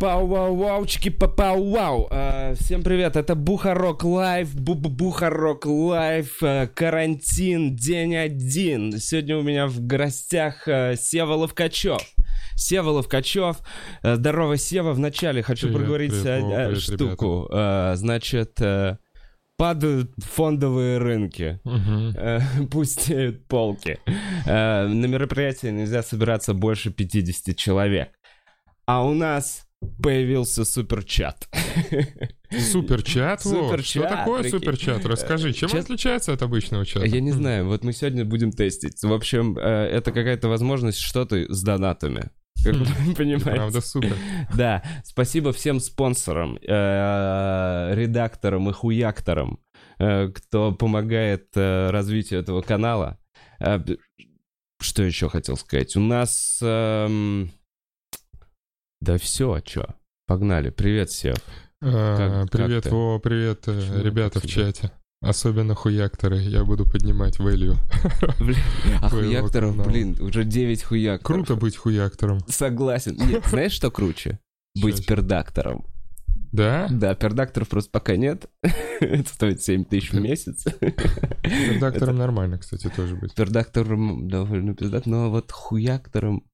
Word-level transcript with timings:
чики-пау, 0.00 0.26
вау, 0.26 0.56
вау, 0.56 0.84
чики-пау, 0.86 1.70
вау. 1.70 2.08
А, 2.10 2.54
Всем 2.54 2.82
привет, 2.82 3.16
это 3.16 3.34
Бухарог 3.34 4.02
Лайв, 4.04 4.54
Бухарог 4.54 5.66
Лайв, 5.66 6.38
а, 6.42 6.66
карантин, 6.68 7.76
день 7.76 8.16
один. 8.16 8.98
Сегодня 8.98 9.36
у 9.36 9.42
меня 9.42 9.66
в 9.66 9.80
гостях 9.86 10.66
а, 10.66 10.96
Сева 10.96 11.34
Ловкачев. 11.34 12.00
Сева 12.56 12.90
Ловкачев. 12.90 13.58
А, 14.02 14.16
Здорово, 14.16 14.56
Сева. 14.56 14.92
Вначале 14.92 15.42
хочу 15.42 15.66
Привет, 15.66 15.76
проговорить 15.78 16.10
привет, 16.12 16.44
а, 16.44 16.66
привет, 16.68 16.80
штуку. 16.82 17.48
А, 17.52 17.94
Значит, 17.96 18.58
падают 19.58 20.12
фондовые 20.24 20.96
рынки. 20.96 21.60
Э, 22.16 22.40
пустеют 22.70 23.46
полки. 23.46 23.98
Э, 24.46 24.86
На 24.86 25.04
мероприятие 25.04 25.72
нельзя 25.72 26.02
собираться 26.02 26.54
больше 26.54 26.90
50 26.90 27.54
человек. 27.54 28.08
А 28.86 29.04
у 29.04 29.12
нас 29.12 29.66
появился 30.02 30.64
суперчат. 30.64 31.48
Суперчат, 32.50 33.40
Что 33.40 34.02
такое 34.02 34.42
прикинь. 34.42 34.58
суперчат? 34.58 35.06
Расскажи, 35.06 35.52
чем 35.52 35.68
Чат- 35.70 35.80
отличается 35.84 36.32
от 36.32 36.42
обычного 36.42 36.84
чата? 36.84 37.06
Я 37.06 37.20
не 37.20 37.32
знаю, 37.32 37.66
вот 37.66 37.84
мы 37.84 37.92
сегодня 37.92 38.24
будем 38.24 38.50
тестить. 38.52 39.02
В 39.02 39.12
общем, 39.12 39.56
э, 39.58 39.62
это 39.62 40.12
какая-то 40.12 40.48
возможность 40.48 40.98
что-то 40.98 41.36
с 41.52 41.62
донатами. 41.62 42.30
Как 42.62 42.74
вы 42.74 43.14
понимаете. 43.14 43.50
Правда, 43.52 43.80
супер. 43.80 44.16
Да, 44.54 44.82
спасибо 45.04 45.52
всем 45.52 45.80
спонсорам, 45.80 46.56
э, 46.60 47.92
редакторам 47.94 48.68
и 48.68 48.72
хуякторам, 48.72 49.60
э, 49.98 50.28
кто 50.28 50.72
помогает 50.72 51.48
развитию 51.56 52.40
этого 52.40 52.60
канала. 52.62 53.18
Что 54.82 55.02
еще 55.02 55.28
хотел 55.28 55.56
сказать? 55.56 55.94
У 55.96 56.00
нас... 56.00 56.58
эм, 56.62 57.50
Да 59.00 59.16
все, 59.18 59.60
чё? 59.60 59.86
Погнали. 60.26 60.70
Привет, 60.70 61.10
Сев. 61.10 61.36
А, 61.82 62.16
Как- 62.16 62.50
как 62.50 62.50
Привет, 62.50 62.84
ты? 62.84 62.90
Вова, 62.90 63.18
привет, 63.18 63.66
э, 63.66 63.80
Почему 63.80 64.04
ребята 64.04 64.40
в 64.40 64.46
чате. 64.46 64.90
Особенно 65.22 65.74
хуякторы, 65.74 66.38
я 66.38 66.64
буду 66.64 66.86
поднимать 66.88 67.38
value. 67.40 67.76
Блин, 68.38 68.56
а 69.02 69.08
хуякторов, 69.10 69.76
блин, 69.86 70.16
уже 70.20 70.44
9 70.44 70.82
хуякторов. 70.82 71.46
Круто 71.46 71.60
быть 71.60 71.76
хуяктором. 71.76 72.40
Согласен. 72.48 73.16
Нет, 73.16 73.44
знаешь, 73.50 73.72
что 73.72 73.90
круче? 73.90 74.38
Быть 74.80 75.06
пердактором. 75.06 75.86
Да? 76.52 76.88
Да, 76.90 77.14
пердакторов 77.14 77.68
просто 77.68 77.90
пока 77.90 78.16
нет. 78.16 78.46
Это 79.00 79.28
стоит 79.28 79.62
7 79.62 79.84
тысяч 79.84 80.12
в 80.12 80.20
месяц. 80.20 80.64
Редактором 81.42 82.16
нормально, 82.16 82.58
кстати, 82.58 82.90
тоже 82.94 83.16
быть. 83.16 83.38
Редактором 83.38 84.28
довольно 84.28 84.74
пиздат, 84.74 85.06
но 85.06 85.30
вот 85.30 85.52
хуяктором 85.52 86.44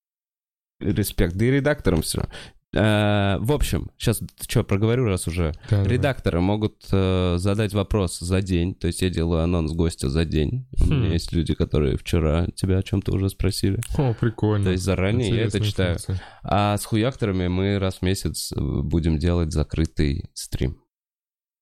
респект. 0.81 1.35
Да 1.37 1.45
и 1.45 1.51
редактором 1.51 2.03
все. 2.03 2.25
в 2.73 3.53
общем, 3.53 3.91
сейчас 3.97 4.21
что, 4.47 4.63
проговорю, 4.65 5.07
раз 5.07 5.27
уже. 5.29 5.55
Да. 5.71 5.83
Редакторы 5.85 6.41
могут 6.41 6.85
э, 6.93 7.37
задать 7.39 7.73
вопрос 7.73 8.19
за 8.19 8.43
день, 8.43 8.75
то 8.75 8.87
есть 8.89 9.01
я 9.01 9.09
делаю 9.09 9.43
анонс 9.43 9.73
гостя 9.73 10.11
за 10.11 10.25
день. 10.27 10.67
У 10.81 10.87
меня 10.93 11.09
Хм. 11.09 11.13
есть 11.13 11.33
люди, 11.33 11.55
которые 11.55 11.97
вчера 11.97 12.47
тебя 12.55 12.79
о 12.79 12.83
чем-то 12.83 13.13
уже 13.13 13.31
спросили. 13.31 13.81
О, 13.97 14.13
прикольно. 14.13 14.65
То 14.65 14.71
есть 14.73 14.85
заранее 14.85 15.29
я 15.31 15.43
это 15.47 15.59
Интересная 15.59 15.71
читаю. 15.71 15.99
функция. 15.99 16.23
А 16.43 16.77
с 16.77 16.85
хуякторами 16.85 17.49
мы 17.49 17.79
раз 17.79 17.99
в 17.99 18.03
месяц 18.03 18.53
э, 18.53 18.61
будем 18.61 19.19
делать 19.19 19.53
закрытый 19.53 20.29
стрим. 20.35 20.83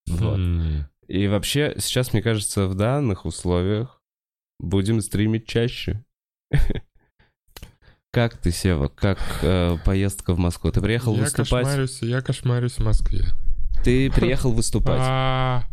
Вот. 0.09 0.39
М. 0.39 0.87
И 1.07 1.29
вообще, 1.29 1.75
сейчас, 1.79 2.13
мне 2.13 2.23
кажется, 2.23 2.67
в 2.67 2.75
данных 2.75 3.25
условиях 3.25 4.03
будем 4.59 5.01
стримить 5.01 5.47
чаще. 5.47 6.05
Как 8.15 8.37
ты, 8.37 8.51
Сева? 8.53 8.89
Как 8.89 9.19
э, 9.43 9.77
поездка 9.85 10.35
в 10.35 10.39
Москву? 10.39 10.71
Ты 10.71 10.81
приехал 10.81 11.15
Я 11.15 11.23
выступать? 11.23 11.65
кошмарюсь, 11.65 12.03
я 12.03 12.23
кошмарюсь 12.23 12.75
в 12.75 12.85
Москве. 12.85 13.25
Ты 13.83 14.11
приехал 14.11 14.53
выступать. 14.53 15.01
А, 15.01 15.65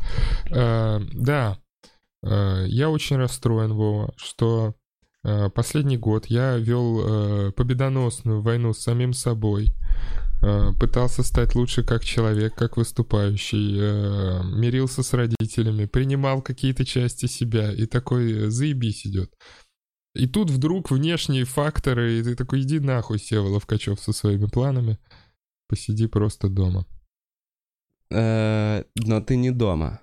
э, 0.50 1.00
да, 1.14 1.58
Э, 2.24 2.66
я 2.68 2.90
очень 2.90 3.18
расстроен, 3.18 3.74
Вова, 3.74 4.14
что 4.18 4.76
э, 5.24 5.50
последний 5.50 5.98
год 5.98 6.28
я 6.28 6.58
вел 6.58 7.02
э, 7.48 7.52
победоносную 7.52 8.42
войну 8.42 8.74
с 8.74 8.80
самим 8.80 9.14
собой, 9.14 9.74
э, 10.44 10.72
пытался 10.80 11.24
стать 11.24 11.56
лучше 11.56 11.84
как 11.84 12.04
человек, 12.04 12.56
как 12.56 12.78
выступающий, 12.78 13.78
э, 13.80 14.44
мирился 14.44 15.04
с 15.04 15.14
родителями, 15.14 15.86
принимал 15.86 16.42
какие-то 16.42 16.86
части 16.86 17.26
себя 17.26 17.72
и 17.72 17.86
такой 17.86 18.32
э, 18.32 18.50
заебись 18.50 19.08
идет. 19.08 19.32
И 20.14 20.28
тут 20.28 20.50
вдруг 20.50 20.92
внешние 20.92 21.46
факторы, 21.46 22.20
и 22.20 22.24
ты 22.24 22.36
такой, 22.36 22.62
иди 22.62 22.80
нахуй, 22.80 23.20
Сева 23.20 23.48
Ловкачев 23.48 24.00
со 24.00 24.12
своими 24.12 24.46
планами, 24.46 25.00
посиди 25.68 26.08
просто 26.08 26.50
дома. 26.50 26.86
Э, 28.10 28.84
но 28.96 29.22
ты 29.22 29.38
не 29.38 29.52
дома. 29.52 30.02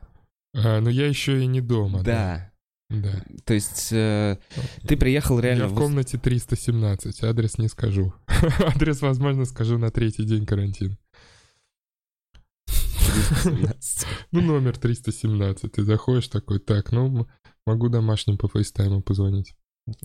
А, 0.54 0.80
но 0.80 0.88
я 0.88 1.06
еще 1.06 1.42
и 1.42 1.46
не 1.46 1.60
дома. 1.60 2.02
Да. 2.02 2.50
Да. 2.90 3.22
То 3.44 3.52
есть 3.52 3.92
э, 3.92 4.38
ты 4.86 4.96
приехал 4.96 5.38
реально 5.38 5.64
Я 5.64 5.68
в 5.68 5.74
комнате 5.74 6.16
317, 6.16 7.22
адрес 7.22 7.58
не 7.58 7.68
скажу. 7.68 8.14
Адрес, 8.26 9.02
возможно, 9.02 9.44
скажу 9.44 9.76
на 9.76 9.90
третий 9.90 10.24
день 10.24 10.46
карантина. 10.46 10.96
317. 12.66 14.06
Ну, 14.30 14.40
номер 14.40 14.78
317. 14.78 15.72
Ты 15.72 15.82
заходишь 15.82 16.28
такой, 16.28 16.60
так, 16.60 16.92
ну, 16.92 17.26
могу 17.66 17.88
домашним 17.88 18.38
по 18.38 18.48
фейстайму 18.48 19.02
позвонить. 19.02 19.54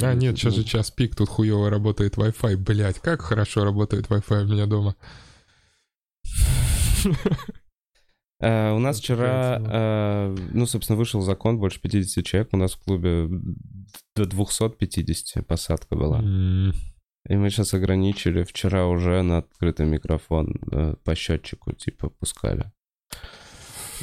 А, 0.01 0.13
нет, 0.13 0.37
сейчас 0.37 0.55
же 0.55 0.63
час 0.63 0.91
пик, 0.91 1.15
тут 1.15 1.29
хуево 1.29 1.69
работает 1.69 2.15
Wi-Fi. 2.15 2.57
Блять, 2.57 2.99
как 2.99 3.21
хорошо 3.21 3.63
работает 3.63 4.07
Wi-Fi 4.07 4.43
у 4.43 4.47
меня 4.47 4.65
дома. 4.65 4.95
Э, 8.39 8.73
У 8.73 8.79
нас 8.79 8.97
Это 8.97 9.03
вчера, 9.03 9.61
э, 9.61 10.35
ну, 10.51 10.65
собственно, 10.65 10.97
вышел 10.97 11.21
закон, 11.21 11.59
больше 11.59 11.79
50 11.79 12.25
человек. 12.25 12.49
У 12.51 12.57
нас 12.57 12.73
в 12.73 12.83
клубе 12.83 13.29
до 14.15 14.25
250 14.25 15.45
посадка 15.47 15.95
была. 15.95 16.19
И 17.29 17.35
мы 17.37 17.49
сейчас 17.49 17.73
ограничили. 17.73 18.43
Вчера 18.43 18.87
уже 18.87 19.21
на 19.21 19.37
открытый 19.37 19.85
микрофон 19.85 20.59
э, 20.71 20.95
по 21.05 21.15
счетчику, 21.15 21.71
типа, 21.71 22.09
пускали. 22.09 22.69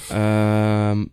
Эм, 0.08 1.12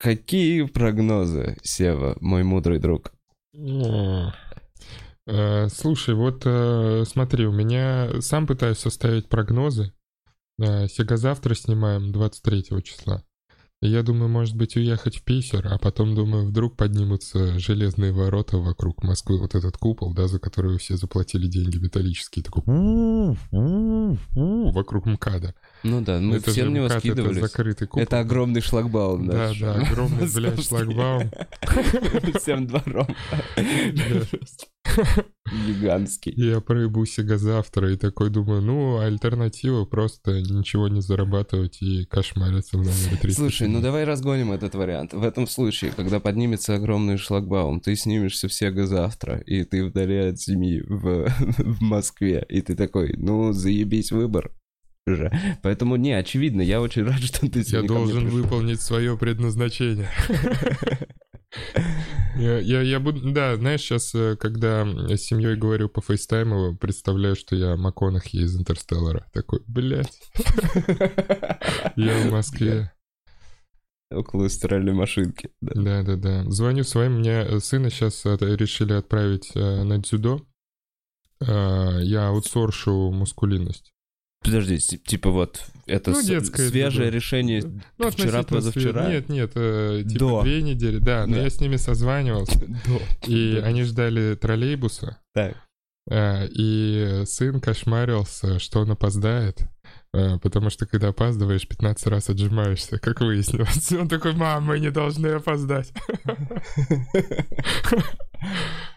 Какие 0.00 0.62
прогнозы, 0.62 1.58
Сева, 1.62 2.16
мой 2.20 2.42
мудрый 2.42 2.78
друг? 2.78 3.12
Э, 5.26 5.68
Слушай, 5.68 6.14
вот 6.14 6.42
э, 6.44 7.04
смотри, 7.06 7.46
у 7.46 7.52
меня 7.52 8.20
сам 8.20 8.46
пытаюсь 8.46 8.78
составить 8.78 9.28
прогнозы. 9.28 9.92
Э, 10.58 10.88
Сегодня-завтра 10.88 11.54
снимаем 11.54 12.12
23 12.12 12.82
числа. 12.82 13.22
Я 13.82 14.02
думаю, 14.02 14.28
может 14.28 14.56
быть, 14.56 14.76
уехать 14.76 15.16
в 15.16 15.24
Питер, 15.24 15.66
а 15.72 15.78
потом, 15.78 16.14
думаю, 16.14 16.46
вдруг 16.46 16.76
поднимутся 16.76 17.58
железные 17.58 18.12
ворота 18.12 18.58
вокруг 18.58 19.02
Москвы, 19.02 19.38
вот 19.38 19.54
этот 19.54 19.78
купол, 19.78 20.12
да, 20.12 20.28
за 20.28 20.38
который 20.38 20.76
все 20.76 20.96
заплатили 20.96 21.46
деньги 21.46 21.78
металлические, 21.78 22.44
такой 22.44 22.62
вокруг 24.72 25.06
МКАДа. 25.06 25.54
Ну 25.82 26.00
да, 26.02 26.18
мы 26.20 26.36
Это 26.36 26.50
все 26.50 26.64
на 26.64 26.70
него 26.70 26.84
МКАД, 26.86 26.96
это 26.96 27.00
скидывались. 27.00 27.40
закрытый 27.40 27.88
купол. 27.88 28.02
Это 28.02 28.20
огромный 28.20 28.60
шлагбаум, 28.60 29.26
Да, 29.26 29.52
да. 29.60 29.74
да, 29.74 29.82
огромный, 29.86 30.28
блядь, 30.34 30.64
шлагбаум. 30.66 31.30
Всем 32.40 32.66
двором. 32.66 33.06
Гигантский. 35.66 36.32
Я 36.36 36.60
проебу 36.60 37.04
себя 37.06 37.36
завтра 37.38 37.92
и 37.92 37.96
такой 37.96 38.30
думаю, 38.30 38.62
ну, 38.62 38.98
альтернатива 38.98 39.84
просто 39.84 40.40
ничего 40.40 40.88
не 40.88 41.00
зарабатывать 41.00 41.80
и 41.82 42.04
кошмариться 42.04 42.76
в 42.78 42.82
номере 42.82 43.16
300. 43.20 43.40
Слушай, 43.40 43.68
ну 43.68 43.80
давай 43.80 44.04
разгоним 44.04 44.52
этот 44.52 44.74
вариант. 44.74 45.12
В 45.12 45.22
этом 45.24 45.46
случае, 45.46 45.92
когда 45.96 46.20
поднимется 46.20 46.74
огромный 46.74 47.16
шлагбаум, 47.16 47.80
ты 47.80 47.96
снимешься 47.96 48.48
в 48.48 48.52
Сега 48.52 48.86
завтра, 48.86 49.38
и 49.38 49.64
ты 49.64 49.84
вдали 49.84 50.16
от 50.28 50.38
семьи 50.38 50.82
в, 50.86 51.26
в 51.58 51.82
Москве, 51.82 52.44
и 52.48 52.60
ты 52.60 52.76
такой, 52.76 53.14
ну, 53.16 53.52
заебись 53.52 54.12
выбор 54.12 54.52
уже. 55.10 55.58
Поэтому, 55.62 55.96
не, 55.96 56.12
очевидно, 56.12 56.60
я 56.62 56.80
очень 56.80 57.04
рад, 57.04 57.20
что 57.20 57.48
ты 57.50 57.58
Я 57.60 57.64
сегодня 57.64 57.80
мне 57.80 57.88
должен 57.88 58.28
выполнить 58.28 58.80
свое 58.80 59.16
предназначение. 59.16 60.08
Я, 62.36 62.58
я, 62.60 62.80
я 62.80 63.00
буду, 63.00 63.32
да, 63.32 63.56
знаешь, 63.56 63.80
сейчас, 63.80 64.14
когда 64.38 64.84
с 64.86 65.20
семьей 65.20 65.56
говорю 65.56 65.88
по 65.88 66.00
фейстайму, 66.00 66.76
представляю, 66.76 67.34
что 67.34 67.56
я 67.56 67.76
МакКонахи 67.76 68.36
из 68.36 68.56
Интерстеллара. 68.56 69.26
Такой, 69.32 69.60
блядь, 69.66 70.16
я 71.96 72.18
в 72.28 72.30
Москве. 72.30 72.92
Около 74.12 74.48
стиральной 74.48 74.92
машинки. 74.92 75.50
да. 75.60 76.02
Да-да-да. 76.02 76.50
Звоню 76.50 76.84
своим, 76.84 77.18
мне 77.18 77.60
сына 77.60 77.90
сейчас 77.90 78.24
решили 78.24 78.92
отправить 78.92 79.50
э, 79.54 79.82
на 79.84 79.98
дзюдо. 79.98 80.42
Э, 81.40 81.98
Я 82.02 82.28
аутсоршу 82.28 83.10
мускулинность. 83.12 83.92
Подожди, 84.42 84.78
типа 84.78 85.30
вот, 85.30 85.64
это 85.86 86.12
Ну, 86.12 86.22
детское 86.22 86.68
свежее 86.70 87.04
дзюдо. 87.10 87.16
решение 87.16 87.62
Ну, 87.98 88.10
вчера, 88.10 88.42
позавчера? 88.42 89.08
Нет, 89.10 89.28
нет, 89.28 89.52
э, 89.54 90.02
типа 90.06 90.18
До. 90.18 90.42
две 90.42 90.62
недели, 90.62 90.98
да, 90.98 91.26
но 91.26 91.36
Да. 91.36 91.42
я 91.42 91.50
с 91.50 91.60
ними 91.60 91.76
созванивался, 91.76 92.58
Да. 92.66 92.98
и 93.26 93.56
Да. 93.60 93.66
они 93.66 93.82
ждали 93.84 94.34
троллейбуса, 94.36 95.18
Так. 95.34 95.56
Э, 96.10 96.48
И 96.50 97.22
сын 97.26 97.60
кошмарился, 97.60 98.58
что 98.58 98.80
он 98.80 98.90
опоздает. 98.92 99.58
Э, 100.12 100.38
Потому 100.38 100.70
что 100.70 100.86
когда 100.86 101.08
опаздываешь, 101.08 101.66
15 101.66 102.06
раз 102.06 102.30
отжимаешься, 102.30 102.98
как 102.98 103.20
выяснилось. 103.20 103.92
Он 103.92 104.08
такой, 104.08 104.34
мам, 104.34 104.64
мы 104.64 104.78
не 104.78 104.90
должны 104.90 105.28
опоздать. 105.28 105.92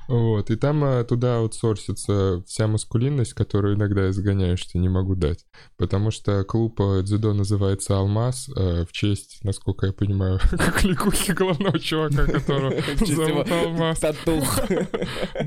Вот, 0.08 0.52
и 0.52 0.56
там 0.56 0.84
э, 0.84 1.04
туда 1.06 1.38
аутсорсится 1.38 2.44
вся 2.46 2.68
маскулинность, 2.68 3.34
которую 3.34 3.76
иногда 3.76 4.10
изгоняешь, 4.10 4.60
что 4.60 4.78
не 4.78 4.90
могу 4.90 5.16
дать. 5.16 5.46
Потому 5.78 6.12
что 6.12 6.44
клуб 6.44 6.80
э, 6.82 7.04
дзюдо 7.04 7.34
называется 7.34 7.98
«Алмаз» 7.98 8.50
в 8.50 8.88
честь, 8.92 9.40
насколько 9.44 9.86
я 9.86 9.94
понимаю, 9.94 10.40
кликухи 10.78 11.32
главного 11.32 11.80
чувака, 11.80 12.26
которого 12.26 12.74
зовут 13.06 13.50
Алмаз. 13.50 14.02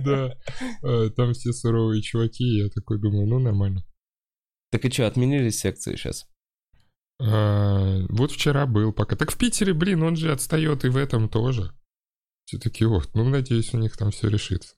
Да, 0.05 0.33
там 1.17 1.33
все 1.33 1.53
суровые 1.53 2.03
чуваки, 2.03 2.45
я 2.45 2.69
такой 2.69 2.99
думаю, 2.99 3.27
ну 3.27 3.39
нормально. 3.39 3.85
Так 4.71 4.85
и 4.85 4.91
что, 4.91 5.07
отменили 5.07 5.51
секции 5.51 5.97
сейчас? 5.97 6.27
А, 7.21 8.01
Вот 8.09 8.33
вчера 8.33 8.67
был 8.67 8.93
пока. 8.93 9.17
Так 9.17 9.31
в 9.31 9.39
Питере, 9.39 9.73
блин, 9.75 10.03
он 10.03 10.17
же 10.17 10.33
отстает 10.33 10.85
и 10.85 10.89
в 10.89 10.97
этом 10.97 11.29
тоже. 11.29 11.73
Все-таки 12.45 12.85
вот, 12.85 13.11
ну, 13.15 13.25
надеюсь, 13.29 13.75
у 13.75 13.79
них 13.79 13.97
там 13.97 14.11
все 14.11 14.29
решится. 14.29 14.77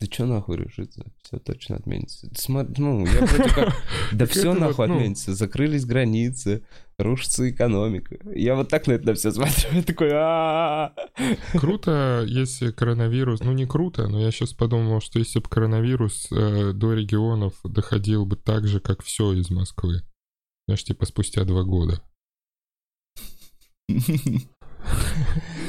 Ты 0.00 0.06
чё 0.06 0.26
нахуй 0.26 0.56
решится? 0.56 1.04
Все 1.22 1.38
точно 1.38 1.74
отменится. 1.74 2.28
Смо- 2.28 2.72
Ну, 2.78 3.04
я 3.04 3.26
вроде 3.26 3.52
как... 3.52 3.74
Да 4.12 4.26
все 4.26 4.54
нахуй 4.54 4.86
ну. 4.86 4.94
отменится. 4.94 5.34
Закрылись 5.34 5.84
границы, 5.84 6.62
рушится 6.98 7.50
экономика. 7.50 8.16
Я 8.32 8.54
вот 8.54 8.68
так 8.68 8.86
на 8.86 8.92
это 8.92 9.14
все 9.14 9.32
смотрю. 9.32 9.70
Я 9.72 9.82
такой, 9.82 10.10
Круто, 11.58 12.24
если 12.28 12.70
коронавирус... 12.70 13.40
Ну, 13.40 13.52
не 13.52 13.66
круто, 13.66 14.06
но 14.06 14.20
я 14.20 14.30
сейчас 14.30 14.52
подумал, 14.52 15.00
что 15.00 15.18
если 15.18 15.40
бы 15.40 15.48
коронавирус 15.48 16.28
э, 16.30 16.72
до 16.74 16.92
регионов 16.94 17.54
доходил 17.64 18.24
бы 18.24 18.36
так 18.36 18.68
же, 18.68 18.78
как 18.78 19.02
все 19.02 19.32
из 19.32 19.50
Москвы. 19.50 20.02
Знаешь, 20.68 20.84
типа 20.84 21.06
спустя 21.06 21.44
два 21.44 21.64
года. 21.64 22.00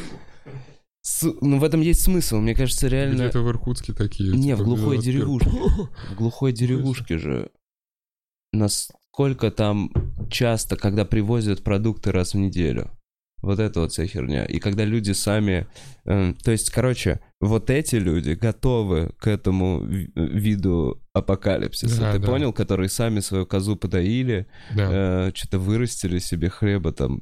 С- 1.10 1.34
Ну, 1.42 1.58
в 1.60 1.64
этом 1.64 1.82
есть 1.82 2.02
смысл. 2.02 2.38
Мне 2.38 2.54
кажется, 2.54 2.88
реально... 2.88 3.16
Где-то 3.24 3.42
в 3.42 3.50
Иркутске 3.50 3.94
такие. 3.94 4.32
Не, 4.36 4.52
типа, 4.52 4.58
в 4.58 4.66
глухой 4.66 4.96
21. 4.98 5.02
деревушке. 5.02 5.50
В 6.12 6.16
глухой 6.16 6.54
деревушке 6.54 7.18
же. 7.18 7.50
Насколько 8.54 9.52
там 9.52 9.92
часто, 10.30 10.76
когда 10.76 11.06
привозят 11.06 11.64
продукты 11.64 12.12
раз 12.12 12.34
в 12.34 12.38
неделю. 12.38 12.92
Вот 13.42 13.60
это 13.60 13.80
вот 13.82 13.92
вся 13.92 14.06
херня. 14.06 14.44
И 14.46 14.60
когда 14.60 14.84
люди 14.86 15.12
сами... 15.14 15.66
э, 16.06 16.34
то 16.44 16.52
есть, 16.52 16.70
короче, 16.72 17.22
вот 17.40 17.70
эти 17.70 17.96
люди 17.96 18.32
готовы 18.32 19.14
к 19.18 19.28
этому 19.28 19.82
ви- 19.84 20.12
виду 20.16 21.02
апокалипсиса. 21.14 22.02
Да, 22.02 22.14
Ты 22.14 22.20
да. 22.20 22.28
понял? 22.28 22.52
Которые 22.54 22.90
сами 22.90 23.22
свою 23.22 23.46
козу 23.46 23.78
подоили, 23.78 24.46
Да. 24.76 25.32
что-то 25.34 25.58
вырастили 25.58 26.20
себе 26.20 26.50
хлеба 26.50 26.92
там, 26.92 27.22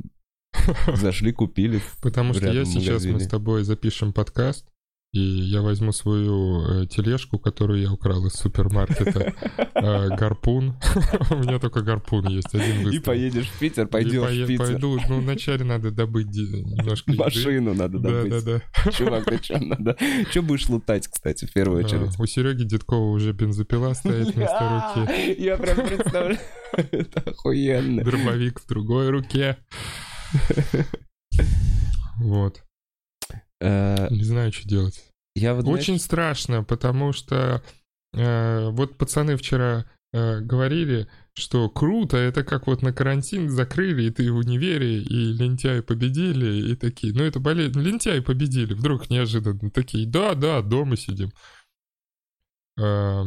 зашли, 0.96 1.32
купили. 1.32 1.82
Потому 2.02 2.34
что 2.34 2.52
я 2.52 2.66
сейчас 2.66 3.06
мы 3.06 3.20
с 3.20 3.28
тобой 3.28 3.64
запишем 3.64 4.14
подкаст, 4.14 4.66
и 5.14 5.20
я 5.20 5.62
возьму 5.62 5.94
свою 5.94 6.82
э, 6.84 6.86
тележку, 6.88 7.40
которую 7.40 7.82
я 7.82 7.92
украл 7.94 8.26
из 8.28 8.34
супермаркета, 8.34 9.34
э, 9.74 10.10
гарпун. 10.18 10.76
У 11.32 11.36
меня 11.36 11.60
только 11.60 11.82
гарпун 11.82 12.28
есть, 12.28 12.54
один 12.54 12.90
И 12.90 13.00
поедешь 13.00 13.48
в 13.48 13.58
Питер, 13.58 13.88
пойдешь 13.88 14.22
пое- 14.22 14.44
в 14.44 14.48
Питер. 14.48 14.66
Пойду, 14.66 15.00
ну 15.08 15.22
вначале 15.22 15.64
надо 15.64 15.92
добыть 15.92 16.28
немножко 16.28 17.12
еды. 17.12 17.24
Машину 17.24 17.74
надо 17.74 18.00
добыть. 18.00 18.46
да, 18.46 18.62
да. 18.86 18.92
Чувак, 18.92 19.26
ты 19.26 19.42
что 19.42 19.58
надо? 19.60 19.96
Что 20.30 20.42
будешь 20.42 20.68
лутать, 20.68 21.08
кстати, 21.08 21.46
в 21.46 21.54
первую 21.54 21.86
очередь? 21.86 22.12
А, 22.20 22.22
У 22.22 22.26
Сереги 22.26 22.64
Дедкова 22.66 23.10
уже 23.10 23.32
бензопила 23.32 23.94
стоит 23.94 24.36
вместо 24.36 24.94
руки, 25.06 25.42
Я 25.42 25.56
прям 25.56 25.88
представляю. 25.88 26.38
Это 26.74 27.22
охуенно. 27.22 28.04
дробовик 28.04 28.60
в 28.60 28.68
другой 28.68 29.10
руке. 29.10 29.58
Вот. 32.20 32.64
Э, 33.60 34.08
Не 34.10 34.24
знаю, 34.24 34.52
что 34.52 34.68
делать. 34.68 35.04
Я 35.36 35.54
вот, 35.54 35.64
знаешь, 35.64 35.80
Очень 35.80 36.00
страшно, 36.00 36.64
потому 36.64 37.14
что 37.14 37.64
э, 38.14 38.70
вот 38.70 38.98
пацаны 38.98 39.38
вчера 39.38 39.86
э, 40.14 40.40
говорили, 40.40 41.08
что 41.36 41.70
круто, 41.70 42.18
это 42.18 42.44
как 42.44 42.66
вот 42.66 42.82
на 42.82 42.92
карантин 42.92 43.50
закрыли, 43.50 44.04
и 44.04 44.10
ты 44.10 44.32
в 44.32 44.38
универе, 44.38 45.00
и 45.00 45.34
лентяи 45.34 45.82
победили, 45.82 46.72
и 46.72 46.76
такие, 46.76 47.14
ну 47.14 47.24
это 47.24 47.40
болезнь, 47.40 47.80
лентяи 47.80 48.20
победили, 48.20 48.74
вдруг 48.74 49.12
неожиданно 49.12 49.70
такие, 49.70 50.08
да, 50.08 50.34
да, 50.34 50.62
дома 50.64 50.98
сидим. 50.98 51.32
Э, 52.80 53.26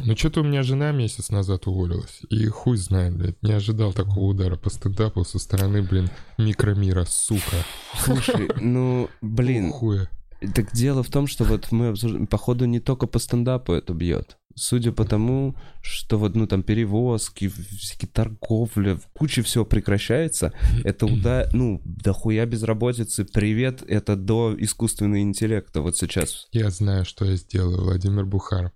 ну 0.00 0.16
что-то 0.16 0.40
у 0.40 0.44
меня 0.44 0.62
жена 0.62 0.90
месяц 0.90 1.30
назад 1.30 1.66
уволилась, 1.66 2.22
и 2.30 2.46
хуй 2.46 2.76
знает, 2.76 3.16
блядь, 3.16 3.42
не 3.42 3.52
ожидал 3.52 3.92
такого 3.92 4.24
удара 4.24 4.56
по 4.56 4.70
стендапу 4.70 5.24
со 5.24 5.38
стороны, 5.38 5.82
блин, 5.82 6.10
микромира, 6.38 7.04
сука. 7.04 7.56
слушай, 7.98 8.50
ну, 8.60 9.08
блин, 9.20 9.70
Хуя. 9.70 10.08
так 10.54 10.72
дело 10.72 11.02
в 11.02 11.10
том, 11.10 11.26
что 11.26 11.44
вот 11.44 11.70
мы 11.72 11.88
обсуждаем, 11.88 12.26
походу, 12.26 12.64
не 12.64 12.80
только 12.80 13.06
по 13.06 13.18
стендапу 13.18 13.72
это 13.72 13.92
бьет. 13.92 14.38
Судя 14.54 14.92
по 14.92 15.04
тому, 15.04 15.56
что 15.82 16.18
вот, 16.18 16.34
ну, 16.34 16.46
там, 16.46 16.62
перевозки, 16.62 17.48
всякие 17.48 18.08
торговля, 18.08 18.98
куча 19.14 19.42
всего 19.42 19.64
прекращается, 19.64 20.52
это 20.84 21.06
удар, 21.06 21.48
ну, 21.54 21.80
дохуя 21.84 22.44
безработицы, 22.44 23.24
привет, 23.24 23.82
это 23.86 24.14
до 24.16 24.54
искусственного 24.58 25.22
интеллекта 25.22 25.80
вот 25.80 25.96
сейчас. 25.96 26.48
Я 26.52 26.70
знаю, 26.70 27.04
что 27.04 27.24
я 27.24 27.36
сделаю, 27.36 27.82
Владимир 27.82 28.26
Бухаров. 28.26 28.72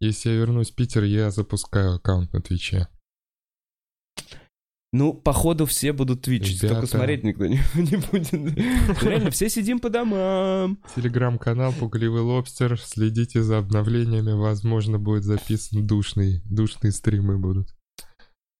Если 0.00 0.30
я 0.30 0.36
вернусь 0.36 0.70
в 0.70 0.74
Питер, 0.74 1.04
я 1.04 1.30
запускаю 1.30 1.94
аккаунт 1.94 2.32
на 2.32 2.40
Твиче. 2.40 2.88
Ну, 4.90 5.12
походу, 5.12 5.66
все 5.66 5.92
будут 5.92 6.22
твичить, 6.22 6.62
Ребята. 6.62 6.80
только 6.80 6.86
смотреть 6.86 7.22
никто 7.22 7.46
не, 7.46 7.60
не 7.74 7.96
будет. 7.96 8.32
Реально, 9.02 9.30
все 9.30 9.50
сидим 9.50 9.80
по 9.80 9.90
домам. 9.90 10.82
Телеграм-канал 10.96 11.74
Пугливый 11.74 12.22
Лобстер. 12.22 12.80
Следите 12.80 13.42
за 13.42 13.58
обновлениями. 13.58 14.32
Возможно, 14.32 14.98
будет 14.98 15.24
записан 15.24 15.86
душный, 15.86 16.40
душные 16.46 16.92
стримы 16.92 17.38
будут. 17.38 17.74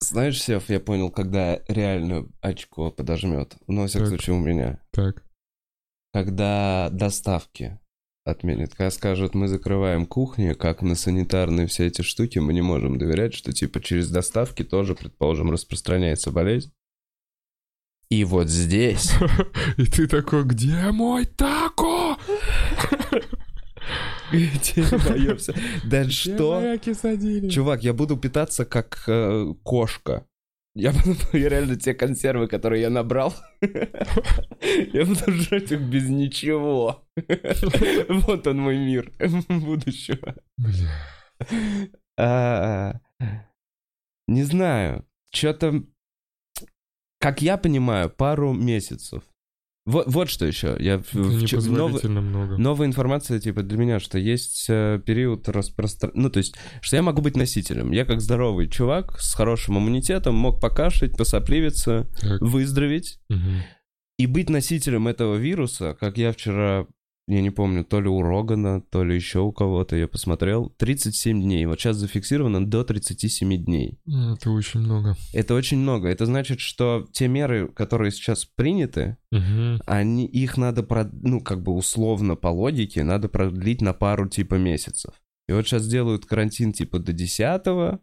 Знаешь, 0.00 0.40
Сев, 0.40 0.68
я 0.68 0.80
понял, 0.80 1.10
когда 1.10 1.60
реально 1.66 2.28
очко 2.42 2.90
подожмет. 2.90 3.56
Ну, 3.66 3.82
во 3.82 3.86
всяком 3.88 4.08
случае, 4.08 4.36
у 4.36 4.40
меня. 4.40 4.80
Так. 4.92 5.24
Когда 6.12 6.90
доставки 6.92 7.80
отменят. 8.30 8.74
Когда 8.74 8.90
скажут, 8.90 9.34
мы 9.34 9.48
закрываем 9.48 10.06
кухни, 10.06 10.52
как 10.52 10.82
на 10.82 10.94
санитарные 10.94 11.66
все 11.66 11.86
эти 11.86 12.02
штуки, 12.02 12.38
мы 12.38 12.52
не 12.52 12.62
можем 12.62 12.98
доверять, 12.98 13.34
что 13.34 13.52
типа 13.52 13.80
через 13.80 14.10
доставки 14.10 14.64
тоже, 14.64 14.94
предположим, 14.94 15.50
распространяется 15.50 16.30
болезнь. 16.30 16.72
И 18.10 18.24
вот 18.24 18.48
здесь... 18.48 19.12
И 19.76 19.84
ты 19.84 20.06
такой, 20.06 20.44
где 20.44 20.90
мой 20.90 21.26
тако? 21.26 22.16
Да 25.84 26.08
что? 26.10 26.60
Чувак, 27.50 27.82
я 27.82 27.94
буду 27.94 28.16
питаться 28.16 28.64
как 28.64 29.04
э, 29.06 29.54
кошка. 29.62 30.26
Я 30.78 30.92
я 31.32 31.48
реально 31.48 31.74
те 31.74 31.92
консервы, 31.92 32.46
которые 32.46 32.82
я 32.82 32.90
набрал, 32.90 33.34
я 33.60 35.04
буду 35.04 35.32
жрать 35.32 35.72
их 35.72 35.80
без 35.80 36.08
ничего. 36.08 37.04
Вот 38.08 38.46
он 38.46 38.60
мой 38.60 38.78
мир 38.78 39.12
будущего. 39.48 40.36
А, 42.16 43.00
Не 44.28 44.44
знаю, 44.44 45.04
что-то, 45.32 45.82
как 47.18 47.42
я 47.42 47.58
понимаю, 47.58 48.08
пару 48.08 48.52
месяцев. 48.52 49.24
Вот, 49.90 50.04
вот 50.06 50.28
что 50.28 50.44
еще. 50.44 50.76
Я 50.78 50.98
в- 50.98 51.14
новый- 51.14 52.08
много. 52.08 52.58
Новая 52.58 52.86
информация, 52.86 53.40
типа, 53.40 53.62
для 53.62 53.78
меня, 53.78 54.00
что 54.00 54.18
есть 54.18 54.66
э, 54.68 55.00
период 55.04 55.48
распространения... 55.48 56.20
Ну, 56.22 56.30
то 56.30 56.38
есть, 56.38 56.54
что 56.82 56.96
я 56.96 57.02
могу 57.02 57.22
быть 57.22 57.36
носителем. 57.36 57.90
Я 57.92 58.04
как 58.04 58.20
здоровый 58.20 58.68
чувак 58.68 59.18
с 59.18 59.32
хорошим 59.34 59.78
иммунитетом 59.78 60.34
мог 60.34 60.60
покашлять, 60.60 61.16
посопливиться, 61.16 62.06
Так. 62.20 62.40
выздороветь 62.42 63.18
Мгм. 63.30 63.62
и 64.18 64.26
быть 64.26 64.50
носителем 64.50 65.08
этого 65.08 65.36
вируса, 65.36 65.96
как 65.98 66.18
я 66.18 66.32
вчера, 66.32 66.86
я 67.28 67.40
не 67.42 67.50
помню, 67.50 67.84
то 67.84 68.00
ли 68.00 68.08
у 68.08 68.22
Рогана, 68.22 68.80
то 68.80 69.04
ли 69.04 69.14
еще 69.14 69.40
у 69.40 69.52
кого-то, 69.52 69.94
я 69.96 70.08
посмотрел, 70.08 70.70
37 70.78 71.42
дней. 71.42 71.66
Вот 71.66 71.78
сейчас 71.78 71.96
зафиксировано 71.98 72.66
до 72.66 72.84
37 72.84 73.56
дней. 73.64 73.98
Это 74.06 74.50
очень 74.50 74.80
много. 74.80 75.14
Это 75.34 75.54
очень 75.54 75.78
много. 75.78 76.08
Это 76.08 76.26
значит, 76.26 76.60
что 76.60 77.06
те 77.12 77.28
меры, 77.28 77.68
которые 77.68 78.10
сейчас 78.10 78.44
приняты, 78.46 79.16
Мгм. 79.30 79.80
они, 79.86 80.26
их 80.26 80.56
надо, 80.56 80.80
прод- 80.82 81.10
ну, 81.22 81.40
как 81.40 81.62
бы 81.62 81.72
условно 81.72 82.34
по 82.34 82.48
логике, 82.48 83.04
надо 83.04 83.28
продлить 83.28 83.82
на 83.82 83.92
пару 83.92 84.28
типа 84.28 84.54
месяцев. 84.54 85.12
И 85.48 85.52
вот 85.52 85.66
сейчас 85.66 85.86
делают 85.86 86.24
карантин 86.26 86.72
типа 86.72 86.98
до 86.98 87.12
10 87.12 88.00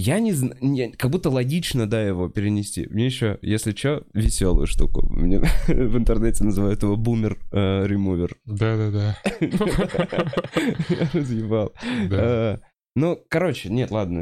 Я 0.00 0.20
не 0.20 0.32
знаю, 0.32 0.92
как 0.96 1.10
будто 1.10 1.28
логично, 1.28 1.88
да, 1.88 2.00
его 2.00 2.28
перенести. 2.28 2.86
Мне 2.88 3.06
еще, 3.06 3.36
если 3.42 3.72
что, 3.72 4.06
веселую 4.14 4.68
штуку. 4.68 5.04
Мне 5.10 5.40
в 5.66 5.98
интернете 5.98 6.44
называют 6.44 6.84
его 6.84 6.96
бумер-ремувер. 6.96 8.36
Да-да-да. 8.44 9.18
Я 9.40 11.10
разъебал. 11.12 11.72
Да. 12.08 12.54
Э, 12.54 12.58
Ну, 12.94 13.20
короче, 13.28 13.70
нет, 13.70 13.90
ладно. 13.90 14.20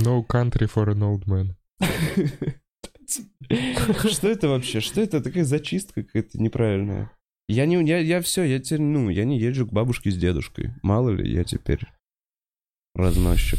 No 0.00 0.24
country 0.24 0.70
for 0.72 0.86
an 0.86 1.00
old 1.00 1.24
man. 1.26 1.56
Что 4.08 4.28
это 4.28 4.46
вообще? 4.46 4.78
Что 4.78 5.00
это? 5.00 5.20
Такая 5.20 5.42
зачистка 5.42 6.04
какая-то 6.04 6.40
неправильная. 6.40 7.10
Я 7.48 7.66
не, 7.66 7.84
я, 7.84 7.98
я 7.98 8.20
все, 8.20 8.44
я 8.44 8.60
теперь, 8.60 8.82
ну, 8.82 9.10
я 9.10 9.24
не 9.24 9.36
езжу 9.40 9.66
к 9.66 9.72
бабушке 9.72 10.12
с 10.12 10.16
дедушкой. 10.16 10.74
Мало 10.84 11.10
ли, 11.10 11.28
я 11.28 11.42
теперь 11.42 11.80
разносчик. 12.94 13.58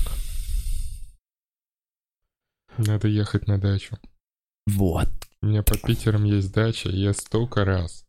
Надо 2.80 3.10
ехать 3.10 3.48
на 3.48 3.60
дачу. 3.60 3.98
Вот. 4.68 5.10
У 5.42 5.48
меня 5.48 5.64
под 5.64 5.82
Питером 5.82 6.24
есть 6.24 6.54
дача, 6.54 6.90
я 6.90 7.14
столько 7.14 7.66
раз 7.66 8.06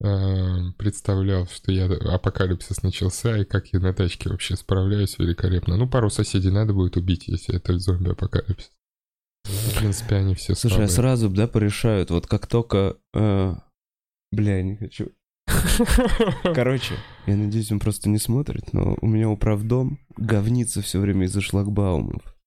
э, 0.00 0.72
представлял, 0.76 1.46
что 1.46 1.72
я 1.72 1.86
апокалипсис 1.86 2.82
начался, 2.82 3.36
и 3.38 3.44
как 3.44 3.68
я 3.72 3.80
на 3.80 3.92
тачке 3.92 4.28
вообще 4.28 4.56
справляюсь 4.56 5.18
великолепно. 5.18 5.76
Ну, 5.76 5.88
пару 5.88 6.10
соседей 6.10 6.50
надо 6.50 6.74
будет 6.74 6.96
убить, 6.96 7.26
если 7.26 7.56
это 7.56 7.76
зомби-апокалипсис. 7.78 8.70
В 9.44 9.78
принципе, 9.78 10.16
они 10.16 10.34
все 10.34 10.54
Слушай, 10.54 10.84
а 10.84 10.88
сразу, 10.88 11.28
да, 11.28 11.48
порешают, 11.48 12.10
вот 12.10 12.26
как 12.26 12.46
только... 12.46 12.96
э, 13.14 13.54
Бля, 14.30 14.58
я 14.58 14.62
не 14.62 14.76
хочу. 14.76 15.10
Короче, 16.54 16.94
я 17.26 17.36
надеюсь, 17.36 17.72
он 17.72 17.80
просто 17.80 18.08
не 18.08 18.18
смотрит, 18.18 18.72
но 18.72 18.96
у 19.00 19.06
меня 19.06 19.28
управдом 19.28 19.98
говнится 20.16 20.82
все 20.82 21.00
время 21.00 21.26
из-за 21.26 21.40
шлагбаумов. 21.40 22.37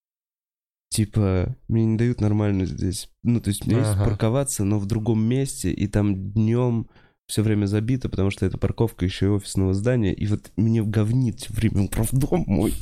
Типа, 0.92 1.56
мне 1.70 1.86
не 1.86 1.98
дают 1.98 2.20
нормально 2.20 2.66
здесь. 2.66 3.10
Ну, 3.24 3.40
то 3.40 3.48
есть, 3.50 3.66
у 3.66 3.70
меня 3.70 3.80
есть 3.80 3.92
Ага. 3.92 4.04
парковаться, 4.10 4.66
но 4.66 4.78
в 4.78 4.86
другом 4.86 5.24
месте, 5.24 5.72
и 5.72 5.88
там 5.88 6.34
днем 6.34 6.90
все 7.28 7.44
время 7.44 7.66
забито, 7.66 8.10
потому 8.10 8.30
что 8.30 8.46
это 8.46 8.58
парковка 8.58 9.06
еще 9.06 9.28
и 9.28 9.30
офисного 9.30 9.74
здания, 9.74 10.14
и 10.14 10.28
вот 10.28 10.52
мне 10.58 10.84
говнит 10.84 11.50
время 11.50 11.84
управдом 11.84 12.44
мой. 12.46 12.74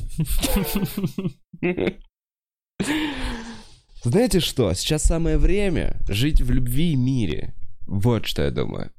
Знаете 4.02 4.40
что? 4.40 4.72
Сейчас 4.74 5.02
самое 5.04 5.38
время 5.38 6.00
жить 6.08 6.40
в 6.40 6.50
любви 6.50 6.92
и 6.92 6.96
мире. 6.96 7.54
Вот 7.86 8.26
что 8.26 8.42
я 8.42 8.50
думаю. 8.50 8.90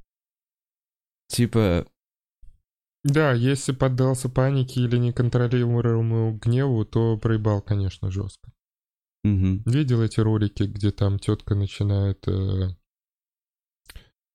Типа, 1.27 1.85
Да, 3.03 3.33
если 3.33 3.71
поддался 3.73 4.29
панике 4.29 4.81
или 4.81 4.97
неконтролируемому 4.97 6.37
гневу, 6.37 6.85
то 6.85 7.17
проебал, 7.17 7.61
конечно, 7.61 8.11
жестко. 8.11 8.51
Мгм. 9.23 9.63
Видел 9.65 10.01
эти 10.01 10.19
ролики, 10.19 10.63
где 10.63 10.91
там 10.91 11.19
тетка 11.19 11.55
начинает 11.55 12.27
э, 12.27 12.69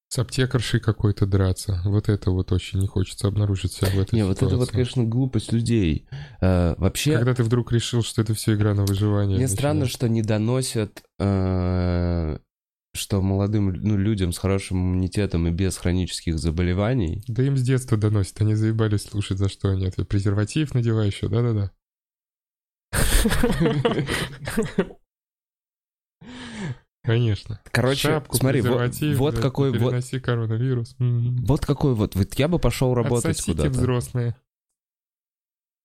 с 0.08 0.18
аптекаршей 0.18 0.80
какой-то 0.80 1.26
драться? 1.26 1.80
Вот 1.84 2.08
это 2.08 2.30
вот 2.30 2.52
очень 2.52 2.78
не 2.80 2.86
хочется 2.86 3.26
обнаружить 3.26 3.72
себя 3.72 3.88
в 3.90 3.98
этой 3.98 4.14
Не, 4.14 4.24
вот 4.24 4.36
это 4.36 4.44
вот, 4.46 4.52
ситуации. 4.52 4.72
конечно, 4.72 5.04
глупость 5.04 5.52
людей. 5.52 6.08
Э, 6.40 6.74
вообще, 6.78 7.16
Когда 7.16 7.34
ты 7.34 7.42
вдруг 7.42 7.72
решил, 7.72 8.02
что 8.02 8.22
это 8.22 8.32
все 8.34 8.54
игра 8.54 8.74
на 8.74 8.84
выживание. 8.84 9.36
мне 9.36 9.48
странно, 9.48 9.80
начинается. 9.80 9.96
что 9.96 10.08
не 10.08 10.22
доносят, 10.22 11.02
э, 11.18 12.38
что 12.94 13.20
молодым 13.20 13.72
ну, 13.74 13.96
людям 13.98 14.32
с 14.32 14.38
хорошим 14.38 14.78
иммунитетом 14.78 15.46
и 15.48 15.50
без 15.50 15.76
хронических 15.76 16.38
заболеваний. 16.38 17.22
Да 17.28 17.42
им 17.42 17.56
с 17.56 17.62
детства 17.62 17.98
доносят, 17.98 18.40
они 18.40 18.54
заебались 18.54 19.02
слушать, 19.02 19.38
за 19.38 19.48
что 19.48 19.68
они 19.70 19.86
ответ. 19.86 20.08
Презерватив 20.08 20.72
надевай 20.72 21.08
еще, 21.08 21.28
да-да-да. 21.28 21.72
Конечно. 27.02 27.60
Короче, 27.70 28.08
Шапку, 28.08 28.36
смотри, 28.36 28.62
вот, 28.62 28.92
вот 29.16 29.38
какой 29.38 29.70
вот, 29.70 29.90
переноси 29.90 30.18
коронавирус. 30.18 30.96
М. 30.98 31.36
вот 31.44 31.64
какой 31.64 31.94
вот, 31.94 32.16
вот 32.16 32.34
я 32.34 32.48
бы 32.48 32.58
пошел 32.58 32.94
работать 32.94 33.38
Отсосите 33.38 33.52
куда-то. 33.52 33.70
взрослые. 33.70 34.36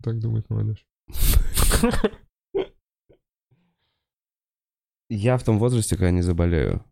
Так 0.04 0.20
думает 0.20 0.50
молодежь. 0.50 0.84
Я 5.10 5.38
в 5.38 5.44
том 5.44 5.60
возрасте, 5.60 5.96
когда 5.96 6.10
не 6.10 6.22
заболею. 6.22 6.84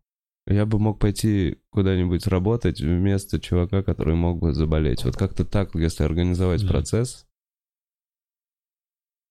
Я 0.46 0.66
бы 0.66 0.78
мог 0.78 0.98
пойти 1.00 1.58
куда-нибудь 1.70 2.26
работать 2.26 2.80
вместо 2.80 3.40
чувака, 3.40 3.82
который 3.82 4.14
мог 4.14 4.38
бы 4.38 4.52
заболеть. 4.52 5.04
Вот 5.04 5.16
как-то 5.16 5.44
так, 5.44 5.74
если 5.74 6.04
организовать 6.04 6.66
процесс. 6.68 7.26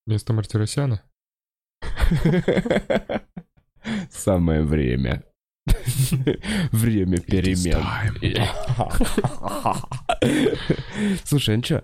Вместо 0.06 0.32
Мартиросяна? 0.32 1.02
Самое 4.10 4.62
время. 4.62 5.24
Время 6.72 7.18
перемен. 7.18 7.82
Слушай, 11.24 11.56
ну 11.56 11.62
что, 11.62 11.82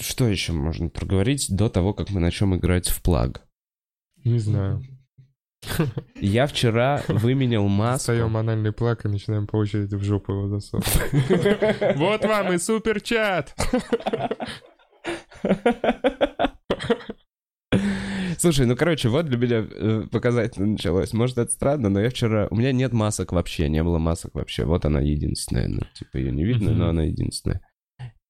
что 0.00 0.28
еще 0.28 0.52
можно 0.52 0.88
проговорить 0.88 1.46
до 1.50 1.68
того, 1.68 1.94
как 1.94 2.10
мы 2.10 2.20
начнем 2.20 2.56
играть 2.56 2.88
в 2.88 3.02
плагг? 3.02 3.42
Не 4.24 4.38
знаю. 4.38 4.82
Я 6.20 6.46
вчера 6.46 7.02
выменял 7.08 7.66
маску. 7.68 8.12
Достаем 8.12 8.36
анальный 8.36 8.72
плак 8.72 9.04
и 9.04 9.08
начинаем 9.08 9.46
по 9.46 9.56
очереди 9.56 9.94
в 9.94 10.02
жопу 10.02 10.32
его 10.32 10.48
засовывать. 10.48 11.96
Вот 11.96 12.24
вам 12.24 12.52
и 12.52 12.58
суперчат! 12.58 13.54
Слушай, 18.38 18.66
ну 18.66 18.76
короче, 18.76 19.08
вот 19.08 19.26
для 19.26 19.38
меня 19.38 19.66
э, 19.68 20.06
показательно 20.10 20.66
началось. 20.66 21.12
Может, 21.12 21.38
это 21.38 21.50
странно, 21.50 21.88
но 21.88 22.00
я 22.00 22.10
вчера... 22.10 22.48
У 22.50 22.56
меня 22.56 22.72
нет 22.72 22.92
масок 22.92 23.32
вообще, 23.32 23.68
не 23.68 23.82
было 23.82 23.98
масок 23.98 24.34
вообще. 24.34 24.64
Вот 24.64 24.84
она 24.84 25.00
единственная. 25.00 25.68
Ну, 25.68 25.80
типа, 25.94 26.18
ее 26.18 26.30
не 26.32 26.44
видно, 26.44 26.72
но 26.72 26.88
она 26.88 27.04
единственная. 27.04 27.62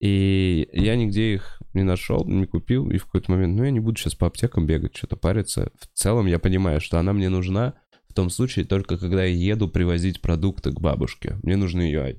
И 0.00 0.68
я 0.72 0.96
нигде 0.96 1.34
их 1.34 1.62
не 1.72 1.82
нашел, 1.82 2.24
не 2.26 2.46
купил, 2.46 2.90
и 2.90 2.98
в 2.98 3.06
какой-то 3.06 3.32
момент, 3.32 3.56
ну, 3.56 3.64
я 3.64 3.70
не 3.70 3.80
буду 3.80 3.98
сейчас 3.98 4.14
по 4.14 4.26
аптекам 4.26 4.66
бегать, 4.66 4.96
что-то 4.96 5.16
париться. 5.16 5.72
В 5.80 5.86
целом 5.98 6.26
я 6.26 6.38
понимаю, 6.38 6.80
что 6.80 6.98
она 6.98 7.12
мне 7.12 7.28
нужна 7.28 7.74
в 8.08 8.14
том 8.14 8.30
случае 8.30 8.64
только 8.64 8.96
когда 8.98 9.24
я 9.24 9.34
еду 9.34 9.68
привозить 9.68 10.20
продукты 10.20 10.70
к 10.70 10.80
бабушке. 10.80 11.38
Мне 11.42 11.56
нужны 11.56 11.82
ее, 11.82 12.16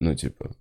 ну, 0.00 0.14
типа... 0.14 0.54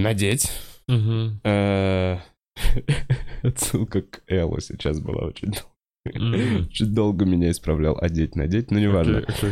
Надеть. 0.00 0.50
Э, 0.88 2.18
Отсылка 3.42 4.02
к 4.02 4.22
Эллу 4.26 4.60
сейчас 4.60 5.00
была 5.00 5.26
очень 5.26 5.52
долго. 5.52 6.66
Очень 6.66 6.94
долго 6.94 7.24
меня 7.24 7.50
исправлял 7.50 7.96
одеть, 8.00 8.34
надеть, 8.34 8.70
но 8.70 8.78
неважно. 8.78 9.18
Окей, 9.18 9.34
окей. 9.34 9.50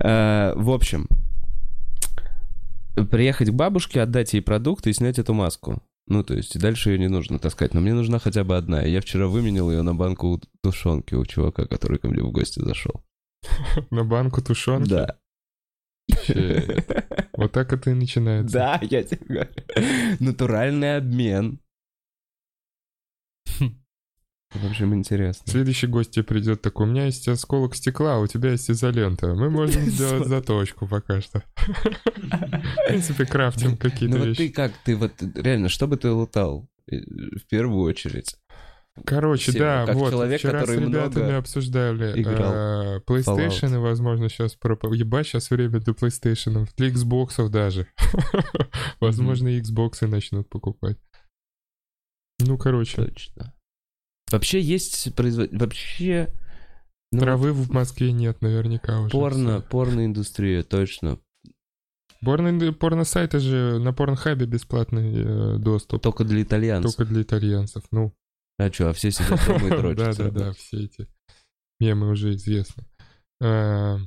Э, 0.00 0.52
В 0.56 0.70
общем, 0.70 1.06
приехать 3.10 3.50
к 3.50 3.54
бабушке, 3.54 4.00
отдать 4.00 4.32
ей 4.34 4.40
продукты 4.40 4.90
и 4.90 4.92
снять 4.92 5.18
эту 5.18 5.34
маску. 5.34 5.82
Ну, 6.08 6.22
то 6.22 6.34
есть, 6.34 6.58
дальше 6.58 6.90
ее 6.90 6.98
не 6.98 7.08
нужно 7.08 7.38
таскать. 7.38 7.74
Но 7.74 7.80
мне 7.80 7.94
нужна 7.94 8.18
хотя 8.18 8.44
бы 8.44 8.56
одна. 8.56 8.84
И 8.84 8.92
Я 8.92 9.00
вчера 9.00 9.26
выменил 9.26 9.70
ее 9.70 9.82
на 9.82 9.94
банку 9.94 10.40
тушенки 10.62 11.14
у 11.14 11.24
чувака, 11.24 11.66
который 11.66 11.98
ко 11.98 12.08
мне 12.08 12.22
в 12.22 12.30
гости 12.30 12.60
зашел. 12.60 13.02
На 13.90 14.04
банку 14.04 14.40
тушенки? 14.42 14.88
Да. 14.88 15.16
Вот 17.36 17.52
так 17.52 17.72
это 17.72 17.90
и 17.90 17.94
начинается. 17.94 18.54
Да, 18.54 18.78
я 18.82 19.02
тебе 19.02 19.20
говорю. 19.26 19.50
Натуральный 20.20 20.96
обмен. 20.96 21.60
В 24.54 24.64
общем, 24.70 24.94
интересно. 24.94 25.42
Следующий 25.50 25.86
гость 25.86 26.12
тебе 26.12 26.24
придет 26.24 26.62
такой, 26.62 26.86
у 26.86 26.90
меня 26.90 27.06
есть 27.06 27.28
осколок 27.28 27.74
стекла, 27.74 28.14
а 28.14 28.18
у 28.20 28.26
тебя 28.26 28.52
есть 28.52 28.70
изолента. 28.70 29.34
Мы 29.34 29.50
можем 29.50 29.82
сделать 29.86 30.28
заточку 30.28 30.86
пока 30.86 31.20
что. 31.20 31.42
В 31.56 32.88
принципе, 32.88 33.26
крафтим 33.26 33.76
какие-то 33.76 34.16
Ну 34.16 34.24
вот 34.26 34.36
ты 34.36 34.44
вещи. 34.44 34.52
как, 34.54 34.72
ты 34.84 34.96
вот 34.96 35.12
реально, 35.34 35.68
что 35.68 35.86
бы 35.86 35.96
ты 35.98 36.10
лутал? 36.10 36.70
Э, 36.90 36.96
В 36.96 37.46
первую 37.50 37.82
очередь. 37.82 38.36
Короче, 39.04 39.50
Все, 39.50 39.58
да, 39.58 39.86
как 39.86 39.96
вот, 39.96 40.10
человек, 40.10 40.38
вчера 40.38 40.60
с 40.60 40.62
который 40.62 40.86
ребятами 40.86 41.24
много 41.24 41.36
обсуждали 41.36 42.20
играл 42.20 42.52
э, 42.54 43.00
PlayStation, 43.06 43.74
и, 43.74 43.78
возможно, 43.78 44.28
сейчас 44.28 44.54
про... 44.54 44.78
Ебать, 44.92 45.26
сейчас 45.26 45.50
время 45.50 45.80
для 45.80 45.92
PlayStation, 45.92 46.66
для 46.76 46.88
Xbox 46.88 47.48
даже. 47.48 47.88
Возможно, 49.00 49.48
и 49.48 49.60
Xbox 49.60 50.06
начнут 50.06 50.48
покупать. 50.48 50.96
Ну, 52.38 52.56
короче, 52.56 52.96
Точно. 52.96 53.54
Вообще 54.30 54.60
есть 54.60 55.14
производ... 55.14 55.50
Вообще... 55.52 56.28
ну, 57.12 57.20
травы 57.20 57.52
в 57.52 57.70
Москве 57.70 58.12
нет 58.12 58.40
наверняка 58.40 59.00
уже. 59.00 59.10
Порно, 59.10 59.60
порно-индустрия, 59.60 60.62
точно. 60.62 61.18
Порно, 62.22 62.72
порно-сайты 62.72 63.38
же 63.38 63.78
на 63.78 63.92
Порнхабе 63.92 64.46
бесплатный 64.46 65.12
э, 65.14 65.58
доступ. 65.58 66.02
Только 66.02 66.24
для 66.24 66.42
итальянцев. 66.42 66.96
Только 66.96 67.12
для 67.12 67.22
итальянцев. 67.22 67.84
Ну, 67.90 68.14
А 68.58 68.72
что, 68.72 68.90
а 68.90 68.92
все 68.92 69.10
сидят 69.10 69.40
дома 69.46 69.66
и 69.66 69.70
да, 69.70 69.76
дрочатся? 69.80 70.30
да, 70.30 70.30
да, 70.30 70.52
все 70.52 70.84
эти 70.84 71.08
мемы 71.78 72.10
уже 72.10 72.34
известны. 72.34 72.84
А, 73.42 73.98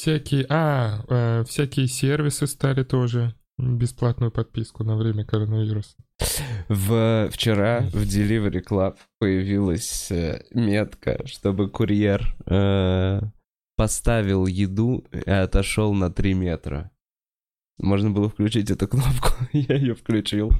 Всякие, 0.00 0.46
а, 0.48 1.04
э, 1.08 1.44
всякие 1.44 1.86
сервисы 1.86 2.46
стали 2.46 2.84
тоже 2.84 3.34
бесплатную 3.58 4.32
подписку 4.32 4.82
на 4.82 4.96
время 4.96 5.26
коронавируса. 5.26 5.94
В, 6.68 7.28
вчера 7.30 7.80
в 7.80 7.96
Delivery 7.96 8.64
Club 8.66 8.96
появилась 9.18 10.10
э, 10.10 10.42
метка, 10.52 11.20
чтобы 11.26 11.68
курьер 11.68 12.34
э, 12.46 13.20
поставил 13.76 14.46
еду 14.46 15.04
и 15.12 15.30
отошел 15.30 15.92
на 15.92 16.10
3 16.10 16.32
метра. 16.32 16.90
Можно 17.78 18.10
было 18.10 18.30
включить 18.30 18.70
эту 18.70 18.88
кнопку, 18.88 19.32
я 19.52 19.74
ее 19.74 19.94
включил. 19.94 20.52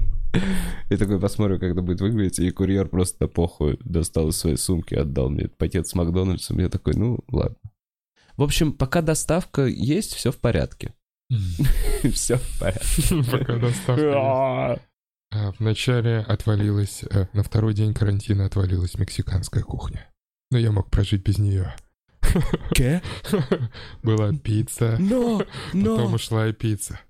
И 0.90 0.96
такой 0.96 1.20
посмотрю, 1.20 1.58
как 1.58 1.72
это 1.72 1.82
будет 1.82 2.00
выглядеть, 2.00 2.38
и 2.38 2.50
курьер 2.50 2.88
просто 2.88 3.28
похуй 3.28 3.78
достал 3.84 4.28
из 4.28 4.36
своей 4.36 4.56
сумки, 4.56 4.94
отдал 4.94 5.28
мне 5.30 5.48
пакет 5.48 5.86
с 5.86 5.94
Макдональдсом. 5.94 6.58
Я 6.58 6.68
такой, 6.68 6.94
ну, 6.94 7.20
ладно. 7.28 7.56
В 8.36 8.42
общем, 8.42 8.72
пока 8.72 9.02
доставка 9.02 9.66
есть, 9.66 10.14
все 10.14 10.32
в 10.32 10.38
порядке. 10.38 10.94
Все 12.12 12.36
в 12.36 12.58
порядке. 12.58 13.22
Пока 13.30 13.56
доставка 13.56 14.02
есть. 14.02 14.82
А, 15.32 15.52
Вначале 15.60 16.18
отвалилась, 16.18 17.04
э, 17.08 17.26
на 17.32 17.44
второй 17.44 17.72
день 17.72 17.94
карантина 17.94 18.46
отвалилась 18.46 18.98
мексиканская 18.98 19.62
кухня. 19.62 20.10
Но 20.50 20.58
я 20.58 20.72
мог 20.72 20.90
прожить 20.90 21.22
без 21.22 21.38
нее. 21.38 21.72
Ке? 22.74 23.02
Была 24.02 24.32
пицца, 24.32 24.96
Но, 24.98 25.38
потом 25.72 26.10
но. 26.10 26.14
ушла 26.14 26.48
и 26.48 26.52
пицца. 26.52 27.00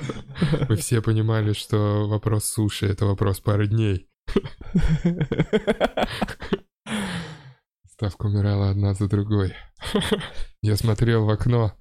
Мы 0.68 0.76
все 0.76 1.02
понимали, 1.02 1.52
что 1.52 2.06
вопрос 2.08 2.44
суши— 2.44 2.86
это 2.88 3.06
вопрос 3.06 3.40
пары 3.40 3.66
дней. 3.66 4.06
Ставка 7.88 8.26
умирала 8.26 8.70
одна 8.70 8.94
за 8.94 9.08
другой. 9.08 9.54
Я 10.62 10.76
смотрел 10.76 11.24
в 11.24 11.30
окно, 11.30 11.72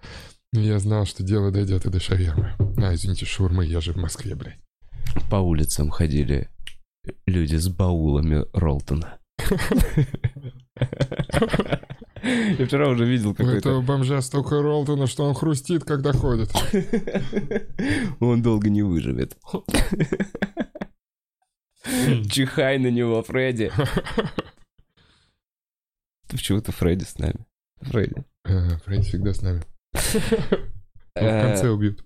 и 0.54 0.60
я 0.60 0.80
знал, 0.80 1.06
что 1.06 1.24
дело 1.24 1.52
дойдет 1.52 1.86
и 1.86 1.90
до 1.90 2.00
шавермы. 2.00 2.54
А, 2.78 2.94
извините, 2.94 3.26
шаурмы, 3.26 3.66
я 3.66 3.82
же 3.82 3.94
в 3.94 3.98
Москве, 3.98 4.36
блядь. 4.36 4.60
По 5.30 5.38
улицам 5.38 5.90
ходили 5.90 6.50
люди 7.26 7.56
с 7.56 7.68
баулами 7.70 8.46
Ролтона. 8.54 9.20
Я 12.24 12.66
вчера 12.66 12.90
уже 12.90 13.06
видел 13.06 13.30
У 13.30 13.34
этого 13.34 13.48
какой-то... 13.48 13.82
бомжа 13.82 14.22
столько 14.22 14.62
Ролтона, 14.62 15.08
что 15.08 15.26
он 15.26 15.34
хрустит, 15.34 15.84
когда 15.84 16.14
ходит. 16.14 16.52
Он 18.20 18.42
долго 18.42 18.70
не 18.70 18.82
выживет. 18.82 19.38
Чихай 22.30 22.78
на 22.78 22.92
него, 22.92 23.22
Фредди. 23.24 23.72
Почему-то 26.30 26.72
Фредди 26.72 27.04
с 27.04 27.18
нами. 27.18 27.46
Фредди. 27.82 28.24
Фредди 28.86 29.04
всегда 29.08 29.34
с 29.34 29.42
нами. 29.42 29.64
В 29.94 31.14
конце 31.16 31.68
Э, 31.68 31.70
убьют. 31.70 32.04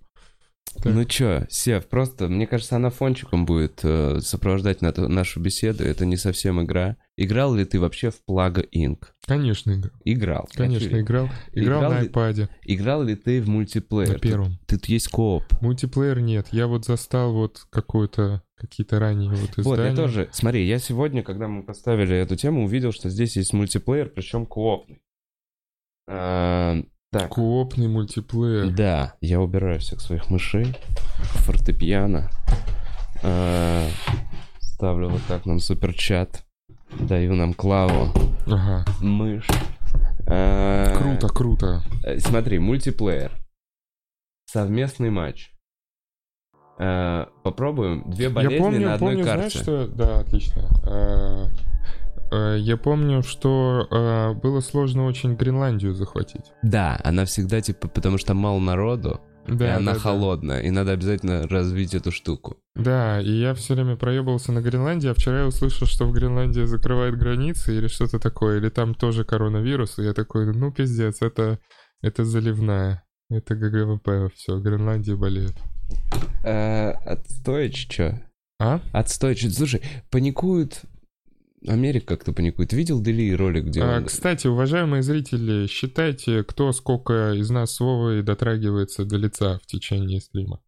Так. 0.82 0.92
Ну 0.92 1.04
чё, 1.04 1.46
Сев, 1.48 1.86
просто, 1.86 2.28
мне 2.28 2.46
кажется, 2.46 2.76
она 2.76 2.90
фончиком 2.90 3.46
будет 3.46 3.80
э, 3.84 4.18
сопровождать 4.20 4.82
на- 4.82 4.92
нашу 5.08 5.40
беседу. 5.40 5.84
Это 5.84 6.04
не 6.04 6.16
совсем 6.16 6.62
игра. 6.62 6.96
Играл 7.16 7.54
ли 7.54 7.64
ты 7.64 7.78
вообще 7.80 8.10
в 8.10 8.20
Plaga 8.28 8.66
Inc? 8.74 8.98
Конечно, 9.26 9.70
играл. 9.72 9.92
Играл. 10.04 10.48
Конечно, 10.52 11.00
играл. 11.00 11.28
Играл 11.52 11.80
Играл 11.80 11.92
на 11.92 12.00
ли- 12.00 12.08
iPad, 12.08 12.48
Играл 12.64 13.02
ли 13.04 13.14
ты 13.16 13.40
в 13.40 13.48
мультиплеер? 13.48 14.12
на 14.14 14.18
первом. 14.18 14.58
Тут, 14.66 14.80
тут 14.80 14.86
есть 14.86 15.08
кооп. 15.08 15.44
Мультиплеер 15.60 16.20
нет. 16.20 16.48
Я 16.50 16.66
вот 16.66 16.84
застал 16.84 17.32
вот 17.32 17.60
какую-то, 17.70 18.42
какие-то 18.56 18.98
ранние 18.98 19.30
вот 19.30 19.50
издания. 19.58 19.64
Вот, 19.64 19.78
я 19.80 19.94
тоже. 19.94 20.28
Смотри, 20.32 20.66
я 20.66 20.78
сегодня, 20.78 21.22
когда 21.22 21.46
мы 21.48 21.62
поставили 21.62 22.16
эту 22.16 22.36
тему, 22.36 22.64
увидел, 22.64 22.92
что 22.92 23.08
здесь 23.08 23.36
есть 23.36 23.52
мультиплеер, 23.54 24.08
причем 24.10 24.44
коопный. 24.46 25.00
Так. 27.14 27.30
Коопный 27.32 27.86
мультиплеер. 27.86 28.70
Да, 28.74 29.14
я 29.20 29.40
убираю 29.40 29.78
всех 29.78 30.00
своих 30.00 30.30
мышей, 30.30 30.76
фортепиано. 31.44 32.28
А, 33.22 33.86
ставлю 34.58 35.10
вот 35.10 35.22
так 35.28 35.46
нам 35.46 35.60
суперчат. 35.60 36.44
Даю 36.98 37.34
нам 37.34 37.54
клаву, 37.54 38.08
Ага. 38.46 38.84
мышь. 39.00 39.46
А, 40.26 40.96
Круто, 40.98 41.28
круто. 41.28 41.82
э, 42.02 42.18
Смотри, 42.18 42.58
мультиплеер. 42.58 43.30
Совместный 44.46 45.10
матч. 45.10 45.52
А, 46.78 47.28
попробуем. 47.44 48.10
Две 48.10 48.28
болезни 48.28 48.54
Я 48.56 48.60
помню, 48.60 48.80
на 48.88 48.94
одной 48.94 49.12
помню, 49.14 49.24
карте. 49.24 49.50
знаешь, 49.60 49.86
что... 49.86 49.86
Да, 49.86 50.18
отлично. 50.18 50.68
А, 50.84 51.46
Я 52.56 52.76
помню, 52.76 53.22
что 53.22 53.86
а, 53.90 54.34
было 54.34 54.60
сложно 54.60 55.06
очень 55.06 55.34
Гренландию 55.34 55.94
захватить. 55.94 56.52
Да, 56.62 57.00
она 57.04 57.24
всегда 57.24 57.60
типа, 57.60 57.88
потому 57.88 58.18
что 58.18 58.34
мало 58.34 58.58
народу, 58.60 59.20
и 59.46 59.52
Да, 59.52 59.76
она 59.76 59.92
да, 59.92 59.94
да. 59.94 59.98
холодная, 60.00 60.60
и 60.60 60.70
надо 60.70 60.92
обязательно 60.92 61.46
развить 61.48 61.94
эту 61.94 62.10
штуку. 62.10 62.56
Да, 62.74 63.20
и 63.20 63.30
я 63.30 63.54
все 63.54 63.74
время 63.74 63.96
проебывался 63.96 64.52
на 64.52 64.60
Гренландии, 64.60 65.08
а 65.08 65.14
вчера 65.14 65.40
я 65.40 65.46
услышал, 65.46 65.86
что 65.86 66.06
в 66.06 66.12
Гренландии 66.12 66.64
закрывают 66.64 67.16
границы 67.16 67.76
или 67.76 67.88
что-то 67.88 68.18
такое, 68.18 68.58
или 68.58 68.68
там 68.68 68.94
тоже 68.94 69.24
коронавирус, 69.24 69.98
и 69.98 70.02
я 70.02 70.12
такой, 70.12 70.52
ну 70.54 70.72
пиздец, 70.72 71.22
это, 71.22 71.58
это 72.02 72.24
заливная, 72.24 73.04
это 73.30 73.54
GG 73.54 73.85
WP, 73.85 74.32
все, 74.34 74.58
Гренландия 74.58 75.16
болеет. 75.16 75.54
Э, 76.42 76.92
Отстоич, 77.04 77.86
чё? 77.88 78.14
А? 78.58 78.80
Отстоич. 78.92 79.52
Слушай, 79.52 79.82
паникуют... 80.10 80.82
Америка 81.66 82.16
как-то 82.16 82.32
паникует. 82.32 82.72
Видели 82.72 83.32
ролик, 83.32 83.64
где 83.64 83.82
А, 83.82 83.98
он... 83.98 84.04
кстати, 84.06 84.46
уважаемые 84.46 85.02
зрители, 85.02 85.66
считайте, 85.66 86.42
кто 86.44 86.72
сколько 86.72 87.32
из 87.32 87.50
нас 87.50 87.74
с 87.74 87.80
Вовой 87.80 88.22
дотрагивается 88.22 89.04
до 89.04 89.16
лица 89.16 89.58
в 89.62 89.66
течение 89.66 90.20
стрима. 90.20 90.60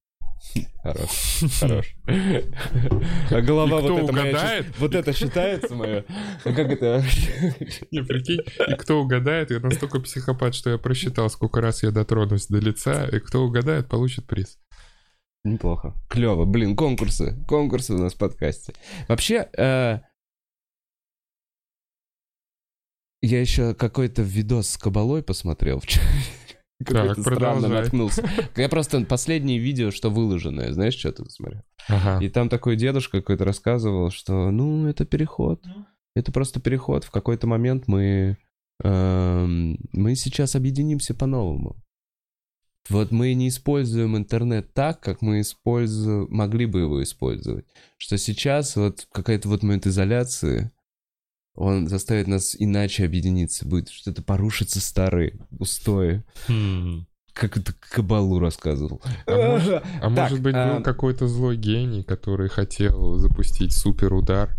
Хорош, 0.83 1.41
хорош. 1.61 1.95
А 2.07 3.41
голова 3.41 3.81
вот 3.81 3.85
это 3.85 4.05
угадает? 4.05 4.67
Вот 4.79 4.95
это 4.95 5.13
считается 5.13 5.75
мое? 5.75 6.05
А 6.45 6.53
как 6.53 6.71
это? 6.71 7.03
Не, 7.91 8.03
прикинь, 8.03 8.41
и 8.69 8.75
кто 8.75 9.01
угадает, 9.01 9.51
я 9.51 9.61
настолько 9.61 10.01
психопат, 10.01 10.55
что 10.55 10.71
я 10.71 10.79
просчитал, 10.79 11.29
сколько 11.31 11.61
раз 11.61 11.83
я 11.83 11.91
дотронусь 11.91 12.47
до 12.47 12.59
лица, 12.59 13.07
и 13.07 13.19
кто 13.19 13.45
угадает, 13.45 13.89
получит 13.89 14.27
приз. 14.27 14.59
Неплохо. 15.45 15.95
Клево. 16.09 16.45
Блин, 16.45 16.75
конкурсы. 16.77 17.37
Конкурсы 17.47 17.95
у 17.95 17.99
нас 17.99 18.15
в 18.15 18.19
подкасте. 18.19 18.75
Вообще, 19.09 19.49
я 23.27 23.41
еще 23.41 23.75
какой-то 23.75 24.23
видос 24.23 24.71
с 24.71 24.79
кабалой 24.79 25.23
посмотрел 25.23 25.81
вчера. 25.81 26.05
Какой-то 26.85 27.23
странно 27.23 27.69
наткнулся. 27.69 28.29
Я 28.57 28.69
просто 28.69 29.01
последнее 29.07 29.59
видео, 29.59 29.91
что 29.91 30.11
выложенное, 30.11 30.73
знаешь, 30.73 30.95
что 30.95 31.11
тут 31.11 31.33
смотрел? 31.33 31.63
Ага. 31.89 32.23
И 32.23 32.29
там 32.29 32.51
такой 32.51 32.77
дедушка 32.77 33.21
какой-то 33.21 33.45
рассказывал, 33.45 34.11
что, 34.11 34.51
ну, 34.51 34.87
это 34.87 35.07
переход. 35.07 35.65
Это 36.15 36.33
просто 36.33 36.61
переход. 36.61 37.05
В 37.05 37.11
какой-то 37.11 37.47
момент 37.47 37.85
мы... 37.87 38.37
эм, 38.83 39.79
мы 39.93 40.15
сейчас 40.17 40.55
объединимся 40.55 41.15
по-новому. 41.15 41.77
Вот 42.89 43.11
мы 43.11 43.35
не 43.35 43.49
используем 43.49 44.17
интернет 44.17 44.73
так, 44.73 45.01
как 45.01 45.23
мы 45.23 45.41
используем, 45.41 46.29
могли 46.31 46.67
бы 46.67 46.81
его 46.81 47.03
использовать. 47.03 47.67
Что 47.97 48.17
сейчас 48.17 48.77
вот 48.77 49.07
какая-то 49.13 49.49
вот 49.49 49.63
момент 49.63 49.87
изоляции, 49.87 50.71
он 51.57 51.89
заставит 51.89 52.27
нас 52.29 52.55
иначе 52.59 53.05
объединиться. 53.05 53.67
Будет 53.67 53.89
что-то 53.89 54.23
порушится 54.23 54.81
старые 54.81 55.39
устои. 55.59 56.23
Хм. 56.49 57.07
Как 57.33 57.57
это 57.59 57.75
Кабалу 57.93 58.39
рассказывал. 58.39 59.03
А 59.27 59.37
может- 59.37 59.83
А 60.01 60.01
Так, 60.01 60.11
может 60.11 60.41
быть, 60.41 60.55
а- 60.57 60.77
был 60.77 60.83
какой-то 60.83 61.29
злой 61.29 61.57
гений, 61.57 62.03
который 62.03 62.49
хотел 62.49 63.17
запустить 63.19 63.75
суперудар 63.77 64.55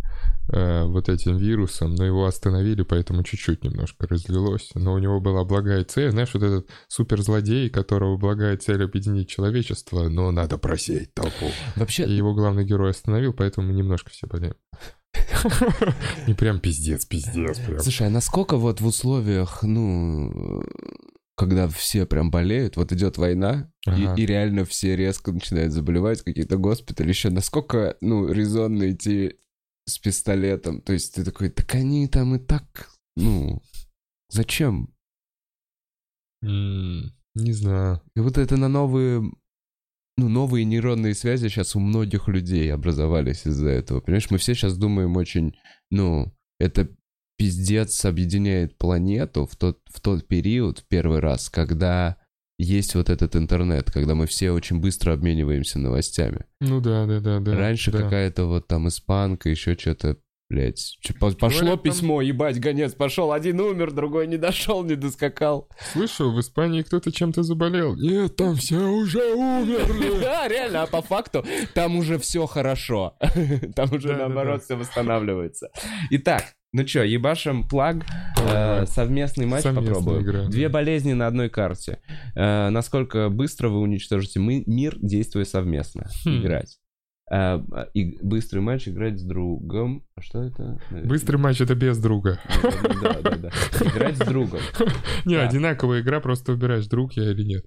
э, 0.50 0.84
вот 0.86 1.10
этим 1.10 1.36
вирусом, 1.36 1.94
но 1.96 2.06
его 2.06 2.26
остановили, 2.26 2.82
поэтому 2.84 3.22
чуть-чуть 3.24 3.66
немножко 3.66 4.08
разлилось. 4.08 4.70
Но 4.76 4.94
у 4.94 4.98
него 4.98 5.20
была 5.20 5.44
благая 5.44 5.84
цель. 5.84 6.12
Знаешь, 6.12 6.34
вот 6.34 6.42
этот 6.44 6.70
суперзлодей, 6.88 7.70
которого 7.70 8.16
благая 8.16 8.56
цель 8.56 8.82
объединить 8.82 9.28
человечество, 9.28 10.08
но 10.08 10.32
надо 10.32 10.58
просеять 10.58 11.14
толпу. 11.14 11.48
И 11.76 11.80
Вообще, 11.80 12.04
его 12.04 12.34
главный 12.34 12.64
герой 12.64 12.92
остановил, 12.92 13.34
поэтому 13.34 13.68
мы 13.68 13.74
немножко 13.74 14.10
все 14.10 14.26
болеем. 14.26 14.56
Не 16.28 16.34
прям 16.34 16.60
пиздец, 16.60 17.06
пиздец. 17.06 17.60
Прям. 17.60 17.80
Слушай, 17.80 18.08
а 18.08 18.10
насколько 18.10 18.58
вот 18.58 18.82
в 18.82 18.86
условиях, 18.86 19.64
ну, 19.64 20.64
когда 21.36 21.68
все 21.68 22.06
прям 22.06 22.32
болеют, 22.32 22.78
вот 22.78 22.92
идет 22.92 23.18
война, 23.18 23.72
и- 23.86 23.90
Ага. 23.90 24.16
и, 24.16 24.26
реально 24.26 24.66
все 24.66 24.96
резко 24.96 25.32
начинают 25.32 25.72
заболевать, 25.74 26.22
какие-то 26.24 26.58
госпитали 26.58 27.10
еще, 27.10 27.30
насколько, 27.30 27.96
ну, 28.02 28.28
резонно 28.32 28.92
идти 28.92 29.36
с 29.86 30.00
пистолетом? 30.00 30.82
То 30.82 30.94
есть 30.94 31.14
ты 31.16 31.24
такой, 31.24 31.50
так 31.50 31.74
они 31.76 32.08
там 32.08 32.36
и 32.36 32.40
так, 32.40 32.90
ну, 33.16 33.62
зачем? 34.30 34.94
Не 36.42 37.52
знаю. 37.54 38.02
И 38.16 38.20
вот 38.20 38.38
это 38.38 38.58
на 38.58 38.68
новые, 38.68 39.24
ну, 40.18 40.30
новые 40.30 40.66
нейронные 40.66 41.14
связи 41.14 41.48
сейчас 41.48 41.76
у 41.76 41.80
многих 41.80 42.28
людей 42.28 42.74
образовались 42.74 43.46
из-за 43.46 43.70
этого. 43.70 44.02
Понимаешь, 44.02 44.32
мы 44.32 44.40
все 44.40 44.56
сейчас 44.56 44.78
думаем 44.78 45.16
очень, 45.16 45.56
ну, 45.92 46.34
это 46.60 46.90
пиздец 47.38 48.04
объединяет 48.04 48.78
планету 48.78 49.46
в 49.46 49.56
тот, 49.56 49.80
в 49.86 50.02
тот 50.02 50.28
период, 50.28 50.80
в 50.80 50.88
первый 50.88 51.20
раз, 51.20 51.50
когда 51.50 52.18
есть 52.58 52.96
вот 52.96 53.12
этот 53.12 53.36
интернет, 53.36 53.92
когда 53.92 54.16
мы 54.16 54.26
все 54.26 54.52
очень 54.52 54.80
быстро 54.80 55.14
обмениваемся 55.14 55.78
новостями. 55.78 56.46
Ну 56.60 56.82
да, 56.82 57.06
да, 57.06 57.20
да, 57.20 57.40
да. 57.40 57.56
Раньше 57.56 57.92
да. 57.92 58.02
какая-то 58.02 58.46
вот 58.46 58.68
там 58.68 58.88
испанка, 58.88 59.50
еще 59.50 59.76
что-то, 59.76 60.18
по- 61.20 61.32
Пошло 61.32 61.60
Говорят, 61.60 61.84
там- 61.84 61.92
письмо, 61.92 62.22
ебать, 62.22 62.60
гонец 62.60 62.94
пошел, 62.94 63.34
один 63.34 63.60
умер, 63.60 63.92
другой 63.92 64.28
не 64.28 64.38
дошел, 64.38 64.84
не 64.84 64.96
доскакал. 64.96 65.70
Слышал, 65.92 66.32
в 66.34 66.40
Испании 66.40 66.84
кто-то 66.84 67.12
чем-то 67.12 67.44
заболел. 67.44 67.96
Нет, 67.98 68.36
там 68.38 68.56
все 68.56 68.78
уже 68.80 69.34
умерли. 69.36 70.20
Да, 70.22 70.48
реально, 70.48 70.84
а 70.84 70.88
по 70.88 71.02
факту 71.02 71.46
там 71.74 71.98
уже 71.98 72.18
все 72.18 72.46
хорошо. 72.48 73.18
Там 73.76 73.92
уже 73.94 74.16
наоборот 74.16 74.64
все 74.64 74.76
восстанавливается. 74.76 75.70
Итак, 76.12 76.44
ну 76.74 76.84
чё, 76.86 77.04
ебашим 77.04 77.68
плаг, 77.68 78.06
э, 78.40 78.86
совместный 78.88 79.46
матч 79.46 79.64
Совместная 79.64 79.96
попробуем. 79.96 80.24
игра, 80.24 80.46
Две 80.48 80.70
болезни 80.70 81.14
на 81.14 81.28
одной 81.28 81.50
карте. 81.50 82.00
Э, 82.36 82.70
насколько 82.70 83.30
быстро 83.30 83.70
вы 83.70 83.80
уничтожите 83.80 84.40
мы, 84.40 84.64
мир, 84.66 84.98
действуя 85.02 85.46
совместно. 85.46 86.10
Хм. 86.26 86.40
Играть. 86.42 86.78
Э, 87.30 87.60
и 87.94 88.18
быстрый 88.22 88.60
матч 88.60 88.88
играть 88.88 89.20
с 89.20 89.24
другом. 89.24 90.06
А 90.16 90.22
что 90.22 90.44
это? 90.44 90.80
Быстрый 91.04 91.38
матч 91.38 91.60
это 91.62 91.76
без 91.76 91.98
друга. 91.98 92.40
Да, 93.02 93.22
да, 93.22 93.36
да. 93.36 93.50
Играть 93.82 94.16
с 94.16 94.20
другом. 94.26 94.60
Не, 95.26 95.36
Да. 95.36 95.48
одинаковая 95.48 96.02
игра, 96.02 96.20
просто 96.22 96.54
выбираешь, 96.54 96.88
друг 96.88 97.14
я 97.14 97.30
или 97.32 97.44
нет. 97.44 97.66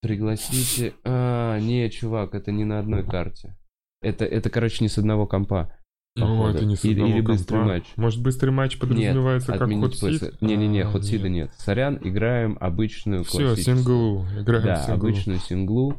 Пригласите... 0.00 0.94
А, 1.04 1.58
не, 1.60 1.88
чувак, 1.90 2.34
это 2.34 2.50
не 2.50 2.64
на 2.64 2.78
одной 2.80 3.04
карте. 3.04 3.56
Это, 4.00 4.24
это, 4.24 4.50
короче, 4.50 4.78
не 4.84 4.88
с 4.88 4.98
одного 4.98 5.26
компа. 5.26 5.72
Ну, 6.16 6.46
это 6.48 6.64
не 6.64 6.76
с 6.76 6.84
Или- 6.84 6.94
одного 7.00 7.12
или 7.14 7.20
быстрый 7.22 7.56
компа. 7.58 7.68
матч. 7.74 7.84
Может, 7.96 8.20
быстрый 8.22 8.50
матч 8.50 8.78
подразумевается 8.78 9.52
как 9.52 9.62
отменить 9.62 9.98
ход 10.00 10.10
PS. 10.10 10.36
Не-не-не, 10.40 10.84
ход 10.84 11.04
сида 11.04 11.28
нет. 11.28 11.50
Сорян, 11.56 11.98
играем 12.02 12.58
обычную 12.60 13.24
Все, 13.24 13.56
синглу. 13.56 14.26
Играем 14.38 14.64
Да, 14.64 14.76
синглу. 14.82 14.94
обычную 14.94 15.38
синглу. 15.38 15.96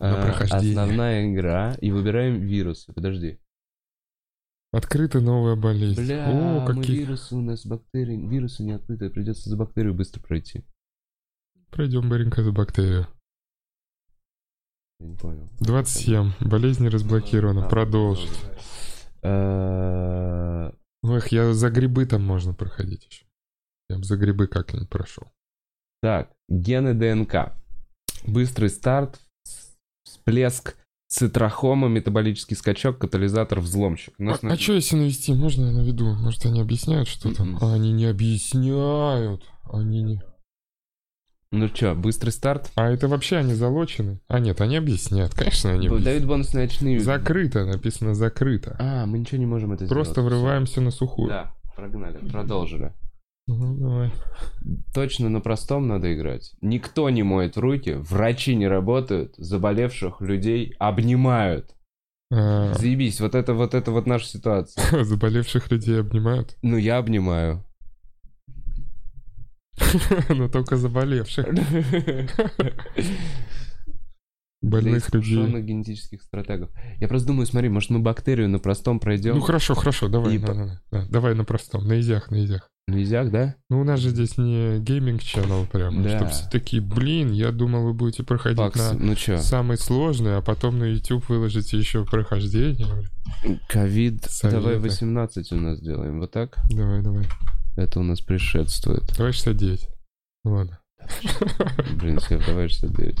На 0.00 0.18
А, 0.18 0.26
прохождение. 0.26 0.70
Основная 0.80 1.30
игра. 1.30 1.74
И 1.80 1.90
выбираем 1.90 2.40
вирусы. 2.40 2.92
Подожди. 2.92 3.38
Открыта 4.72 5.20
новая 5.20 5.56
болезнь. 5.56 6.00
Бля, 6.02 6.28
О, 6.30 6.60
мы 6.60 6.74
какие... 6.74 7.00
вирусы 7.00 7.36
у 7.36 7.40
нас 7.40 7.66
бактерии. 7.66 8.16
Вирусы 8.16 8.62
не 8.62 8.72
открыты. 8.72 9.10
Придется 9.10 9.50
за 9.50 9.56
бактерию 9.56 9.94
быстро 9.94 10.22
пройти. 10.22 10.64
Пройдем 11.70 12.08
быренько 12.08 12.42
за 12.42 12.50
бактерию. 12.52 13.06
Я 15.00 15.06
не 15.06 15.16
понял. 15.16 15.48
27. 15.60 16.32
Болезнь 16.40 16.88
разблокирована. 16.88 17.66
А, 17.66 17.68
Продолжить. 17.68 18.40
Э, 19.22 20.70
Эх, 21.02 21.28
я 21.28 21.52
за 21.52 21.70
грибы 21.70 22.06
там 22.06 22.22
можно 22.22 22.54
проходить 22.54 23.04
еще. 23.06 23.26
Я 23.88 23.98
бы 23.98 24.04
за 24.04 24.16
грибы 24.16 24.46
как-нибудь 24.46 24.88
прошел. 24.88 25.24
Так, 26.00 26.32
гены 26.48 26.94
ДНК. 26.94 27.52
Быстрый 28.26 28.70
старт, 28.70 29.20
всплеск 30.24 30.76
цитрохома, 31.08 31.88
метаболический 31.88 32.56
скачок, 32.56 32.98
катализатор, 32.98 33.60
взломщик. 33.60 34.14
А, 34.18 34.22
нас 34.22 34.42
на- 34.42 34.56
что 34.56 34.74
если 34.74 34.96
навести? 34.96 35.34
Можно 35.34 35.66
я 35.66 35.72
наведу? 35.72 36.14
Может, 36.14 36.46
они 36.46 36.60
объясняют 36.60 37.08
что-то? 37.08 37.44
А, 37.60 37.74
Они 37.74 37.92
не 37.92 38.06
объясняют. 38.06 39.42
Они 39.72 40.02
не... 40.02 40.22
Ну 41.52 41.68
чё, 41.68 41.96
быстрый 41.96 42.30
старт? 42.30 42.70
А 42.76 42.88
это 42.90 43.08
вообще 43.08 43.38
они 43.38 43.54
залочены? 43.54 44.20
А 44.28 44.38
нет, 44.38 44.60
они 44.60 44.76
объясняют. 44.76 45.34
Конечно, 45.34 45.70
они 45.70 45.88
Дают 45.88 45.92
объясняют. 45.94 46.24
бонусные 46.26 46.64
очные. 46.66 47.00
Закрыто, 47.00 47.64
написано 47.66 48.14
закрыто. 48.14 48.76
А, 48.78 49.04
мы 49.06 49.18
ничего 49.18 49.38
не 49.38 49.46
можем 49.46 49.72
это 49.72 49.86
Просто 49.86 50.12
сделать. 50.20 50.32
врываемся 50.32 50.80
на 50.80 50.92
сухую. 50.92 51.28
Да, 51.28 51.52
прогнали, 51.74 52.18
продолжили. 52.18 52.92
Ну, 53.46 53.76
давай. 53.76 54.10
Точно 54.94 55.28
на 55.28 55.40
простом 55.40 55.88
надо 55.88 56.14
играть. 56.14 56.52
Никто 56.60 57.10
не 57.10 57.22
моет 57.22 57.56
руки, 57.56 57.94
врачи 57.94 58.54
не 58.54 58.68
работают, 58.68 59.34
заболевших 59.38 60.20
людей 60.20 60.74
обнимают. 60.78 61.74
А, 62.32 62.74
Заебись, 62.74 63.20
вот 63.20 63.34
это 63.34 63.54
вот 63.54 63.74
это 63.74 63.90
вот 63.90 64.06
наша 64.06 64.26
ситуация. 64.26 65.04
Заболевших 65.04 65.70
людей 65.72 65.98
обнимают. 66.00 66.56
Ну, 66.62 66.76
я 66.76 66.98
обнимаю. 66.98 67.64
Но 70.28 70.48
только 70.48 70.76
заболевших. 70.76 71.46
Больных 74.62 75.12
людей. 75.14 75.62
генетических 75.62 76.22
стратегов. 76.22 76.70
Я 77.00 77.08
просто 77.08 77.28
думаю, 77.28 77.46
смотри, 77.46 77.70
может 77.70 77.88
мы 77.90 77.98
бактерию 78.00 78.48
на 78.48 78.58
простом 78.58 79.00
пройдем? 79.00 79.36
Ну 79.36 79.40
хорошо, 79.40 79.74
хорошо, 79.74 80.08
давай, 80.08 80.34
И 80.36 80.38
на- 80.38 80.80
давай 80.90 81.34
на 81.34 81.44
простом, 81.44 81.88
на 81.88 81.98
изях, 81.98 82.30
на 82.30 82.44
изях. 82.44 82.68
Нельзя, 82.90 83.24
да? 83.24 83.54
Ну 83.68 83.80
у 83.80 83.84
нас 83.84 84.00
же 84.00 84.10
здесь 84.10 84.36
не 84.38 84.78
гейминг 84.80 85.20
channel 85.20 85.66
прям, 85.66 86.02
Да. 86.02 86.16
чтобы 86.16 86.30
все 86.30 86.48
такие, 86.50 86.82
блин, 86.82 87.30
я 87.32 87.52
думал, 87.52 87.84
вы 87.84 87.92
будете 87.94 88.22
проходить 88.22 88.58
Пакс, 88.58 88.76
на 88.78 88.92
ну 88.94 89.14
чё, 89.14 89.38
самый 89.38 89.76
сложный, 89.78 90.36
а 90.36 90.42
потом 90.42 90.78
на 90.78 90.84
YouTube 90.84 91.28
выложите 91.28 91.78
еще 91.78 92.04
прохождение. 92.04 92.86
ковид, 93.68 94.26
давай 94.42 94.78
18 94.78 95.52
у 95.52 95.56
нас 95.56 95.78
сделаем, 95.78 96.20
вот 96.20 96.30
так? 96.32 96.58
Давай, 96.70 97.02
давай. 97.02 97.26
Это 97.76 98.00
у 98.00 98.02
нас 98.02 98.20
предшествует. 98.20 99.04
Давай 99.16 99.32
69. 99.32 99.88
Ну 100.44 100.52
ладно, 100.52 100.78
Блин, 101.94 102.18
Сев, 102.20 102.44
давай 102.46 102.68
69. 102.68 103.16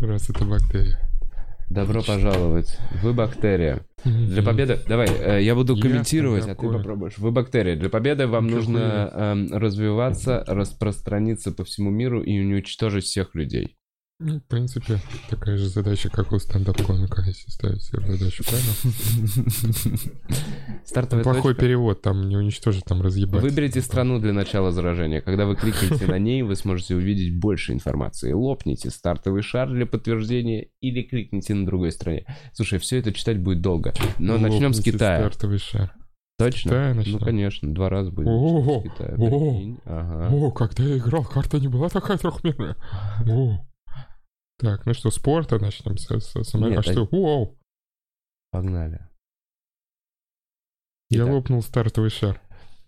раз 0.00 0.30
это 0.30 0.44
бактерия. 0.44 0.98
Добро 1.70 2.02
пожаловать. 2.02 2.78
Вы 3.02 3.12
бактерия. 3.12 3.84
Для 4.04 4.42
победы... 4.42 4.78
Давай, 4.88 5.08
э, 5.08 5.42
я 5.42 5.54
буду 5.54 5.76
комментировать, 5.76 6.46
а 6.46 6.54
ты 6.54 6.68
попробуешь. 6.68 7.18
Вы 7.18 7.30
бактерия. 7.30 7.76
Для 7.76 7.88
победы 7.88 8.26
вам 8.26 8.46
нужно 8.46 9.10
эм, 9.12 9.52
развиваться, 9.52 10.44
распространиться 10.46 11.52
по 11.52 11.64
всему 11.64 11.90
миру 11.90 12.22
и 12.22 12.38
уничтожить 12.40 13.04
всех 13.04 13.34
людей. 13.34 13.76
Ну, 14.24 14.38
в 14.38 14.44
принципе, 14.44 15.00
такая 15.28 15.56
же 15.56 15.68
задача, 15.68 16.08
как 16.08 16.32
у 16.32 16.38
стендап-комика, 16.38 17.24
если 17.26 17.50
ставить 17.50 17.82
себе 17.82 18.06
задачу, 18.06 18.44
правильно? 18.44 18.72
Стартовая 20.84 21.24
Плохой 21.24 21.54
точка. 21.54 21.60
перевод, 21.60 22.02
там 22.02 22.28
не 22.28 22.36
уничтожить, 22.36 22.84
там 22.84 23.02
разъебать. 23.02 23.42
Выберите 23.42 23.80
страну 23.80 24.20
для 24.20 24.32
начала 24.32 24.70
заражения. 24.70 25.20
Когда 25.20 25.44
вы 25.44 25.56
кликните 25.56 26.06
на 26.06 26.18
ней, 26.20 26.42
вы 26.42 26.54
сможете 26.54 26.94
увидеть 26.94 27.36
больше 27.40 27.72
информации. 27.72 28.32
Лопните 28.32 28.90
стартовый 28.90 29.42
шар 29.42 29.68
для 29.68 29.86
подтверждения 29.86 30.68
или 30.80 31.02
кликните 31.02 31.54
на 31.54 31.66
другой 31.66 31.90
стране. 31.90 32.24
Слушай, 32.52 32.78
все 32.78 32.98
это 32.98 33.12
читать 33.12 33.40
будет 33.40 33.60
долго. 33.60 33.92
Но 34.18 34.38
начнем 34.38 34.72
с 34.72 34.76
Лопните 34.76 34.92
Китая. 34.92 35.18
Стартовый 35.18 35.58
шар. 35.58 35.92
Точно? 36.38 36.70
Китая 36.70 36.94
Ну, 37.06 37.18
конечно, 37.18 37.74
два 37.74 37.88
раза 37.88 38.12
будет. 38.12 38.28
О, 38.28 38.30
о, 38.30 38.80
Прикинь. 38.80 39.78
Ага. 39.84 40.28
О, 40.32 40.50
когда 40.52 40.84
я 40.84 40.98
играл, 40.98 41.24
карта 41.24 41.58
не 41.58 41.68
была 41.68 41.88
такая 41.88 42.18
трехмерная. 42.18 42.76
О. 43.28 43.58
Так, 44.62 44.86
ну 44.86 44.94
что, 44.94 45.10
спорта 45.10 45.58
начнем 45.58 45.98
с, 45.98 46.06
с, 46.08 46.34
с- 46.44 46.54
Нет, 46.54 46.78
А 46.78 46.82
что? 46.82 47.08
Вау! 47.10 47.58
Погнали. 48.50 49.00
Я 51.10 51.24
Итак. 51.24 51.32
лопнул 51.32 51.62
стартовый 51.62 52.10
шар. 52.10 52.40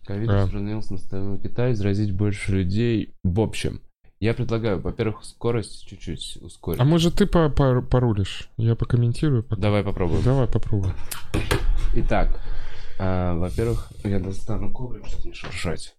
Ковид 0.05 0.29
А. 0.29 0.33
распространился 0.33 0.93
на 0.93 0.99
сторону 0.99 1.37
Китая, 1.39 1.75
заразить 1.75 2.11
больше 2.13 2.53
людей. 2.53 3.13
В 3.23 3.39
общем, 3.41 3.81
я 4.19 4.33
предлагаю, 4.33 4.79
во-первых, 4.79 5.25
скорость 5.25 5.85
чуть-чуть 5.87 6.37
ускорить. 6.41 6.79
А 6.79 6.85
может 6.85 7.15
ты 7.15 7.25
по 7.27 7.49
по- 7.49 7.81
порулишь? 7.81 8.49
Я 8.57 8.75
покомментирую. 8.75 9.43
пока. 9.43 9.61
Давай 9.61 9.83
попробуем. 9.83 10.23
Давай 10.23 10.47
попробуем. 10.47 10.95
Итак, 11.95 12.39
а, 12.99 13.35
во-первых, 13.35 13.91
я 14.03 14.19
достану 14.19 14.71
коврик, 14.71 15.05
чтобы 15.07 15.27
не 15.27 15.33
шуршать. 15.33 15.95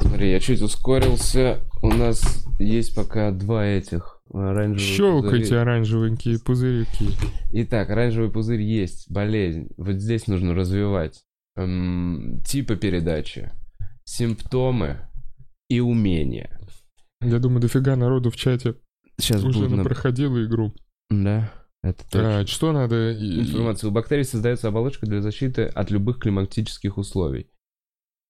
Смотри, 0.00 0.30
я 0.32 0.40
чуть 0.40 0.60
ускорился. 0.60 1.60
У 1.82 1.88
нас 1.88 2.44
есть 2.58 2.94
пока 2.96 3.30
два 3.30 3.64
этих 3.64 4.13
оранжевых 4.32 4.80
Щелкайте 4.80 5.42
пузыря. 5.44 5.62
оранжевенькие 5.62 6.38
пузырики. 6.40 7.06
Итак, 7.52 7.90
оранжевый 7.90 8.30
пузырь 8.30 8.62
есть, 8.62 9.10
болезнь. 9.10 9.68
Вот 9.76 9.96
здесь 9.96 10.26
нужно 10.26 10.54
развивать 10.54 11.22
эм, 11.56 12.40
типы 12.44 12.76
передачи, 12.76 13.52
симптомы 14.04 15.08
и 15.68 15.80
умения. 15.80 16.58
Я 17.20 17.38
думаю, 17.38 17.60
дофига 17.60 17.96
народу 17.96 18.30
в 18.30 18.36
чате 18.36 18.74
Сейчас 19.18 19.42
уже 19.44 19.60
будет 19.60 19.76
на- 19.78 19.84
проходила 19.84 20.44
игру. 20.44 20.74
Да, 21.10 21.52
это 21.82 22.02
точно. 22.10 22.38
А, 22.40 22.46
что 22.46 22.72
надо? 22.72 23.12
Информация. 23.14 23.88
У 23.88 23.92
бактерий 23.92 24.24
создается 24.24 24.68
оболочка 24.68 25.06
для 25.06 25.20
защиты 25.20 25.62
от 25.64 25.90
любых 25.90 26.18
климатических 26.18 26.98
условий. 26.98 27.48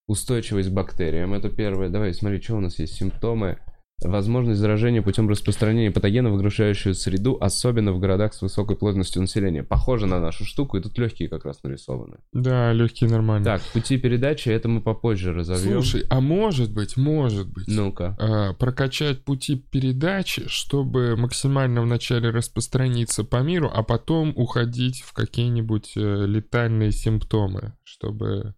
Устойчивость 0.06 0.68
к 0.68 0.72
бактериям. 0.72 1.32
Это 1.32 1.48
первое. 1.48 1.88
Давай, 1.88 2.12
смотри, 2.12 2.40
что 2.42 2.56
у 2.56 2.60
нас 2.60 2.78
есть. 2.78 2.94
Симптомы. 2.94 3.58
Возможность 4.02 4.60
заражения 4.60 5.00
путем 5.00 5.28
распространения 5.30 5.90
патогена 5.90 6.30
в 6.30 6.34
окружающую 6.34 6.94
среду, 6.94 7.38
особенно 7.40 7.92
в 7.92 7.98
городах 7.98 8.34
с 8.34 8.42
высокой 8.42 8.76
плотностью 8.76 9.22
населения. 9.22 9.62
Похоже 9.62 10.06
на 10.06 10.20
нашу 10.20 10.44
штуку, 10.44 10.76
и 10.76 10.82
тут 10.82 10.98
легкие 10.98 11.28
как 11.28 11.44
раз 11.46 11.62
нарисованы. 11.62 12.18
Да, 12.32 12.72
легкие 12.72 13.08
нормально. 13.08 13.44
Так, 13.44 13.62
пути 13.72 13.96
передачи, 13.96 14.50
это 14.50 14.68
мы 14.68 14.82
попозже 14.82 15.32
разовьем. 15.32 15.80
Слушай, 15.82 16.04
а 16.10 16.20
может 16.20 16.72
быть, 16.74 16.96
может 16.98 17.48
быть, 17.50 17.66
Ну-ка. 17.68 18.16
а, 18.20 18.52
прокачать 18.54 19.24
пути 19.24 19.56
передачи, 19.56 20.48
чтобы 20.48 21.16
максимально 21.16 21.80
вначале 21.80 22.28
распространиться 22.30 23.24
по 23.24 23.42
миру, 23.42 23.70
а 23.72 23.82
потом 23.82 24.34
уходить 24.36 25.00
в 25.02 25.14
какие-нибудь 25.14 25.92
э, 25.96 26.26
летальные 26.26 26.92
симптомы, 26.92 27.72
чтобы 27.84 28.54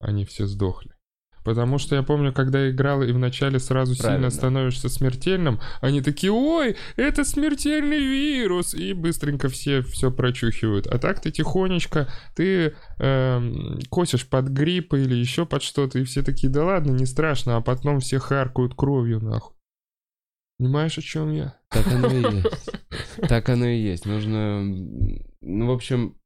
они 0.00 0.24
все 0.24 0.46
сдохли. 0.46 0.92
Потому 1.48 1.78
что 1.78 1.96
я 1.96 2.02
помню, 2.02 2.30
когда 2.30 2.68
играл 2.68 3.02
и 3.02 3.10
вначале 3.10 3.58
сразу 3.58 3.96
Правильно. 3.96 4.28
сильно 4.28 4.30
становишься 4.30 4.90
смертельным, 4.90 5.60
они 5.80 6.02
такие, 6.02 6.30
ой, 6.30 6.76
это 6.96 7.24
смертельный 7.24 8.00
вирус, 8.00 8.74
и 8.74 8.92
быстренько 8.92 9.48
все 9.48 9.80
все 9.80 10.10
прочухивают. 10.10 10.86
А 10.86 10.98
так 10.98 11.22
ты 11.22 11.30
тихонечко, 11.30 12.06
ты 12.36 12.74
эм, 12.98 13.80
косишь 13.88 14.28
под 14.28 14.48
грипп 14.48 14.92
или 14.92 15.14
еще 15.14 15.46
под 15.46 15.62
что-то, 15.62 15.98
и 15.98 16.04
все 16.04 16.22
такие, 16.22 16.52
да 16.52 16.66
ладно, 16.66 16.90
не 16.90 17.06
страшно, 17.06 17.56
а 17.56 17.62
потом 17.62 18.00
все 18.00 18.18
харкают 18.18 18.74
кровью, 18.74 19.24
нахуй. 19.24 19.56
Понимаешь, 20.58 20.98
о 20.98 21.02
чем 21.02 21.32
я? 21.32 21.58
Так 21.70 21.86
оно 21.86 22.08
и 22.08 22.22
есть. 22.42 22.70
Так 23.26 23.48
оно 23.48 23.64
и 23.64 23.80
есть. 23.80 24.04
Нужно... 24.04 24.62
Ну, 25.40 25.66
в 25.66 25.70
общем, 25.70 26.17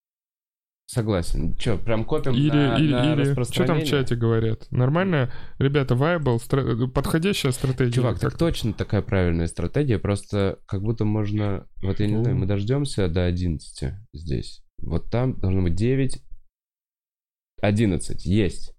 согласен. 0.92 1.54
Че, 1.56 1.78
прям 1.78 2.04
копим 2.04 2.34
Или, 2.34 2.50
на, 2.50 2.76
или, 2.76 2.92
на 2.92 3.14
или, 3.14 3.44
что 3.44 3.64
там 3.64 3.80
в 3.80 3.84
чате 3.84 4.14
говорят? 4.14 4.70
Нормально, 4.70 5.32
ребята, 5.58 5.94
viable, 5.94 6.36
стра- 6.36 6.86
подходящая 6.88 7.52
стратегия. 7.52 7.92
Чувак, 7.92 8.18
так 8.18 8.36
точно 8.36 8.74
такая 8.74 9.00
правильная 9.00 9.46
стратегия, 9.46 9.98
просто 9.98 10.58
как 10.66 10.82
будто 10.82 11.04
можно... 11.04 11.66
Вот 11.82 12.00
я 12.00 12.06
не 12.06 12.22
знаю, 12.22 12.36
мы 12.36 12.46
дождемся 12.46 13.08
до 13.08 13.24
11 13.24 13.94
здесь. 14.12 14.62
Вот 14.82 15.10
там 15.10 15.38
должно 15.40 15.62
быть 15.62 15.74
9, 15.74 16.22
11. 17.62 18.26
Есть. 18.26 18.74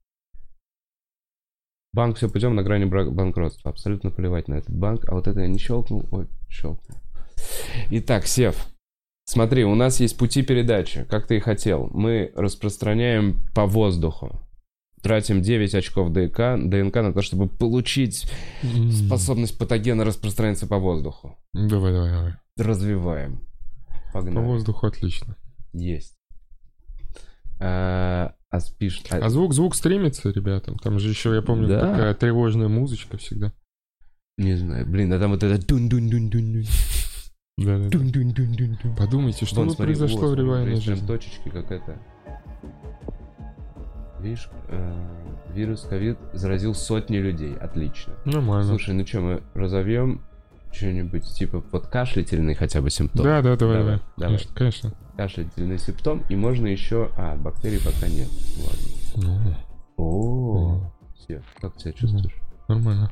Банк 1.93 2.17
все 2.17 2.29
путем 2.29 2.55
на 2.55 2.63
грани 2.63 2.85
банкротства. 2.85 3.71
Абсолютно 3.71 4.11
плевать 4.11 4.47
на 4.47 4.55
этот 4.55 4.75
банк. 4.75 5.05
А 5.07 5.13
вот 5.13 5.27
это 5.27 5.41
я 5.41 5.47
не 5.47 5.59
щелкнул. 5.59 6.07
Ой, 6.11 6.27
щелкнул. 6.49 6.99
Итак, 7.91 8.25
Сев. 8.25 8.72
Смотри, 9.25 9.63
у 9.63 9.73
нас 9.75 9.99
есть 9.99 10.17
пути 10.17 10.41
передачи, 10.43 11.05
как 11.09 11.27
ты 11.27 11.37
и 11.37 11.39
хотел. 11.39 11.89
Мы 11.93 12.31
распространяем 12.35 13.39
по 13.55 13.65
воздуху. 13.65 14.39
Тратим 15.01 15.41
9 15.41 15.75
очков 15.75 16.11
ДНК, 16.13 16.57
ДНК 16.57 16.95
на 16.95 17.13
то, 17.13 17.21
чтобы 17.21 17.47
получить 17.49 18.29
М. 18.63 18.91
способность 18.91 19.57
патогена 19.57 20.05
распространяться 20.05 20.65
по 20.67 20.77
воздуху. 20.77 21.37
Давай, 21.53 21.91
давай, 21.93 22.11
давай. 22.11 22.33
Развиваем. 22.57 23.41
По 24.13 24.19
Погнали. 24.19 24.45
воздуху 24.45 24.85
отлично. 24.87 25.35
Есть. 25.73 26.15
А, 27.59 28.33
а 28.49 28.59
спишь... 28.59 29.01
а- 29.09 29.17
А 29.25 29.29
звук, 29.29 29.53
звук 29.53 29.75
стримится, 29.75 30.29
ребята. 30.31 30.73
Там 30.81 30.99
же 30.99 31.09
еще, 31.09 31.33
я 31.35 31.41
помню, 31.41 31.67
Да. 31.67 31.79
такая 31.91 32.13
тревожная 32.13 32.67
музычка 32.67 33.17
всегда. 33.17 33.51
Не 34.37 34.55
знаю, 34.55 34.85
блин, 34.85 35.11
а 35.13 35.19
там 35.19 35.31
вот 35.31 35.43
это 35.43 35.65
дун 35.65 35.89
Да, 37.57 37.77
да, 37.77 37.89
дун 37.89 38.09
дун 38.11 38.31
дун 38.31 38.51
дун 38.53 38.77
дун 38.81 38.95
Подумайте, 38.95 39.45
что 39.45 39.57
Вон, 39.57 39.67
бы 39.67 39.73
смотри, 39.75 39.93
произошло 39.95 40.27
вот, 40.29 40.39
в 40.39 40.41
реальной 40.43 40.75
жизни. 40.77 41.05
точечки, 41.05 41.49
как 41.49 41.71
это. 41.71 41.97
Видишь, 44.19 44.49
э, 44.69 44.93
вирус 45.53 45.81
ковид 45.81 46.17
заразил 46.33 46.73
сотни 46.73 47.17
людей. 47.17 47.53
Отлично. 47.55 48.13
Нормально. 48.25 48.63
Слушай, 48.69 48.95
ну 48.95 49.05
что, 49.05 49.19
мы 49.19 49.43
разовьем 49.53 50.21
что-нибудь 50.71 51.25
типа 51.35 51.61
подкашлительный 51.61 52.55
хотя 52.55 52.81
бы 52.81 52.89
симптом? 52.89 53.23
да, 53.23 53.41
да, 53.43 53.55
давай, 53.55 53.77
Давай, 53.77 53.83
давай. 53.83 54.01
давай. 54.17 54.27
Конечно, 54.29 54.55
конечно. 54.55 54.93
Кашлятельный 55.15 55.77
симптом, 55.77 56.23
и 56.29 56.35
можно 56.35 56.65
еще... 56.65 57.11
А, 57.17 57.35
бактерий 57.35 57.79
пока 57.79 58.07
нет. 58.07 58.29
Ладно. 59.15 59.57
Ну, 59.95 60.03
О, 60.03 60.91
все, 61.15 61.43
как 61.61 61.79
себя 61.79 61.91
чувствуешь? 61.93 62.33
нормально. 62.67 63.11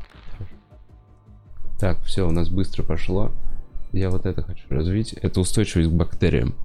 Так, 1.79 1.99
все, 2.01 2.27
у 2.27 2.31
нас 2.31 2.49
быстро 2.49 2.81
пошло. 2.81 3.31
Я 3.93 4.09
вот 4.09 4.25
это 4.25 4.41
хочу 4.41 4.63
развить. 4.69 5.13
Это 5.13 5.39
устойчивость 5.41 5.89
к 5.89 5.93
бактериям. 5.93 6.55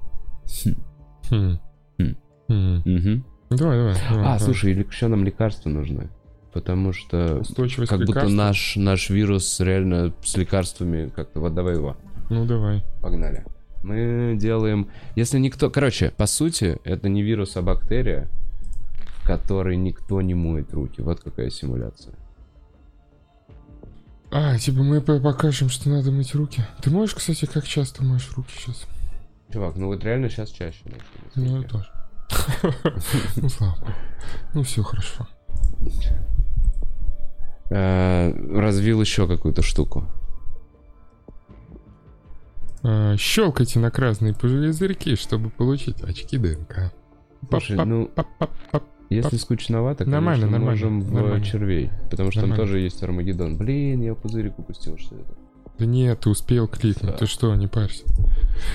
Хм. 1.30 1.58
Хм. 1.98 2.16
Хм. 2.48 3.24
Давай, 3.50 3.78
давай. 3.78 3.94
давай, 3.94 3.94
А, 3.94 4.22
давай. 4.24 4.40
слушай, 4.40 4.72
или 4.72 4.84
еще 4.84 5.08
нам 5.08 5.24
лекарства 5.24 5.68
нужны. 5.68 6.08
Потому 6.52 6.92
что 6.92 7.38
Устойчивость 7.40 7.90
как 7.90 8.00
будто 8.06 8.28
наш, 8.28 8.76
наш 8.76 9.10
вирус 9.10 9.60
реально 9.60 10.14
с 10.24 10.36
лекарствами 10.36 11.10
как-то... 11.14 11.40
Вот 11.40 11.54
давай 11.54 11.74
его. 11.74 11.96
Ну, 12.30 12.46
давай. 12.46 12.82
Погнали. 13.02 13.44
Мы 13.82 14.36
делаем... 14.40 14.88
Если 15.16 15.38
никто... 15.38 15.68
Короче, 15.70 16.12
по 16.16 16.26
сути, 16.26 16.78
это 16.84 17.08
не 17.08 17.22
вирус, 17.22 17.56
а 17.56 17.62
бактерия, 17.62 18.28
которой 19.24 19.76
никто 19.76 20.22
не 20.22 20.34
моет 20.34 20.72
руки. 20.72 21.02
Вот 21.02 21.20
какая 21.20 21.50
симуляция. 21.50 22.14
А, 24.38 24.58
типа 24.58 24.82
мы 24.82 25.00
по- 25.00 25.18
покажем, 25.18 25.70
что 25.70 25.88
надо 25.88 26.10
мыть 26.12 26.34
руки. 26.34 26.62
Ты 26.82 26.90
можешь, 26.90 27.14
кстати, 27.14 27.46
как 27.46 27.64
часто 27.66 28.04
моешь 28.04 28.30
руки 28.36 28.52
сейчас? 28.54 28.84
Чувак, 29.50 29.76
ну 29.76 29.86
вот 29.86 30.04
реально 30.04 30.28
сейчас 30.28 30.50
чаще. 30.50 30.80
Ну, 31.34 31.62
я 31.62 31.66
тоже. 31.66 31.86
Ну, 33.36 33.48
слава 33.48 33.76
богу. 33.76 33.92
Ну, 34.52 34.62
все 34.62 34.82
хорошо. 34.82 35.26
Э, 37.70 38.30
Развил 38.60 39.00
еще 39.00 39.26
какую-то 39.26 39.62
штуку. 39.62 40.04
А, 42.82 43.16
Щелкайте 43.16 43.78
на 43.78 43.90
красные 43.90 44.34
пузырьки, 44.34 45.16
чтобы 45.16 45.48
получить 45.50 46.02
очки 46.02 46.36
ДНК. 46.36 46.92
Слушай, 47.48 47.84
ну. 47.86 48.10
Если 49.10 49.36
скучновато, 49.36 50.04
Нормально, 50.04 50.46
конечно, 50.46 50.58
нормально, 50.58 50.70
можем 50.70 51.00
в 51.00 51.12
нормально. 51.12 51.44
червей. 51.44 51.90
Потому 52.10 52.30
что 52.30 52.40
там 52.40 52.50
Нормально. 52.50 52.70
тоже 52.72 52.80
есть 52.80 53.02
Армагеддон. 53.02 53.56
Блин, 53.56 54.02
я 54.02 54.14
пузырик 54.14 54.58
упустил, 54.58 54.98
что 54.98 55.14
это. 55.16 55.34
Да 55.78 55.84
нет, 55.84 56.20
ты 56.20 56.30
успел 56.30 56.66
кликнуть, 56.68 57.12
Да. 57.12 57.18
ты 57.18 57.26
что, 57.26 57.54
не 57.54 57.66
парься. 57.66 58.04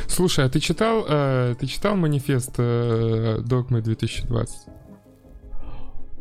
Слушай, 0.08 0.46
а 0.46 0.50
ты 0.50 0.60
читал, 0.60 1.04
э, 1.08 1.56
ты 1.60 1.66
читал 1.66 1.96
манифест 1.96 2.54
э, 2.60 3.40
Догмы 3.44 3.82
2020? 3.82 4.68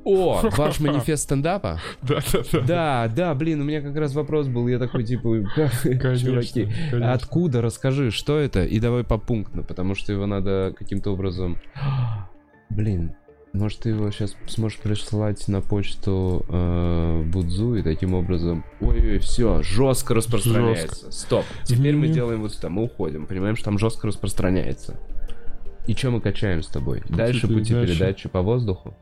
О, 0.03 0.40
ваш 0.57 0.81
манифест 0.81 1.25
стендапа? 1.25 1.79
Да, 2.01 2.20
да, 2.33 2.40
да. 2.53 2.61
Да, 2.61 3.12
да, 3.14 3.35
блин, 3.35 3.61
у 3.61 3.64
меня 3.64 3.83
как 3.83 3.94
раз 3.96 4.14
вопрос 4.14 4.49
был. 4.49 4.66
Я 4.68 4.79
такой, 4.79 5.05
типа, 5.05 5.29
чуваки, 5.55 6.68
откуда, 7.03 7.61
расскажи, 7.61 8.11
что 8.11 8.38
это? 8.38 8.64
И 8.64 8.81
давай 8.81 9.05
попунктно, 9.05 9.62
потому 9.62 9.94
что 9.94 10.12
его 10.12 10.27
надо 10.27 10.75
каким-то 10.79 11.12
образом... 11.12 11.59
Блин, 12.70 13.16
может, 13.53 13.81
ты 13.81 13.91
его 13.91 14.11
сейчас 14.11 14.35
сможешь 14.47 14.79
прислать 14.79 15.47
на 15.49 15.61
почту 15.61 16.45
э, 16.49 17.23
Будзу 17.27 17.75
и 17.77 17.83
таким 17.83 18.15
образом... 18.15 18.65
Ой-ой, 18.81 19.19
все, 19.19 19.63
жестко 19.63 20.15
распространяется. 20.15 21.11
Стоп. 21.11 21.45
Теперь 21.65 21.97
мы 21.97 22.07
Мгм. 22.07 22.15
делаем 22.15 22.41
вот 22.43 22.57
это, 22.57 22.69
мы 22.69 22.85
уходим. 22.85 23.27
Понимаем, 23.27 23.57
что 23.57 23.67
там 23.67 23.79
жестко 23.79 24.07
распространяется. 24.07 24.99
И 25.87 25.95
что 25.95 26.11
мы 26.11 26.21
качаем 26.21 26.63
с 26.63 26.67
тобой? 26.69 27.03
Дальше 27.09 27.49
пути 27.49 27.71
передачи. 27.73 27.93
передачи 27.99 28.29
по 28.29 28.43
воздуху. 28.43 28.95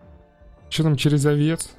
Что 0.70 0.82
там 0.84 0.96
через 0.96 1.26
овец? 1.26 1.70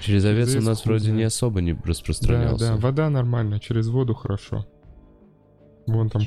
Через 0.00 0.24
овец 0.24 0.54
у 0.56 0.60
нас 0.62 0.84
вроде 0.84 1.10
не 1.12 1.22
особо 1.24 1.60
не 1.60 1.74
Да, 1.74 1.80
распространялся. 1.84 2.68
да, 2.72 2.76
вода 2.76 3.08
нормально, 3.10 3.60
через 3.60 3.88
воду 3.88 4.14
хорошо. 4.14 4.66
Вон 5.86 6.08
там. 6.10 6.22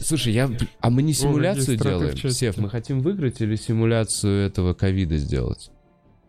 Слушай, 0.00 0.32
я... 0.32 0.50
А 0.80 0.90
мы 0.90 1.02
не 1.02 1.12
симуляцию 1.12 1.78
в 1.78 1.82
делаем? 1.82 2.16
Сев, 2.30 2.56
мы 2.58 2.68
хотим 2.70 3.00
выиграть 3.00 3.40
или 3.40 3.56
симуляцию 3.56 4.46
этого 4.46 4.74
ковида 4.74 5.16
сделать? 5.16 5.70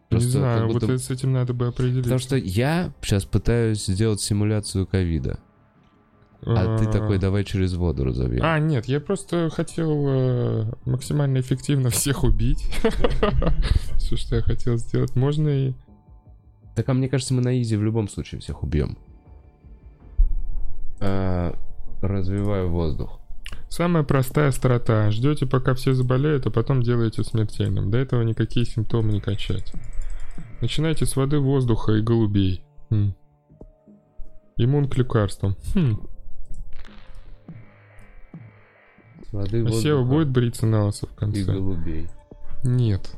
Не 0.09 0.17
Просто 0.17 0.29
знаю, 0.29 0.59
как 0.59 0.67
вот 0.67 0.73
будто- 0.81 0.93
это 0.93 1.03
с 1.03 1.09
этим 1.09 1.33
надо 1.33 1.53
бы 1.53 1.67
определить. 1.67 2.03
Потому 2.03 2.19
что 2.19 2.37
я 2.37 2.93
сейчас 3.01 3.25
пытаюсь 3.25 3.85
сделать 3.85 4.21
симуляцию 4.21 4.87
ковида. 4.87 5.39
А 6.45 6.77
ты 6.77 6.85
такой, 6.85 7.17
давай 7.17 7.43
через 7.43 7.73
воду 7.73 8.05
разовьем. 8.05 8.41
А, 8.43 8.59
нет, 8.59 8.85
я 8.85 9.01
просто 9.01 9.49
хотел 9.49 10.05
э, 10.07 10.71
максимально 10.85 11.39
эффективно 11.39 11.89
всех 11.91 12.23
убить. 12.23 12.63
Все, 13.97 14.15
что 14.15 14.37
я 14.37 14.41
хотел 14.41 14.77
сделать. 14.77 15.15
Можно 15.15 15.49
и... 15.49 15.73
Так 16.75 16.87
а 16.89 16.93
мне 16.93 17.09
кажется, 17.09 17.33
мы 17.33 17.41
на 17.41 17.59
изи 17.59 17.75
в 17.75 17.83
любом 17.83 18.07
случае 18.07 18.39
всех 18.39 18.63
убьем. 18.63 18.97
Развиваю 22.19 22.69
воздух. 22.69 23.19
Самая 23.69 24.03
простая 24.03 24.51
страта. 24.51 25.11
Ждете, 25.11 25.45
пока 25.45 25.73
все 25.73 25.93
заболеют, 25.93 26.45
а 26.47 26.51
потом 26.51 26.81
делаете 26.81 27.23
смертельным. 27.23 27.91
До 27.91 27.97
этого 27.97 28.21
никакие 28.21 28.65
симптомы 28.65 29.11
не 29.11 29.19
качать. 29.21 29.73
Начинайте 30.61 31.05
с 31.05 31.15
воды, 31.15 31.39
воздуха 31.39 31.93
и 31.93 32.01
голубей. 32.01 32.63
Хм. 32.89 33.13
Иммун 34.55 34.89
к 34.89 34.97
лекарствам. 34.97 35.55
Хм. 35.73 36.07
С 39.29 39.33
воды, 39.33 39.63
А 39.65 39.71
Сева 39.71 39.97
воздуха 39.99 40.03
будет 40.15 40.29
бриться 40.29 40.65
на 40.65 40.85
лысо 40.85 41.07
в 41.07 41.11
и 41.11 41.15
конце? 41.15 41.43
голубей. 41.53 42.09
Нет. 42.63 43.11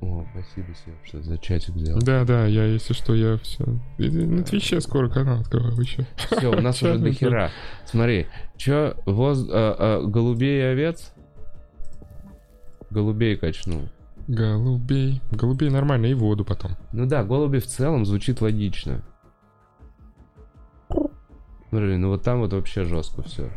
О, 0.00 0.26
спасибо, 0.32 0.68
Сев, 0.74 0.94
что 1.04 1.22
за 1.22 1.38
чатик 1.38 1.74
сделал. 1.76 2.00
Да-да, 2.00 2.46
я, 2.46 2.66
если 2.66 2.92
что, 2.92 3.14
я 3.14 3.38
все. 3.38 3.64
На 3.98 4.44
Твиче 4.44 4.80
скоро 4.80 5.08
канал 5.08 5.42
вы 5.50 5.84
чё? 5.84 6.04
Все, 6.16 6.50
у 6.50 6.60
нас 6.60 6.82
уже 6.82 6.98
до 6.98 7.12
хера. 7.12 7.50
Смотри, 7.86 8.26
чё, 8.56 8.94
воз... 9.06 9.46
а, 9.50 9.76
а, 9.78 10.06
голубей 10.06 10.60
и 10.60 10.64
овец? 10.64 11.12
Голубей 12.90 13.36
качнул. 13.36 13.88
Голубей. 14.28 15.22
Голубей 15.30 15.70
нормально, 15.70 16.06
и 16.06 16.14
воду 16.14 16.44
потом. 16.44 16.72
Ну 16.92 17.06
да, 17.06 17.24
голуби 17.24 17.58
в 17.58 17.66
целом 17.66 18.04
звучит 18.04 18.40
логично. 18.40 19.02
Смотри, 21.70 21.96
ну 21.96 22.08
вот 22.08 22.22
там 22.22 22.40
вот 22.40 22.52
вообще 22.52 22.84
жестко 22.84 23.22
все. 23.22 23.50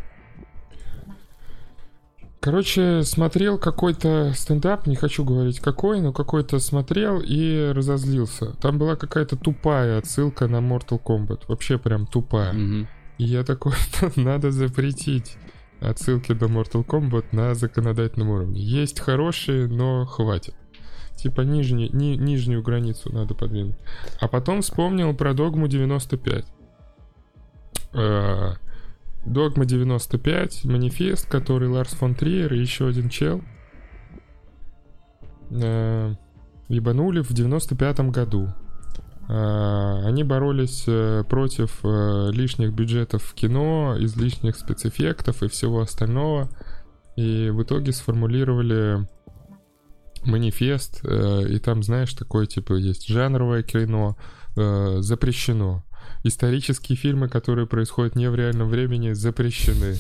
Короче, 2.40 3.04
смотрел 3.04 3.58
какой-то 3.58 4.32
стендап, 4.34 4.88
не 4.88 4.96
хочу 4.96 5.26
говорить 5.26 5.60
какой, 5.60 6.00
но 6.00 6.14
какой-то 6.14 6.60
смотрел 6.60 7.20
и 7.20 7.72
разозлился. 7.74 8.54
Там 8.62 8.78
была 8.78 8.96
какая-то 8.96 9.36
тупая 9.36 9.98
отсылка 9.98 10.48
на 10.48 10.58
Mortal 10.58 11.02
Kombat. 11.04 11.44
Вообще 11.50 11.78
прям 11.78 12.08
тупая. 12.08 12.54
Мгм. 12.54 12.88
И 13.18 13.26
я 13.26 13.44
такой, 13.44 13.74
надо 14.16 14.52
запретить 14.52 15.36
отсылки 15.82 16.32
до 16.34 16.46
Mortal 16.46 16.86
Kombat 16.86 17.26
на 17.34 17.56
законодательном 17.56 18.30
уровне. 18.30 18.62
Есть 18.62 19.02
хорошие, 19.02 19.68
но 19.68 20.06
хватит. 20.06 20.56
Типа 21.18 21.42
нижний, 21.42 21.90
ни- 21.90 22.16
нижнюю 22.16 22.64
границу 22.64 23.12
надо 23.12 23.34
подвинуть. 23.34 23.76
А 24.22 24.30
потом 24.30 24.62
вспомнил 24.62 25.14
про 25.14 25.34
Догму 25.34 25.68
95. 25.68 26.46
Э, 27.94 28.54
Догма 29.26 29.66
95, 29.66 30.66
манифест, 30.66 31.30
который 31.30 31.68
Ларс 31.70 31.92
фон 31.92 32.16
Триер 32.16 32.54
и 32.54 32.60
еще 32.60 32.88
один 32.88 33.10
чел 33.10 33.42
э, 35.52 36.14
ебанули 36.68 37.22
в 37.22 37.32
95 37.34 38.00
году. 38.12 38.50
Э, 39.28 40.02
Они 40.06 40.24
боролись 40.24 40.86
э, 40.88 41.24
против 41.28 41.80
э, 41.84 42.30
лишних 42.32 42.74
бюджетов 42.74 43.24
в 43.24 43.34
кино, 43.34 43.96
излишних 44.00 44.56
спецэффектов 44.56 45.44
и 45.44 45.48
всего 45.48 45.82
остального. 45.82 46.50
И 47.16 47.50
в 47.50 47.62
итоге 47.64 47.92
сформулировали 47.92 49.08
манифест, 50.24 51.02
э, 51.04 51.44
и 51.50 51.60
там, 51.60 51.84
знаешь, 51.84 52.14
такое 52.14 52.46
типа 52.46 52.74
есть 52.74 53.08
жанровое 53.08 53.64
кино, 53.64 54.18
э, 54.56 54.98
запрещено. 55.02 55.84
Исторические 56.24 56.98
фильмы, 56.98 57.30
которые 57.30 57.66
происходят 57.66 58.16
не 58.16 58.30
в 58.30 58.36
реальном 58.36 58.70
времени, 58.70 59.14
запрещены. 59.14 59.96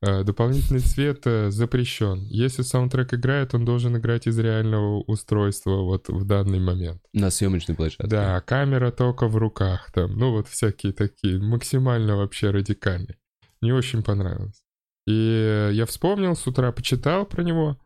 Э, 0.00 0.22
Дополнительный 0.22 0.80
цвет 0.80 1.22
э, 1.24 1.50
запрещен. 1.50 2.26
Если 2.28 2.62
саундтрек 2.62 3.12
играет, 3.14 3.54
он 3.54 3.64
должен 3.64 3.96
играть 3.96 4.26
из 4.26 4.38
реального 4.38 5.00
устройства 5.00 5.82
вот 5.82 6.08
в 6.08 6.24
данный 6.24 6.60
момент. 6.60 7.02
На 7.12 7.30
съемочной 7.30 7.74
площадке. 7.74 8.06
Да, 8.06 8.40
камера 8.42 8.92
только 8.92 9.26
в 9.26 9.36
руках 9.36 9.90
там. 9.92 10.16
Ну 10.16 10.30
вот 10.30 10.46
всякие 10.48 10.92
такие, 10.92 11.40
максимально 11.40 12.16
вообще 12.16 12.50
радикальные. 12.50 13.16
Мне 13.60 13.74
очень 13.74 14.02
понравилось. 14.02 14.62
И 15.06 15.70
я 15.72 15.86
вспомнил, 15.86 16.36
с 16.36 16.46
утра 16.46 16.70
почитал 16.70 17.26
про 17.26 17.42
него. 17.42 17.78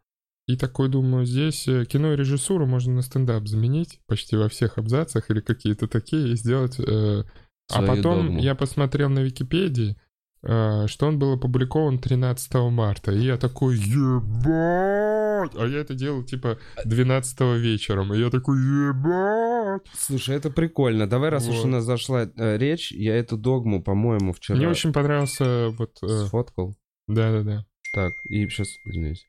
И 0.46 0.56
такой 0.56 0.88
думаю, 0.88 1.24
здесь 1.24 1.68
э, 1.68 1.84
кино 1.84 2.12
и 2.12 2.16
режиссуру 2.16 2.66
можно 2.66 2.94
на 2.94 3.02
стендап 3.02 3.46
заменить 3.46 4.00
почти 4.06 4.36
во 4.36 4.48
всех 4.48 4.76
абзацах 4.76 5.30
или 5.30 5.40
какие-то 5.40 5.88
такие 5.88 6.32
и 6.32 6.36
сделать... 6.36 6.78
э, 6.80 7.24
А 7.70 7.82
потом 7.82 8.26
догму. 8.26 8.40
я 8.40 8.54
посмотрел 8.54 9.08
на 9.10 9.20
Википедии, 9.20 9.96
э, 10.42 10.86
что 10.86 11.06
он 11.06 11.18
был 11.18 11.34
опубликован 11.34 11.98
13 11.98 12.54
марта. 12.70 13.12
И 13.12 13.20
я 13.20 13.36
такой, 13.36 13.76
ебать! 13.76 15.52
А 15.56 15.66
я 15.66 15.78
это 15.78 15.94
делал 15.94 16.22
типа 16.24 16.58
12 16.84 17.40
вечером. 17.60 18.14
И 18.14 18.18
я 18.18 18.30
такой, 18.30 18.58
ебать! 18.58 19.82
Слушай, 19.94 20.36
это 20.36 20.50
прикольно. 20.50 21.06
Давай, 21.06 21.30
раз 21.30 21.48
уж 21.48 21.56
Вот. 21.56 21.64
у 21.66 21.68
нас 21.68 21.84
зашла 21.84 22.22
э, 22.24 22.56
речь, 22.56 22.92
я 22.92 23.16
эту 23.16 23.36
догму, 23.36 23.82
по-моему, 23.82 24.32
вчера 24.32 24.56
Мне 24.56 24.68
очень 24.68 24.92
понравился 24.92 25.68
вот... 25.70 25.98
э, 26.02 26.26
сфоткал. 26.26 26.76
Да-да-да. 27.06 27.64
Так, 27.92 28.12
и 28.28 28.46
сейчас, 28.48 28.68
извиняюсь. 28.84 29.26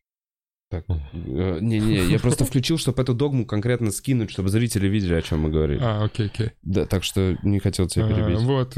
Так, 0.70 0.86
э, 0.88 1.60
не-не, 1.62 2.06
я 2.06 2.20
просто 2.20 2.46
включил, 2.46 2.78
чтобы 2.78 3.02
эту 3.02 3.16
догму 3.16 3.44
конкретно 3.46 3.90
скинуть, 3.92 4.30
чтобы 4.30 4.50
зрители 4.50 4.88
видели, 4.88 5.16
о 5.16 5.22
чем 5.24 5.40
мы 5.42 5.50
говорили. 5.50 5.80
А, 5.82 6.04
окей, 6.04 6.28
окей. 6.28 6.52
Да, 6.62 6.86
так 6.86 7.04
что 7.04 7.36
не 7.42 7.58
хотел 7.60 7.88
тебя 7.88 8.06
А, 8.06 8.10
перебить. 8.10 8.40
Вот. 8.44 8.78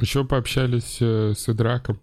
Еще 0.00 0.24
пообщались 0.26 0.98
э, 1.00 1.32
с 1.34 1.48
Идраком. 1.48 2.00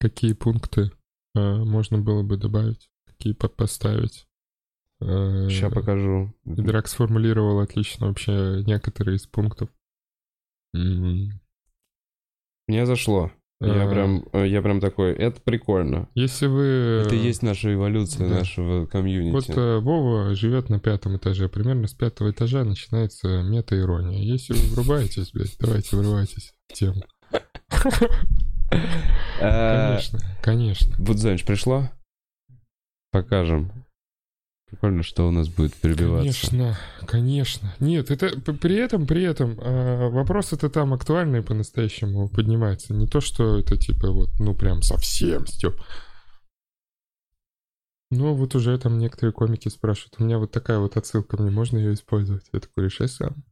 Какие 0.00 0.32
пункты 0.32 0.90
э, 1.34 1.40
можно 1.40 1.98
было 1.98 2.22
бы 2.24 2.36
добавить, 2.36 2.90
какие 3.06 3.32
по- 3.32 3.48
поставить. 3.48 4.26
Э, 5.00 5.48
Сейчас 5.48 5.72
покажу. 5.72 6.34
Идрак 6.44 6.88
сформулировал 6.88 7.60
отлично 7.60 8.08
вообще 8.08 8.62
некоторые 8.66 9.16
из 9.16 9.26
пунктов. 9.26 9.68
Мне 10.72 11.30
зашло. 12.86 13.30
Я 13.66 13.84
А. 13.84 13.90
прям, 13.90 14.24
э, 14.32 14.46
я 14.48 14.60
прям 14.60 14.80
такой, 14.80 15.12
это 15.12 15.40
прикольно. 15.40 16.08
Если 16.14 16.46
вы... 16.46 17.02
Это 17.06 17.14
и 17.14 17.18
есть 17.18 17.42
наша 17.42 17.72
эволюция 17.72 18.28
да. 18.28 18.38
нашего 18.40 18.86
комьюнити. 18.86 19.32
Вот 19.32 19.56
э, 19.56 19.78
Вова 19.78 20.34
живет 20.34 20.68
на 20.68 20.80
пятом 20.80 21.16
этаже. 21.16 21.48
Примерно 21.48 21.86
с 21.86 21.94
пятого 21.94 22.30
этажа 22.30 22.64
начинается 22.64 23.42
мета-ирония. 23.42 24.22
Если 24.22 24.52
вы 24.52 24.74
врубаетесь, 24.74 25.30
блядь, 25.32 25.56
давайте 25.60 25.96
врывайтесь 25.96 26.52
в 26.68 26.72
тему. 26.74 27.02
Э, 29.38 29.98
Конечно, 29.98 30.18
конечно. 30.42 30.96
Будзонч, 30.98 31.44
пришло? 31.44 31.90
Покажем. 33.10 33.84
Прикольно, 34.72 35.02
что 35.02 35.28
у 35.28 35.30
нас 35.30 35.50
будет 35.50 35.74
перебиваться. 35.74 36.48
Конечно, 36.48 36.78
конечно. 37.06 37.74
Нет, 37.78 38.10
это 38.10 38.30
при 38.40 38.76
этом, 38.76 39.06
при 39.06 39.22
этом 39.22 39.60
э, 39.60 40.08
вопрос 40.08 40.54
это 40.54 40.70
там 40.70 40.94
актуальный 40.94 41.42
по-настоящему 41.42 42.30
поднимается. 42.30 42.94
Не 42.94 43.06
то, 43.06 43.20
что 43.20 43.58
это 43.58 43.76
типа 43.76 44.10
вот, 44.10 44.30
ну 44.38 44.54
прям 44.54 44.80
совсем 44.80 45.46
стёб. 45.46 45.74
Ну 48.10 48.32
вот 48.32 48.54
уже 48.54 48.78
там 48.78 48.98
некоторые 48.98 49.34
комики 49.34 49.68
спрашивают, 49.68 50.14
у 50.18 50.24
меня 50.24 50.38
вот 50.38 50.52
такая 50.52 50.78
вот 50.78 50.96
отсылка, 50.96 51.36
мне 51.36 51.50
можно 51.50 51.76
ее 51.76 51.92
использовать? 51.92 52.46
Я 52.54 52.60
такой, 52.60 52.86
решай 52.86 53.08
сам. 53.08 53.44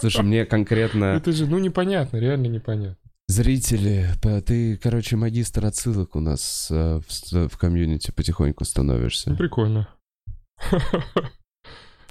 Слушай, 0.00 0.24
мне 0.24 0.46
конкретно... 0.46 1.04
Это 1.04 1.32
же, 1.32 1.46
ну 1.46 1.58
непонятно, 1.58 2.16
реально 2.16 2.46
непонятно. 2.46 3.05
Зрители, 3.28 4.06
ты, 4.46 4.76
короче, 4.76 5.16
магистр 5.16 5.66
отсылок 5.66 6.14
у 6.14 6.20
нас 6.20 6.70
э, 6.70 7.00
в, 7.06 7.12
с- 7.12 7.48
в 7.48 7.58
комьюнити 7.58 8.12
потихоньку 8.12 8.60
Ну, 8.62 8.64
становишься. 8.66 9.34
прикольно. 9.34 9.88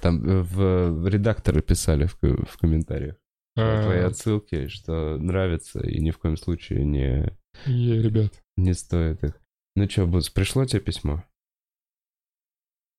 Там 0.00 0.22
э, 0.28 0.42
в, 0.42 0.90
в 0.90 1.08
редакторы 1.08 1.62
писали 1.62 2.04
в, 2.06 2.18
в 2.20 2.58
комментариях 2.58 3.16
А, 3.56 3.82
твои 3.82 4.00
отсылки, 4.00 4.68
что 4.68 5.16
нравится 5.16 5.80
и 5.80 6.00
ни 6.00 6.10
в 6.10 6.18
коем 6.18 6.36
случае 6.36 6.84
не, 6.84 7.32
е, 7.64 8.02
ребят. 8.02 8.32
не 8.58 8.74
стоит 8.74 9.24
их. 9.24 9.40
Ну 9.74 9.88
что, 9.88 10.06
Буц, 10.06 10.28
пришло 10.28 10.66
тебе 10.66 10.80
письмо? 10.82 11.24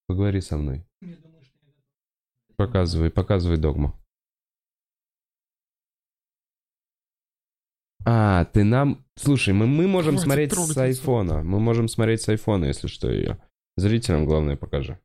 Поговори 0.08 0.42
со 0.42 0.58
мной. 0.58 0.86
Показывай, 2.56 3.12
показывай 3.12 3.58
догму. 3.58 3.94
А, 8.10 8.46
ты 8.46 8.64
нам... 8.64 9.04
Слушай, 9.18 9.54
мы, 9.54 9.68
мы 9.68 9.86
можем 9.86 10.14
Хватит 10.14 10.24
смотреть 10.24 10.52
трогать 10.52 10.76
с 10.76 10.78
айфона. 10.78 11.44
Мы 11.44 11.60
можем 11.60 11.90
смотреть 11.90 12.22
с 12.22 12.30
айфона, 12.30 12.64
если 12.66 12.88
что, 12.88 13.12
ее. 13.12 13.38
Зрителям 13.76 14.26
главное 14.26 14.56
покажи. 14.56 14.98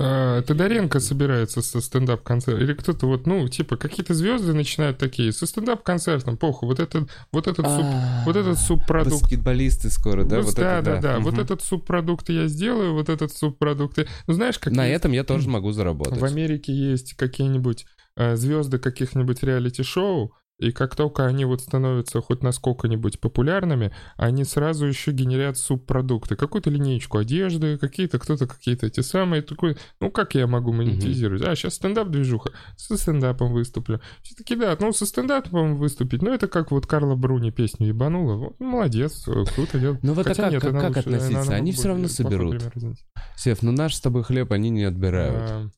А, 0.00 0.42
Тодоренко 0.42 0.98
собирается 0.98 1.62
со 1.62 1.80
стендап-концертом. 1.80 2.60
Или 2.60 2.74
кто-то 2.74 3.06
вот, 3.06 3.28
ну, 3.28 3.46
типа, 3.46 3.76
какие-то 3.76 4.14
звезды 4.14 4.54
начинают 4.54 4.98
такие, 4.98 5.30
со 5.32 5.46
стендап-концертом, 5.46 6.36
похуй, 6.36 6.68
вот 6.68 6.80
этот, 6.80 7.08
вот 7.30 7.46
этот, 7.46 7.64
суп, 7.64 7.86
вот 8.26 8.34
этот 8.34 8.58
субпродукт. 8.58 9.22
Баскетболисты 9.22 9.88
скоро, 9.90 10.24
да? 10.24 10.40
Вот 10.40 10.56
да, 10.56 10.82
да, 10.82 11.00
да. 11.00 11.20
Вот 11.20 11.38
этот 11.38 11.62
субпродукт 11.62 12.28
я 12.28 12.48
сделаю, 12.48 12.94
вот 12.94 13.08
этот 13.08 13.32
субпродукт. 13.32 13.98
Ну, 14.26 14.34
знаешь, 14.34 14.58
как 14.58 14.72
На 14.72 14.88
этом 14.88 15.12
я 15.12 15.22
тоже 15.22 15.48
могу 15.48 15.70
заработать. 15.70 16.18
в 16.18 16.24
Америке 16.24 16.72
есть 16.72 17.14
какие-нибудь 17.14 17.86
э, 18.16 18.34
звезды 18.34 18.80
каких-нибудь 18.80 19.44
реалити-шоу, 19.44 20.32
и 20.62 20.72
как 20.72 20.96
только 20.96 21.26
они 21.26 21.44
вот 21.44 21.60
становятся 21.60 22.20
хоть 22.20 22.42
на 22.42 22.52
сколько-нибудь 22.52 23.20
популярными, 23.20 23.92
они 24.16 24.44
сразу 24.44 24.86
еще 24.86 25.10
генерят 25.12 25.58
субпродукты. 25.58 26.36
Какую-то 26.36 26.70
линейку 26.70 27.18
одежды, 27.18 27.78
какие-то, 27.78 28.18
кто-то 28.18 28.46
какие-то 28.46 28.86
эти 28.86 29.00
самые. 29.00 29.42
Такой, 29.42 29.76
ну 30.00 30.10
как 30.10 30.34
я 30.34 30.46
могу 30.46 30.72
монетизировать? 30.72 31.42
А, 31.42 31.54
сейчас 31.56 31.74
стендап-движуха. 31.74 32.52
Со 32.76 32.96
стендапом 32.96 33.52
выступлю. 33.52 34.00
Все 34.22 34.34
таки 34.34 34.56
да, 34.56 34.76
ну 34.80 34.92
со 34.92 35.04
стендапом 35.06 35.76
выступить. 35.76 36.22
Ну 36.22 36.32
это 36.32 36.48
как 36.48 36.70
вот 36.70 36.86
Карла 36.86 37.16
Бруни 37.16 37.50
песню 37.50 37.88
ебанула. 37.88 38.34
Вот, 38.36 38.56
ну, 38.60 38.66
молодец, 38.70 39.24
круто 39.54 39.78
делать. 39.78 40.02
Ну 40.02 40.12
вот 40.14 40.26
а 40.26 40.30
Хотя 40.30 40.44
как- 40.44 40.52
нет, 40.52 40.62
как- 40.62 40.70
она 40.70 40.80
как 40.80 40.88
лучше, 40.96 41.00
относиться? 41.08 41.28
она 41.28 41.38
намного 41.40 41.56
Они 41.56 41.72
всё 41.72 41.88
равно 41.88 42.08
соберут. 42.08 42.70
пример. 42.72 42.96
Сев, 43.36 43.62
ну 43.62 43.72
наш 43.72 43.94
с 43.94 44.00
тобой 44.00 44.22
хлеб 44.22 44.52
они 44.52 44.70
не 44.70 44.84
отбирают. 44.84 45.50
А, 45.50 45.68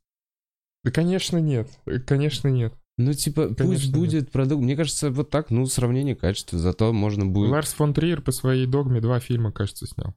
Да, 0.84 0.90
конечно, 0.90 1.38
нет. 1.38 1.68
Конечно, 2.06 2.48
нет. 2.48 2.74
Ну, 2.96 3.12
типа, 3.12 3.48
пусть 3.48 3.58
Конечно, 3.58 3.86
нет. 3.86 3.96
будет 3.96 4.30
продукт. 4.30 4.62
Мне 4.62 4.76
кажется, 4.76 5.10
вот 5.10 5.28
так, 5.30 5.50
ну, 5.50 5.66
сравнение 5.66 6.14
качества, 6.14 6.58
зато 6.58 6.92
можно 6.92 7.26
будет... 7.26 7.50
Ларс 7.50 7.72
фон 7.72 7.92
Триер 7.92 8.22
по 8.22 8.30
своей 8.30 8.66
догме 8.66 9.00
два 9.00 9.18
фильма, 9.18 9.50
кажется, 9.50 9.86
снял. 9.86 10.14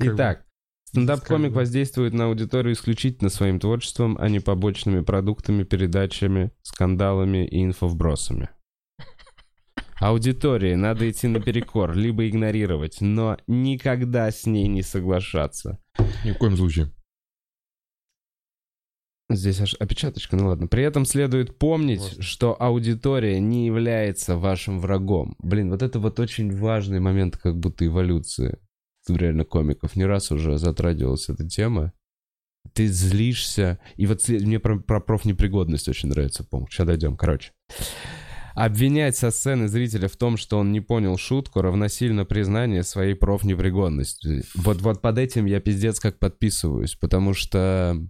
Итак, 0.00 0.44
стендап-комик 0.84 1.52
воздействует 1.52 2.12
на 2.12 2.26
аудиторию 2.26 2.74
исключительно 2.74 3.30
своим 3.30 3.58
творчеством, 3.58 4.18
а 4.20 4.28
не 4.28 4.40
побочными 4.40 5.00
продуктами, 5.00 5.64
передачами, 5.64 6.52
скандалами 6.62 7.46
и 7.46 7.64
инфовбросами. 7.64 8.50
Аудитории 9.98 10.74
надо 10.74 11.10
идти 11.10 11.26
наперекор, 11.26 11.96
либо 11.96 12.28
игнорировать, 12.28 12.98
но 13.00 13.38
никогда 13.46 14.30
с 14.30 14.44
ней 14.44 14.68
не 14.68 14.82
соглашаться. 14.82 15.78
Ни 16.22 16.32
в 16.32 16.38
коем 16.38 16.54
случае. 16.54 16.92
Здесь 19.28 19.60
аж 19.60 19.74
опечаточка, 19.74 20.36
ну 20.36 20.48
ладно. 20.48 20.68
При 20.68 20.84
этом 20.84 21.04
следует 21.04 21.58
помнить, 21.58 22.00
Можно. 22.00 22.22
что 22.22 22.56
аудитория 22.62 23.40
не 23.40 23.66
является 23.66 24.36
вашим 24.36 24.78
врагом. 24.78 25.34
Блин, 25.40 25.70
вот 25.70 25.82
это 25.82 25.98
вот 25.98 26.20
очень 26.20 26.54
важный 26.54 27.00
момент 27.00 27.36
как 27.36 27.58
будто 27.58 27.84
эволюции 27.84 28.58
реально 29.08 29.44
комиков. 29.44 29.96
Не 29.96 30.04
раз 30.04 30.30
уже 30.30 30.58
затрагивалась 30.58 31.28
эта 31.28 31.46
тема. 31.46 31.92
Ты 32.72 32.86
злишься. 32.88 33.78
И 33.96 34.06
вот 34.06 34.28
мне 34.28 34.58
про, 34.58 34.78
про 34.78 35.00
профнепригодность 35.00 35.88
очень 35.88 36.08
нравится 36.08 36.44
пункт. 36.44 36.72
Сейчас 36.72 36.86
дойдем. 36.86 37.16
Короче. 37.16 37.52
Обвинять 38.54 39.16
со 39.16 39.30
сцены 39.30 39.68
зрителя 39.68 40.08
в 40.08 40.16
том, 40.16 40.38
что 40.38 40.58
он 40.58 40.72
не 40.72 40.80
понял 40.80 41.18
шутку, 41.18 41.60
равносильно 41.60 42.24
признание 42.24 42.84
своей 42.84 43.14
профнепригодности. 43.14 44.44
Вот, 44.54 44.80
вот 44.80 45.02
под 45.02 45.18
этим 45.18 45.44
я 45.44 45.60
пиздец 45.60 46.00
как 46.00 46.18
подписываюсь, 46.18 46.94
потому 46.94 47.34
что 47.34 48.08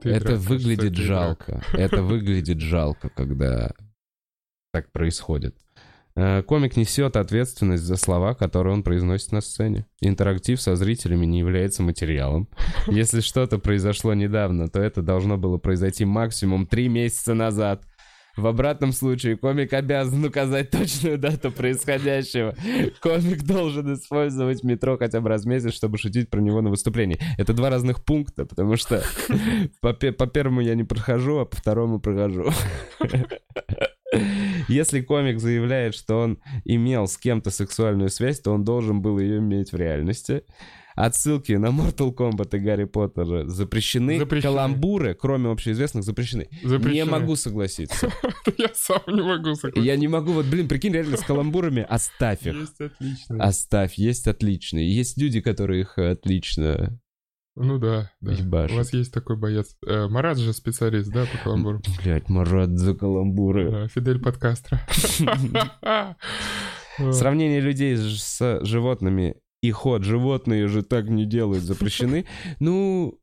Ты 0.00 0.10
это 0.10 0.28
драк, 0.28 0.40
выглядит 0.40 0.92
драк. 0.92 1.06
жалко. 1.06 1.62
Это 1.72 2.02
выглядит 2.02 2.60
жалко, 2.60 3.08
когда 3.10 3.72
так 4.72 4.90
происходит. 4.92 5.56
Э, 6.14 6.42
Комик 6.42 6.76
несет 6.76 7.16
ответственность 7.16 7.84
за 7.84 7.96
слова, 7.96 8.34
которые 8.34 8.74
он 8.74 8.82
произносит 8.82 9.32
на 9.32 9.40
сцене. 9.40 9.86
Интерактив 10.00 10.60
со 10.60 10.76
зрителями 10.76 11.26
не 11.26 11.38
является 11.38 11.82
материалом. 11.82 12.48
Если 12.86 13.20
что-то 13.20 13.58
произошло 13.58 14.12
недавно, 14.14 14.68
то 14.68 14.80
это 14.80 15.02
должно 15.02 15.38
было 15.38 15.58
произойти 15.58 16.04
максимум 16.04 16.66
три 16.66 16.88
месяца 16.88 17.34
назад. 17.34 17.84
В 18.36 18.46
обратном 18.46 18.92
случае 18.92 19.36
комик 19.36 19.72
обязан 19.72 20.24
указать 20.24 20.70
точную 20.70 21.18
дату 21.18 21.50
происходящего. 21.50 22.54
Комик 23.00 23.42
должен 23.44 23.94
использовать 23.94 24.64
метро 24.64 24.96
хотя 24.96 25.20
бы 25.20 25.28
раз 25.28 25.42
в 25.42 25.46
месяц, 25.46 25.74
чтобы 25.74 25.98
шутить 25.98 26.30
про 26.30 26.40
него 26.40 26.60
на 26.62 26.70
выступлении. 26.70 27.18
Это 27.36 27.52
два 27.52 27.68
разных 27.68 28.04
пункта, 28.04 28.46
потому 28.46 28.76
что 28.76 29.02
по, 29.80 29.92
по 29.92 30.26
первому 30.26 30.60
я 30.60 30.74
не 30.74 30.84
прохожу, 30.84 31.38
а 31.38 31.44
по 31.44 31.56
второму 31.56 32.00
прохожу. 32.00 32.50
Если 34.68 35.00
комик 35.00 35.40
заявляет, 35.40 35.94
что 35.94 36.18
он 36.18 36.38
имел 36.64 37.06
с 37.06 37.16
кем-то 37.16 37.50
сексуальную 37.50 38.10
связь, 38.10 38.40
то 38.40 38.52
он 38.52 38.64
должен 38.64 39.00
был 39.00 39.18
ее 39.18 39.38
иметь 39.38 39.72
в 39.72 39.76
реальности. 39.76 40.44
Отсылки 40.94 41.52
на 41.52 41.66
Mortal 41.66 42.14
Kombat 42.14 42.56
и 42.56 42.60
Гарри 42.60 42.84
Поттера 42.84 43.46
запрещены. 43.48 44.18
Запрещены. 44.18 44.52
Каламбуры, 44.54 45.14
кроме 45.14 45.50
общеизвестных, 45.50 46.04
запрещены. 46.04 46.48
Не 46.62 46.68
Запрещены. 46.68 47.10
могу 47.10 47.36
согласиться. 47.36 48.10
Я 48.58 48.68
сам 48.74 49.00
не 49.06 49.22
могу 49.22 49.54
согласиться. 49.54 49.80
Я 49.80 49.96
не 49.96 50.08
могу, 50.08 50.32
вот, 50.32 50.46
блин, 50.46 50.68
прикинь, 50.68 50.92
реально 50.92 51.16
с 51.16 51.24
каламбурами 51.24 51.86
оставь 51.88 52.46
их. 52.46 52.54
Есть 52.54 52.80
отлично. 52.80 53.42
Оставь, 53.44 53.94
есть 53.94 54.26
отличные. 54.28 54.94
Есть 54.94 55.16
люди, 55.18 55.40
которые 55.40 55.82
их 55.82 55.98
отлично 55.98 56.98
Ну 57.56 57.78
да, 57.78 58.10
да. 58.20 58.32
ебашат. 58.32 58.72
У 58.72 58.76
вас 58.76 58.92
есть 58.92 59.12
такой 59.12 59.36
боец. 59.36 59.76
Э, 59.86 60.08
Марат 60.08 60.38
же 60.38 60.52
специалист, 60.52 61.10
да, 61.10 61.26
по 61.26 61.38
каламбуру? 61.44 61.80
Блять, 62.02 62.28
Марат 62.28 62.70
за 62.78 62.94
каламбуры. 62.94 63.70
Да, 63.70 63.88
Фидель 63.88 64.20
подкастер. 64.20 64.78
Сравнение 67.12 67.60
людей 67.60 67.96
с 67.96 68.60
животными 68.64 69.36
и 69.62 69.70
ход 69.70 70.02
животные 70.02 70.66
же 70.68 70.82
так 70.82 71.08
не 71.08 71.24
делают, 71.24 71.64
запрещены. 71.64 72.26
Ну, 72.60 73.18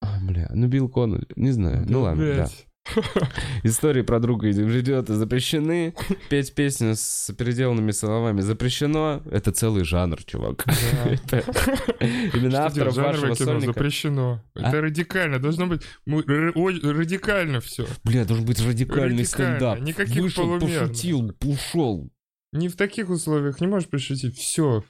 а, 0.00 0.18
бля, 0.20 0.48
ну 0.54 0.68
Билл 0.68 0.88
Коннелли, 0.88 1.26
не 1.36 1.50
знаю. 1.50 1.84
Ну 1.88 2.02
ладно, 2.02 2.34
да. 2.34 2.48
Истории 3.64 4.02
про 4.02 4.20
друга 4.20 4.50
идиота 4.50 5.14
запрещены. 5.14 5.94
Петь 6.30 6.54
песню 6.54 6.94
с 6.96 7.32
переделанными 7.36 7.90
словами 7.90 8.40
запрещено. 8.40 9.22
Это 9.30 9.52
целый 9.52 9.84
жанр, 9.84 10.22
чувак. 10.24 10.64
Именно 12.00 12.64
авторов 12.64 12.96
вашего 12.96 13.34
сольника. 13.34 13.66
запрещено. 13.66 14.42
А? 14.54 14.68
Это 14.68 14.80
радикально. 14.80 15.38
Должно 15.38 15.66
быть 15.66 15.82
радикально 16.06 17.60
все. 17.60 17.86
Бля, 18.04 18.24
должен 18.24 18.46
быть 18.46 18.60
радикальный 18.64 19.24
стендап. 19.24 19.80
никаких 19.80 20.22
Вышел, 20.22 20.58
пошутил, 20.58 21.34
ушел. 21.44 22.10
Не 22.52 22.68
в 22.68 22.76
таких 22.76 23.10
условиях 23.10 23.60
не 23.60 23.66
можешь 23.66 23.88
пошутить. 23.88 24.38
Все. 24.38 24.82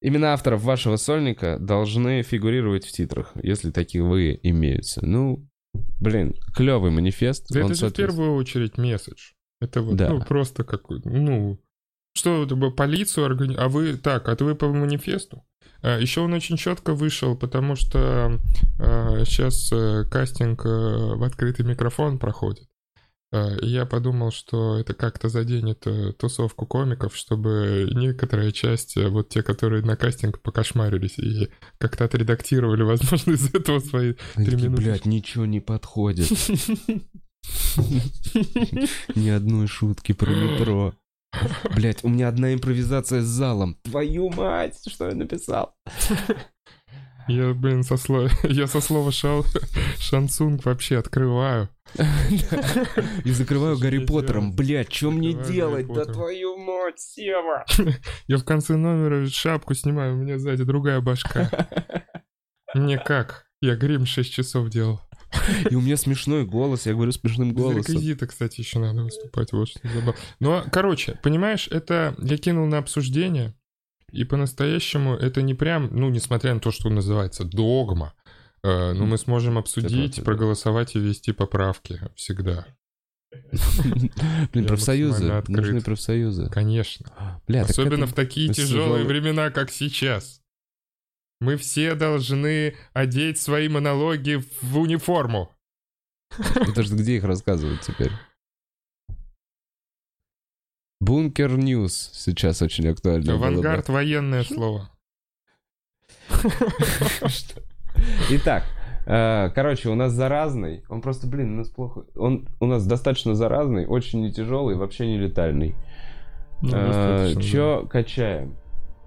Имена 0.00 0.32
авторов 0.32 0.62
вашего 0.62 0.96
сольника 0.96 1.58
должны 1.60 2.22
фигурировать 2.22 2.84
в 2.84 2.90
титрах, 2.90 3.30
если 3.40 3.70
такие 3.70 4.02
вы 4.02 4.38
имеются. 4.42 5.04
Ну, 5.06 5.48
блин, 6.00 6.34
клевый 6.56 6.90
манифест. 6.90 7.46
Да 7.50 7.60
это 7.60 7.74
же 7.74 7.88
в 7.88 7.92
первую 7.92 8.34
очередь 8.34 8.78
месседж. 8.78 9.32
Это 9.60 9.80
вот, 9.80 9.94
Да. 9.96 10.08
ну, 10.08 10.20
просто 10.20 10.64
какой 10.64 11.00
ну, 11.04 11.60
что, 12.14 12.46
полицию 12.76 13.26
органи... 13.26 13.54
А 13.56 13.68
вы, 13.68 13.96
так, 13.96 14.28
а 14.28 14.34
вы 14.44 14.56
по 14.56 14.68
манифесту? 14.68 15.44
еще 15.82 16.20
он 16.20 16.32
очень 16.32 16.56
четко 16.56 16.94
вышел, 16.94 17.36
потому 17.36 17.76
что 17.76 18.40
сейчас 18.78 19.68
кастинг 20.10 20.64
э, 20.64 20.68
в 20.68 21.22
открытый 21.24 21.64
микрофон 21.64 22.18
проходит. 22.18 22.68
И 23.32 23.66
я 23.66 23.86
подумал, 23.86 24.30
что 24.30 24.78
это 24.78 24.92
как-то 24.94 25.28
заденет 25.30 25.86
э, 25.86 26.12
тусовку 26.12 26.66
комиков, 26.66 27.16
чтобы 27.16 27.88
некоторая 27.90 28.50
часть, 28.52 28.96
э, 28.98 29.08
вот 29.08 29.30
те, 29.30 29.42
которые 29.42 29.82
на 29.82 29.96
кастинг 29.96 30.40
покошмарились 30.42 31.18
и 31.18 31.48
как-то 31.78 32.04
отредактировали, 32.04 32.82
возможно, 32.84 33.32
из 33.32 33.54
этого 33.54 33.80
свои 33.80 34.14
Они 34.34 34.44
три 34.46 34.54
такие, 34.56 34.68
минуты. 34.68 34.82
блядь, 34.82 35.06
ничего 35.06 35.46
не 35.46 35.60
подходит. 35.60 36.28
Ни 39.14 39.28
одной 39.30 39.66
шутки 39.66 40.12
про 40.12 40.30
метро. 40.30 40.94
Блять, 41.74 42.04
у 42.04 42.08
меня 42.08 42.28
одна 42.28 42.52
импровизация 42.52 43.22
с 43.22 43.26
залом. 43.26 43.78
Твою 43.84 44.28
мать, 44.28 44.78
что 44.86 45.08
я 45.08 45.14
написал? 45.14 45.74
Я, 47.28 47.54
блин, 47.54 47.82
со 47.82 47.96
слова, 47.96 48.28
я 48.44 48.66
со 48.66 48.80
слова 48.80 49.12
шал, 49.12 49.44
шансунг 49.98 50.64
вообще 50.64 50.98
открываю. 50.98 51.68
И 53.24 53.30
закрываю 53.30 53.78
Гарри 53.78 54.04
Поттером. 54.04 54.54
Блять, 54.54 54.92
что 54.92 55.10
мне 55.10 55.32
делать? 55.32 55.86
Да 55.92 56.04
твою 56.04 56.56
мать, 56.56 56.98
Сева! 56.98 57.64
Я 58.26 58.38
в 58.38 58.44
конце 58.44 58.76
номера 58.76 59.26
шапку 59.26 59.74
снимаю, 59.74 60.14
у 60.14 60.16
меня 60.16 60.38
сзади 60.38 60.64
другая 60.64 61.00
башка. 61.00 61.50
Мне 62.74 62.98
как? 62.98 63.44
Я 63.60 63.76
грим 63.76 64.06
6 64.06 64.32
часов 64.32 64.70
делал. 64.70 65.00
И 65.70 65.74
у 65.74 65.80
меня 65.80 65.96
смешной 65.96 66.44
голос, 66.44 66.86
я 66.86 66.94
говорю 66.94 67.12
смешным 67.12 67.54
Без 67.54 67.62
голосом. 67.62 67.94
реквизита, 67.94 68.26
кстати, 68.26 68.60
еще 68.60 68.78
надо 68.78 69.02
выступать, 69.02 69.52
вот 69.52 69.68
что 69.68 69.80
забыл. 69.88 70.14
Но, 70.40 70.64
короче, 70.70 71.18
понимаешь, 71.22 71.68
это 71.68 72.14
я 72.18 72.36
кинул 72.36 72.66
на 72.66 72.78
обсуждение, 72.78 73.54
и 74.12 74.24
по-настоящему 74.24 75.14
это 75.14 75.42
не 75.42 75.54
прям, 75.54 75.88
ну, 75.90 76.10
несмотря 76.10 76.54
на 76.54 76.60
то, 76.60 76.70
что 76.70 76.88
называется 76.90 77.44
догма, 77.44 78.14
э, 78.62 78.92
но 78.92 79.06
мы 79.06 79.18
сможем 79.18 79.58
обсудить, 79.58 80.18
это- 80.18 80.24
проголосовать 80.24 80.94
и 80.94 80.98
ввести 81.00 81.32
поправки 81.32 82.00
всегда. 82.14 82.66
Блин, 84.52 84.66
профсоюзы. 84.66 85.42
Нужны 85.48 85.80
профсоюзы. 85.80 86.50
Конечно. 86.50 87.40
Бля, 87.46 87.62
Особенно 87.62 88.06
в 88.06 88.12
такие 88.12 88.52
тяжелые 88.52 89.04
времена, 89.06 89.50
как 89.50 89.70
сейчас. 89.70 90.40
Мы 91.40 91.56
все 91.56 91.94
должны 91.94 92.76
одеть 92.92 93.40
свои 93.40 93.68
монологи 93.68 94.44
в 94.60 94.78
униформу. 94.78 95.50
Это 96.54 96.82
же 96.82 96.94
где 96.94 97.16
их 97.16 97.24
рассказывают 97.24 97.80
теперь? 97.80 98.12
Бункер 101.02 101.58
Ньюс 101.58 102.10
сейчас 102.14 102.62
очень 102.62 102.86
актуально. 102.86 103.26
бы. 103.26 103.32
Авангард— 103.32 103.88
военное 103.88 104.44
слово. 104.44 104.88
Итак, 108.30 108.62
э, 109.06 109.50
короче, 109.52 109.88
у 109.88 109.96
нас 109.96 110.12
заразный. 110.12 110.84
Он 110.88 111.02
просто, 111.02 111.26
блин, 111.26 111.54
у 111.54 111.56
нас 111.56 111.70
плохо. 111.70 112.04
Он 112.14 112.48
у 112.60 112.66
нас 112.66 112.86
достаточно 112.86 113.34
заразный, 113.34 113.84
очень 113.84 114.20
не 114.20 114.32
тяжелый, 114.32 114.76
вообще 114.76 115.08
не 115.08 115.18
летальный. 115.18 115.74
Ну, 116.60 116.70
да. 116.70 117.34
Че 117.34 117.84
качаем? 117.90 118.54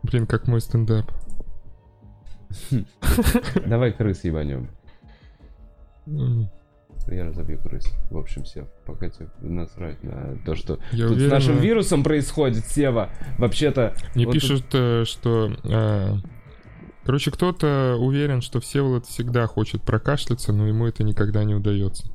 Блин, 0.03 0.27
как 0.27 0.49
мой 0.49 0.59
стендап. 0.59 1.09
Давай 3.65 3.93
крыс 3.93 4.25
ебанем. 4.25 4.67
Я 7.07 7.25
разобью 7.25 7.59
крыс. 7.59 7.85
В 8.09 8.17
общем, 8.17 8.45
Сев, 8.45 8.65
пока 8.85 9.09
тебе 9.09 9.27
насрать 9.41 10.03
на 10.03 10.37
то, 10.45 10.55
что 10.55 10.79
Я 10.91 11.07
тут 11.07 11.13
с 11.13 11.17
уверен, 11.17 11.29
нашим 11.29 11.57
э, 11.57 11.61
вирусом 11.61 12.03
происходит, 12.03 12.65
Сева. 12.65 13.09
Вообще-то... 13.37 13.93
Мне 14.15 14.25
вот 14.25 14.33
тут- 14.33 14.41
пишут, 14.41 14.65
э, 14.73 15.03
что... 15.05 15.51
э, 15.63 16.13
Короче, 17.05 17.29
кто-то 17.29 17.97
уверен, 17.99 18.41
что 18.41 18.59
Всеволод 18.59 19.05
всегда 19.05 19.45
хочет 19.45 19.83
прокашляться, 19.83 20.51
но 20.53 20.67
ему 20.67 20.87
это 20.87 21.03
никогда 21.03 21.43
не 21.43 21.53
удается. 21.53 22.07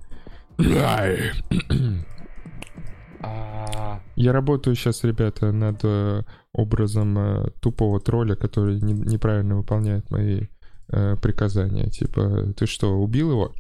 А, 3.23 4.01
Я 4.17 4.33
работаю 4.33 4.75
сейчас, 4.77 5.05
ребята, 5.05 5.53
над 5.53 5.81
э, 5.85 6.23
образом 6.53 7.19
э, 7.19 7.51
тупого 7.61 8.01
тролля, 8.01 8.35
который 8.35 8.81
не- 8.81 8.95
неправильно 8.95 9.57
выполняет 9.57 10.11
мои 10.11 10.47
э, 10.89 11.17
приказания. 11.21 11.87
Типа, 11.91 12.53
ты 12.57 12.67
что, 12.67 12.95
убил 12.99 13.31
его? 13.31 13.53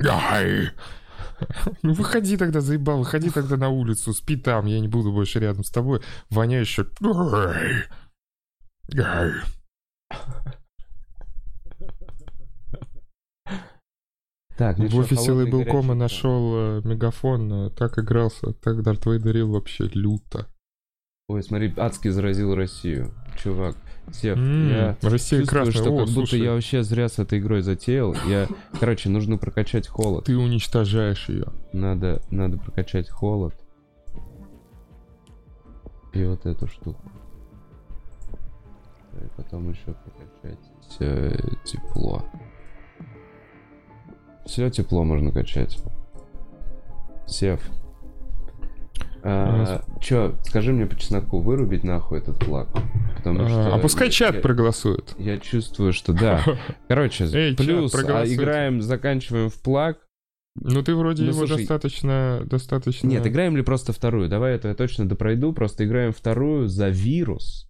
Ну 1.82 1.93
выходи 1.93 2.36
тогда, 2.36 2.61
заебал, 2.61 2.99
выходи 2.99 3.30
тогда 3.30 3.57
на 3.57 3.68
улицу, 3.68 4.12
спи 4.12 4.36
там, 4.36 4.66
я 4.66 4.80
не 4.80 4.88
буду 4.88 5.12
больше 5.12 5.38
рядом 5.41 5.64
с 5.64 5.70
тобой! 5.70 6.01
Ай! 8.97 9.32
Так, 14.57 14.78
В 14.78 14.99
офисе 14.99 15.32
Лейблкома 15.32 15.95
нашел 15.95 16.53
э, 16.55 16.80
мегафон, 16.84 17.53
э, 17.53 17.70
так 17.70 17.99
игрался, 17.99 18.53
так 18.53 18.82
Дарт 18.82 19.07
Вейдерил 19.07 19.51
вообще 19.51 19.84
люто. 19.95 20.49
Ой, 21.28 21.43
смотри, 21.43 21.72
адски 21.78 22.09
заразил 22.09 22.55
Россию. 22.55 23.14
Чувак, 23.43 23.76
Сев, 24.13 24.37
М, 24.39 24.69
я 24.71 24.97
Россия 25.03 25.41
чувствую, 25.41 25.47
красная. 25.47 25.73
что 25.73 25.83
О, 25.95 25.97
как 25.99 26.07
будто 26.07 26.13
слушай, 26.13 26.41
я 26.41 26.53
вообще 26.53 26.83
зря 26.83 27.09
с 27.09 27.19
этой 27.19 27.39
игрой 27.39 27.63
затеял. 27.63 28.15
Я, 28.29 28.49
короче, 28.79 29.09
нужно 29.09 29.39
прокачать 29.39 29.87
холод. 29.89 30.25
ты 30.25 30.37
уничтожаешь 30.37 31.29
ее. 31.29 31.47
Надо, 31.73 32.21
надо 32.31 32.59
прокачать 32.59 33.09
холод. 33.09 33.55
И 36.13 36.25
вот 36.25 36.45
эту 36.45 36.67
штуку. 36.67 37.01
И 39.15 39.27
потом 39.37 39.71
еще 39.71 39.95
прокачать 39.95 40.59
э, 40.99 41.37
тепло. 41.65 42.25
Все 44.47 44.71
тепло 44.71 45.05
можно 45.05 45.31
качать. 45.31 45.79
Сев. 47.27 47.61
А, 49.23 49.83
чё, 50.01 50.35
скажи 50.45 50.73
мне 50.73 50.87
по 50.87 50.97
чесноку, 50.97 51.41
вырубить 51.41 51.85
нахуй 51.85 52.18
этот 52.18 52.43
флаг? 52.43 52.68
Потому 53.16 53.49
что 53.49 53.75
А 53.75 53.79
пускай 53.79 54.09
я- 54.09 54.12
чат 54.12 54.35
я- 54.37 54.41
проголосует. 54.41 55.14
я 55.18 55.39
чувствую, 55.39 55.93
что 55.93 56.12
да. 56.12 56.43
Короче, 56.89 57.25
Эй, 57.33 57.55
плюс 57.57 57.95
а, 57.95 58.25
играем, 58.27 58.83
заканчиваем 58.83 59.51
в 59.51 59.61
плаг. 59.61 59.99
Ну 60.57 60.83
ты 60.83 60.95
вроде 60.95 61.23
Ну, 61.23 61.29
его 61.31 61.47
слушай, 61.47 61.59
достаточно, 61.59 62.43
достаточно. 62.45 63.07
Нет, 63.07 63.27
играем 63.27 63.57
ли 63.57 63.62
просто 63.62 63.93
вторую? 63.93 64.29
Давай 64.29 64.55
это 64.57 64.68
я 64.68 64.75
точно 64.75 65.09
допройду. 65.09 65.53
Просто 65.53 65.85
играем 65.85 66.12
вторую 66.12 66.68
за 66.68 66.89
вирус. 66.89 67.70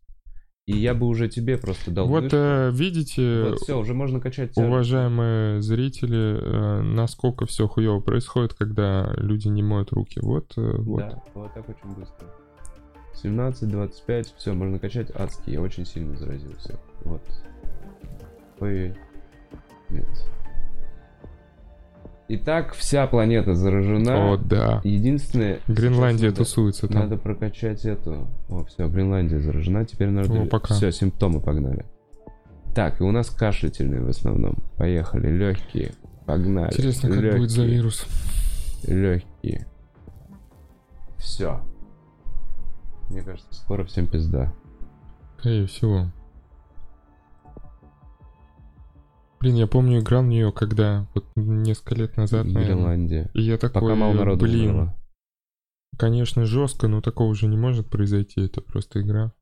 И 0.71 0.79
я 0.79 0.95
бы 0.95 1.07
уже 1.09 1.29
тебе 1.29 1.59
просто 1.59 1.91
дал 1.91 2.07
Вот 2.07 2.33
э, 2.33 2.71
видите, 2.73 3.43
Вот 3.49 3.59
все, 3.59 3.77
уже 3.77 3.93
можно 3.93 4.21
качать 4.21 4.53
тяжесть. 4.53 4.69
уважаемые 4.69 5.61
зрители, 5.61 6.39
э, 6.41 6.83
насколько 6.83 7.45
все 7.47 7.67
хуево 7.67 7.99
происходит, 7.99 8.55
когда 8.55 9.13
люди 9.17 9.49
не 9.49 9.65
моют 9.65 9.93
руки. 9.93 10.21
Вот, 10.23 10.53
э, 10.57 10.77
вот. 10.79 11.01
Да, 11.01 11.23
вот 11.35 11.53
так 11.55 11.69
очень 11.69 11.95
быстро. 11.97 12.27
17, 13.15 13.69
25, 13.69 14.35
все, 14.37 14.53
можно 14.53 14.79
качать 14.79 15.11
адский. 15.11 15.55
Я 15.55 15.61
очень 15.61 15.85
сильно 15.85 16.17
заразился. 16.17 16.79
Вот. 17.03 17.23
Ой. 18.61 18.95
Нет. 19.89 20.07
Итак, 22.33 22.75
вся 22.75 23.09
планета 23.09 23.57
заражена. 23.57 24.35
О, 24.35 24.37
да. 24.37 24.81
Единственное... 24.85 25.59
Гренландия 25.67 26.31
надо- 26.31 26.45
тусуется 26.45 26.87
там. 26.87 27.03
Надо 27.03 27.17
прокачать 27.17 27.85
эту. 27.85 28.29
О, 28.49 28.63
все, 28.67 28.87
Гренландия 28.89 29.41
заражена. 29.41 29.85
Теперь 29.85 30.11
надо. 30.11 30.33
О, 30.33 30.47
пока. 30.47 30.75
Все, 30.75 30.93
симптомы 30.93 31.41
погнали. 31.41 31.85
Так, 32.73 33.01
и 33.01 33.03
у 33.03 33.11
нас 33.11 33.31
кашляительные 33.31 34.01
в 34.01 34.09
основном. 34.09 34.59
Поехали, 34.77 35.29
легкие. 35.29 35.91
Погнали. 36.25 36.71
Интересно, 36.73 37.11
как 37.11 37.37
будет 37.37 37.51
за 37.51 37.65
вирус. 37.65 38.07
Легкие. 38.87 39.67
Все. 41.19 41.61
Мне 43.09 43.23
кажется, 43.23 43.53
скоро 43.55 43.83
всем 43.83 44.07
пизда. 44.07 44.53
Скорее 45.41 45.67
всего. 45.67 46.13
Блин, 49.41 49.55
я 49.57 49.67
помню, 49.67 50.01
играл 50.01 50.23
в 50.23 50.27
нее, 50.27 50.53
когда 50.53 51.07
вот 51.15 51.25
несколько 51.35 51.95
лет 51.95 52.17
назад, 52.17 52.45
наверное. 52.47 52.67
Гренландия. 52.67 53.31
И 53.35 53.41
я 53.43 53.57
такой, 53.57 53.81
Пока 53.81 53.95
мало 53.95 54.13
народу 54.13 54.45
блин, 54.45 54.71
умерло. 54.71 54.97
конечно, 55.97 56.45
жестко, 56.45 56.89
но 56.89 57.01
такого 57.01 57.35
же 57.35 57.47
не 57.47 57.57
может 57.57 57.89
произойти, 57.89 58.43
это 58.43 58.61
просто 58.61 59.01
игра. 59.01 59.33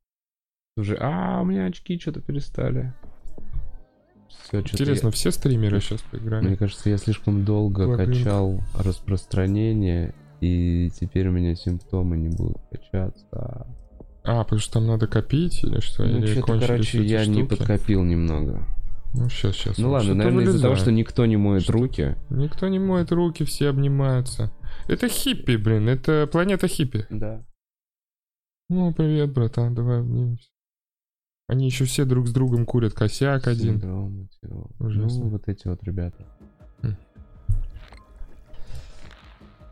Слушай, 0.76 0.98
а, 1.00 1.40
у 1.40 1.44
меня 1.44 1.64
очки 1.66 1.98
что-то 1.98 2.20
перестали. 2.20 2.94
Чё-то 4.52 4.70
Интересно, 4.72 5.06
я- 5.08 5.12
все 5.12 5.30
стримеры 5.32 5.80
сейчас 5.80 6.00
поиграли? 6.02 6.46
Мне 6.46 6.56
кажется, 6.56 6.88
я 6.90 6.96
слишком 6.96 7.44
долго 7.44 7.80
Лабиринт. 7.82 8.18
качал 8.18 8.60
распространение, 8.74 10.14
и 10.40 10.90
теперь 10.90 11.28
у 11.28 11.32
меня 11.32 11.56
симптомы 11.56 12.16
не 12.16 12.28
будут 12.28 12.58
качаться. 12.70 13.66
А, 14.24 14.44
потому 14.44 14.60
что 14.60 14.74
там 14.74 14.86
надо 14.86 15.06
копить 15.08 15.64
или 15.64 15.80
что? 15.80 16.04
Ну, 16.04 16.18
или 16.18 16.26
что-то, 16.26 16.60
короче, 16.60 17.02
я 17.04 17.26
не 17.26 17.44
штуки? 17.44 17.56
подкопил 17.56 18.04
немного. 18.04 18.64
Ну, 19.14 19.28
сейчас, 19.28 19.56
сейчас. 19.56 19.78
Ну 19.78 19.90
ладно, 19.90 20.14
наверное, 20.14 20.44
из-за 20.44 20.60
того, 20.62 20.76
что 20.76 20.92
никто 20.92 21.24
не 21.26 21.36
моет 21.36 21.62
Что? 21.62 21.72
руки. 21.72 22.16
Никто 22.30 22.68
не 22.68 22.78
моет 22.78 23.10
руки, 23.10 23.44
все 23.44 23.68
обнимаются. 23.68 24.52
Это 24.86 25.08
хиппи, 25.08 25.56
блин, 25.56 25.88
это 25.88 26.28
планета 26.30 26.68
хиппи. 26.68 27.06
Да. 27.10 27.44
Ну, 28.68 28.92
привет, 28.92 29.32
братан, 29.32 29.74
давай 29.74 30.00
обнимемся. 30.00 30.48
Они 31.48 31.64
еще 31.64 31.86
все 31.86 32.04
друг 32.04 32.28
с 32.28 32.32
другом 32.32 32.66
курят 32.66 32.92
косяк 32.92 33.46
один. 33.46 33.80
Синдром, 33.80 34.28
Ужасно. 34.78 35.24
Ну, 35.24 35.30
вот 35.30 35.48
эти 35.48 35.66
вот 35.66 35.82
ребята. 35.82 36.26
Хм. 36.82 36.96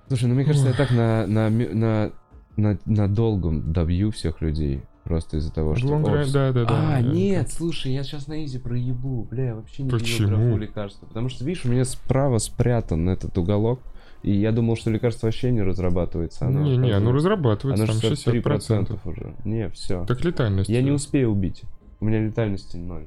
Слушай, 0.08 0.28
ну 0.28 0.34
мне 0.34 0.44
кажется, 0.44 0.68
Ой. 0.68 0.72
я 0.72 0.78
так 0.78 0.90
на, 0.90 1.26
на, 1.26 1.50
на, 1.50 2.12
на, 2.56 2.78
на 2.86 3.08
долгом 3.08 3.72
добью 3.72 4.10
всех 4.10 4.40
людей. 4.40 4.82
Просто 5.06 5.36
из-за 5.36 5.52
того, 5.52 5.76
что... 5.76 5.86
Long 5.86 6.32
да, 6.32 6.50
да, 6.50 6.64
да. 6.64 6.96
а, 6.96 7.00
да. 7.00 7.00
нет, 7.00 7.48
слушай, 7.48 7.92
я 7.92 8.02
сейчас 8.02 8.26
на 8.26 8.44
изи 8.44 8.58
проебу. 8.58 9.22
Бля, 9.30 9.44
я 9.44 9.54
вообще 9.54 9.84
не 9.84 9.90
Почему? 9.90 10.28
графу 10.28 10.56
лекарства. 10.56 11.06
Потому 11.06 11.28
что, 11.28 11.44
видишь, 11.44 11.64
у 11.64 11.68
меня 11.68 11.84
справа 11.84 12.38
спрятан 12.38 13.08
этот 13.08 13.38
уголок. 13.38 13.80
И 14.24 14.32
я 14.32 14.50
думал, 14.50 14.76
что 14.76 14.90
лекарство 14.90 15.28
вообще 15.28 15.52
не 15.52 15.62
разрабатывается. 15.62 16.46
Оно, 16.46 16.62
Не, 16.62 16.76
не, 16.76 16.90
оно 16.90 17.12
разрабатывается, 17.12 17.84
Оно 17.84 17.92
там 17.92 18.10
63% 18.10 18.88
60%. 18.88 18.98
уже. 19.04 19.36
Не, 19.44 19.68
все. 19.70 20.04
Так 20.06 20.24
летальность. 20.24 20.68
Я 20.68 20.82
не 20.82 20.90
успею 20.90 21.30
убить. 21.30 21.62
У 22.00 22.04
меня 22.06 22.20
летальности 22.20 22.76
ноль. 22.76 23.06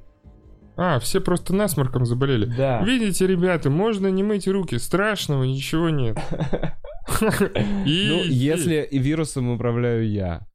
А, 0.77 0.99
все 0.99 1.19
просто 1.19 1.53
насморком 1.53 2.05
заболели. 2.05 2.45
Да. 2.45 2.81
Видите, 2.81 3.27
ребята, 3.27 3.69
можно 3.69 4.07
не 4.07 4.23
мыть 4.23 4.47
руки, 4.47 4.77
страшного 4.77 5.43
ничего 5.43 5.89
нет. 5.89 6.17
Ну, 7.85 8.23
если 8.23 8.87
вирусом 8.91 9.49
управляю 9.49 10.09
я, 10.09 10.47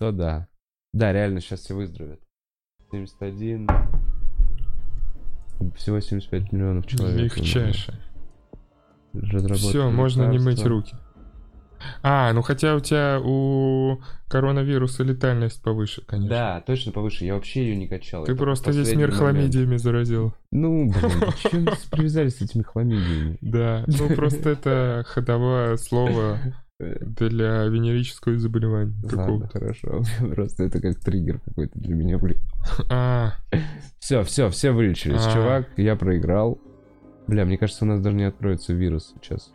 то 0.00 0.12
да. 0.12 0.48
Да, 0.94 1.12
реально, 1.12 1.40
сейчас 1.40 1.60
все 1.60 1.74
выздоровеют. 1.74 2.20
71. 2.90 3.68
Всего 5.76 6.00
75 6.00 6.52
миллионов 6.52 6.86
человек. 6.86 7.36
Легчайше. 7.36 8.00
Все, 9.56 9.90
можно 9.90 10.26
не 10.30 10.38
мыть 10.38 10.64
руки. 10.64 10.96
А, 12.02 12.32
ну 12.32 12.42
хотя 12.42 12.76
у 12.76 12.80
тебя 12.80 13.20
у 13.22 14.00
коронавируса 14.28 15.02
летальность 15.02 15.62
повыше, 15.62 16.02
конечно. 16.06 16.30
Да, 16.30 16.60
точно 16.66 16.92
повыше. 16.92 17.24
Я 17.26 17.34
вообще 17.34 17.64
ее 17.64 17.76
не 17.76 17.86
качал. 17.86 18.24
Ты 18.24 18.32
Это 18.32 18.40
просто 18.42 18.70
весь 18.70 18.94
мир 18.94 19.08
момент. 19.08 19.18
хламидиями 19.18 19.76
заразил. 19.76 20.34
Ну, 20.50 20.90
блин, 20.90 21.32
чем 21.50 21.66
привязались 21.90 22.36
с 22.38 22.42
этими 22.42 22.62
хламидиями? 22.62 23.38
Да, 23.42 23.84
ну 23.86 24.14
просто 24.14 24.50
это 24.50 25.04
ходовое 25.06 25.76
слово 25.76 26.38
для 26.80 27.64
венерического 27.66 28.38
заболевания. 28.38 28.94
Ладно, 29.12 29.48
хорошо. 29.48 30.02
Просто 30.34 30.64
это 30.64 30.80
как 30.80 30.98
триггер 30.98 31.40
какой-то 31.40 31.78
для 31.78 31.94
меня, 31.94 32.18
блин. 32.18 32.38
А, 32.88 33.34
Все, 33.98 34.22
все, 34.22 34.48
все 34.50 34.72
вылечились. 34.72 35.24
А. 35.26 35.32
Чувак, 35.32 35.68
я 35.76 35.96
проиграл. 35.96 36.58
Бля, 37.26 37.44
мне 37.44 37.58
кажется, 37.58 37.84
у 37.84 37.88
нас 37.88 38.00
даже 38.00 38.16
не 38.16 38.24
откроется 38.24 38.72
вирус 38.72 39.14
сейчас. 39.14 39.52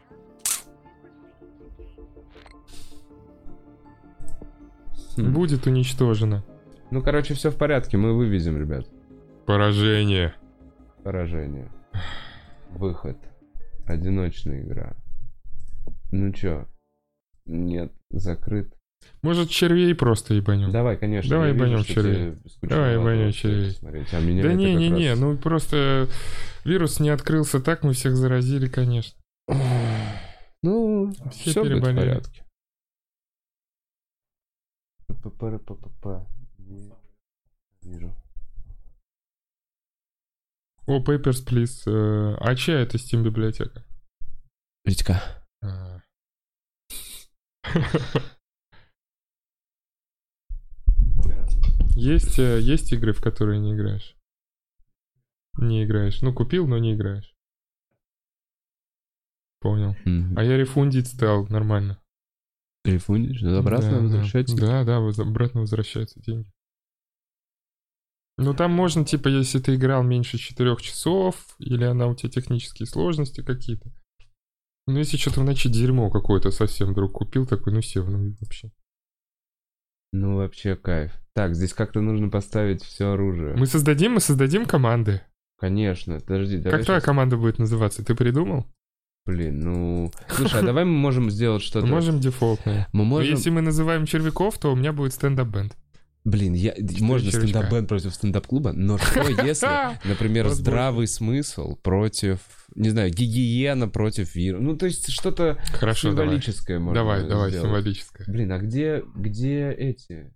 Хм. 5.17 5.33
будет 5.33 5.65
уничтожено. 5.65 6.43
Ну, 6.91 7.01
короче, 7.01 7.33
все 7.33 7.49
в 7.49 7.57
порядке, 7.57 7.97
мы 7.97 8.13
вывезем, 8.13 8.57
ребят. 8.59 8.85
Поражение. 9.45 10.35
Поражение. 11.03 11.69
Выход. 12.71 13.17
Одиночная 13.85 14.61
игра. 14.61 14.93
Ну 16.11 16.31
чё? 16.33 16.67
Нет, 17.45 17.91
закрыт. 18.09 18.73
Может, 19.21 19.49
червей 19.49 19.93
просто 19.93 20.33
ебанем? 20.33 20.71
Давай, 20.71 20.97
конечно. 20.97 21.29
Давай 21.29 21.53
ебанем 21.53 21.83
червей. 21.83 22.37
Давай 22.61 22.93
ебанем 22.95 23.31
червей. 23.31 23.71
смотреть, 23.71 24.13
а 24.13 24.19
меня 24.19 24.41
Да 24.43 24.49
как 24.49 24.57
не-не-не, 24.57 25.09
раз- 25.11 25.19
ну 25.19 25.37
просто 25.37 26.07
вирус 26.63 26.99
не 26.99 27.09
открылся 27.09 27.59
так, 27.59 27.83
мы 27.83 27.93
всех 27.93 28.15
заразили, 28.15 28.67
конечно. 28.67 29.17
Ну, 30.63 31.11
Все 31.31 31.51
все 31.51 31.63
будет 31.63 31.77
в 31.83 31.95
порядке. 31.95 32.43
П-п-п-п-п. 35.07 36.25
Вижу. 37.83 38.15
О, 40.87 40.99
Papers, 41.03 41.45
Please. 41.45 41.83
э, 41.87 42.35
А 42.39 42.55
чья 42.55 42.79
это 42.79 42.97
Steam 42.97 43.23
библиотека? 43.23 43.83
Витька. 44.83 45.21
А. 45.61 45.99
Есть, 51.95 52.39
э, 52.39 52.59
есть 52.59 52.91
игры, 52.91 53.13
в 53.13 53.21
которые 53.21 53.59
не 53.59 53.73
играешь? 53.73 54.15
Не 55.57 55.85
играешь. 55.85 56.21
Ну, 56.21 56.33
купил, 56.33 56.67
но 56.67 56.77
не 56.77 56.93
играешь. 56.93 57.33
Понял. 59.61 59.95
А 60.35 60.43
я 60.43 60.57
рефундить 60.57 61.07
стал 61.07 61.47
нормально. 61.47 61.99
Рефундишь? 62.83 63.41
Обратно 63.43 63.89
Да, 63.89 63.95
да. 63.97 64.03
возвращается? 64.03 64.57
Да, 64.57 64.83
да, 64.83 64.97
обратно 64.97 65.61
возвращаются 65.61 66.19
деньги. 66.21 66.51
Ну 68.37 68.53
там 68.53 68.71
можно, 68.71 69.05
типа, 69.05 69.29
если 69.29 69.59
ты 69.59 69.75
играл 69.75 70.03
меньше 70.03 70.37
четырех 70.37 70.81
часов, 70.81 71.55
или 71.57 71.85
она 71.85 72.07
у 72.07 72.15
тебя 72.15 72.29
технические 72.29 72.85
сложности 72.85 73.41
какие-то. 73.41 73.89
Ну 74.87 74.99
если 74.99 75.17
что-то 75.17 75.41
в 75.41 75.43
ночи 75.43 75.69
дерьмо 75.69 76.09
какое-то 76.09 76.51
совсем 76.51 76.91
вдруг 76.91 77.13
купил, 77.13 77.45
такой, 77.45 77.73
ну 77.73 77.81
сев, 77.81 78.07
ну 78.07 78.35
вообще. 78.39 78.71
Ну, 80.11 80.37
вообще 80.37 80.77
кайф. 80.77 81.11
Так, 81.33 81.55
здесь 81.55 81.73
как-то 81.73 81.99
нужно 81.99 82.29
поставить 82.29 82.81
все 82.81 83.11
оружие. 83.11 83.55
Мы 83.57 83.65
создадим, 83.65 84.13
мы 84.13 84.21
создадим 84.21 84.65
команды. 84.65 85.21
Конечно, 85.59 86.19
подожди. 86.19 86.57
давай 86.57 86.79
как 86.79 86.85
твоя 86.85 86.99
щас- 86.99 87.05
команда 87.05 87.35
будет 87.35 87.59
называться? 87.59 88.05
Ты 88.05 88.15
придумал? 88.15 88.65
Блин, 89.25 89.59
ну... 89.59 90.11
Слушай, 90.29 90.61
а 90.61 90.63
давай 90.63 90.85
мы 90.85 90.91
можем 90.91 91.29
сделать 91.31 91.63
Мы 91.63 91.67
что-то... 91.67 91.87
можем 91.87 92.19
дефолтное. 92.19 92.87
Мы 92.93 92.99
Но 92.99 93.03
можем... 93.05 93.35
Если 93.35 93.49
мы 93.49 93.61
называем 93.61 94.05
червяков, 94.05 94.57
то 94.57 94.71
у 94.71 94.75
меня 94.75 94.93
будет 94.93 95.13
стендап-бенд. 95.13 95.75
Блин, 96.25 96.53
я... 96.53 96.73
можно 97.01 97.31
стендап-бенд 97.31 97.87
против 97.87 98.13
стендап-клуба, 98.13 98.71
но 98.73 98.97
что 98.97 99.21
если, 99.45 99.67
например, 100.07 100.49
здравый 100.49 101.07
смысл 101.07 101.75
против, 101.75 102.39
не 102.73 102.89
знаю, 102.89 103.11
гигиена 103.11 103.87
против 103.87 104.33
вируса? 104.35 104.63
Ну, 104.63 104.75
то 104.75 104.87
есть 104.87 105.11
что-то 105.11 105.59
Хорошо, 105.73 106.09
давай. 106.09 106.25
символическое 106.25 106.79
можно 106.79 106.95
Давай, 106.95 107.27
давай, 107.27 107.49
сделать. 107.51 107.67
символическое. 107.67 108.25
Блин, 108.27 108.51
а 108.51 108.57
где, 108.57 109.03
где 109.15 109.69
эти 109.71 110.33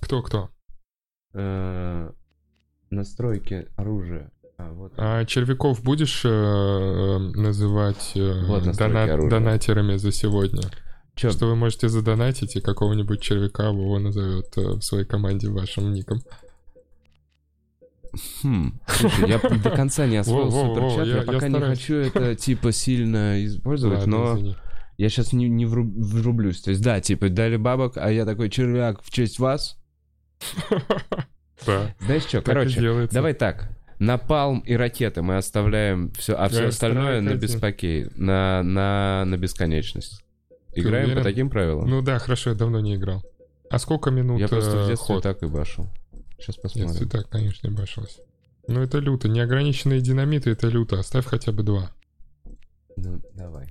Кто-кто? 0.00 0.50
э, 1.34 2.10
настройки 2.90 3.66
оружия? 3.76 4.30
А, 4.56 4.72
вот. 4.72 4.92
А 4.96 5.24
червяков 5.24 5.82
будешь 5.82 6.22
э, 6.24 6.28
э, 6.28 7.18
называть 7.18 8.12
э, 8.14 8.44
Вот 8.46 8.64
донат- 8.78 9.28
донатерами 9.28 9.96
за 9.96 10.12
сегодня? 10.12 10.62
Чё, 11.14 11.30
Что 11.30 11.46
вы 11.46 11.56
можете 11.56 11.88
задонатить, 11.88 12.56
и 12.56 12.60
какого-нибудь 12.60 13.20
червяка 13.20 13.70
Вова 13.72 13.98
назовет 13.98 14.56
э, 14.56 14.60
в 14.60 14.82
своей 14.82 15.04
команде 15.04 15.48
вашим 15.50 15.92
ником. 15.92 16.22
Хм, 18.42 18.80
слушай, 18.88 19.28
я 19.28 19.38
до 19.38 19.70
конца 19.70 20.06
не 20.06 20.16
освоил 20.18 20.48
Во, 20.48 20.74
во, 20.74 20.74
во, 20.74 20.90
суперчат, 20.90 21.06
я- 21.26 21.32
пока 21.32 21.48
не 21.48 21.60
хочу 21.60 21.94
это, 21.96 22.34
типа, 22.36 22.72
сильно 22.72 23.44
использовать, 23.44 24.06
но 24.06 24.38
я 24.98 25.08
сейчас 25.08 25.32
не, 25.32 25.48
не 25.48 25.64
вру- 25.64 25.92
врублюсь. 25.96 26.60
То 26.62 26.70
есть, 26.70 26.82
да, 26.82 27.00
типа, 27.00 27.28
дали 27.28 27.56
бабок, 27.56 27.96
а 27.96 28.10
я 28.10 28.24
такой, 28.24 28.50
червяк, 28.50 29.02
в 29.02 29.10
честь 29.10 29.38
вас. 29.38 29.76
Да, 31.66 31.94
Знаешь 32.00 32.22
что, 32.22 32.40
короче, 32.40 32.80
давай 33.12 33.34
так. 33.34 33.68
Напалм 33.98 34.60
и 34.60 34.72
ракеты 34.76 35.20
мы 35.20 35.36
оставляем 35.36 36.10
все, 36.12 36.32
а 36.34 36.48
все 36.48 36.68
остальное 36.68 37.20
на 37.20 37.34
беспокей, 37.34 38.08
на, 38.16 38.62
на, 38.62 39.24
на 39.26 39.36
бесконечность. 39.36 40.24
Играем 40.72 41.06
по 41.06 41.10
уверен? 41.12 41.22
таким 41.24 41.50
правилам? 41.50 41.88
Ну 41.88 42.02
да, 42.02 42.18
хорошо, 42.18 42.50
я 42.50 42.56
давно 42.56 42.80
не 42.80 42.96
играл. 42.96 43.24
А 43.70 43.78
сколько 43.78 44.10
минут 44.10 44.40
я 44.40 44.48
просто 44.48 44.70
в 44.70 44.84
э, 44.84 44.88
детстве 44.88 45.14
ход? 45.14 45.22
так 45.22 45.42
и 45.42 45.46
башил. 45.46 45.88
Сейчас 46.38 46.56
посмотрим. 46.56 47.08
так, 47.08 47.28
конечно, 47.28 47.68
не 47.68 47.74
башилось. 47.76 48.18
Ну 48.66 48.80
это 48.80 48.98
люто. 48.98 49.28
Неограниченные 49.28 50.00
динамиты 50.00 50.50
это 50.50 50.68
люто. 50.68 50.98
Оставь 50.98 51.26
хотя 51.26 51.52
бы 51.52 51.62
два. 51.62 51.90
Ну, 52.96 53.20
давай. 53.34 53.68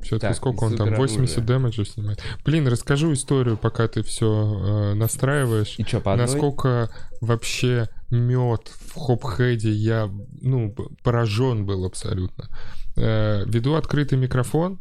Все-таки 0.00 0.28
Так, 0.28 0.36
сколько 0.36 0.64
он 0.64 0.76
там? 0.76 0.88
супероружие. 0.88 1.18
80 1.20 1.46
дэмэджа 1.46 1.84
снимает. 1.84 2.22
Блин, 2.44 2.68
расскажу 2.68 3.12
историю, 3.12 3.56
пока 3.56 3.88
ты 3.88 4.02
все 4.02 4.94
настраиваешь. 4.94 5.76
И 5.78 5.84
что, 5.84 6.00
по 6.00 6.12
одной? 6.12 6.26
Насколько 6.26 6.90
вообще 7.20 7.88
мед 8.10 8.68
в 8.68 8.94
хопхеде 8.94 9.70
я, 9.70 10.10
ну, 10.40 10.74
поражен 11.02 11.64
был 11.64 11.86
абсолютно. 11.86 12.48
Э, 12.96 13.44
веду 13.46 13.74
открытый 13.74 14.18
микрофон, 14.18 14.80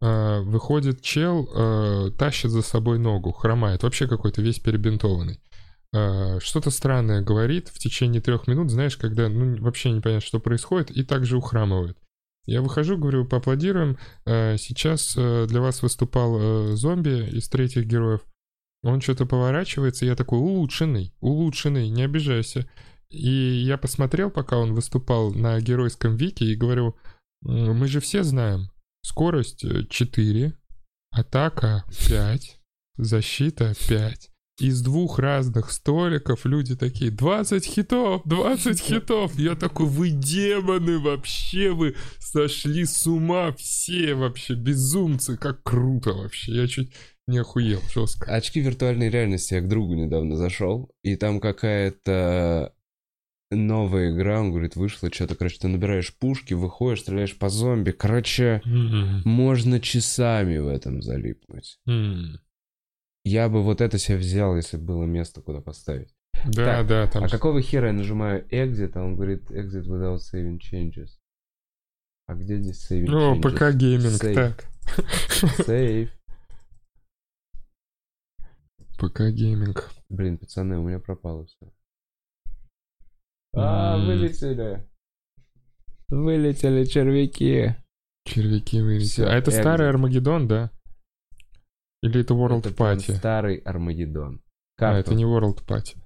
э, 0.00 0.40
выходит 0.40 1.02
чел, 1.02 1.48
э, 1.54 2.10
тащит 2.18 2.50
за 2.50 2.62
собой 2.62 2.98
ногу, 2.98 3.32
хромает, 3.32 3.82
вообще 3.82 4.06
какой-то 4.06 4.42
весь 4.42 4.58
перебинтованный. 4.58 5.40
Э, 5.92 6.38
что-то 6.40 6.70
странное 6.70 7.22
говорит 7.22 7.68
в 7.68 7.78
течение 7.78 8.20
трех 8.20 8.46
минут, 8.46 8.70
знаешь, 8.70 8.96
когда 8.96 9.28
ну, 9.28 9.60
вообще 9.62 9.90
не 9.92 10.00
понятно, 10.00 10.26
что 10.26 10.40
происходит, 10.40 10.90
и 10.90 11.04
также 11.04 11.36
ухрамывает. 11.36 11.96
Я 12.46 12.62
выхожу, 12.62 12.96
говорю, 12.96 13.26
поаплодируем. 13.26 13.98
Сейчас 14.24 15.14
э, 15.18 15.46
для 15.46 15.60
вас 15.60 15.82
выступал 15.82 16.38
э, 16.38 16.76
зомби 16.76 17.28
из 17.28 17.46
третьих 17.50 17.84
героев. 17.84 18.22
Он 18.82 19.00
что-то 19.00 19.26
поворачивается, 19.26 20.06
я 20.06 20.14
такой, 20.14 20.38
улучшенный, 20.38 21.12
улучшенный, 21.20 21.88
не 21.90 22.02
обижайся. 22.04 22.68
И 23.10 23.28
я 23.28 23.78
посмотрел, 23.78 24.30
пока 24.30 24.58
он 24.58 24.74
выступал 24.74 25.32
на 25.32 25.60
геройском 25.60 26.16
вике, 26.16 26.44
и 26.44 26.54
говорю, 26.54 26.94
«М, 27.44 27.76
мы 27.76 27.88
же 27.88 28.00
все 28.00 28.22
знаем, 28.22 28.70
скорость 29.08 29.64
э, 29.64 29.84
4, 29.88 30.52
атака 31.10 31.84
5, 32.08 32.60
защита 32.98 33.74
5. 33.88 34.30
Из 34.60 34.82
двух 34.82 35.20
разных 35.20 35.70
столиков 35.70 36.44
люди 36.44 36.76
такие, 36.76 37.12
20 37.12 37.64
хитов, 37.64 38.22
20 38.24 38.80
хитов. 38.80 39.38
Я 39.38 39.54
такой, 39.54 39.86
вы 39.86 40.10
демоны 40.10 40.98
вообще, 40.98 41.70
вы 41.70 41.94
сошли 42.18 42.84
с 42.84 43.06
ума 43.06 43.52
все 43.52 44.14
вообще, 44.14 44.54
безумцы, 44.54 45.36
как 45.36 45.62
круто 45.62 46.12
вообще. 46.12 46.52
Я 46.52 46.66
чуть 46.66 46.92
не 47.28 47.38
охуел, 47.38 47.80
жестко. 47.94 48.34
Очки 48.34 48.60
виртуальной 48.60 49.10
реальности 49.10 49.54
я 49.54 49.60
к 49.60 49.68
другу 49.68 49.94
недавно 49.94 50.36
зашел, 50.36 50.90
и 51.02 51.14
там 51.14 51.40
какая-то 51.40 52.74
новая 53.50 54.10
игра, 54.14 54.40
он 54.40 54.50
говорит, 54.50 54.76
вышла 54.76 55.10
что-то, 55.12 55.34
короче, 55.34 55.58
ты 55.58 55.68
набираешь 55.68 56.14
пушки, 56.16 56.54
выходишь, 56.54 57.00
стреляешь 57.02 57.36
по 57.38 57.48
зомби, 57.48 57.90
короче, 57.92 58.60
М, 58.64 59.22
можно 59.24 59.80
часами 59.80 60.58
в 60.58 60.68
этом 60.68 61.00
залипнуть. 61.02 61.78
м. 61.86 62.38
Я 63.24 63.48
бы 63.48 63.62
вот 63.62 63.80
это 63.80 63.98
себе 63.98 64.16
взял, 64.18 64.56
если 64.56 64.76
бы 64.76 64.84
было 64.84 65.04
место, 65.04 65.40
куда 65.42 65.60
поставить. 65.60 66.14
Да, 66.46 66.64
Так, 66.78 66.86
да, 66.86 67.06
там. 67.08 67.24
А 67.24 67.28
какого 67.28 67.60
хера 67.60 67.88
я 67.88 67.92
нажимаю 67.92 68.46
exit, 68.50 68.92
а 68.94 69.02
он 69.02 69.16
говорит 69.16 69.50
exit 69.50 69.86
without 69.86 70.18
saving 70.18 70.58
changes? 70.58 71.08
А 72.26 72.34
где 72.34 72.58
здесь 72.58 72.90
saving 72.90 73.08
О, 73.10 73.34
changes? 73.36 73.40
ПК 73.40 73.74
гейминг, 73.76 74.22
Save. 74.22 74.34
так. 74.34 74.64
Save. 75.66 76.10
ПК 78.98 79.30
гейминг. 79.30 79.90
Блин, 80.08 80.38
пацаны, 80.38 80.78
у 80.78 80.86
меня 80.86 80.98
пропало 80.98 81.46
все. 81.46 81.72
А, 83.60 83.96
вылетели. 83.98 84.86
Вылетели 86.08 86.84
червяки. 86.84 87.74
Червяки 88.24 88.80
вылетели. 88.80 89.26
А 89.26 89.32
это 89.34 89.50
старый 89.50 89.88
Армагеддон, 89.88 90.48
да? 90.48 90.70
Или 92.02 92.20
это 92.20 92.34
World 92.34 92.60
Это 92.60 92.70
Party? 92.70 93.16
старый 93.16 93.56
Армагеддон. 93.58 94.40
А, 94.76 94.78
Карту 94.80 95.00
это 95.00 95.14
не 95.14 95.24
World 95.24 95.64
Party. 95.66 95.96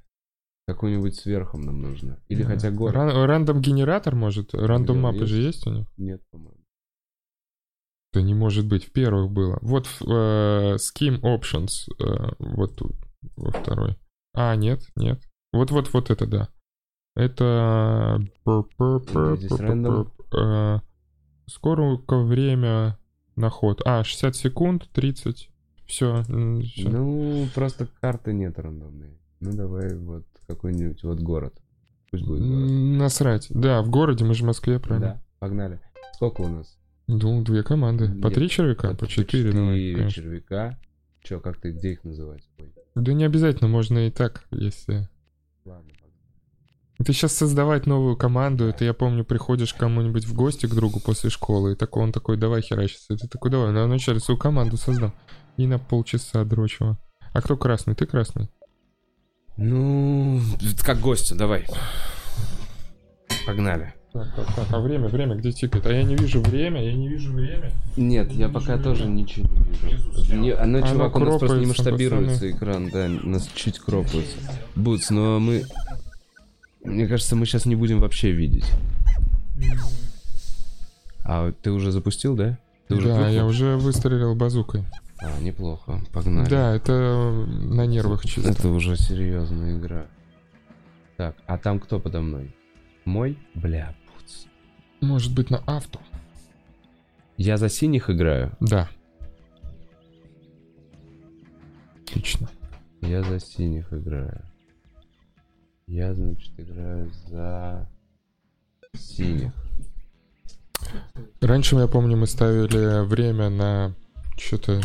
какую-нибудь 0.67 1.17
сверху 1.17 1.59
нам 1.59 1.83
нужно. 1.83 2.23
Или 2.29 2.43
Да. 2.45 2.49
хотя 2.51 2.71
город. 2.71 2.95
Ран- 2.95 3.25
Рандом 3.27 3.61
генератор 3.61 4.15
может? 4.15 4.55
Рандом 4.55 4.97
Да, 4.97 5.03
мапы 5.03 5.19
есть. 5.19 5.29
же 5.29 5.41
есть 5.43 5.67
у 5.67 5.71
них? 5.71 5.87
Нет, 5.99 6.23
по-моему. 6.31 6.65
Да 8.15 8.23
не 8.23 8.35
может 8.35 8.67
быть, 8.69 8.85
в 8.87 8.93
первых 8.93 9.31
было. 9.31 9.59
Вот 9.63 9.87
в, 9.87 10.03
э, 10.03 10.77
Scheme 10.77 11.21
Options, 11.21 11.89
э, 11.99 12.35
вот 12.39 12.77
тут, 12.77 12.93
во 13.37 13.51
второй. 13.51 13.97
А, 14.35 14.55
нет, 14.57 14.83
нет. 14.97 15.21
Вот-вот-вот 15.53 16.11
это, 16.11 16.27
да. 16.27 16.49
Это... 17.15 18.21
Э, 20.35 20.79
Сколько 21.47 22.23
время 22.23 22.99
на 23.37 23.51
ход? 23.51 23.83
А, 23.85 24.05
60 24.05 24.37
секунд, 24.37 24.89
30. 24.93 25.51
Все. 25.87 26.23
Ну, 26.29 27.47
просто 27.55 27.89
карты 28.01 28.33
нет 28.33 28.59
рандомной. 28.59 29.19
Ну, 29.41 29.53
давай 29.53 29.95
вот 29.97 30.25
какой-нибудь 30.47 31.03
вот 31.03 31.21
город. 31.21 31.55
Пусть 32.11 32.25
будет 32.25 32.43
город. 32.43 32.71
Насрать. 32.71 33.47
Да, 33.51 33.83
в 33.83 33.91
городе, 33.91 34.25
мы 34.25 34.35
же 34.35 34.45
в 34.45 34.47
Москве, 34.47 34.79
правильно? 34.79 35.15
Да, 35.15 35.23
погнали. 35.39 35.81
Сколько 36.15 36.43
у 36.43 36.49
нас? 36.49 36.79
Ну, 37.09 37.43
две 37.43 37.63
команды. 37.63 38.09
По 38.21 38.31
три 38.31 38.49
червяка? 38.49 38.95
По 38.95 39.07
четыре, 39.07 39.53
давай, 39.53 39.77
четыре 39.77 39.97
конечно. 39.97 40.23
червяка. 40.23 40.79
Че, 41.23 41.41
как 41.41 41.61
ты, 41.61 41.73
где 41.73 41.93
их 41.93 42.05
называть? 42.05 42.49
Ой, 42.59 42.73
Да 42.95 43.13
не 43.13 43.25
обязательно, 43.25 43.69
можно 43.69 44.07
и 44.07 44.11
так, 44.11 44.47
если... 44.51 45.09
ладно. 45.65 45.91
Ты 47.05 47.13
сейчас 47.13 47.33
создавать 47.33 47.87
новую 47.87 48.17
команду, 48.17 48.67
это 48.67 48.85
я 48.85 48.95
помню, 48.95 49.25
приходишь 49.25 49.75
к 49.75 49.79
кому-нибудь 49.79 50.25
в 50.25 50.35
гости 50.35 50.67
к 50.67 50.75
другу 50.75 51.01
после 51.01 51.31
школы, 51.31 51.73
и 51.73 51.77
такой, 51.77 52.05
он 52.05 52.13
такой, 52.13 52.37
давай 52.37 52.63
херачиться. 52.63 53.17
Ты 53.17 53.29
такой, 53.29 53.51
давай, 53.51 53.73
на 53.73 53.85
вначале 53.85 54.21
свою 54.21 54.39
команду 54.39 54.77
создам. 54.77 55.13
И 55.57 55.67
на 55.67 55.79
полчаса 55.79 56.45
дрочего. 56.45 56.99
А 57.33 57.43
кто 57.43 57.57
красный? 57.57 57.95
Ты 57.95 58.07
красный? 58.07 58.51
Ну, 59.57 60.41
как 60.85 61.01
гостя, 61.01 61.35
давай. 61.35 61.67
Погнали. 63.47 63.95
Так, 64.13 64.35
так, 64.37 64.55
так, 64.55 64.67
а 64.71 64.79
время, 64.79 65.09
время 65.09 65.37
где 65.37 65.53
тикает? 65.53 65.87
А 65.87 65.93
я 65.93 66.03
не 66.03 66.15
вижу 66.15 66.43
время, 66.43 66.85
я 66.85 66.93
не 66.93 67.09
вижу 67.09 67.33
время. 67.33 67.73
Нет, 67.97 68.31
я 68.33 68.51
пока 68.51 68.77
тоже 68.77 69.07
ничего 69.07 69.49
не 69.49 69.89
вижу. 69.89 70.37
Не, 70.37 70.51
оно, 70.51 70.79
Оно 70.79 70.87
чувак, 70.87 71.17
у 71.17 71.19
нас 71.21 71.39
просто 71.39 71.59
не 71.59 71.67
масштабируется 71.67 72.51
экран, 72.51 72.91
да, 72.91 73.07
у 73.07 73.29
нас 73.29 73.49
чуть 73.55 73.79
кропается. 73.79 74.37
Бутс, 74.77 75.09
но 75.09 75.41
мы... 75.41 75.65
Мне 76.85 77.07
кажется, 77.07 77.37
мы 77.37 77.47
сейчас 77.47 77.67
не 77.67 77.77
будем 77.77 78.01
вообще 78.01 78.33
видеть. 78.33 78.67
А 81.25 81.53
ты 81.53 81.71
уже 81.71 81.93
запустил, 81.93 82.35
да? 82.35 82.59
Ты 82.89 82.97
уже 82.97 83.09
да, 83.09 83.15
кликнул? 83.15 83.35
я 83.35 83.47
уже 83.47 83.77
выстрелил 83.77 84.35
базукой. 84.35 84.85
А, 85.21 85.41
неплохо, 85.41 86.01
погнали. 86.13 86.49
Да, 86.49 86.75
это 86.75 87.47
на 87.47 87.87
нервах 87.87 88.25
чисто. 88.25 88.51
Это 88.51 88.69
уже 88.69 88.97
серьезная 88.97 89.79
игра. 89.79 90.07
Так, 91.17 91.37
а 91.47 91.59
там 91.59 91.79
кто 91.79 92.01
подо 92.01 92.21
мной? 92.21 92.55
Мой? 93.05 93.39
Бля, 93.55 93.95
пуц. 94.07 94.47
Может 95.01 95.33
быть, 95.33 95.51
на 95.51 95.59
авто? 95.59 96.01
Я 97.37 97.57
за 97.57 97.69
синих 97.69 98.11
играю? 98.11 98.57
Да. 98.59 98.89
Отлично. 102.05 102.51
Я 103.01 103.23
за 103.23 103.39
синих 103.39 103.93
играю. 103.93 104.43
Я, 105.93 106.15
значит, 106.15 106.51
играю 106.57 107.13
за 107.29 107.87
синих. 108.97 109.53
Раньше, 111.43 111.77
я 111.77 111.87
помню, 111.87 112.17
мы 112.17 112.27
ставили 112.27 113.05
время 113.05 113.51
на 113.51 113.95
что-то 114.39 114.81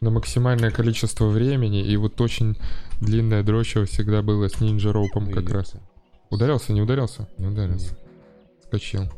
на 0.00 0.08
максимальное 0.08 0.70
количество 0.70 1.26
времени, 1.26 1.84
и 1.86 1.94
вот 1.98 2.18
очень 2.22 2.56
длинное 3.02 3.42
дрочево 3.42 3.84
всегда 3.84 4.22
было 4.22 4.48
с 4.48 4.58
нинджа 4.58 4.94
роупом 4.94 5.30
как 5.30 5.50
раз. 5.50 5.74
Ударился, 6.30 6.72
не 6.72 6.80
ударился? 6.80 7.28
Не 7.36 7.48
ударился. 7.48 7.94
Скочил. 8.64 9.10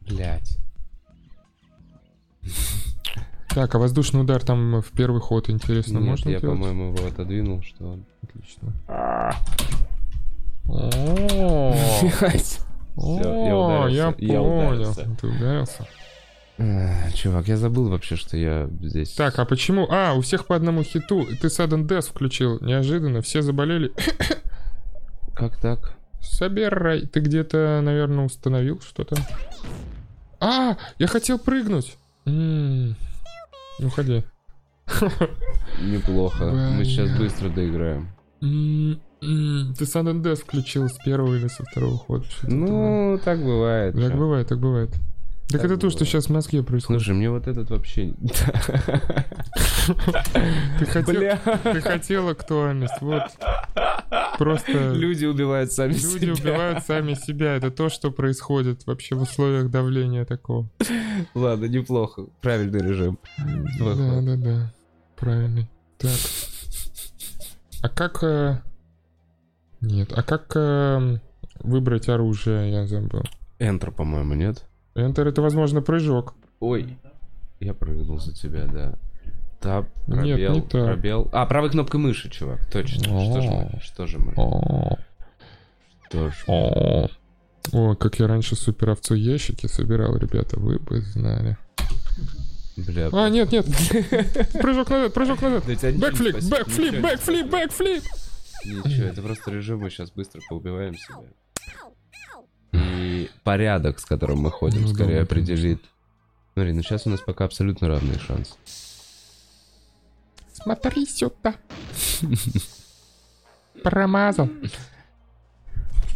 Блять. 0.00 0.58
Так, 3.54 3.74
а 3.74 3.78
воздушный 3.78 4.22
удар 4.22 4.42
там 4.42 4.80
в 4.80 4.90
первый 4.92 5.20
ход, 5.20 5.50
интересно, 5.50 5.98
Нет, 5.98 6.08
можно 6.08 6.28
я, 6.30 6.40
делать? 6.40 6.58
по-моему, 6.58 6.94
его 6.94 7.06
отодвинул, 7.06 7.62
что 7.62 7.84
он... 7.84 8.04
Отлично. 8.22 8.72
О, 12.96 13.88
я 13.88 14.08
О, 14.08 14.16
я 14.18 14.38
понял. 14.40 14.94
Ты 15.20 15.26
ударился. 15.26 15.86
Эх, 16.58 17.14
Чувак, 17.14 17.48
я 17.48 17.56
забыл 17.56 17.88
вообще, 17.88 18.16
что 18.16 18.36
я 18.36 18.68
здесь... 18.80 19.12
Так, 19.14 19.38
а 19.38 19.44
почему? 19.44 19.86
А, 19.90 20.14
у 20.14 20.20
всех 20.20 20.46
по 20.46 20.54
одному 20.54 20.82
хиту. 20.82 21.26
Ты 21.40 21.48
Sudden 21.48 21.86
Death 21.86 22.10
включил. 22.10 22.58
Неожиданно. 22.60 23.22
Все 23.22 23.42
заболели. 23.42 23.92
Как 25.34 25.56
так? 25.60 25.94
Собирай. 26.20 27.02
Ты 27.06 27.20
где-то, 27.20 27.80
наверное, 27.82 28.26
установил 28.26 28.80
что-то. 28.80 29.16
А, 30.40 30.76
я 30.98 31.06
хотел 31.06 31.38
прыгнуть. 31.38 31.96
Ну, 33.78 33.90
ходи. 33.90 34.22
Неплохо. 35.80 36.44
Мы 36.76 36.84
сейчас 36.84 37.16
быстро 37.18 37.48
доиграем. 37.48 38.08
М, 38.40 39.00
м, 39.22 39.74
Ты 39.78 39.86
Death 40.22 40.42
включил 40.42 40.88
с 40.88 40.98
первого 41.04 41.34
или 41.36 41.48
со 41.48 41.64
второго 41.64 41.96
хода. 41.96 42.24
Ну, 42.42 43.18
так 43.24 43.38
бывает. 43.42 43.94
Так 43.94 44.16
бывает, 44.16 44.48
так 44.48 44.58
бывает. 44.58 44.90
Так, 45.48 45.64
это 45.64 45.76
то, 45.76 45.90
что 45.90 46.04
сейчас 46.06 46.26
в 46.26 46.30
Москве 46.30 46.62
происходит. 46.62 47.02
Слушай, 47.02 47.14
мне 47.16 47.30
вот 47.30 47.46
этот 47.46 47.68
вообще... 47.70 48.14
Ты, 50.78 50.86
хотел, 50.86 51.38
ты 51.64 51.80
хотел 51.80 52.28
актуальность. 52.28 53.00
Вот. 53.00 53.22
Просто 54.38 54.92
Люди 54.92 55.24
убивают 55.26 55.72
сами 55.72 55.92
люди 55.92 56.32
себя. 56.32 56.32
убивают 56.32 56.84
сами 56.84 57.14
себя. 57.14 57.56
Это 57.56 57.70
то, 57.70 57.88
что 57.88 58.10
происходит 58.12 58.86
вообще 58.86 59.14
в 59.16 59.22
условиях 59.22 59.70
давления 59.70 60.24
такого. 60.24 60.68
Ладно, 61.34 61.64
неплохо. 61.66 62.26
Правильный 62.40 62.80
режим. 62.80 63.18
Да, 63.78 64.20
да, 64.20 64.36
да. 64.36 64.72
Правильный. 65.16 65.68
Так. 65.98 66.10
А 67.82 67.88
как... 67.88 68.22
э, 68.22 68.60
Нет, 69.80 70.12
а 70.16 70.22
как 70.22 70.52
э, 70.54 71.18
выбрать 71.60 72.08
оружие, 72.08 72.70
я 72.70 72.86
забыл. 72.86 73.22
Enter, 73.58 73.90
по-моему, 73.90 74.34
нет? 74.34 74.64
Enter 74.94 75.28
это, 75.28 75.40
возможно, 75.42 75.80
прыжок. 75.82 76.34
Ой, 76.60 76.98
я 77.60 77.74
прыгнул 77.74 78.18
за 78.18 78.34
тебя, 78.34 78.66
да. 78.66 78.94
Tab, 79.60 79.86
Нет, 80.08 80.18
пробел, 80.36 80.52
не 80.54 80.60
так. 80.62 80.84
пробел. 80.86 81.28
А, 81.32 81.46
правой 81.46 81.70
кнопкой 81.70 82.00
мыши, 82.00 82.28
чувак, 82.28 82.66
точно. 82.70 83.04
Что 83.04 83.40
же 83.40 83.50
мы? 83.50 83.80
Что 83.80 84.06
же 84.06 84.18
мы? 84.18 84.32
О, 84.36 84.96
Что 86.08 86.30
ж 86.30 86.44
мы? 86.48 87.08
о. 87.72 87.94
Как 87.94 88.18
я 88.18 88.26
раньше 88.26 88.56
супер 88.56 88.90
овцу 88.90 89.14
ящики 89.14 89.66
собирал, 89.66 90.16
ребята, 90.16 90.58
вы 90.58 90.78
бы 90.80 91.00
знали. 91.00 91.56
Бля. 92.76 93.08
А, 93.12 93.28
нет, 93.28 93.52
нет. 93.52 93.66
Прыжок 94.60 94.90
назад, 94.90 95.14
прыжок 95.14 95.42
назад. 95.42 95.64
Backflip, 95.66 96.36
backflip, 96.42 97.00
backflip, 97.00 97.46
backflip. 97.50 98.02
Ничего, 98.64 99.06
это 99.06 99.22
просто 99.22 99.50
режим, 99.52 99.80
мы 99.80 99.90
сейчас 99.90 100.10
быстро 100.10 100.40
поубиваем 100.48 100.94
себя. 100.94 101.18
И 102.72 103.30
порядок, 103.44 103.98
с 104.00 104.04
которым 104.04 104.38
мы 104.40 104.50
ходим, 104.50 104.82
Ну, 104.82 104.88
скорее 104.88 105.22
определит. 105.22 105.82
Смотри, 106.54 106.72
ну 106.72 106.82
сейчас 106.82 107.06
у 107.06 107.10
нас 107.10 107.20
пока 107.20 107.44
абсолютно 107.44 107.88
равный 107.88 108.18
шанс. 108.18 108.56
Смотри 110.52 111.06
сюда. 111.06 111.54
Промазал. 113.82 114.48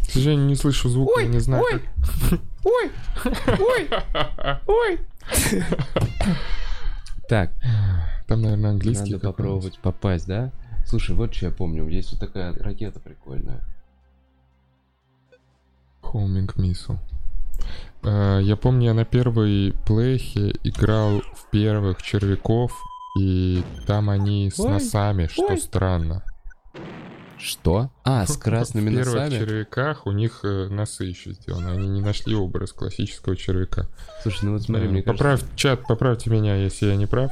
К 0.07 0.11
сожалению, 0.11 0.47
не 0.47 0.55
слышу 0.57 0.89
звука, 0.89 1.21
я 1.21 1.27
не 1.29 1.41
знаю. 1.41 1.65
ой, 1.65 1.73
как- 2.31 2.41
Ой! 2.65 2.91
Ой! 3.59 3.89
Ой! 4.67 5.01
Так, 7.29 7.51
Там, 8.29 8.43
наверное, 8.43 8.71
английский. 8.71 9.13
надо 9.15 9.27
попробовать 9.29 9.79
попасть, 9.81 10.27
да? 10.27 10.53
Слушай, 10.87 11.17
вот 11.17 11.35
что 11.35 11.47
я 11.47 11.53
помню. 11.53 11.89
Есть 11.89 12.13
вот 12.13 12.21
такая 12.21 12.53
ракета 12.55 13.01
прикольная. 13.01 13.63
Homing 16.17 16.55
Missile. 16.57 16.99
А, 18.05 18.39
Я 18.41 18.57
помню, 18.57 18.87
я 18.87 18.95
на 18.95 19.05
первой 19.05 19.75
плейхе 19.87 20.55
играл 20.65 21.21
в 21.35 21.51
первых 21.51 22.03
червяков, 22.03 22.73
и 23.19 23.63
там 23.87 24.11
они 24.11 24.51
с 24.51 24.61
Ой, 24.61 24.71
носами, 24.71 25.27
что 25.27 25.47
ой. 25.47 25.59
странно. 25.59 26.23
Что? 27.39 27.91
А, 28.03 28.27
с 28.27 28.37
красными 28.37 28.89
В 28.91 28.95
первых 28.95 29.15
носами? 29.15 29.39
червяках 29.39 30.07
у 30.07 30.13
них 30.13 30.41
э, 30.43 30.69
носы 30.69 31.05
еще 31.05 31.33
сделаны. 31.33 31.69
Они 31.69 31.87
не 31.89 32.01
нашли 32.01 32.35
образ 32.35 32.73
классического 32.73 33.37
червяка. 33.37 33.87
Слушай, 34.23 34.47
ну 34.47 34.53
вот 34.55 34.63
смотри, 34.63 34.87
Э, 34.87 34.91
мне 34.91 35.03
кажется... 35.03 35.23
Поправь, 35.25 35.45
чат, 35.55 35.83
поправьте 35.87 36.31
меня, 36.31 36.57
если 36.57 36.87
я 36.87 36.97
не 36.97 37.07
прав. 37.07 37.31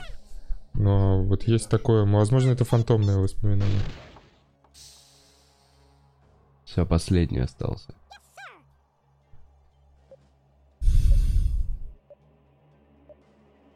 Но 0.74 1.22
вот 1.22 1.44
есть 1.44 1.68
такое, 1.70 2.04
возможно, 2.04 2.50
это 2.50 2.64
фантомное 2.64 3.16
воспоминание. 3.16 3.80
Все, 6.64 6.84
последний 6.84 7.38
остался. 7.38 7.94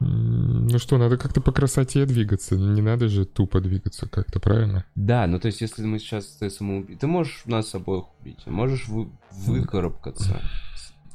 Ну 0.00 0.78
что, 0.78 0.96
надо 0.96 1.16
как-то 1.18 1.40
по 1.40 1.50
красоте 1.50 2.06
двигаться. 2.06 2.56
Не 2.56 2.82
надо 2.82 3.08
же 3.08 3.24
тупо 3.24 3.60
двигаться 3.60 4.08
как-то, 4.08 4.38
правильно? 4.38 4.84
Да, 4.94 5.26
ну 5.26 5.40
то 5.40 5.46
есть, 5.46 5.60
если 5.60 5.84
мы 5.84 5.98
сейчас 5.98 6.26
ты 6.26 6.50
самоубий... 6.50 6.96
Ты 6.96 7.06
можешь 7.08 7.42
нас 7.46 7.74
обоих 7.74 8.04
убить, 8.20 8.46
можешь 8.46 8.86
вы... 8.88 9.08
выкарабкаться. 9.32 10.40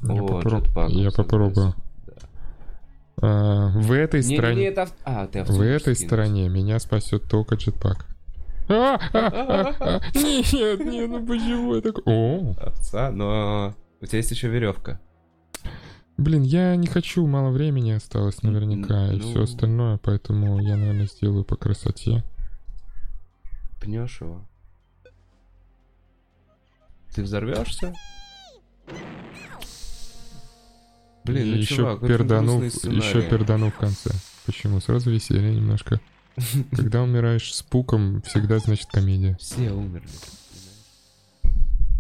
Я, 0.01 0.21
О, 0.21 0.41
попроб- 0.41 0.89
я 0.89 1.11
попробую. 1.11 1.75
да. 2.05 2.13
А, 3.21 3.69
в 3.69 3.91
этой 3.93 4.19
Не, 4.21 4.27
не, 4.27 4.31
не, 4.31 4.37
стороне, 4.37 4.65
это... 4.67 4.89
А, 5.05 5.27
ты 5.27 5.43
в 5.45 5.61
этой 5.61 5.95
скинул. 5.95 6.09
стороне 6.09 6.49
меня 6.49 6.77
спасет 6.79 7.23
только 7.29 7.55
джетпак. 7.55 8.05
А, 8.67 8.95
а, 8.95 8.99
а, 9.13 9.75
а, 9.79 10.01
Нет, 10.13 10.79
нет, 10.85 11.09
ну 11.09 11.25
почему 11.25 11.75
я 11.75 11.81
такой? 11.81 12.53
Овца, 12.57 13.11
но... 13.11 13.75
У 14.01 14.05
тебя 14.05 14.17
есть 14.17 14.31
еще 14.31 14.49
веревка. 14.49 14.99
Блин, 16.17 16.43
я 16.43 16.75
не 16.75 16.87
хочу, 16.87 17.25
мало 17.27 17.51
времени 17.51 17.91
осталось 17.91 18.41
наверняка 18.43 19.11
и 19.11 19.17
Ну. 19.17 19.29
все 19.29 19.43
остальное, 19.43 19.97
поэтому 19.97 20.59
я, 20.61 20.75
наверное, 20.75 21.07
сделаю 21.07 21.43
по 21.43 21.55
красоте. 21.55 22.23
Пнешь 23.81 24.21
его. 24.21 24.45
Ты 27.13 27.23
взорвешься? 27.23 27.93
Блин, 31.25 31.51
ну 31.51 31.57
еще 31.57 31.75
чувак, 31.75 32.01
пердану, 32.01 32.61
еще 32.61 33.21
пердану 33.29 33.71
в 33.71 33.75
конце. 33.75 34.11
Почему? 34.45 34.79
Сразу 34.81 35.09
веселье 35.09 35.55
немножко. 35.55 36.01
Когда 36.75 37.01
умираешь 37.03 37.53
с 37.53 37.61
пуком, 37.61 38.21
всегда 38.23 38.59
значит 38.59 38.87
комедия. 38.87 39.37
Все 39.39 39.71
умерли. 39.71 40.07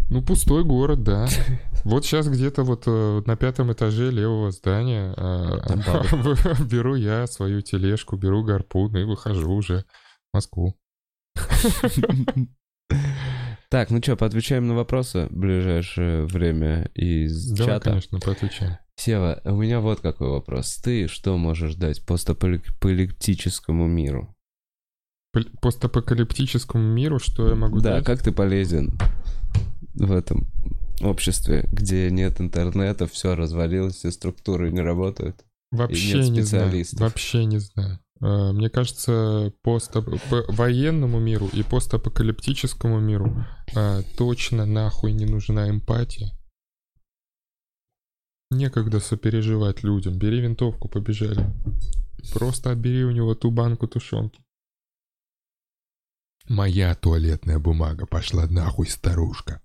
Ну, 0.09 0.21
пустой 0.21 0.63
город, 0.65 1.03
да. 1.03 1.27
Вот 1.83 2.05
сейчас 2.05 2.27
где-то 2.27 2.63
вот 2.63 2.83
э, 2.87 3.21
на 3.25 3.35
пятом 3.35 3.71
этаже 3.71 4.09
левого 4.09 4.51
здания 4.51 5.13
э, 5.17 6.63
беру 6.65 6.95
я 6.95 7.27
свою 7.27 7.61
тележку, 7.61 8.15
беру 8.15 8.43
гарпун 8.43 8.95
и 8.95 9.03
выхожу 9.03 9.51
уже 9.51 9.85
в 10.31 10.35
Москву. 10.35 10.77
Так, 13.69 13.89
ну 13.89 13.99
что, 14.03 14.15
поотвечаем 14.15 14.67
на 14.67 14.75
вопросы 14.75 15.27
в 15.31 15.35
ближайшее 15.35 16.25
время 16.25 16.91
из 16.93 17.49
Давай, 17.53 17.73
чата. 17.73 17.89
конечно, 17.89 18.19
поотвечаем. 18.19 18.77
Сева, 18.97 19.41
у 19.45 19.55
меня 19.55 19.79
вот 19.79 19.99
какой 20.01 20.29
вопрос. 20.29 20.75
Ты 20.75 21.07
что 21.07 21.35
можешь 21.37 21.73
дать 21.73 22.05
постапокалиптическому 22.05 23.87
миру? 23.87 24.35
Постапокалиптическому 25.59 26.83
миру, 26.83 27.17
что 27.17 27.49
я 27.49 27.55
могу 27.55 27.79
да, 27.79 27.95
дать? 27.95 28.05
как 28.05 28.21
ты 28.21 28.31
полезен 28.31 28.91
в 29.95 30.11
этом 30.11 30.51
обществе, 31.01 31.67
где 31.71 32.09
нет 32.11 32.39
интернета, 32.39 33.07
все 33.07 33.35
развалилось, 33.35 33.95
все 33.95 34.11
структуры 34.11 34.71
не 34.71 34.81
работают? 34.81 35.43
Вообще 35.71 36.19
нет 36.19 36.29
не 36.29 36.41
знаю. 36.41 36.85
Вообще 36.93 37.45
не 37.45 37.59
знаю. 37.59 37.99
Э, 38.21 38.51
Мне 38.51 38.69
кажется, 38.69 39.53
пост 39.63 39.91
военному 39.93 41.19
миру 41.19 41.49
и 41.51 41.63
постапокалиптическому 41.63 42.99
миру 42.99 43.45
э, 43.75 44.01
точно 44.17 44.65
нахуй 44.65 45.13
не 45.13 45.25
нужна 45.25 45.69
эмпатия. 45.69 46.31
Некогда 48.51 48.99
сопереживать 48.99 49.83
людям. 49.83 50.17
Бери 50.17 50.41
винтовку, 50.41 50.87
побежали. 50.87 51.51
Просто 52.33 52.71
отбери 52.71 53.03
у 53.03 53.11
него 53.11 53.35
ту 53.35 53.51
банку 53.51 53.87
тушенки. 53.87 54.41
Моя 56.47 56.93
туалетная 56.93 57.57
бумага 57.57 58.05
пошла 58.05 58.47
нахуй, 58.47 58.87
старушка. 58.87 59.61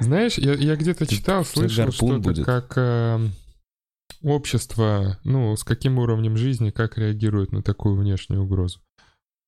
Знаешь, 0.00 0.38
я, 0.38 0.54
я 0.54 0.76
где-то 0.76 1.06
читал, 1.06 1.44
слышал 1.44 1.92
что-то, 1.92 2.42
как 2.42 2.72
э, 2.76 3.28
общество, 4.22 5.18
ну, 5.24 5.54
с 5.56 5.64
каким 5.64 5.98
уровнем 5.98 6.36
жизни, 6.36 6.70
как 6.70 6.96
реагирует 6.96 7.52
на 7.52 7.62
такую 7.62 7.96
внешнюю 7.96 8.44
угрозу. 8.44 8.80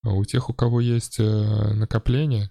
А 0.05 0.13
у 0.13 0.25
тех, 0.25 0.51
у 0.51 0.55
кого 0.55 0.81
есть 0.81 1.21
э, 1.21 1.73
накопление, 1.75 2.51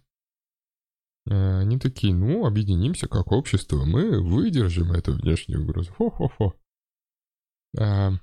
э, 1.29 1.59
они 1.59 1.77
такие, 1.77 2.13
ну, 2.13 2.45
объединимся 2.45 3.07
как 3.07 3.31
общество, 3.31 3.85
мы 3.85 4.19
выдержим 4.21 4.93
эту 4.93 5.13
внешнюю 5.13 5.61
угрозу. 5.61 5.93
Хо-хо-хо. 5.93 6.55
А, 7.77 8.13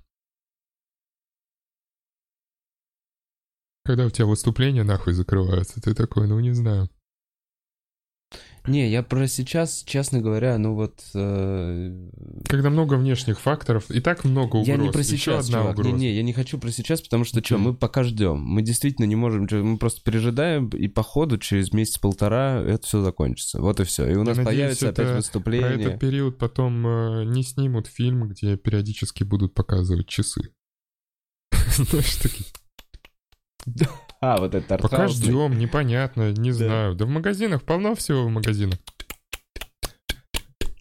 когда 3.88 4.04
у 4.04 4.10
тебя 4.10 4.26
выступления 4.26 4.82
нахуй 4.84 5.14
закрываются, 5.14 5.80
ты 5.80 5.94
такой, 5.94 6.28
ну, 6.28 6.38
не 6.40 6.52
знаю. 6.52 6.90
Не, 8.66 8.90
я 8.90 9.02
про 9.02 9.26
сейчас, 9.26 9.82
честно 9.86 10.20
говоря, 10.20 10.58
ну 10.58 10.74
вот... 10.74 11.00
э, 11.14 12.10
Когда 12.46 12.68
много 12.68 12.94
внешних 12.98 13.40
факторов, 13.40 13.90
и 13.90 14.00
так 14.02 14.24
много 14.24 14.56
угроз. 14.56 14.68
Я 14.68 14.76
не 14.76 14.90
про 14.90 15.00
Еще 15.00 15.16
сейчас, 15.16 15.46
одна 15.46 15.72
чувак. 15.72 15.78
Не, 15.86 15.92
не, 15.92 16.12
я 16.14 16.22
не 16.22 16.34
хочу 16.34 16.58
про 16.58 16.70
сейчас, 16.70 17.00
потому 17.00 17.24
что 17.24 17.42
что, 17.42 17.56
мы 17.56 17.72
пока 17.74 18.02
ждем. 18.04 18.40
Мы 18.42 18.60
действительно 18.60 19.06
не 19.06 19.16
можем, 19.16 19.48
чё, 19.48 19.64
мы 19.64 19.78
просто 19.78 20.02
пережидаем, 20.02 20.68
и 20.68 20.86
по 20.86 21.02
ходу 21.02 21.38
через 21.38 21.72
месяц-полтора 21.72 22.60
это 22.62 22.86
все 22.86 23.00
закончится. 23.02 23.58
Вот 23.62 23.80
и 23.80 23.84
все. 23.84 24.06
И 24.10 24.16
у 24.16 24.22
нас 24.22 24.36
надеюсь, 24.36 24.44
появится 24.58 24.88
это- 24.88 25.00
опять 25.00 25.06
Про 25.12 25.16
выступление. 25.16 25.86
этот 25.88 26.00
период 26.00 26.36
потом 26.36 26.86
э, 26.86 27.24
не 27.24 27.42
снимут 27.44 27.86
фильм, 27.86 28.28
где 28.28 28.58
периодически 28.58 29.24
будут 29.24 29.54
показывать 29.54 30.08
часы. 30.08 30.42
Знаешь, 31.76 32.16
такие, 32.16 32.44
А, 34.20 34.36
вот 34.38 34.52
это 34.52 34.66
пока 34.78 34.96
артхаусный. 35.04 35.26
ждем, 35.26 35.56
непонятно, 35.58 36.32
не 36.32 36.50
знаю. 36.50 36.96
Да 36.96 37.04
в 37.04 37.08
магазинах 37.08 37.62
полно 37.62 37.94
всего 37.94 38.24
в 38.24 38.28
магазинах. 38.30 38.78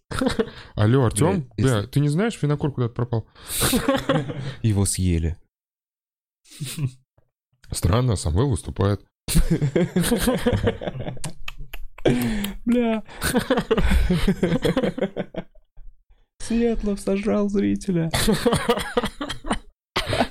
Алло, 0.76 1.06
Артем? 1.06 1.48
Бля, 1.56 1.82
Да, 1.82 1.88
ты 1.88 2.00
не 2.00 2.10
знаешь, 2.10 2.42
винокур 2.42 2.74
куда-то 2.74 2.96
пропал? 2.96 3.28
Его 4.64 4.86
съели. 4.86 5.38
Странно, 7.72 8.16
Самвел 8.16 8.50
выступает. 8.50 9.06
Бля. 12.66 13.04
Светлов 16.40 17.00
сожрал 17.00 17.50
зрителя. 17.50 18.10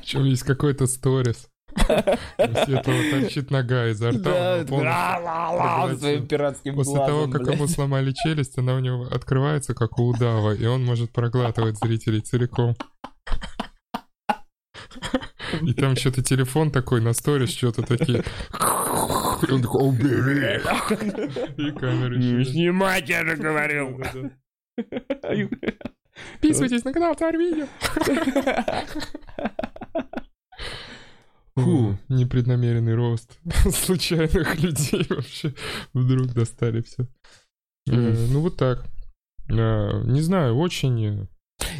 Причем 0.00 0.24
есть 0.24 0.42
какой-то 0.42 0.86
сторис. 0.86 1.48
У 2.38 2.64
Светлого 2.64 3.02
торчит 3.10 3.50
нога 3.50 3.88
изо 3.88 4.10
рта. 4.10 4.64
своим 5.96 6.26
пиратским 6.26 6.74
После 6.74 6.94
того, 6.94 7.28
как 7.28 7.46
ему 7.46 7.66
сломали 7.66 8.12
челюсть, 8.12 8.58
она 8.58 8.74
у 8.74 8.80
него 8.80 9.06
открывается, 9.10 9.74
как 9.74 9.98
у 9.98 10.08
удава, 10.08 10.52
и 10.54 10.66
он 10.66 10.84
может 10.84 11.12
проглатывать 11.12 11.78
зрителей 11.78 12.20
целиком. 12.20 12.76
И 15.62 15.74
там 15.74 15.96
что-то 15.96 16.22
телефон 16.22 16.70
такой 16.70 17.00
на 17.00 17.12
сторис, 17.12 17.50
что-то 17.50 17.82
такие. 17.82 18.24
И 19.46 19.52
он 19.52 19.62
такой, 19.62 19.88
убери. 19.88 20.60
И 21.56 21.70
камеры 21.72 22.18
Не 22.18 22.44
снимать, 22.44 23.08
я 23.08 23.24
же 23.24 23.36
говорил. 23.36 24.00
Подписывайтесь 26.32 26.84
на 26.84 26.92
канал 26.92 27.14
Царь 27.14 27.36
Видео. 27.36 27.66
Фу. 31.56 31.98
Непреднамеренный 32.08 32.94
рост 32.94 33.38
случайных 33.72 34.60
людей 34.60 35.06
вообще 35.10 35.54
вдруг 35.94 36.32
достали 36.34 36.82
все. 36.82 37.08
Мгм. 37.86 38.32
Ну 38.32 38.40
вот 38.40 38.56
так. 38.56 38.84
Э, 39.48 40.02
Не 40.04 40.20
знаю, 40.20 40.56
очень 40.56 41.04
э, 41.04 41.26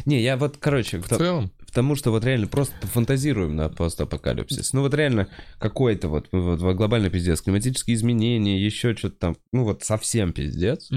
Не, 0.05 0.21
я 0.21 0.35
вот, 0.37 0.57
короче, 0.57 0.99
в 0.99 1.07
целом. 1.07 1.51
потому 1.59 1.95
что 1.95 2.11
вот 2.11 2.23
реально 2.23 2.47
просто 2.47 2.87
фантазируем 2.87 3.55
на 3.55 3.69
постапокалипсис. 3.69 4.73
Ну 4.73 4.81
вот 4.81 4.93
реально 4.93 5.27
какой-то 5.59 6.07
вот, 6.07 6.29
вот, 6.31 6.59
вот 6.61 6.75
глобальный 6.75 7.09
пиздец, 7.09 7.41
климатические 7.41 7.95
изменения, 7.95 8.59
еще 8.63 8.95
что-то 8.95 9.17
там, 9.17 9.37
ну 9.51 9.63
вот 9.63 9.83
совсем 9.83 10.33
пиздец. 10.33 10.89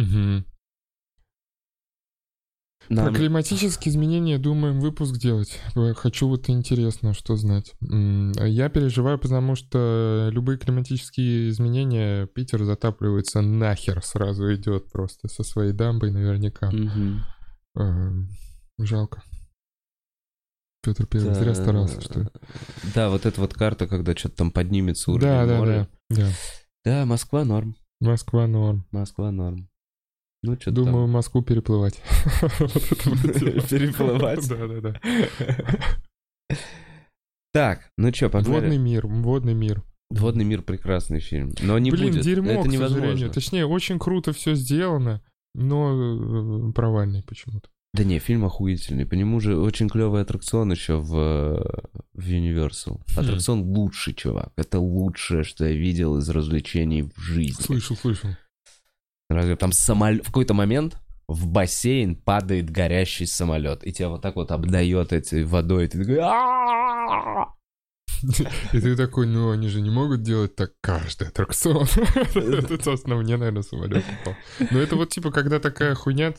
Мгм. 2.91 2.97
Про 2.97 3.05
Нам- 3.05 3.15
климатические 3.15 3.93
изменения 3.93 4.37
думаем 4.37 4.81
выпуск 4.81 5.17
делать. 5.17 5.61
Хочу 5.97 6.27
вот 6.29 6.51
интересно, 6.51 7.15
что 7.15 7.37
знать. 7.37 7.73
Я 7.81 8.69
переживаю, 8.69 9.17
потому 9.19 9.55
что 9.55 10.29
любые 10.33 10.59
климатические 10.59 11.51
изменения 11.51 12.27
Питер 12.27 12.65
затапливается 12.65 13.43
нахер 13.43 14.03
сразу 14.05 14.53
идет 14.55 14.91
просто 14.91 15.29
со 15.29 15.45
своей 15.45 15.73
дамбой 15.73 16.11
наверняка. 16.11 16.69
Эм, 17.77 18.29
Жалко. 18.79 19.23
Петр 20.83 21.07
Первый 21.07 21.35
зря 21.35 21.53
Да. 21.53 21.55
старался, 21.55 22.01
что 22.01 22.21
ли. 22.21 22.27
Да, 22.95 23.11
вот 23.11 23.25
эта 23.27 23.41
вот 23.41 23.55
карта, 23.55 23.87
когда 23.87 24.17
что-то 24.17 24.37
там 24.39 24.51
поднимется 24.51 25.13
уровень 25.13 25.29
Да, 25.29 25.47
да, 25.47 25.59
моря. 25.59 25.89
да, 26.09 26.17
да. 26.17 26.29
Да, 26.85 27.07
Москва 27.07 27.45
норм. 27.45 27.77
Москва 28.01 28.47
норм. 28.49 28.85
Москва 28.91 29.31
норм. 29.31 29.69
Ну, 30.43 30.57
что 30.59 30.71
Думаю, 30.71 31.07
Москву 31.07 31.43
переплывать. 31.43 31.97
Переплывать? 33.69 34.49
Да, 34.49 34.67
да, 34.67 34.81
да. 34.81 36.57
Так, 37.53 37.91
ну 37.99 38.13
что, 38.15 38.29
Водный 38.29 38.53
погнали. 38.55 38.77
мир, 38.77 39.07
водный 39.07 39.55
мир. 39.55 39.83
Водный 40.11 40.45
мир 40.45 40.63
прекрасный 40.63 41.21
фильм. 41.21 41.53
Но 41.61 41.79
не 41.79 41.91
Блин, 41.91 42.13
будет. 42.13 42.25
дерьмо, 42.25 42.51
Это 42.53 42.63
к 42.63 42.67
невозможно. 42.67 42.97
сожалению. 43.03 43.31
Точнее, 43.31 43.67
очень 43.67 43.99
круто 43.99 44.33
все 44.33 44.55
сделано, 44.55 45.23
но 45.55 46.69
э, 46.69 46.73
провальный 46.73 47.23
почему-то. 47.23 47.69
Да 47.93 48.05
не, 48.05 48.19
фильм 48.21 48.45
охуительный. 48.45 49.05
По 49.05 49.15
нему 49.15 49.41
же 49.41 49.59
очень 49.59 49.89
клевый 49.89 50.23
аттракцион 50.23 50.71
еще 50.71 50.95
в, 50.97 51.13
в 52.15 52.29
Universal. 52.29 53.01
Хм. 53.17 53.21
Аттракцион 53.21 53.63
лучший, 53.63 54.15
чувак. 54.15 54.53
Это 54.57 54.79
лучшее, 54.79 55.43
что 55.43 55.65
я 55.67 55.73
видел 55.75 56.19
из 56.19 56.29
развлечений 56.29 57.03
в 57.03 57.19
жизни. 57.21 57.63
Слышал, 57.63 57.97
слышал. 57.97 58.31
Разве 59.31 59.55
там 59.55 59.71
самолет... 59.71 60.23
В 60.25 60.27
какой-то 60.27 60.55
момент 60.55 60.99
в 61.29 61.47
бассейн 61.47 62.17
падает 62.17 62.69
горящий 62.69 63.27
самолет, 63.27 63.87
и 63.87 63.93
тебя 63.93 64.09
вот 64.09 64.23
так 64.23 64.35
вот 64.35 64.51
обдает 64.51 65.13
этой 65.13 65.45
водой, 65.45 65.85
и 65.85 65.89
ты 65.89 65.99
такой... 66.01 66.17
И 68.73 68.81
ты 68.81 68.97
такой, 68.97 69.27
ну 69.27 69.51
они 69.51 69.69
же 69.69 69.81
не 69.81 69.89
могут 69.89 70.23
делать 70.23 70.57
так 70.57 70.73
каждый 70.83 71.29
аттракцион. 71.29 71.87
Это 72.35 72.83
собственно 72.83 73.17
мне, 73.17 73.37
наверное, 73.37 73.63
самолет 73.63 74.05
упал. 74.21 74.35
Но 74.73 74.79
это 74.79 74.97
вот 74.97 75.09
типа, 75.09 75.31
когда 75.31 75.59
такая 75.59 75.95
хуйня 75.95 76.35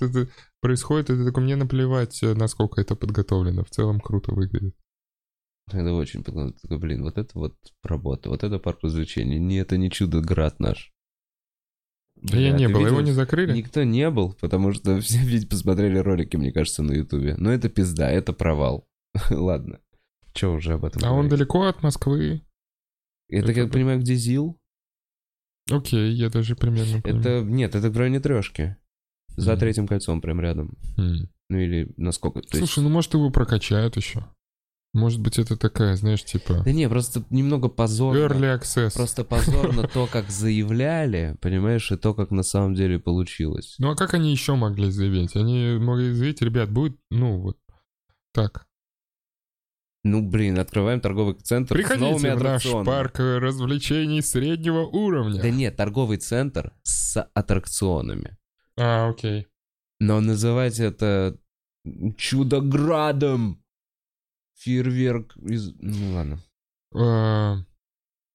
происходит, 0.61 1.07
ты 1.07 1.25
такой, 1.25 1.41
мне 1.41 1.55
наплевать, 1.55 2.21
э, 2.21 2.35
насколько 2.35 2.81
это 2.81 2.95
подготовлено. 2.95 3.63
В 3.63 3.69
целом 3.71 3.99
круто 3.99 4.31
выглядит. 4.31 4.75
Это 5.71 5.93
очень... 5.93 6.23
такой, 6.23 6.53
Блин, 6.69 7.01
вот 7.01 7.17
это 7.17 7.31
вот 7.33 7.55
работа, 7.81 8.29
вот 8.29 8.43
это 8.43 8.59
парк 8.59 8.79
развлечений. 8.83 9.39
Не, 9.39 9.57
это 9.59 9.77
не 9.77 9.89
чудо-град 9.89 10.59
наш. 10.59 10.91
Да 12.21 12.37
я 12.37 12.51
не 12.51 12.67
был, 12.67 12.85
его 12.85 13.01
не 13.01 13.11
закрыли? 13.11 13.53
Никто 13.53 13.83
не 13.83 14.09
был, 14.09 14.33
потому 14.39 14.73
что 14.73 14.99
все 15.01 15.19
ведь 15.19 15.49
посмотрели 15.49 15.97
ролики, 15.97 16.37
мне 16.37 16.51
кажется, 16.51 16.83
на 16.83 16.93
Ютубе. 16.93 17.35
Но 17.37 17.51
это 17.51 17.69
пизда, 17.69 18.09
это 18.11 18.33
провал. 18.33 18.87
Ладно. 19.29 19.79
Че 20.33 20.53
уже 20.53 20.73
об 20.73 20.85
этом 20.85 21.03
А 21.03 21.11
он 21.11 21.27
далеко 21.27 21.65
от 21.65 21.83
Москвы? 21.83 22.41
Это, 23.29 23.47
как 23.47 23.57
это 23.57 23.67
да. 23.67 23.73
понимаю, 23.73 23.99
где 23.99 24.15
ЗИЛ? 24.15 24.57
Окей, 25.69 26.11
я 26.13 26.29
даже 26.29 26.55
примерно 26.55 27.01
понимаю. 27.01 27.21
Это... 27.21 27.41
Нет, 27.49 27.75
это 27.75 27.89
в 27.89 27.97
районе 27.97 28.19
трешки. 28.19 28.77
За 29.37 29.55
третьим 29.57 29.87
кольцом, 29.87 30.21
прям 30.21 30.41
рядом. 30.41 30.77
М. 30.97 31.29
Ну 31.49 31.57
или 31.57 31.91
насколько. 31.97 32.39
Есть- 32.39 32.57
Слушай, 32.57 32.83
ну 32.83 32.89
может 32.89 33.13
его 33.13 33.29
прокачают 33.29 33.95
еще. 33.95 34.25
Может 34.93 35.21
быть 35.21 35.39
это 35.39 35.55
такая, 35.55 35.95
знаешь, 35.95 36.23
типа 36.25 36.63
Да 36.65 36.71
не, 36.73 36.89
просто 36.89 37.23
немного 37.29 37.69
позорно. 37.69 38.19
early 38.19 38.59
access. 38.59 38.93
Просто 38.93 39.23
позорно 39.23 39.87
то, 39.87 40.05
как 40.05 40.29
заявляли, 40.29 41.37
понимаешь, 41.41 41.89
и 41.93 41.95
то, 41.95 42.13
как 42.13 42.31
на 42.31 42.43
самом 42.43 42.75
деле 42.75 42.99
получилось. 42.99 43.75
Ну 43.79 43.91
а 43.91 43.95
как 43.95 44.13
они 44.13 44.31
еще 44.31 44.55
могли 44.55 44.91
заявить? 44.91 45.35
Они 45.37 45.77
могли 45.79 46.11
заявить, 46.11 46.41
ребят, 46.41 46.69
будет, 46.71 46.97
ну 47.09 47.39
вот 47.39 47.57
так. 48.33 48.67
Ну, 50.03 50.27
блин, 50.27 50.57
открываем 50.57 50.99
торговый 50.99 51.35
центр 51.35 51.75
с 51.75 51.77
новыми 51.77 51.83
Приходите 51.83 52.17
в 52.17 52.23
наш 52.23 52.35
аттракционами. 52.65 52.85
парк 52.85 53.19
э, 53.19 53.37
развлечений 53.37 54.21
среднего 54.23 54.79
уровня. 54.81 55.39
Да 55.39 55.49
нет, 55.51 55.75
торговый 55.77 56.17
центр 56.17 56.73
с 56.81 57.21
аттракционами. 57.35 58.35
А, 58.77 59.09
окей. 59.09 59.47
Но 59.99 60.19
называть 60.19 60.79
это 60.79 61.37
чудоградом. 62.17 63.60
Фейерверк 64.61 65.35
из... 65.37 65.73
Ну 65.79 66.13
ладно. 66.13 66.39
А, 66.93 67.57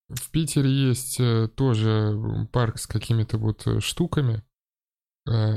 В 0.08 0.30
Питере 0.30 0.70
есть 0.70 1.20
э, 1.20 1.48
тоже 1.48 2.48
парк 2.52 2.78
с 2.78 2.86
какими-то 2.86 3.38
вот 3.38 3.66
э, 3.66 3.80
штуками. 3.80 4.42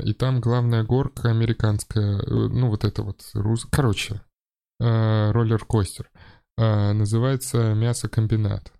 И 0.04 0.14
там 0.14 0.40
главная 0.40 0.82
горка 0.82 1.30
американская, 1.30 2.18
э, 2.18 2.24
ну 2.28 2.68
вот 2.68 2.84
это 2.84 3.04
вот, 3.04 3.22
рус... 3.34 3.66
короче, 3.70 4.20
роллер-костер. 4.80 6.10
Называется 6.56 7.74
мясокомбинат. 7.74 8.72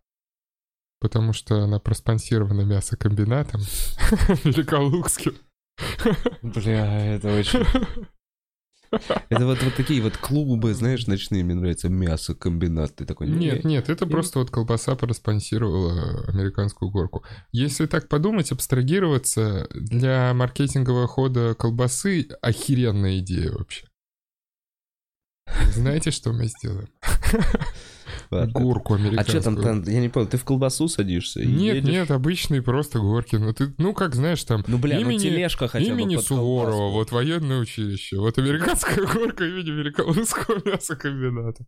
Потому 1.00 1.32
что 1.32 1.62
она 1.62 1.78
проспонсирована 1.78 2.62
мясокомбинатом 2.62 3.60
Великолукским. 4.44 5.34
Бля, 6.42 7.14
это 7.14 7.38
очень... 7.38 7.64
Это 9.28 9.46
вот, 9.46 9.62
вот 9.62 9.74
такие 9.76 10.02
вот 10.02 10.16
клубы, 10.16 10.74
знаешь, 10.74 11.06
ночные, 11.06 11.44
мне 11.44 11.54
нравится 11.54 11.88
мясокомбинат. 11.88 12.96
Ты 12.96 13.04
такой, 13.04 13.28
Нет, 13.28 13.64
нет, 13.64 13.88
это 13.88 14.06
просто 14.06 14.40
вот 14.40 14.50
колбаса 14.50 14.96
проспонсировала 14.96 16.24
американскую 16.28 16.90
горку. 16.90 17.24
Если 17.52 17.86
так 17.86 18.08
подумать, 18.08 18.50
абстрагироваться, 18.52 19.68
для 19.72 20.34
маркетингового 20.34 21.06
хода 21.06 21.54
колбасы 21.54 22.28
охеренная 22.42 23.18
идея 23.18 23.52
вообще. 23.52 23.86
Знаете, 25.72 26.10
что 26.10 26.32
мы 26.32 26.46
сделаем? 26.46 26.88
Ладно. 28.30 28.52
Горку 28.60 28.94
А 28.94 28.96
американскую. 28.96 29.42
что 29.42 29.50
там, 29.54 29.62
там, 29.62 29.82
я 29.92 30.00
не 30.00 30.08
понял, 30.08 30.28
ты 30.28 30.36
в 30.36 30.44
колбасу 30.44 30.86
садишься 30.86 31.40
Нет, 31.44 31.76
едешь? 31.76 31.90
нет, 31.90 32.10
обычные 32.12 32.62
просто 32.62 33.00
горки. 33.00 33.34
Ну, 33.36 33.52
ты, 33.52 33.74
ну 33.76 33.92
как 33.92 34.14
знаешь, 34.14 34.44
там 34.44 34.62
Ну, 34.68 34.78
бля, 34.78 35.00
ну 35.00 35.06
имени- 35.10 35.18
тележка 35.18 35.66
хотя 35.66 35.84
бы 35.92 36.00
имени 36.00 36.16
Суворова, 36.16 36.70
колбаску. 36.70 36.92
вот 36.92 37.10
военное 37.12 37.58
училище, 37.58 38.18
вот 38.18 38.38
американская 38.38 39.04
горка 39.04 39.44
имени 39.44 39.70
Великолукского 39.70 40.60
мясокомбината. 40.64 41.66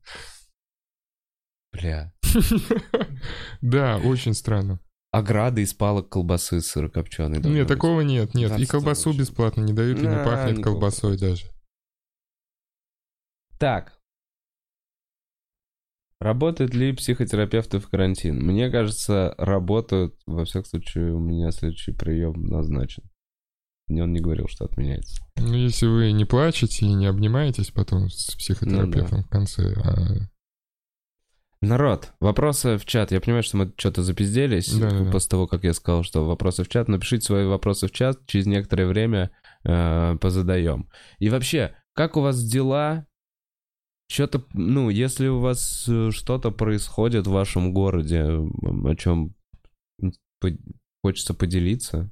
Бля. 1.73 2.13
Да, 3.61 3.97
очень 3.99 4.35
странно. 4.35 4.79
Ограды 5.11 5.63
из 5.63 5.75
палок 5.75 6.09
колбасы 6.09 6.61
сырокопченой. 6.61 7.41
Нет, 7.41 7.67
такого 7.69 8.01
нет, 8.03 8.35
нет. 8.35 8.59
И 8.59 8.67
колбасу 8.67 9.13
бесплатно 9.13 9.63
не 9.63 9.73
дают, 9.73 9.99
и 9.99 10.03
не 10.03 10.09
На, 10.09 10.25
пахнет 10.25 10.59
не 10.59 10.63
колбасой 10.63 11.19
даже. 11.19 11.47
Так. 13.59 13.99
Работают 16.23 16.73
ли 16.73 16.93
психотерапевты 16.93 17.81
в 17.81 17.89
карантин? 17.89 18.39
Мне 18.39 18.71
кажется, 18.71 19.35
работают. 19.39 20.15
Во 20.25 20.45
всяком 20.45 20.67
случае, 20.67 21.13
у 21.13 21.19
меня 21.19 21.51
следующий 21.51 21.91
прием 21.91 22.45
назначен. 22.47 23.03
Мне 23.89 24.05
он 24.05 24.13
не 24.13 24.21
говорил, 24.21 24.47
что 24.47 24.67
отменяется. 24.67 25.21
Ну, 25.37 25.55
если 25.55 25.87
вы 25.87 26.13
не 26.13 26.25
плачете 26.25 26.87
и 26.87 26.95
не 26.95 27.07
обнимаетесь 27.07 27.73
потом 27.73 28.09
с 28.09 28.37
психотерапевтом 28.37 29.19
Ну 29.19 29.25
в 29.25 29.29
конце, 29.29 29.75
а 29.85 30.29
Народ, 31.61 32.13
вопросы 32.21 32.79
в 32.79 32.85
чат. 32.85 33.11
Я 33.11 33.21
понимаю, 33.21 33.43
что 33.43 33.57
мы 33.57 33.73
что-то 33.77 34.05
запизделись 34.05 34.73
Да-да-да. 34.73 35.11
после 35.11 35.29
того, 35.29 35.49
как 35.49 35.65
я 35.65 35.75
сказал, 35.75 36.05
что 36.05 36.25
вопросы 36.25 36.63
в 36.63 36.69
чат. 36.69 36.87
Напишите 36.87 37.27
свои 37.27 37.47
вопросы 37.47 37.89
в 37.89 37.91
чат, 37.91 38.25
через 38.27 38.47
некоторое 38.47 38.87
время 38.87 39.33
э, 39.65 40.17
позадаем. 40.21 40.89
И 41.19 41.31
вообще, 41.31 41.75
как 41.95 42.17
у 42.17 42.21
вас 42.21 42.41
дела? 42.45 43.07
Что-то, 44.13 44.45
ну, 44.53 44.91
если 44.91 45.27
у 45.29 45.39
вас 45.39 45.89
э, 45.89 46.11
что-то 46.11 46.51
происходит 46.51 47.27
в 47.27 47.31
вашем 47.31 47.73
городе, 47.73 48.23
о 48.23 48.95
чем 48.95 49.35
хочется 51.03 51.33
поделиться, 51.33 52.11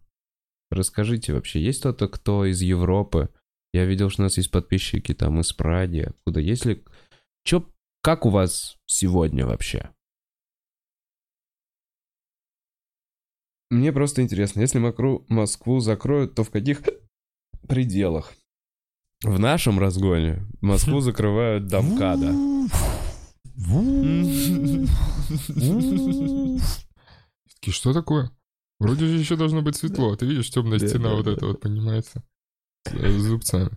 расскажите 0.71 1.35
вообще. 1.35 1.63
Есть 1.63 1.81
кто-то, 1.81 2.09
кто 2.09 2.47
из 2.47 2.63
Европы? 2.63 3.29
Я 3.75 3.85
видел, 3.85 4.09
что 4.09 4.23
у 4.23 4.25
нас 4.25 4.39
есть 4.39 4.51
подписчики 4.51 5.13
там 5.13 5.41
из 5.41 5.53
Праги. 5.53 5.99
Откуда? 5.99 6.41
Есть 6.41 6.65
ли... 6.65 6.83
Чё, 7.45 7.71
как 8.01 8.25
у 8.25 8.31
вас 8.31 8.79
сегодня 8.87 9.45
вообще? 9.45 9.91
Мне 13.69 13.93
просто 13.93 14.23
интересно, 14.23 14.61
если 14.61 14.79
Москву 15.29 15.81
закроют, 15.81 16.35
то 16.35 16.45
в 16.45 16.51
каких 16.51 16.81
пределах? 17.69 18.33
В 19.23 19.39
нашем 19.39 19.79
разгоне 19.79 20.47
Москву 20.61 21.01
закрывают 21.01 21.67
до 21.67 21.83
МКАДа. 21.83 22.33
Такие, 27.55 27.75
что 27.75 27.93
такое? 27.93 28.31
Вроде 28.79 29.07
же 29.07 29.19
еще 29.19 29.37
должно 29.37 29.61
быть 29.61 29.77
светло. 29.77 30.13
а 30.13 30.17
Ты 30.17 30.25
видишь, 30.25 30.51
темная 30.51 30.79
Да, 30.79 30.89
стена 30.89 31.11
да, 31.11 31.15
вот 31.17 31.25
да. 31.27 31.33
эта 31.33 31.47
вот 31.47 31.61
поднимается. 31.61 32.25
С 32.87 33.23
зубцами. 33.23 33.71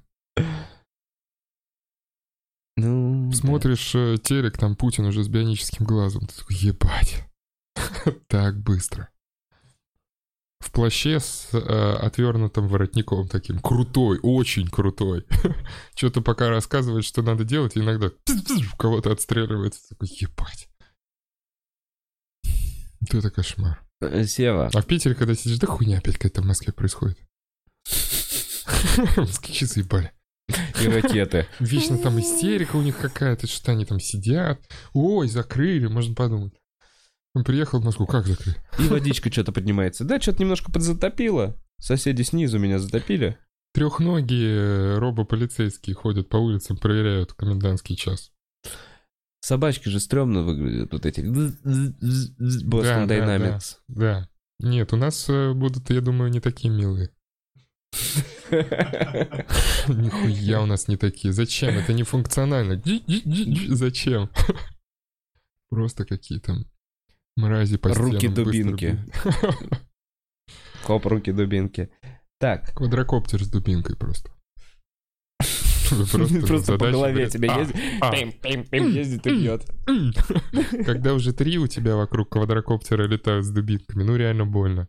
Ну, 2.78 3.30
да. 3.30 3.38
Смотришь 3.38 3.94
э, 3.96 4.18
телек, 4.24 4.58
там 4.58 4.76
Путин 4.76 5.06
уже 5.06 5.24
с 5.24 5.28
бионическим 5.28 5.86
глазом. 5.86 6.26
Ты 6.26 6.38
такой, 6.38 6.56
ебать. 6.56 7.26
Так 8.28 8.62
быстро. 8.62 9.10
В 10.64 10.72
плаще 10.72 11.20
с 11.20 11.50
э, 11.52 11.58
отвернутым 11.58 12.70
воротником 12.70 13.28
таким. 13.28 13.60
Крутой, 13.60 14.20
очень 14.24 14.70
крутой. 14.70 15.26
Что-то 15.96 16.22
пока 16.22 16.50
рассказывает, 16.50 17.04
что 17.04 17.22
надо 17.22 17.44
делать, 17.44 17.76
и 17.76 17.82
иногда 17.82 18.12
кого-то 18.80 19.12
отстреливается. 19.12 19.82
Такой, 19.90 20.08
ебать. 20.08 20.70
Это 23.12 23.30
кошмар. 23.30 23.84
Э, 24.00 24.24
Сева, 24.26 24.70
А 24.74 24.82
в 24.82 24.86
Питере, 24.86 25.16
когда 25.16 25.36
сидишь, 25.36 25.60
да 25.60 25.68
хуйня 25.68 25.98
опять 25.98 26.16
какая-то 26.16 26.42
в 26.42 26.46
Москве 26.46 26.72
происходит. 26.72 27.20
Москвичи 29.18 29.66
заебали. 29.66 30.14
и 30.82 30.88
ракеты. 30.88 31.46
Вечно 31.60 31.98
там 31.98 32.22
истерика 32.22 32.78
у 32.78 32.82
них 32.82 32.98
какая-то, 32.98 33.48
что 33.48 33.74
они 33.74 33.86
там 33.86 34.00
сидят. 34.00 34.62
Ой, 34.94 35.28
закрыли, 35.28 35.88
можно 35.88 36.16
подумать. 36.16 36.54
Он 37.36 37.44
приехал 37.44 37.80
в 37.80 37.86
Москву, 37.86 38.06
как 38.06 38.28
закрыли? 38.28 38.58
И 38.80 38.84
водичка 38.88 39.32
что-то 39.32 39.52
поднимается. 39.52 40.04
Да, 40.04 40.22
что-то 40.22 40.42
немножко 40.42 40.72
подзатопило. 40.72 41.58
Соседи 41.80 42.22
снизу 42.22 42.60
меня 42.60 42.78
затопили. 42.80 43.38
Трехногие 43.74 45.00
робополицейские 45.00 45.96
ходят 45.96 46.30
по 46.30 46.38
улицам, 46.38 46.78
проверяют 46.78 47.34
комендантский 47.34 47.96
час. 47.96 48.32
Собачки 49.40 49.90
же 49.90 50.00
стрёмно 50.00 50.44
выглядят, 50.44 50.94
вот 50.94 51.06
эти. 51.08 51.22
Boston 51.22 51.98
Да, 52.84 53.06
да, 53.06 53.18
Dynamics. 53.18 53.78
Да. 53.88 54.30
Нет, 54.60 54.94
у 54.94 54.96
нас 54.96 55.28
э, 55.28 55.54
будут, 55.54 55.90
я 55.90 56.02
думаю, 56.02 56.30
не 56.32 56.40
такие 56.40 56.74
милые. 56.74 57.10
Нихуя 59.88 60.62
у 60.62 60.66
нас 60.66 60.88
не 60.88 60.96
такие. 60.98 61.34
Зачем? 61.34 61.76
Это 61.76 61.94
не 61.94 62.04
функционально. 62.04 62.82
Зачем? 63.70 64.30
Просто 65.70 66.06
какие-то 66.06 66.64
мрази 67.36 67.78
по 67.78 67.94
Руки 67.94 68.18
стенам 68.18 68.36
быстро 68.36 68.46
дубинки. 68.46 68.86
бегают. 68.86 69.64
Хоп, 70.84 71.06
руки 71.06 71.32
дубинки. 71.32 71.90
Так, 72.40 72.74
Квадрокоптер 72.76 73.44
с 73.44 73.50
дубинкой 73.50 73.96
просто. 73.96 74.32
Просто, 76.48 76.78
по 76.78 76.90
голове 76.90 77.30
тебе 77.30 77.50
«А, 77.50 77.60
ездит. 77.60 77.76
а, 78.02 78.16
ездит 78.78 79.28
и 79.28 79.30
бьет. 79.30 79.64
Когда 80.86 81.14
уже 81.14 81.34
три 81.34 81.60
у 81.60 81.68
тебя 81.68 81.96
вокруг 81.96 82.30
квадрокоптера 82.30 83.06
летают 83.08 83.46
с 83.46 83.50
дубинками, 83.50 84.02
ну 84.04 84.16
реально 84.16 84.46
больно. 84.46 84.88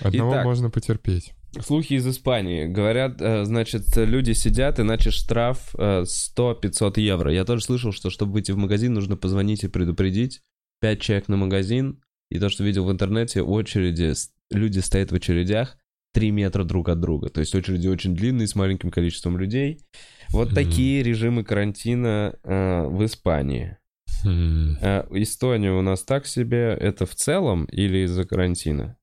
Одного 0.00 0.32
Итак. 0.32 0.44
можно 0.44 0.70
потерпеть. 0.70 1.34
Слухи 1.60 1.94
из 1.94 2.06
Испании. 2.06 2.66
Говорят, 2.66 3.20
э, 3.20 3.44
значит, 3.44 3.84
люди 3.96 4.32
сидят, 4.32 4.80
иначе 4.80 5.10
штраф 5.10 5.74
э, 5.76 6.02
100-500 6.02 7.00
евро. 7.00 7.32
Я 7.32 7.44
тоже 7.44 7.64
слышал, 7.64 7.92
что 7.92 8.10
чтобы 8.10 8.32
выйти 8.32 8.52
в 8.52 8.56
магазин, 8.56 8.92
нужно 8.92 9.16
позвонить 9.16 9.64
и 9.64 9.68
предупредить. 9.68 10.42
Пять 10.84 11.00
человек 11.00 11.28
на 11.28 11.38
магазин. 11.38 12.02
И 12.30 12.38
то, 12.38 12.50
что 12.50 12.62
видел 12.62 12.84
в 12.84 12.92
интернете, 12.92 13.40
очереди, 13.40 14.12
люди 14.50 14.80
стоят 14.80 15.12
в 15.12 15.14
очередях 15.14 15.78
3 16.12 16.30
метра 16.30 16.62
друг 16.62 16.90
от 16.90 17.00
друга. 17.00 17.30
То 17.30 17.40
есть 17.40 17.54
очереди 17.54 17.88
очень 17.88 18.14
длинные, 18.14 18.46
с 18.46 18.54
маленьким 18.54 18.90
количеством 18.90 19.38
людей. 19.38 19.80
Вот 20.28 20.48
Мгм. 20.48 20.54
такие 20.54 21.02
режимы 21.02 21.42
карантина 21.42 22.34
э, 22.44 22.82
в 22.86 23.02
Испании. 23.02 23.78
Хм. 24.24 24.76
Э, 24.82 25.06
Эстония 25.12 25.72
у 25.72 25.80
нас 25.80 26.02
так 26.02 26.26
себе. 26.26 26.76
Это 26.78 27.06
в 27.06 27.14
целом 27.14 27.64
или 27.64 28.04
из-за 28.04 28.24
карантина? 28.24 28.98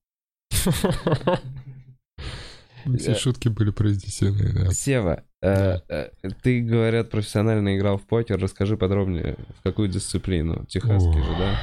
Все 2.98 3.12
Э. 3.12 3.14
шутки 3.14 3.48
были 3.48 3.70
произнесены, 3.70 4.52
да. 4.52 4.70
Сева, 4.72 5.24
э, 5.42 5.78
э, 5.88 6.10
ты, 6.42 6.60
говорят, 6.60 7.10
профессионально 7.10 7.76
играл 7.76 7.98
в 7.98 8.06
покер. 8.06 8.38
Расскажи 8.38 8.76
подробнее, 8.76 9.36
в 9.58 9.62
какую 9.62 9.88
дисциплину? 9.88 10.64
Техасский 10.66 11.22
же, 11.22 11.30
да? 11.38 11.58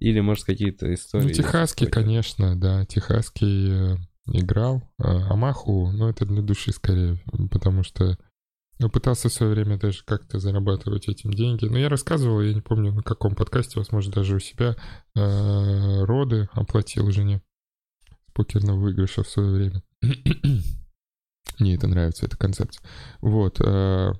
Или, 0.00 0.20
может, 0.20 0.44
какие-то 0.44 0.92
истории? 0.92 1.24
Ну, 1.28 1.30
техасский, 1.32 1.86
конечно, 1.86 2.56
да. 2.56 2.84
Техасский 2.84 3.98
играл. 4.26 4.82
А 4.98 5.32
Амаху, 5.32 5.90
ну, 5.92 6.08
это 6.08 6.24
для 6.26 6.42
души 6.42 6.72
скорее, 6.72 7.18
потому 7.50 7.82
что 7.82 8.16
я 8.80 8.88
пытался 8.88 9.28
в 9.28 9.32
свое 9.32 9.52
время 9.52 9.78
даже 9.78 10.02
как-то 10.04 10.38
зарабатывать 10.40 11.08
этим 11.08 11.32
деньги. 11.32 11.66
Но 11.66 11.78
я 11.78 11.88
рассказывал, 11.88 12.40
я 12.40 12.52
не 12.52 12.60
помню, 12.60 12.92
на 12.92 13.02
каком 13.02 13.34
подкасте, 13.34 13.78
возможно, 13.78 14.12
даже 14.12 14.36
у 14.36 14.40
себя, 14.40 14.76
э, 15.14 16.04
роды 16.04 16.48
оплатил 16.52 17.10
жене 17.12 17.40
с 18.28 18.32
покерного 18.32 18.78
выигрыша 18.80 19.22
в 19.22 19.28
свое 19.28 19.50
время. 19.52 19.82
Мне 21.58 21.74
это 21.74 21.86
нравится, 21.86 22.26
эта 22.26 22.36
концепция. 22.36 22.82
Вот. 23.20 23.60
э, 23.60 24.12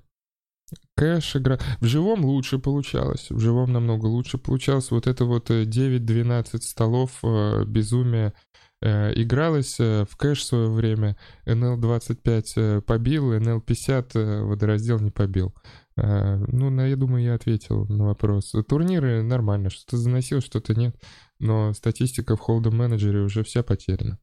Кэш 0.96 1.36
игра. 1.36 1.58
В 1.80 1.86
живом 1.86 2.24
лучше 2.24 2.58
получалось. 2.58 3.30
В 3.30 3.38
живом 3.40 3.72
намного 3.72 4.06
лучше 4.06 4.38
получалось. 4.38 4.90
Вот 4.90 5.06
это 5.06 5.24
вот 5.24 5.50
э, 5.50 5.64
9-12 5.64 6.62
столов 6.62 7.18
э, 7.22 7.64
безумие 7.66 8.32
э, 8.80 9.12
игралось 9.20 9.78
э, 9.80 10.04
в 10.08 10.16
кэш 10.16 10.40
в 10.40 10.44
свое 10.44 10.70
время. 10.70 11.16
NL25 11.46 12.44
э, 12.56 12.80
побил, 12.82 13.32
NL50 13.34 14.10
э, 14.14 14.42
водораздел 14.42 15.00
не 15.00 15.10
побил. 15.10 15.54
Ну, 15.96 16.70
на- 16.70 16.88
я 16.88 16.96
думаю, 16.96 17.22
я 17.22 17.34
ответил 17.34 17.86
на 17.86 18.06
вопрос. 18.06 18.52
Турниры 18.68 19.22
нормально. 19.22 19.70
Что-то 19.70 19.96
заносил, 19.96 20.40
что-то 20.40 20.74
нет. 20.74 20.96
Но 21.38 21.72
статистика 21.72 22.34
в 22.36 22.40
холдом 22.40 22.76
менеджере 22.76 23.20
уже 23.20 23.44
вся 23.44 23.62
потеряна. 23.62 24.18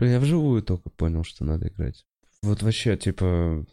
Я 0.00 0.20
вживую 0.20 0.62
только 0.62 0.90
понял, 0.90 1.24
что 1.24 1.44
надо 1.44 1.68
играть. 1.68 2.04
Вот 2.42 2.62
вообще, 2.62 2.96
типа... 2.96 3.66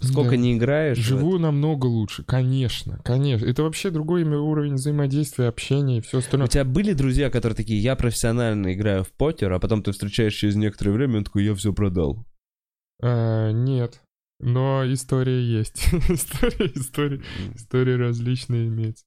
Сколько 0.00 0.30
Да. 0.30 0.36
не 0.36 0.56
играешь... 0.56 0.96
Живую 0.98 1.40
намного 1.40 1.86
лучше, 1.86 2.22
конечно, 2.22 3.00
конечно. 3.04 3.46
Это 3.46 3.64
вообще 3.64 3.90
другой 3.90 4.22
уровень 4.22 4.74
взаимодействия, 4.74 5.48
общения 5.48 5.98
и 5.98 6.00
все 6.00 6.18
У 6.18 6.20
остальное. 6.20 6.46
тебя 6.48 6.64
были 6.64 6.92
друзья, 6.92 7.30
которые 7.30 7.56
такие, 7.56 7.80
я 7.82 7.96
профессионально 7.96 8.74
играю 8.74 9.02
в 9.02 9.12
покер, 9.12 9.52
а 9.52 9.58
потом 9.58 9.82
ты 9.82 9.90
встречаешь 9.90 10.34
через 10.34 10.54
некоторое 10.54 10.92
время, 10.92 11.18
он 11.18 11.24
такой, 11.24 11.44
я 11.44 11.54
все 11.56 11.72
продал. 11.72 12.24
А, 13.02 13.50
нет, 13.50 14.00
но 14.38 14.84
история 14.86 15.42
есть. 15.42 15.88
история, 16.08 16.70
история, 16.74 17.22
истории 17.56 17.94
различные 17.94 18.68
имеются. 18.68 19.04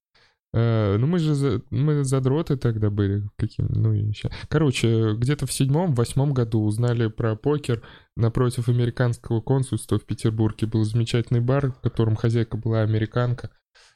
А, 0.54 0.97
ну 0.97 1.08
мы 1.08 1.20
же 1.20 1.64
мы 1.70 2.04
задроты 2.04 2.58
тогда 2.58 2.89
были 2.89 3.24
каким, 3.38 3.68
ну 3.70 3.93
и 3.93 4.12
ща. 4.12 4.30
Короче, 4.49 5.14
где-то 5.16 5.45
в 5.45 5.54
седьмом, 5.54 5.93
восьмом 5.93 6.34
году 6.34 6.64
узнали 6.64 7.08
про 7.08 7.36
покер 7.36 7.82
напротив 8.16 8.68
американского 8.68 9.41
консульства 9.41 9.97
в 9.97 10.06
Петербурге 10.06 10.68
был 10.68 10.84
замечательный 10.84 11.39
бар, 11.39 11.72
в 11.72 11.80
котором 11.80 12.16
хозяйка 12.16 12.58
была 12.58 12.82
американка. 12.82 13.52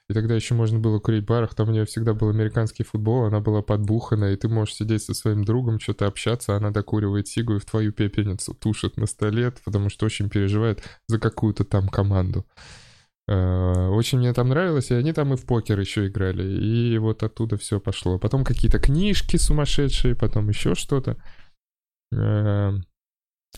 И 0.08 0.14
тогда 0.14 0.36
еще 0.36 0.54
можно 0.54 0.78
было 0.78 1.00
курить 1.00 1.24
в 1.24 1.28
барах, 1.28 1.56
там 1.56 1.70
у 1.70 1.72
нее 1.72 1.86
всегда 1.86 2.14
был 2.14 2.30
американский 2.30 2.84
футбол, 2.84 3.26
она 3.26 3.40
была 3.40 3.64
подбухана, 3.64 4.26
и 4.32 4.36
ты 4.36 4.48
можешь 4.48 4.76
сидеть 4.76 5.02
со 5.02 5.16
своим 5.16 5.44
другом, 5.44 5.80
что-то 5.80 6.06
общаться, 6.06 6.54
а 6.54 6.58
она 6.58 6.70
докуривает 6.70 7.28
сигу 7.28 7.56
и 7.56 7.60
в 7.60 7.66
твою 7.66 7.92
пепельницу 7.92 8.54
тушит 8.54 8.98
на 8.98 9.08
столе, 9.08 9.52
потому 9.66 9.90
что 9.90 10.06
очень 10.06 10.30
переживает 10.30 10.84
за 11.08 11.20
какую-то 11.20 11.64
там 11.64 11.88
команду. 11.90 12.46
Э, 13.28 13.88
Очень 13.88 14.20
мне 14.20 14.34
там 14.34 14.50
нравилось, 14.50 14.92
и 14.92 14.96
они 14.96 15.12
там 15.14 15.34
и 15.34 15.38
в 15.38 15.46
покер 15.46 15.80
еще 15.80 16.08
играли, 16.08 16.44
и 16.44 16.98
вот 16.98 17.24
оттуда 17.24 17.58
все 17.58 17.80
пошло. 17.80 18.20
Потом 18.20 18.44
какие-то 18.44 18.80
книжки 18.80 19.38
сумасшедшие, 19.38 20.16
потом 20.16 20.50
еще 20.50 20.76
что-то. 20.76 21.18
Э, 22.14 22.74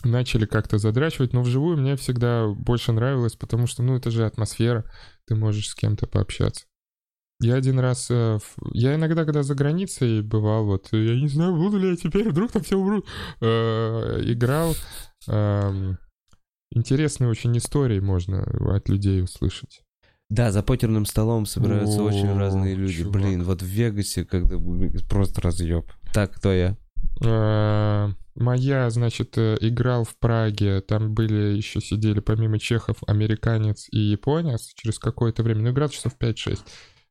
Начали 0.04 0.46
как-то 0.46 0.78
задрачивать, 0.78 1.32
но 1.32 1.42
вживую 1.42 1.76
мне 1.76 1.96
всегда 1.96 2.46
больше 2.46 2.92
нравилось, 2.92 3.34
потому 3.34 3.66
что, 3.66 3.82
ну, 3.82 3.96
это 3.96 4.12
же 4.12 4.24
атмосфера, 4.24 4.84
ты 5.26 5.34
можешь 5.34 5.70
с 5.70 5.74
кем-то 5.74 6.06
пообщаться. 6.06 6.66
Я 7.40 7.56
один 7.56 7.80
раз... 7.80 8.08
э, 8.08 8.38
Я 8.72 8.94
иногда, 8.94 9.24
когда 9.24 9.42
за 9.42 9.56
границей 9.56 10.22
бывал, 10.22 10.66
вот, 10.66 10.88
я 10.92 11.20
не 11.20 11.26
знаю, 11.28 11.56
буду 11.56 11.78
ли 11.78 11.90
я 11.90 11.96
теперь, 11.96 12.28
вдруг 12.30 12.52
там 12.52 12.62
все 12.62 12.76
умрут, 12.76 13.06
играл... 13.40 14.74
Интересные 16.70 17.30
очень 17.30 17.56
истории 17.56 18.00
можно 18.00 18.42
от 18.74 18.88
людей 18.88 19.22
услышать. 19.22 19.82
Да, 20.28 20.52
за 20.52 20.62
покерным 20.62 21.06
столом 21.06 21.46
собираются 21.46 22.00
О, 22.00 22.04
очень 22.04 22.36
разные 22.36 22.74
люди. 22.74 22.98
чувак. 23.02 23.12
Блин, 23.14 23.44
вот 23.44 23.62
в 23.62 23.66
Вегасе 23.66 24.24
когда 24.24 24.56
просто 25.08 25.40
разъеб. 25.40 25.90
Так, 26.12 26.34
кто 26.34 26.52
я? 26.52 26.76
Э, 27.24 28.08
Моя, 28.34 28.88
значит, 28.90 29.36
э, 29.36 29.56
играл 29.60 30.04
в 30.04 30.16
Праге, 30.18 30.80
там 30.80 31.12
были 31.12 31.56
еще 31.56 31.80
сидели 31.80 32.20
помимо 32.20 32.60
чехов 32.60 32.98
американец 33.08 33.88
и 33.90 33.98
японец 33.98 34.70
через 34.74 35.00
какое-то 35.00 35.42
время, 35.42 35.62
ну 35.62 35.70
играл 35.70 35.88
часов 35.88 36.12
5-6. 36.20 36.60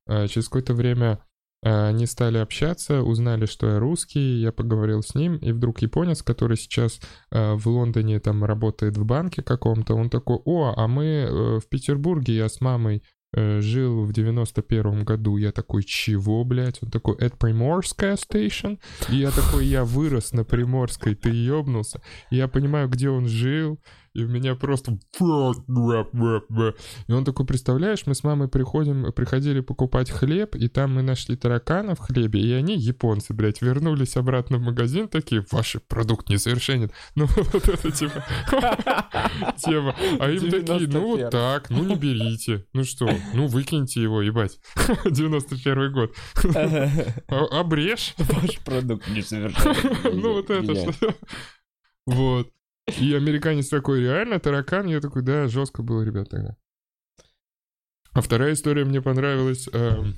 Э, 0.07 0.27
Через 0.27 0.45
какое-то 0.45 0.73
время 0.73 1.19
они 1.67 2.05
стали 2.05 2.37
общаться, 2.37 3.01
узнали, 3.01 3.45
что 3.45 3.67
я 3.67 3.79
русский, 3.79 4.39
я 4.41 4.51
поговорил 4.51 5.01
с 5.01 5.15
ним, 5.15 5.37
и 5.37 5.51
вдруг 5.51 5.81
японец, 5.81 6.21
который 6.21 6.57
сейчас 6.57 6.99
э, 7.31 7.53
в 7.53 7.67
Лондоне 7.67 8.19
там 8.19 8.43
работает 8.43 8.97
в 8.97 9.05
банке 9.05 9.41
каком-то, 9.41 9.95
он 9.95 10.09
такой, 10.09 10.39
о, 10.45 10.73
а 10.75 10.87
мы 10.87 11.05
э, 11.05 11.59
в 11.59 11.67
Петербурге, 11.69 12.35
я 12.35 12.49
с 12.49 12.61
мамой 12.61 13.03
э, 13.33 13.59
жил 13.59 14.05
в 14.05 14.13
91 14.13 15.03
году. 15.03 15.37
Я 15.37 15.51
такой, 15.51 15.83
чего, 15.83 16.43
блядь? 16.43 16.81
Он 16.81 16.89
такой, 16.89 17.15
это 17.17 17.35
Приморская 17.37 18.15
стейшн? 18.15 18.75
И 19.09 19.17
я 19.17 19.31
такой, 19.31 19.65
я 19.65 19.83
вырос 19.83 20.33
на 20.33 20.43
Приморской, 20.43 21.15
ты 21.15 21.29
ёбнулся. 21.29 22.01
И 22.29 22.35
я 22.37 22.47
понимаю, 22.47 22.87
где 22.87 23.09
он 23.09 23.27
жил, 23.27 23.79
и 24.17 24.23
у 24.23 24.27
меня 24.27 24.55
просто... 24.55 24.97
И 25.19 27.11
он 27.13 27.23
такой, 27.23 27.45
представляешь, 27.45 28.07
мы 28.07 28.15
с 28.15 28.23
мамой 28.23 28.47
приходим, 28.47 29.13
приходили 29.13 29.59
покупать 29.59 30.09
хлеб, 30.09 30.55
и 30.55 30.67
там 30.67 30.95
мы 30.95 31.03
нашли 31.03 31.35
таракана 31.35 31.93
в 31.93 31.99
хлебе, 31.99 32.41
и 32.41 32.51
они, 32.51 32.75
японцы, 32.75 33.35
блядь, 33.35 33.61
вернулись 33.61 34.17
обратно 34.17 34.57
в 34.57 34.61
магазин, 34.61 35.07
такие, 35.07 35.45
ваш 35.51 35.75
продукт 35.87 36.29
несовершенен. 36.29 36.91
Ну, 37.15 37.25
вот 37.25 37.67
это 37.67 37.91
типа 37.91 38.23
тема. 39.57 39.95
А 40.19 40.29
им 40.29 40.49
такие, 40.49 40.87
ну 40.87 41.01
вот 41.01 41.17
91. 41.17 41.29
так, 41.29 41.69
ну 41.69 41.83
не 41.83 41.95
берите. 41.95 42.65
Ну 42.73 42.83
что, 42.83 43.09
ну 43.33 43.47
выкиньте 43.47 44.01
его, 44.01 44.21
ебать. 44.21 44.59
91 45.05 45.91
год. 45.93 46.15
А- 47.27 47.59
Обрежь. 47.59 48.13
Ваш 48.17 48.59
продукт 48.59 49.07
несовершенен. 49.09 50.21
Ну 50.21 50.33
вот 50.33 50.49
это 50.49 50.93
что. 50.93 51.15
Вот. 52.07 52.49
И 52.99 53.13
американец 53.13 53.67
такой, 53.67 54.01
реально, 54.01 54.39
таракан? 54.39 54.87
Я 54.87 55.01
такой, 55.01 55.21
да, 55.21 55.47
жестко 55.47 55.83
было, 55.83 56.03
ребята. 56.03 56.29
тогда». 56.31 56.57
А 58.13 58.21
вторая 58.21 58.53
история 58.53 58.85
мне 58.85 59.01
понравилась. 59.01 59.67
эм, 59.73 60.15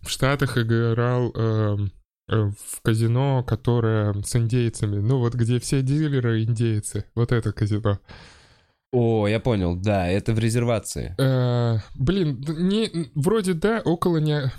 В 0.00 0.08
Штатах 0.08 0.58
играл 0.58 1.30
эм, 1.34 1.92
э, 2.28 2.50
в 2.50 2.80
казино, 2.82 3.44
которое 3.44 4.14
с 4.22 4.34
индейцами. 4.34 4.98
Ну 4.98 5.18
вот 5.18 5.34
где 5.34 5.60
все 5.60 5.82
дилеры 5.82 6.42
индейцы. 6.42 7.04
Вот 7.14 7.30
это 7.30 7.52
казино. 7.52 8.00
О, 8.92 9.26
я 9.28 9.40
понял, 9.40 9.76
да, 9.76 10.08
это 10.08 10.34
в 10.34 10.38
резервации. 10.38 11.14
Э, 11.18 11.78
Блин, 11.94 12.44
не, 12.48 13.10
вроде 13.14 13.54
да, 13.54 13.80
около 13.84 14.18
не... 14.18 14.50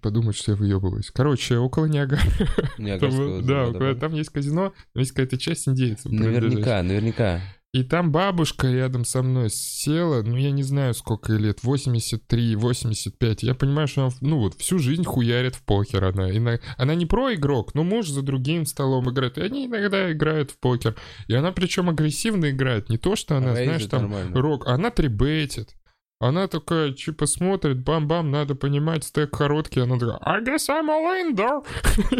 Подумать, 0.00 0.36
что 0.36 0.52
я 0.52 0.56
выебываюсь. 0.56 1.10
Короче, 1.12 1.56
около 1.58 1.86
Ниагары. 1.86 2.22
Там, 3.00 3.10
да, 3.46 3.64
около- 3.68 3.94
там 4.00 4.12
есть 4.14 4.30
казино, 4.30 4.72
там 4.92 5.00
есть 5.00 5.12
какая-то 5.12 5.38
часть 5.38 5.68
индейцев. 5.68 6.10
Наверняка, 6.12 6.82
наверняка. 6.82 7.40
И 7.74 7.82
там 7.82 8.10
бабушка 8.12 8.66
рядом 8.72 9.04
со 9.04 9.22
мной 9.22 9.50
села, 9.50 10.22
ну 10.22 10.36
я 10.36 10.50
не 10.52 10.62
знаю 10.62 10.94
сколько 10.94 11.34
ей 11.34 11.38
лет, 11.38 11.62
83, 11.62 12.56
85. 12.56 13.42
Я 13.42 13.54
понимаю, 13.54 13.86
что 13.86 14.06
она, 14.06 14.12
ну 14.22 14.38
вот, 14.38 14.54
всю 14.54 14.78
жизнь 14.78 15.04
хуярит 15.04 15.54
в 15.54 15.62
покер 15.64 16.02
она. 16.02 16.30
И 16.30 16.38
на- 16.38 16.60
Она 16.78 16.94
не 16.94 17.04
про 17.04 17.34
игрок, 17.34 17.74
но 17.74 17.84
муж 17.84 18.08
за 18.08 18.22
другим 18.22 18.64
столом 18.64 19.10
играет. 19.10 19.36
И 19.36 19.42
они 19.42 19.66
иногда 19.66 20.10
играют 20.10 20.50
в 20.52 20.58
покер. 20.58 20.96
И 21.26 21.34
она 21.34 21.52
причем 21.52 21.90
агрессивно 21.90 22.48
играет. 22.50 22.88
Не 22.88 22.96
то, 22.96 23.16
что 23.16 23.36
она, 23.36 23.50
Рейзит 23.54 23.64
знаешь, 23.66 23.84
там 23.86 24.02
нормально. 24.10 24.40
рок, 24.40 24.66
она 24.66 24.90
трибетит. 24.90 25.74
Она 26.20 26.48
такая, 26.48 26.92
типа, 26.92 27.26
смотрит, 27.26 27.84
бам-бам, 27.84 28.30
надо 28.30 28.56
понимать, 28.56 29.04
стек 29.04 29.30
короткий. 29.30 29.80
Она 29.80 29.98
такая, 29.98 30.18
I 30.22 30.42
guess 30.42 30.68
I'm 30.68 31.34
there. 31.34 31.64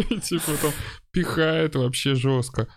И, 0.09 0.19
Типа, 0.19 0.51
там, 0.61 0.71
пихает 1.11 1.75
вообще 1.75 2.15
жестко. 2.15 2.67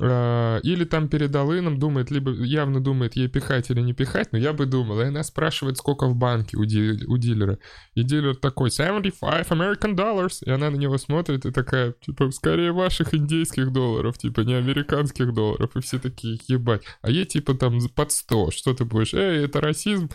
А, 0.00 0.58
Или 0.62 0.84
там 0.84 1.08
перед 1.08 1.36
Алыном 1.36 1.78
думает, 1.78 2.10
либо 2.10 2.32
явно 2.32 2.82
думает, 2.82 3.14
ей 3.16 3.28
пихать 3.28 3.70
или 3.70 3.80
не 3.82 3.92
пихать, 3.92 4.32
но 4.32 4.38
я 4.38 4.54
бы 4.54 4.64
думал. 4.64 5.00
И 5.00 5.04
она 5.04 5.22
спрашивает, 5.22 5.76
сколько 5.76 6.06
в 6.06 6.16
банке 6.16 6.56
у, 6.56 6.64
ди- 6.64 7.04
у 7.06 7.18
дилера. 7.18 7.58
И 7.94 8.02
дилер 8.02 8.34
такой, 8.34 8.70
75 8.70 9.48
American 9.48 9.94
dollars. 9.94 10.38
И 10.44 10.50
она 10.50 10.70
на 10.70 10.76
него 10.76 10.96
смотрит 10.96 11.44
и 11.44 11.50
такая, 11.52 11.94
типа, 12.00 12.30
скорее 12.30 12.72
ваших 12.72 13.14
индейских 13.14 13.72
долларов, 13.72 14.16
типа, 14.16 14.40
не 14.40 14.54
американских 14.54 15.34
долларов. 15.34 15.70
И 15.76 15.80
все 15.80 15.98
такие, 15.98 16.38
ебать. 16.48 16.82
А 17.02 17.10
ей, 17.10 17.26
типа, 17.26 17.54
там 17.54 17.78
под 17.94 18.10
100. 18.10 18.50
Что 18.52 18.72
ты 18.74 18.86
будешь? 18.86 19.12
Эй, 19.12 19.44
это 19.44 19.60
расизм. 19.60 20.08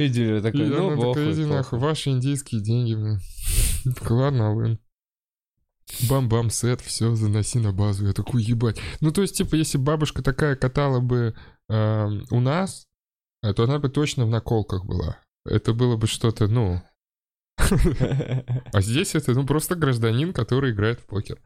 И 0.00 0.08
дилер 0.08 0.36
И 0.36 0.42
такой, 0.42 0.66
ну, 0.66 0.86
она 0.86 0.96
бог 0.96 1.14
такая, 1.14 1.32
иди 1.32 1.44
нахуй, 1.44 1.78
похуй». 1.78 1.88
ваши 1.88 2.10
индийские 2.10 2.62
деньги, 2.62 2.94
блин. 2.94 3.20
Ладно, 4.08 4.48
Алын. 4.48 4.78
Бам-бам, 6.08 6.48
сет, 6.48 6.80
все, 6.80 7.14
заноси 7.14 7.58
на 7.58 7.72
базу. 7.72 8.06
Я 8.06 8.14
такой, 8.14 8.42
ебать. 8.42 8.80
Ну, 9.00 9.12
то 9.12 9.20
есть, 9.20 9.36
типа, 9.36 9.56
если 9.56 9.76
бабушка 9.76 10.22
такая 10.22 10.56
катала 10.56 11.00
бы 11.00 11.34
эм, 11.68 12.24
у 12.30 12.40
нас, 12.40 12.86
э, 13.42 13.52
то 13.52 13.64
она 13.64 13.78
бы 13.78 13.90
точно 13.90 14.24
в 14.24 14.30
наколках 14.30 14.86
была. 14.86 15.18
Это 15.44 15.74
было 15.74 15.96
бы 15.96 16.06
что-то, 16.06 16.46
ну... 16.46 16.80
А 18.72 18.80
здесь 18.80 19.14
это, 19.14 19.32
ну, 19.34 19.46
просто 19.46 19.74
гражданин, 19.74 20.32
который 20.32 20.70
играет 20.72 21.00
в 21.00 21.06
покер. 21.06 21.38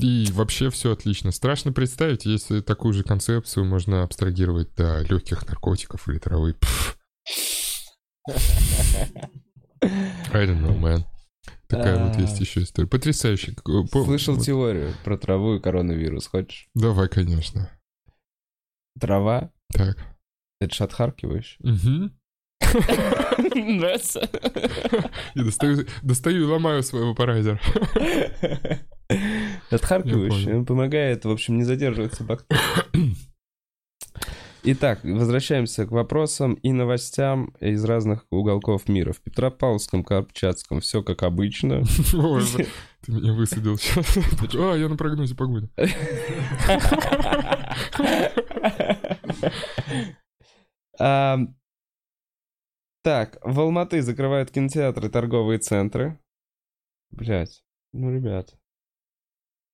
И 0.00 0.26
вообще 0.32 0.70
все 0.70 0.92
отлично. 0.92 1.30
Страшно 1.30 1.72
представить, 1.72 2.24
если 2.26 2.60
такую 2.60 2.92
же 2.94 3.04
концепцию 3.04 3.64
можно 3.64 4.02
абстрагировать 4.02 4.74
до 4.74 5.02
легких 5.02 5.46
наркотиков 5.46 6.08
или 6.08 6.18
травы. 6.18 6.54
Пф. 6.54 6.96
I 9.82 10.46
don't 10.46 10.60
know, 10.60 10.78
man. 10.78 11.04
Такая 11.68 12.02
вот 12.04 12.16
А. 12.16 12.20
есть 12.20 12.40
еще 12.40 12.62
история. 12.62 12.88
Потрясающий. 12.88 13.52
По- 13.62 14.04
Слышал 14.04 14.34
вот. 14.34 14.44
теорию 14.44 14.92
про 15.04 15.16
траву 15.16 15.54
и 15.56 15.60
коронавирус. 15.60 16.26
Хочешь? 16.26 16.68
Давай, 16.74 17.08
конечно. 17.08 17.70
Трава? 19.00 19.50
Так. 19.72 19.96
Это 20.60 20.74
ж 20.74 20.80
отхаркиваешь. 20.82 21.58
Угу. 21.60 22.10
Нравится? 23.54 24.20
И 25.34 25.40
достаю, 25.42 25.86
достаю 26.02 26.42
и 26.42 26.44
ломаю 26.44 26.82
свой 26.82 27.04
вапорайзер. 27.04 27.60
Он 30.54 30.66
помогает, 30.66 31.24
в 31.24 31.30
общем, 31.30 31.56
не 31.56 31.64
задерживаться 31.64 32.24
бактерии. 32.24 32.60
Итак, 34.66 35.00
возвращаемся 35.04 35.84
к 35.84 35.90
вопросам 35.90 36.54
и 36.54 36.72
новостям 36.72 37.52
из 37.60 37.84
разных 37.84 38.24
уголков 38.30 38.88
мира. 38.88 39.12
В 39.12 39.20
Петропавловском, 39.20 40.02
Камчатском 40.02 40.80
все 40.80 41.02
как 41.02 41.22
обычно. 41.22 41.82
Ты 43.02 43.12
меня 43.12 43.34
высадил 43.34 43.76
сейчас. 43.76 44.16
А, 44.54 44.74
я 44.74 44.88
на 44.88 44.96
прогнозе 44.96 45.34
погоды. 45.34 45.68
Так, 53.02 53.38
в 53.42 53.60
Алматы 53.60 54.00
закрывают 54.00 54.50
кинотеатры, 54.50 55.10
торговые 55.10 55.58
центры. 55.58 56.18
Блять, 57.10 57.62
ну, 57.92 58.10
ребят. 58.10 58.56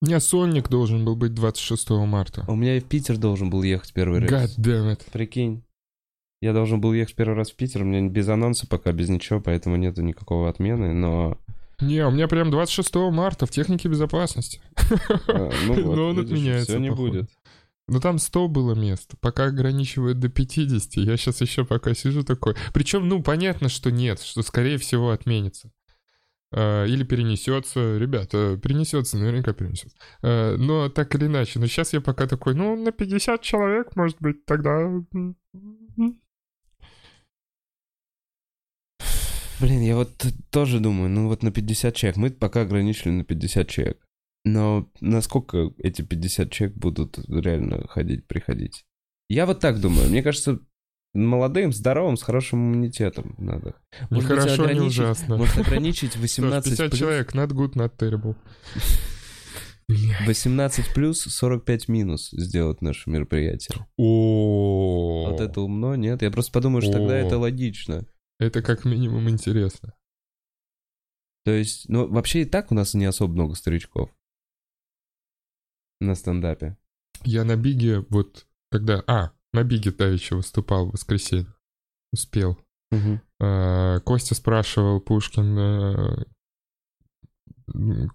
У 0.01 0.07
меня 0.07 0.19
сольник 0.19 0.67
должен 0.67 1.05
был 1.05 1.15
быть 1.15 1.35
26 1.35 1.91
марта. 1.91 2.43
У 2.47 2.55
меня 2.55 2.77
и 2.77 2.79
в 2.79 2.85
Питер 2.85 3.17
должен 3.17 3.51
был 3.51 3.61
ехать 3.61 3.93
первый 3.93 4.19
God 4.21 4.29
раз. 4.29 4.57
damn 4.57 4.91
it. 4.91 5.01
Прикинь. 5.11 5.63
Я 6.41 6.53
должен 6.53 6.81
был 6.81 6.91
ехать 6.93 7.13
первый 7.15 7.35
раз 7.35 7.51
в 7.51 7.55
Питер, 7.55 7.83
у 7.83 7.85
меня 7.85 8.09
без 8.09 8.27
анонса 8.27 8.65
пока, 8.65 8.91
без 8.93 9.09
ничего, 9.09 9.39
поэтому 9.39 9.75
нету 9.75 10.01
никакого 10.01 10.49
отмены, 10.49 10.91
но... 10.93 11.37
Не, 11.79 12.03
у 12.05 12.09
меня 12.09 12.27
прям 12.27 12.49
26 12.49 12.95
марта 13.11 13.45
в 13.45 13.51
технике 13.51 13.89
безопасности. 13.89 14.59
э, 15.27 15.51
Ну 15.67 15.73
вот, 15.83 15.95
Но 15.95 16.07
он 16.09 16.15
видишь, 16.15 16.31
отменяется, 16.31 16.71
Все 16.71 16.79
не 16.79 16.89
походу. 16.89 17.11
будет. 17.11 17.29
Ну 17.87 17.99
там 17.99 18.17
100 18.17 18.47
было 18.47 18.73
мест, 18.73 19.11
пока 19.19 19.45
ограничивают 19.45 20.17
до 20.19 20.29
50, 20.29 20.95
я 20.95 21.15
сейчас 21.17 21.41
еще 21.41 21.63
пока 21.63 21.93
сижу 21.93 22.23
такой. 22.23 22.55
Причем, 22.73 23.07
ну, 23.07 23.21
понятно, 23.21 23.69
что 23.69 23.91
нет, 23.91 24.19
что 24.21 24.41
скорее 24.41 24.77
всего 24.79 25.11
отменится. 25.11 25.71
Э, 26.53 26.85
Или 26.87 27.03
перенесется, 27.03 27.97
ребята, 27.97 28.59
перенесется, 28.61 29.17
наверняка 29.17 29.53
перенесется. 29.53 29.95
Э, 30.21 30.55
Но 30.57 30.89
так 30.89 31.15
или 31.15 31.25
иначе, 31.25 31.59
но 31.59 31.67
сейчас 31.67 31.93
я 31.93 32.01
пока 32.01 32.27
такой, 32.27 32.55
ну, 32.55 32.75
на 32.75 32.91
50 32.91 33.41
человек, 33.41 33.95
может 33.95 34.17
быть, 34.19 34.45
тогда... 34.45 34.89
Блин, 39.61 39.81
я 39.81 39.95
вот 39.95 40.25
тоже 40.49 40.79
думаю, 40.79 41.09
ну 41.09 41.27
вот 41.27 41.43
на 41.43 41.51
50 41.51 41.95
человек. 41.95 42.17
Мы 42.17 42.31
пока 42.31 42.61
ограничили 42.61 43.11
на 43.11 43.23
50 43.23 43.69
человек. 43.69 44.03
Но 44.43 44.89
насколько 45.01 45.71
эти 45.77 46.01
50 46.01 46.51
человек 46.51 46.75
будут 46.77 47.19
реально 47.29 47.87
ходить, 47.87 48.25
приходить? 48.25 48.85
Я 49.29 49.45
вот 49.45 49.59
так 49.59 49.79
думаю. 49.79 50.09
Мне 50.09 50.23
кажется, 50.23 50.59
молодым, 51.13 51.73
здоровым, 51.73 52.17
с 52.17 52.23
хорошим 52.23 52.59
иммунитетом 52.59 53.35
надо. 53.37 53.75
Ни 54.09 54.15
Может 54.15 54.29
хорошо, 54.29 54.63
ограничить- 54.63 54.87
ужасно. 54.99 55.37
Может 55.37 55.57
ограничить 55.57 56.13
Саш, 56.13 56.21
18 56.21 56.69
50 56.71 56.89
плюс, 56.89 56.99
человек, 56.99 57.35
not 57.35 57.49
good, 57.49 57.73
not 57.73 57.95
terrible. 57.97 58.35
18 60.25 60.93
плюс, 60.93 61.19
45 61.21 61.87
минус 61.89 62.29
сделать 62.31 62.81
наше 62.81 63.09
мероприятие. 63.09 63.85
О, 63.97 65.27
Вот 65.31 65.41
это 65.41 65.61
умно, 65.61 65.95
нет? 65.95 66.21
Я 66.21 66.31
просто 66.31 66.51
подумаю, 66.53 66.81
что 66.81 66.93
тогда 66.93 67.17
это 67.17 67.37
логично. 67.37 68.05
это 68.39 68.61
как 68.61 68.85
минимум 68.85 69.29
интересно. 69.29 69.93
То 71.43 71.51
есть, 71.51 71.89
ну, 71.89 72.07
вообще 72.07 72.43
и 72.43 72.45
так 72.45 72.71
у 72.71 72.75
нас 72.75 72.93
не 72.93 73.05
особо 73.05 73.33
много 73.33 73.55
старичков 73.55 74.09
на 75.99 76.15
стендапе. 76.15 76.77
Я 77.23 77.43
на 77.43 77.55
Биге 77.55 78.05
вот, 78.09 78.47
когда... 78.69 79.03
А, 79.07 79.31
на 79.53 79.63
Биге 79.63 79.91
давеча 79.91 80.35
выступал 80.35 80.87
в 80.87 80.91
воскресенье. 80.93 81.47
Успел. 82.13 82.57
А, 83.39 83.99
Костя 84.01 84.35
спрашивал 84.35 84.99
Пушкин, 84.99 85.57
э, 85.57 86.25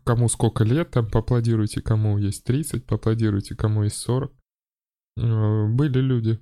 кому 0.04 0.28
сколько 0.28 0.64
лет, 0.64 0.90
там 0.90 1.08
поаплодируйте, 1.10 1.80
кому 1.80 2.18
есть 2.18 2.44
30, 2.44 2.84
поаплодируйте, 2.86 3.54
кому 3.54 3.84
есть 3.84 3.96
40. 3.96 4.32
Э, 5.18 5.66
Были 5.68 5.98
люди. 6.00 6.38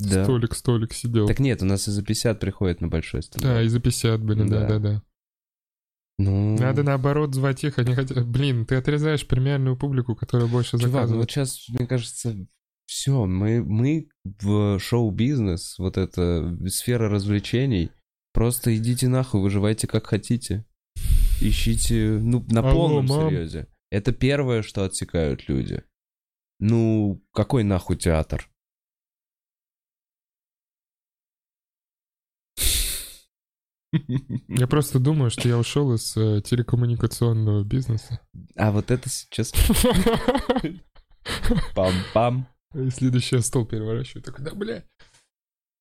Да. 0.00 0.24
Столик, 0.24 0.54
столик 0.54 0.92
сидел. 0.92 1.26
Так 1.26 1.40
нет, 1.40 1.62
у 1.62 1.64
нас 1.64 1.88
и 1.88 1.90
за 1.90 2.04
50 2.04 2.38
приходит 2.38 2.80
на 2.80 2.88
большой 2.88 3.22
стендап. 3.22 3.50
Да, 3.50 3.62
и 3.62 3.68
за 3.68 3.80
50 3.80 4.22
были, 4.22 4.46
Да. 4.48 4.60
да-да-да. 4.60 5.02
Ну, 6.20 6.56
Надо 6.58 6.82
наоборот 6.82 7.34
звать 7.34 7.62
их, 7.64 7.78
они 7.78 7.94
хотят... 7.94 8.26
Блин, 8.26 8.66
ты 8.66 8.74
отрезаешь 8.74 9.26
премиальную 9.26 9.76
публику, 9.76 10.14
которая 10.16 10.48
больше 10.48 10.72
чувак, 10.72 10.84
ну 10.86 10.92
заказывает. 10.92 11.20
вот 11.22 11.30
сейчас, 11.30 11.68
мне 11.68 11.86
кажется, 11.86 12.46
все, 12.88 13.26
мы, 13.26 13.62
мы 13.62 14.08
в 14.24 14.78
шоу-бизнес, 14.78 15.78
вот 15.78 15.98
эта 15.98 16.56
сфера 16.68 17.10
развлечений, 17.10 17.90
просто 18.32 18.74
идите 18.74 19.08
нахуй, 19.08 19.42
выживайте 19.42 19.86
как 19.86 20.06
хотите. 20.06 20.64
Ищите, 21.40 22.18
ну, 22.18 22.44
на 22.48 22.60
Алло, 22.60 22.72
полном 22.72 23.06
мам. 23.06 23.28
серьезе. 23.28 23.68
Это 23.90 24.12
первое, 24.12 24.62
что 24.62 24.84
отсекают 24.84 25.48
люди. 25.48 25.84
Ну, 26.60 27.22
какой 27.32 27.62
нахуй 27.62 27.96
театр? 27.96 28.50
Я 34.48 34.66
просто 34.66 34.98
думаю, 34.98 35.30
что 35.30 35.46
я 35.46 35.58
ушел 35.58 35.94
из 35.94 36.16
э, 36.16 36.40
телекоммуникационного 36.42 37.64
бизнеса. 37.64 38.20
А 38.56 38.72
вот 38.72 38.90
это 38.90 39.10
сейчас 39.10 39.52
пам-пам. 41.74 42.46
И 42.74 42.90
следующий 42.90 43.40
стол 43.40 43.66
переворачиваю. 43.66 44.22
Такой, 44.22 44.44
да, 44.44 44.54
бля. 44.54 44.84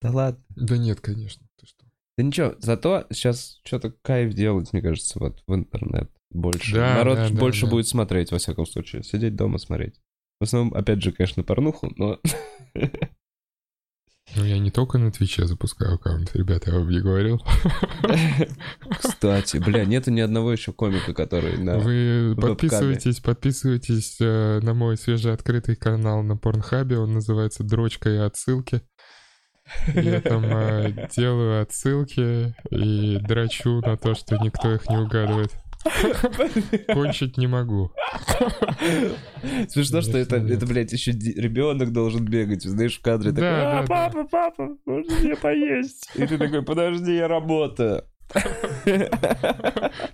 Да 0.01 0.11
ладно. 0.11 0.43
Да 0.55 0.77
нет, 0.77 1.01
конечно. 1.01 1.45
Ты 1.57 1.65
что? 1.65 1.85
Да 2.17 2.23
ничего, 2.23 2.55
зато 2.59 3.05
сейчас 3.11 3.59
что-то 3.63 3.91
кайф 4.01 4.33
делать, 4.33 4.73
мне 4.73 4.81
кажется, 4.81 5.19
вот 5.19 5.43
в 5.45 5.53
интернет 5.53 6.09
больше. 6.31 6.73
Да, 6.75 6.95
Народ 6.95 7.17
да, 7.17 7.29
да, 7.29 7.35
больше 7.35 7.65
да. 7.65 7.71
будет 7.71 7.87
смотреть, 7.87 8.31
во 8.31 8.37
всяком 8.37 8.65
случае. 8.65 9.03
Сидеть 9.03 9.35
дома 9.35 9.57
смотреть. 9.59 9.99
В 10.39 10.43
основном, 10.43 10.73
опять 10.73 11.01
же, 11.01 11.11
конечно, 11.11 11.43
порнуху, 11.43 11.91
но... 11.95 12.19
Ну, 14.35 14.43
я 14.43 14.59
не 14.59 14.71
только 14.71 14.97
на 14.97 15.11
Твиче 15.11 15.45
запускаю 15.45 15.95
аккаунт, 15.95 16.35
ребята, 16.35 16.71
я 16.71 16.77
вам 16.77 16.89
не 16.89 16.99
говорил. 16.99 17.41
Кстати, 18.99 19.57
бля, 19.57 19.85
нету 19.85 20.11
ни 20.11 20.19
одного 20.19 20.51
еще 20.51 20.73
комика, 20.73 21.13
который 21.13 21.57
на... 21.57 21.79
Вы 21.79 22.35
подписывайтесь, 22.39 23.19
подписывайтесь 23.19 24.17
э, 24.19 24.59
на 24.61 24.73
мой 24.73 24.97
свежеоткрытый 24.97 25.75
канал 25.75 26.23
на 26.23 26.35
Порнхабе, 26.35 26.99
он 26.99 27.13
называется 27.13 27.63
«Дрочка 27.63 28.09
и 28.09 28.17
отсылки». 28.17 28.81
Я 29.93 30.21
там 30.21 30.43
э, 30.45 31.07
делаю 31.15 31.61
отсылки 31.61 32.55
и 32.69 33.17
драчу 33.19 33.81
на 33.81 33.97
то, 33.97 34.13
что 34.13 34.37
никто 34.37 34.73
их 34.73 34.89
не 34.89 34.97
угадывает. 34.97 35.51
Кончить 36.93 37.37
не 37.37 37.47
могу. 37.47 37.91
Смешно, 39.69 40.01
что 40.01 40.17
это, 40.17 40.37
это, 40.37 40.65
блядь, 40.65 40.91
еще 40.93 41.11
ребенок 41.11 41.91
должен 41.91 42.25
бегать, 42.25 42.63
знаешь, 42.63 42.97
в 42.97 43.01
кадре 43.01 43.31
такой, 43.31 43.41
Да, 43.41 43.79
«А, 43.79 43.81
да, 43.81 43.87
папа, 43.87 44.23
папа, 44.29 44.77
можно 44.85 45.15
мне 45.19 45.35
поесть? 45.35 46.09
И 46.15 46.25
ты 46.25 46.37
такой, 46.37 46.63
подожди, 46.63 47.15
я 47.15 47.27
работаю. 47.27 48.03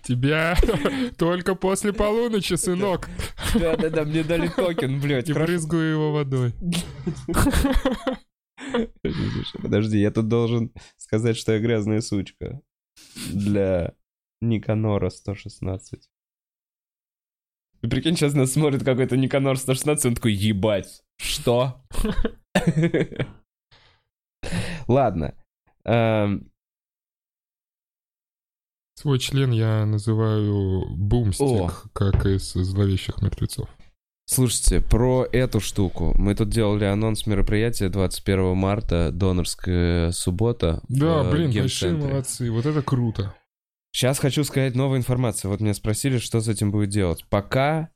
Тебя 0.03 0.55
только 1.17 1.55
после 1.55 1.93
полуночи, 1.93 2.53
сынок. 2.53 3.09
Да-да-да, 3.55 4.03
мне 4.03 4.23
дали 4.23 4.47
токен, 4.47 4.99
блядь, 4.99 5.29
И 5.29 5.33
брызгаю 5.33 5.91
его 5.91 6.13
водой. 6.13 6.53
Подожди, 9.61 9.99
я 9.99 10.11
тут 10.11 10.27
должен 10.27 10.71
сказать, 10.97 11.37
что 11.37 11.53
я 11.53 11.59
грязная 11.59 12.01
сучка. 12.01 12.61
Для 13.31 13.93
Никанора 14.43 15.09
116. 15.09 16.09
И 17.81 17.87
прикинь, 17.87 18.15
сейчас 18.15 18.33
нас 18.33 18.53
смотрит 18.53 18.83
какой-то 18.83 19.17
Никанор 19.17 19.57
116, 19.57 20.05
он 20.05 20.15
такой, 20.15 20.33
ебать, 20.33 21.03
что? 21.17 21.83
Ладно. 24.87 25.35
Эм, 25.85 26.51
Свой 28.95 29.19
член 29.19 29.51
я 29.51 29.85
называю 29.85 30.85
бумстик, 30.95 31.91
как 31.93 32.25
из 32.25 32.53
зловещих 32.53 33.21
мертвецов. 33.21 33.67
Слушайте, 34.25 34.79
про 34.79 35.27
эту 35.29 35.59
штуку. 35.59 36.13
Мы 36.15 36.35
тут 36.35 36.49
делали 36.49 36.85
анонс 36.85 37.27
мероприятия 37.27 37.89
21 37.89 38.55
марта, 38.55 39.11
донорская 39.11 40.11
суббота. 40.11 40.81
Да, 40.87 41.29
блин, 41.29 41.51
большие 41.51 41.93
молодцы, 41.93 42.49
вот 42.49 42.65
это 42.65 42.81
круто. 42.81 43.35
Сейчас 43.93 44.17
хочу 44.17 44.43
сказать 44.43 44.75
новую 44.75 44.97
информацию. 44.97 45.51
Вот 45.51 45.61
меня 45.61 45.75
спросили, 45.75 46.17
что 46.17 46.41
с 46.41 46.47
этим 46.47 46.71
будет 46.71 46.89
делать. 46.89 47.25
Пока 47.29 47.89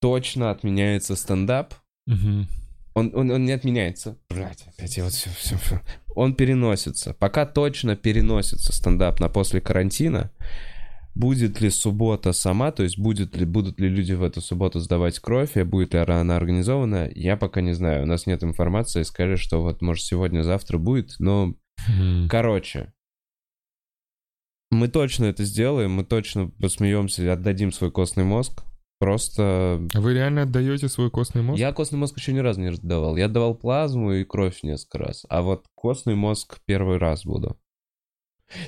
точно 0.00 0.50
отменяется 0.50 1.16
стендап. 1.16 1.74
Мгм. 2.06 2.46
Он, 2.94 3.12
он, 3.14 3.30
он 3.30 3.44
не 3.46 3.52
отменяется. 3.52 4.18
Блять, 4.28 4.66
опять 4.66 4.96
я 4.98 5.04
вот 5.04 5.14
все, 5.14 5.30
все, 5.30 5.56
все. 5.56 5.80
Он 6.14 6.34
переносится. 6.34 7.14
Пока 7.14 7.46
точно 7.46 7.96
переносится 7.96 8.72
стендап 8.74 9.20
на 9.20 9.30
после 9.30 9.62
карантина. 9.62 10.30
Будет 11.14 11.60
ли 11.60 11.70
суббота 11.70 12.32
сама, 12.32 12.70
то 12.70 12.82
есть 12.82 12.98
будет 12.98 13.36
ли, 13.36 13.44
будут 13.46 13.80
ли 13.80 13.88
люди 13.88 14.12
в 14.12 14.22
эту 14.22 14.40
субботу 14.40 14.78
сдавать 14.80 15.18
кровь, 15.18 15.56
и 15.56 15.62
будет 15.62 15.94
ли 15.94 16.00
она 16.00 16.36
организована, 16.36 17.10
я 17.12 17.36
пока 17.36 17.60
не 17.60 17.72
знаю. 17.72 18.02
У 18.02 18.06
нас 18.06 18.26
нет 18.26 18.44
информации, 18.44 19.02
сказали, 19.02 19.36
что 19.36 19.62
вот, 19.62 19.80
может, 19.82 20.04
сегодня-завтра 20.04 20.78
будет, 20.78 21.16
но, 21.18 21.54
Мгм. 21.88 22.28
короче, 22.28 22.92
мы 24.70 24.88
точно 24.88 25.26
это 25.26 25.44
сделаем, 25.44 25.92
мы 25.92 26.04
точно 26.04 26.48
посмеемся 26.60 27.22
и 27.22 27.26
отдадим 27.28 27.72
свой 27.72 27.90
костный 27.90 28.24
мозг. 28.24 28.62
Просто 29.00 29.80
А 29.94 30.00
Вы 30.00 30.14
реально 30.14 30.42
отдаете 30.42 30.88
свой 30.88 31.08
костный 31.10 31.42
мозг? 31.42 31.58
я 31.60 31.72
костный 31.72 31.98
мозг 32.00 32.18
еще 32.18 32.32
ни 32.32 32.40
разу 32.40 32.60
не 32.60 32.68
отдавал. 32.68 33.16
Я 33.16 33.26
отдавал 33.26 33.54
плазму 33.54 34.12
и 34.12 34.24
кровь 34.24 34.64
несколько 34.64 34.98
раз. 34.98 35.24
А 35.28 35.42
вот 35.42 35.66
костный 35.76 36.16
мозг 36.16 36.58
первый 36.66 36.98
раз 36.98 37.24
буду. 37.24 37.56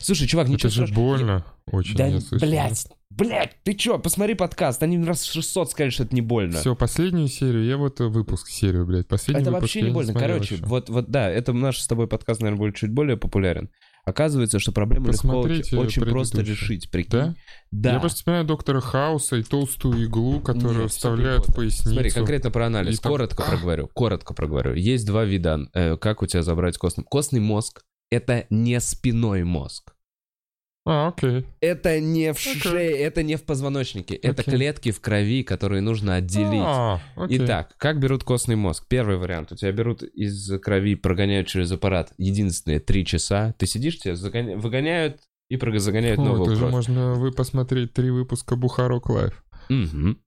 Слушай, 0.00 0.28
чувак, 0.28 0.46
Это 0.46 0.52
ничего 0.52 0.68
же 0.68 0.86
страшного. 0.86 1.04
больно 1.06 1.44
очень. 1.66 1.96
Да, 1.96 2.06
я 2.06 2.20
блядь, 2.32 2.86
блядь, 3.10 3.56
ты 3.64 3.74
чё, 3.74 3.98
посмотри 3.98 4.34
подкаст. 4.34 4.82
Они 4.82 5.02
раз 5.02 5.24
600 5.24 5.70
сказали, 5.70 5.90
что 5.90 6.04
это 6.04 6.14
не 6.14 6.20
больно. 6.20 6.58
Все, 6.58 6.76
последнюю 6.76 7.28
серию, 7.28 7.64
я 7.64 7.76
вот 7.78 8.00
э, 8.00 8.06
выпуск 8.06 8.48
серию, 8.48 8.86
блядь, 8.86 9.08
последний 9.08 9.40
это 9.42 9.50
выпуск 9.50 9.62
вообще 9.62 9.80
я 9.80 9.86
не 9.86 9.92
больно. 9.92 10.12
Короче, 10.12 10.56
ещё. 10.56 10.66
вот, 10.66 10.90
вот 10.90 11.10
да, 11.10 11.30
это 11.30 11.52
наш 11.54 11.78
с 11.80 11.86
тобой 11.86 12.08
подкаст, 12.08 12.40
наверное, 12.42 12.58
будет 12.58 12.76
чуть 12.76 12.92
более 12.92 13.16
популярен. 13.16 13.70
Оказывается, 14.10 14.58
что 14.58 14.72
проблему 14.72 15.06
легко 15.08 15.38
очень 15.38 16.02
просто 16.02 16.38
предыдущий. 16.38 16.74
решить, 16.74 16.90
прикинь. 16.90 17.10
Да? 17.10 17.34
Да. 17.70 17.92
Я 17.94 18.00
просто 18.00 18.18
вспоминаю 18.18 18.44
доктора 18.46 18.80
Хауса 18.80 19.36
и 19.36 19.42
толстую 19.42 20.04
иглу, 20.04 20.40
которую 20.40 20.82
Нет, 20.82 20.90
вставляют 20.90 21.48
в 21.48 21.54
поясницу. 21.54 21.90
Смотри, 21.90 22.10
конкретно 22.10 22.50
про 22.50 22.66
анализ. 22.66 22.98
И 22.98 23.02
там- 23.02 23.12
Коротко 23.12 23.42
проговорю. 23.48 23.88
Коротко 23.94 24.34
проговорю. 24.34 24.74
Есть 24.74 25.06
два 25.06 25.24
вида. 25.24 25.60
э, 25.74 25.96
как 25.96 26.22
у 26.22 26.26
тебя 26.26 26.42
забрать 26.42 26.76
костный... 26.76 27.04
Костный 27.04 27.40
мозг— 27.40 27.82
это 28.10 28.46
не 28.50 28.80
спиной 28.80 29.44
мозг. 29.44 29.94
А, 30.92 31.08
окей. 31.08 31.46
Это 31.60 32.00
не 32.00 32.32
в 32.32 32.36
Окей. 32.36 32.60
шее, 32.60 32.98
это 32.98 33.22
не 33.22 33.36
в 33.36 33.44
позвоночнике. 33.44 34.14
Это 34.16 34.42
Окей. 34.42 34.54
клетки 34.54 34.90
в 34.90 35.00
крови, 35.00 35.44
которые 35.44 35.82
нужно 35.82 36.16
отделить. 36.16 36.62
А, 36.64 37.00
окей. 37.14 37.38
Итак, 37.44 37.74
как 37.78 38.00
берут 38.00 38.24
костный 38.24 38.56
мозг? 38.56 38.86
Первый 38.88 39.16
вариант. 39.18 39.52
У 39.52 39.56
тебя 39.56 39.70
берут 39.70 40.02
из 40.02 40.50
крови, 40.60 40.96
прогоняют 40.96 41.46
через 41.46 41.70
аппарат. 41.70 42.12
Единственное, 42.18 42.80
три 42.80 43.06
часа. 43.06 43.54
Ты 43.56 43.66
сидишь, 43.66 43.98
тебя 44.00 44.14
загоня- 44.14 44.56
выгоняют 44.56 45.20
и 45.48 45.56
загоняют 45.78 46.18
О, 46.18 46.24
новую 46.24 46.42
это 46.42 46.50
же 46.54 46.58
кровь. 46.60 46.72
можно 46.72 47.12
вы 47.14 47.30
посмотреть 47.30 47.92
три 47.92 48.10
выпуска 48.10 48.56
Бухарог 48.56 49.10
Лайв. 49.10 49.44
Мгм. 49.68 50.18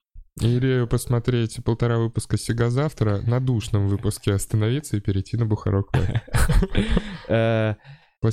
Или 0.42 0.86
посмотреть 0.88 1.60
полтора 1.64 1.98
выпуска 2.00 2.38
Сега 2.38 2.70
завтра, 2.70 3.22
на 3.28 3.40
душном 3.40 3.88
выпуске 3.88 4.34
остановиться 4.34 4.98
и 4.98 5.00
перейти 5.02 5.38
на 5.38 5.46
Бухарог 5.46 5.90
Лайв. 5.94 6.22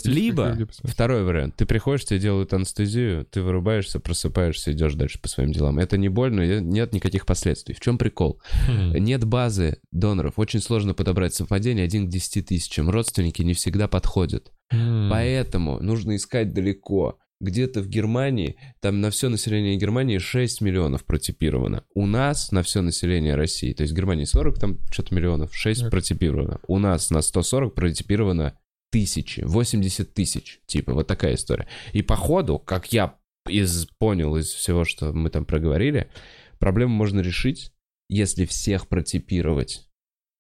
Либо. 0.05 0.57
Второй 0.85 1.25
вариант. 1.25 1.57
Ты 1.57 1.67
приходишь, 1.67 2.05
тебе 2.05 2.19
делают 2.21 2.53
анестезию, 2.53 3.25
ты 3.25 3.43
вырубаешься, 3.43 4.01
просыпаешься, 4.01 4.73
идешь 4.73 4.95
дальше 4.95 5.21
по 5.21 5.29
своим 5.29 5.53
делам. 5.53 5.79
Это 5.79 5.97
не 5.97 6.09
больно, 6.09 6.61
нет 6.61 6.93
никаких 6.93 7.27
последствий. 7.27 7.75
В 7.75 7.81
чем 7.81 7.99
прикол? 7.99 8.41
Хм. 8.69 8.93
Нет 8.95 9.25
базы 9.25 9.79
доноров. 9.93 10.35
Очень 10.39 10.61
сложно 10.61 10.95
подобрать 10.95 11.35
совпадение 11.35 11.85
один 11.85 12.07
к 12.07 12.11
10 12.11 12.47
тысячам. 12.47 12.91
Родственники 12.91 13.43
не 13.43 13.55
всегда 13.55 13.89
подходят. 13.89 14.53
М. 14.73 15.09
Поэтому 15.11 15.81
нужно 15.81 16.17
искать 16.17 16.53
далеко. 16.53 17.19
Где-то 17.43 17.81
в 17.81 17.89
Германии, 17.89 18.57
там 18.83 19.01
на 19.01 19.09
все 19.11 19.31
население 19.31 19.77
Германии 19.79 20.19
6 20.19 20.61
миллионов 20.61 21.07
протипировано. 21.07 21.85
У 21.95 22.05
нас 22.05 22.53
на 22.53 22.63
все 22.63 22.83
население 22.83 23.35
России, 23.35 23.73
то 23.73 23.83
есть 23.83 23.95
в 23.95 23.97
Германии 23.97 24.25
40 24.27 24.59
там 24.59 24.79
что-то 24.93 25.15
миллионов, 25.15 25.55
6 25.57 25.81
Так. 25.81 25.91
протипировано. 25.91 26.61
У 26.69 26.79
нас 26.79 27.09
на 27.09 27.23
140 27.23 27.75
протипировано 27.75 28.59
тысячи, 28.91 29.41
80 29.41 30.13
тысяч, 30.13 30.61
типа, 30.67 30.93
вот 30.93 31.07
такая 31.07 31.35
история. 31.35 31.69
И 31.93 32.03
походу, 32.03 32.59
как 32.59 32.93
я 32.93 33.19
из, 33.49 33.87
понял 33.99 34.37
из 34.37 34.53
всего, 34.53 34.85
что 34.85 35.13
мы 35.13 35.31
там 35.31 35.45
проговорили, 35.45 36.11
проблему 36.59 36.95
можно 36.95 37.21
решить, 37.21 37.73
если 38.09 38.45
всех 38.45 38.89
протипировать. 38.89 39.87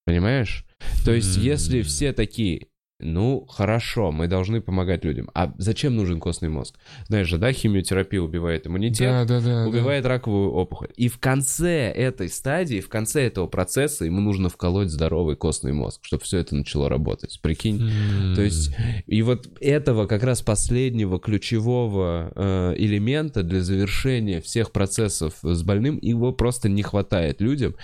Понимаешь? 0.05 0.67
То 1.05 1.13
есть, 1.13 1.37
если 1.37 1.83
все 1.83 2.13
такие, 2.13 2.69
ну, 3.03 3.47
хорошо, 3.49 4.13
мы 4.13 4.27
должны 4.27 4.61
помогать 4.61 5.05
людям. 5.05 5.31
А 5.35 5.53
зачем 5.59 5.97
нужен 5.97 6.21
костный 6.21 6.49
мозг? 6.49 6.77
Знаешь 7.09 7.27
же, 7.29 7.39
да, 7.39 7.53
химиотерапия 7.53 8.21
убивает 8.21 8.67
иммунитет, 8.67 9.09
Да, 9.09 9.25
да, 9.25 9.41
да. 9.41 9.65
да. 9.65 9.69
убивает 9.69 10.07
раковую 10.07 10.51
опухоль. 10.53 10.89
И 10.97 11.09
в 11.09 11.19
конце 11.19 11.91
этой 11.91 12.29
стадии, 12.29 12.81
в 12.81 12.89
конце 12.89 13.27
этого 13.27 13.47
процесса 13.47 14.05
ему 14.05 14.21
нужно 14.21 14.49
вколоть 14.49 14.91
здоровый 14.91 15.37
костный 15.37 15.73
мозг, 15.73 16.01
чтобы 16.03 16.25
все 16.25 16.39
это 16.39 16.55
начало 16.55 16.89
работать. 16.89 17.39
Прикинь? 17.43 17.81
М. 17.83 18.35
То 18.35 18.43
есть, 18.43 18.75
и 19.07 19.23
вот 19.23 19.49
этого 19.61 20.07
как 20.07 20.23
раз 20.23 20.43
последнего 20.43 21.19
ключевого 21.19 22.33
э, 22.35 22.75
элемента 22.77 23.43
для 23.43 23.63
завершения 23.63 24.41
всех 24.41 24.73
процессов 24.73 25.35
с 25.43 25.63
больным, 25.63 25.99
его 26.01 26.33
просто 26.33 26.69
не 26.69 26.83
хватает 26.83 27.41
людям. 27.41 27.75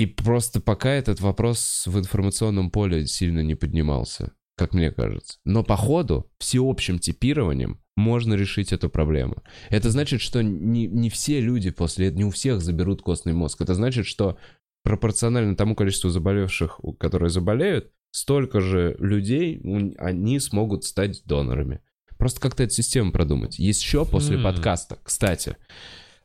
И 0.00 0.06
просто 0.06 0.62
пока 0.62 0.88
этот 0.92 1.20
вопрос 1.20 1.82
в 1.84 1.98
информационном 1.98 2.70
поле 2.70 3.06
сильно 3.06 3.40
не 3.40 3.54
поднимался, 3.54 4.32
как 4.56 4.72
мне 4.72 4.90
кажется. 4.90 5.38
Но 5.44 5.62
по 5.62 5.76
ходу, 5.76 6.30
всеобщим 6.38 6.98
типированием 6.98 7.82
можно 7.98 8.32
решить 8.32 8.72
эту 8.72 8.88
проблему. 8.88 9.42
Это 9.68 9.90
значит, 9.90 10.22
что 10.22 10.42
не, 10.42 10.86
не 10.86 11.10
все 11.10 11.42
люди 11.42 11.68
после 11.68 12.06
этого, 12.06 12.18
не 12.18 12.24
у 12.24 12.30
всех 12.30 12.62
заберут 12.62 13.02
костный 13.02 13.34
мозг. 13.34 13.60
Это 13.60 13.74
значит, 13.74 14.06
что 14.06 14.38
пропорционально 14.84 15.54
тому 15.54 15.74
количеству 15.74 16.08
заболевших, 16.08 16.80
которые 16.98 17.28
заболеют, 17.28 17.92
столько 18.10 18.62
же 18.62 18.96
людей, 19.00 19.60
они 19.98 20.40
смогут 20.40 20.84
стать 20.84 21.20
донорами. 21.26 21.82
Просто 22.16 22.40
как-то 22.40 22.62
эту 22.62 22.72
систему 22.72 23.12
продумать. 23.12 23.58
Еще 23.58 24.06
после 24.06 24.38
подкаста, 24.38 24.98
кстати, 25.02 25.58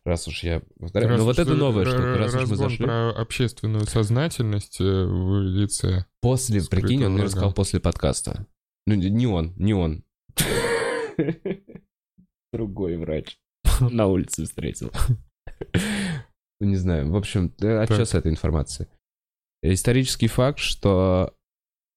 раз 0.06 0.28
уж 0.28 0.44
я 0.44 0.62
повторяю, 0.80 1.10
Раз 1.12 1.20
ну 1.20 1.26
вот 1.26 1.40
это 1.40 1.54
новая 1.54 1.84
р- 1.84 1.90
штука, 1.90 2.18
раз 2.18 2.36
уж 2.36 2.50
мы 2.50 2.56
зашли. 2.56 2.86
про 2.86 3.10
общественную 3.12 3.86
сознательность 3.86 4.80
э, 4.80 4.84
в 4.84 5.42
лице. 5.42 6.06
После, 6.22 6.62
прикинь, 6.64 7.04
он 7.04 7.14
мне 7.14 7.24
рассказал 7.24 7.54
после 7.54 7.80
подкаста. 7.80 8.46
Ну, 8.88 8.96
не- 8.96 9.28
он, 9.28 9.54
не 9.58 9.74
он. 9.74 10.04
Другой 12.54 12.98
врач. 12.98 13.38
На 13.80 14.08
улице 14.08 14.46
встретил. 14.46 14.92
Ну, 16.60 16.68
Не 16.68 16.76
знаю, 16.78 17.12
в 17.12 17.16
общем, 17.16 17.54
что 17.58 18.06
с 18.06 18.14
этой 18.14 18.32
информацией? 18.32 18.88
Исторический 19.62 20.28
факт, 20.28 20.60
что 20.60 21.36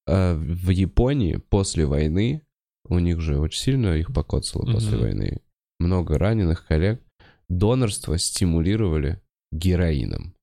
э, 0.07 0.33
в 0.35 0.69
Японии 0.69 1.35
после 1.37 1.85
войны, 1.85 2.41
у 2.85 2.99
них 2.99 3.21
же 3.21 3.39
очень 3.39 3.61
сильно 3.61 3.95
их 3.95 4.11
покоцало 4.13 4.65
после 4.65 4.97
войны, 4.97 5.41
много 5.79 6.17
раненых 6.17 6.65
коллег, 6.65 7.01
донорство 7.49 8.17
стимулировали 8.17 9.21
героином. 9.51 10.35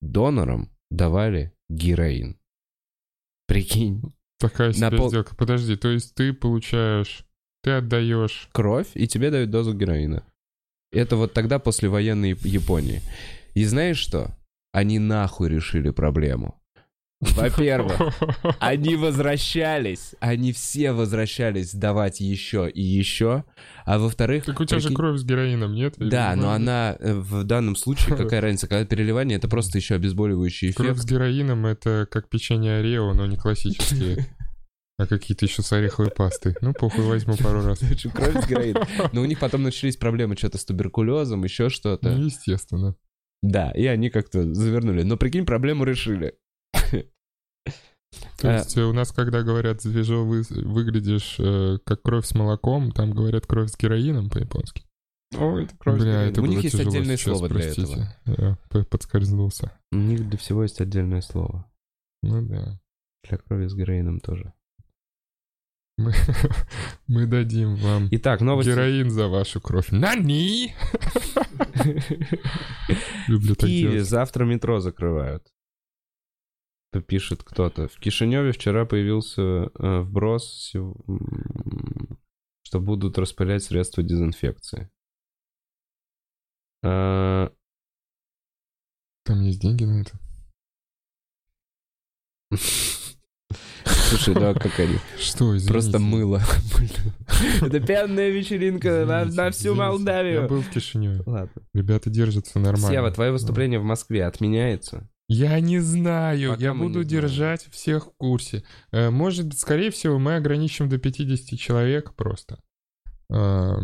Донорам 0.00 0.70
давали 0.90 1.52
героин. 1.68 2.38
Прикинь, 3.46 4.02
Такая 4.38 4.72
себе 4.72 4.96
пол- 4.96 5.08
сделка. 5.08 5.34
Подожди, 5.34 5.76
то 5.76 5.88
есть 5.88 6.14
ты 6.14 6.32
получаешь, 6.32 7.24
ты 7.62 7.70
отдаешь. 7.72 8.48
кровь, 8.52 8.88
и 8.94 9.08
тебе 9.08 9.30
дают 9.30 9.50
дозу 9.50 9.72
героина. 9.74 10.26
Это 10.92 11.16
вот 11.16 11.32
тогда 11.32 11.58
после 11.58 11.88
военной 11.88 12.32
Яп- 12.32 12.46
Японии. 12.46 13.00
И 13.54 13.64
знаешь 13.64 13.98
что? 13.98 14.36
Они 14.72 14.98
нахуй 14.98 15.48
решили 15.48 15.90
проблему. 15.90 16.60
Во-первых, 17.20 17.98
они 18.60 18.94
возвращались, 18.94 20.14
они 20.20 20.52
все 20.52 20.92
возвращались 20.92 21.74
давать 21.74 22.20
еще 22.20 22.68
и 22.68 22.82
еще, 22.82 23.44
а 23.86 23.98
во-вторых... 23.98 24.44
Так 24.44 24.60
у 24.60 24.64
тебя 24.66 24.80
же 24.80 24.92
кровь 24.92 25.18
с 25.18 25.24
героином, 25.24 25.74
нет? 25.74 25.94
Или 25.98 26.10
Да, 26.10 26.36
но 26.36 26.50
она 26.50 26.94
э, 27.00 27.14
в 27.14 27.44
данном 27.44 27.74
случае, 27.74 28.16
какая 28.18 28.42
разница, 28.42 28.68
когда 28.68 28.84
переливание, 28.84 29.38
это 29.38 29.48
просто 29.48 29.78
еще 29.78 29.94
обезболивающий 29.94 30.74
Кровь 30.74 30.90
эффект. 30.90 31.02
с 31.02 31.06
героином 31.06 31.64
это 31.64 32.06
как 32.10 32.28
печенье 32.28 32.80
Орео, 32.80 33.14
но 33.14 33.24
не 33.24 33.38
классические, 33.38 34.26
а 34.98 35.06
какие-то 35.06 35.46
еще 35.46 35.62
с 35.62 35.72
ореховой 35.72 36.10
пастой. 36.10 36.54
Ну, 36.60 36.74
похуй, 36.74 37.04
возьму 37.04 37.36
пару 37.36 37.64
раз. 37.64 37.78
Кровь 38.14 38.44
с 38.44 38.46
героином. 38.46 38.84
Но 39.12 39.22
у 39.22 39.24
них 39.24 39.38
потом 39.38 39.62
начались 39.62 39.96
проблемы 39.96 40.36
что-то 40.36 40.58
с 40.58 40.66
туберкулезом, 40.66 41.44
еще 41.44 41.70
что-то. 41.70 42.10
Ну, 42.10 42.26
естественно. 42.26 42.94
Да, 43.42 43.70
и 43.70 43.86
они 43.86 44.10
как-то 44.10 44.52
завернули. 44.54 45.02
Но 45.02 45.16
прикинь, 45.16 45.46
проблему 45.46 45.84
решили. 45.84 46.34
То 48.38 48.48
А. 48.50 48.58
есть 48.58 48.76
э, 48.76 48.82
у 48.82 48.92
нас, 48.92 49.12
когда 49.12 49.42
говорят, 49.42 49.82
свежо 49.82 50.24
вы- 50.24 50.42
выглядишь 50.48 51.36
э, 51.38 51.78
как 51.84 52.02
кровь 52.02 52.26
с 52.26 52.34
молоком, 52.34 52.92
там 52.92 53.12
говорят 53.12 53.46
кровь 53.46 53.70
с 53.70 53.76
героином 53.78 54.28
по-японски. 54.30 54.84
О, 55.36 55.58
это 55.58 55.74
Бля, 55.84 56.22
это 56.22 56.40
У 56.40 56.46
них 56.46 56.62
есть 56.62 56.78
отдельное 56.78 57.16
сейчас, 57.16 57.38
слово 57.38 57.48
для 57.48 57.58
простите. 57.60 58.08
этого. 58.26 58.58
Я 58.72 58.84
подскользнулся. 58.84 59.72
У 59.92 59.96
них 59.96 60.28
для 60.28 60.38
всего 60.38 60.62
есть 60.62 60.80
отдельное 60.80 61.20
слово. 61.20 61.66
Ну 62.22 62.42
да. 62.46 62.78
Для 63.28 63.38
крови 63.38 63.66
с 63.66 63.74
героином 63.74 64.20
тоже. 64.20 64.52
Мы, 65.98 66.12
мы 67.08 67.26
дадим 67.26 67.74
вам 67.76 68.08
Итак, 68.12 68.40
новости. 68.42 68.70
героин 68.70 69.10
за 69.10 69.28
вашу 69.28 69.60
кровь. 69.60 69.90
Нани! 69.90 70.74
Люблю 73.28 73.54
так 73.54 73.68
Киеве 73.68 74.04
завтра 74.04 74.44
метро 74.44 74.80
закрывают. 74.80 75.52
Пишет 77.00 77.42
кто-то. 77.42 77.88
В 77.88 77.98
Кишиневе 77.98 78.52
вчера 78.52 78.84
появился 78.84 79.42
э, 79.42 80.00
вброс, 80.00 80.72
что 82.62 82.80
будут 82.80 83.18
распылять 83.18 83.62
средства 83.64 84.02
дезинфекции. 84.02 84.90
А, 86.84 87.50
Там 89.24 89.40
есть 89.42 89.60
деньги 89.60 89.84
на 89.84 90.00
это. 90.02 90.18
Слушай, 94.08 94.34
да, 94.34 94.54
как 94.54 94.78
они? 94.78 94.98
Что, 95.18 95.56
извините. 95.56 95.72
Просто 95.72 95.98
мыло. 95.98 96.40
Это 97.60 97.80
пьяная 97.80 98.30
вечеринка 98.30 99.04
на, 99.04 99.24
всю 99.50 99.60
извините. 99.60 99.68
Я 99.68 99.74
Молдавию. 99.74 100.48
был 100.48 100.60
в 100.62 100.70
Кишиневе. 100.70 101.22
Ладно. 101.26 101.62
Ребята 101.74 102.08
держатся 102.08 102.58
нормально. 102.60 102.88
Сева, 102.88 103.10
твое 103.10 103.32
выступление 103.32 103.80
в 103.80 103.84
Москве 103.84 104.24
отменяется? 104.24 105.08
Я 105.28 105.58
не 105.60 105.80
знаю, 105.80 106.52
Пока 106.52 106.62
я 106.62 106.72
буду 106.74 107.00
не 107.00 107.04
знаем. 107.04 107.08
держать 107.08 107.64
всех 107.72 108.06
в 108.06 108.12
курсе. 108.16 108.62
Э, 108.92 109.10
Может, 109.10 109.58
скорее 109.58 109.90
всего, 109.90 110.18
мы 110.18 110.36
ограничим 110.36 110.88
до 110.88 110.98
50 110.98 111.58
человек 111.58 112.14
просто. 112.14 112.60
Но 113.28 113.80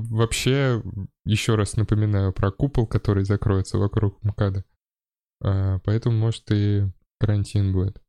вообще, 0.00 0.82
еще 1.24 1.54
раз 1.54 1.76
напоминаю 1.76 2.32
про 2.32 2.50
купол, 2.50 2.86
который 2.88 3.24
закроется 3.24 3.78
вокруг 3.78 4.20
МКАДа. 4.24 4.64
Э, 5.44 5.78
Поэтому, 5.84 6.18
может, 6.18 6.50
и 6.50 6.86
карантин 7.20 7.72
будет. 7.72 8.02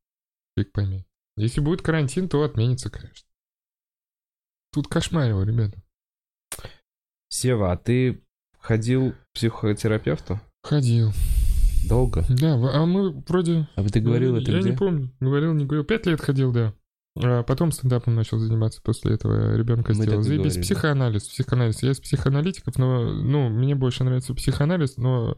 Фиг 0.57 0.71
пойми. 0.71 1.05
Если 1.37 1.61
будет 1.61 1.83
карантин, 1.83 2.27
то 2.29 2.41
отменится, 2.43 2.89
конечно. 2.89 3.27
Тут 4.73 4.87
кошмарево, 4.87 5.43
ребята. 5.43 5.81
Сева, 7.29 7.71
а 7.71 7.77
ты 7.77 8.23
ходил 8.57 9.11
к 9.11 9.15
психотерапевту? 9.33 10.39
Ходил. 10.63 11.11
Долго? 11.87 12.25
Да, 12.29 12.53
а 12.53 12.85
мы 12.85 13.11
вроде... 13.27 13.67
А 13.75 13.83
ты 13.83 13.99
говорил 13.99 14.35
это 14.35 14.51
Я 14.51 14.59
где? 14.59 14.71
не 14.71 14.75
помню. 14.75 15.11
Говорил, 15.19 15.53
не 15.53 15.65
говорил. 15.65 15.83
Пять 15.83 16.05
лет 16.05 16.21
ходил, 16.21 16.51
да. 16.51 16.73
А 17.15 17.43
потом 17.43 17.71
стендапом 17.71 18.15
начал 18.15 18.37
заниматься 18.37 18.81
после 18.81 19.15
этого. 19.15 19.55
Ребенка 19.55 19.93
Мы 19.93 20.03
сделал. 20.03 20.21
Заебись. 20.21 20.53
говорили. 20.53 20.61
Психоанализ. 20.61 21.27
Психоанализ. 21.27 21.83
Я 21.83 21.91
из 21.91 21.99
психоаналитиков, 21.99 22.77
но, 22.77 23.11
ну, 23.11 23.49
мне 23.49 23.75
больше 23.75 24.03
нравится 24.03 24.33
психоанализ, 24.33 24.97
но, 24.97 25.37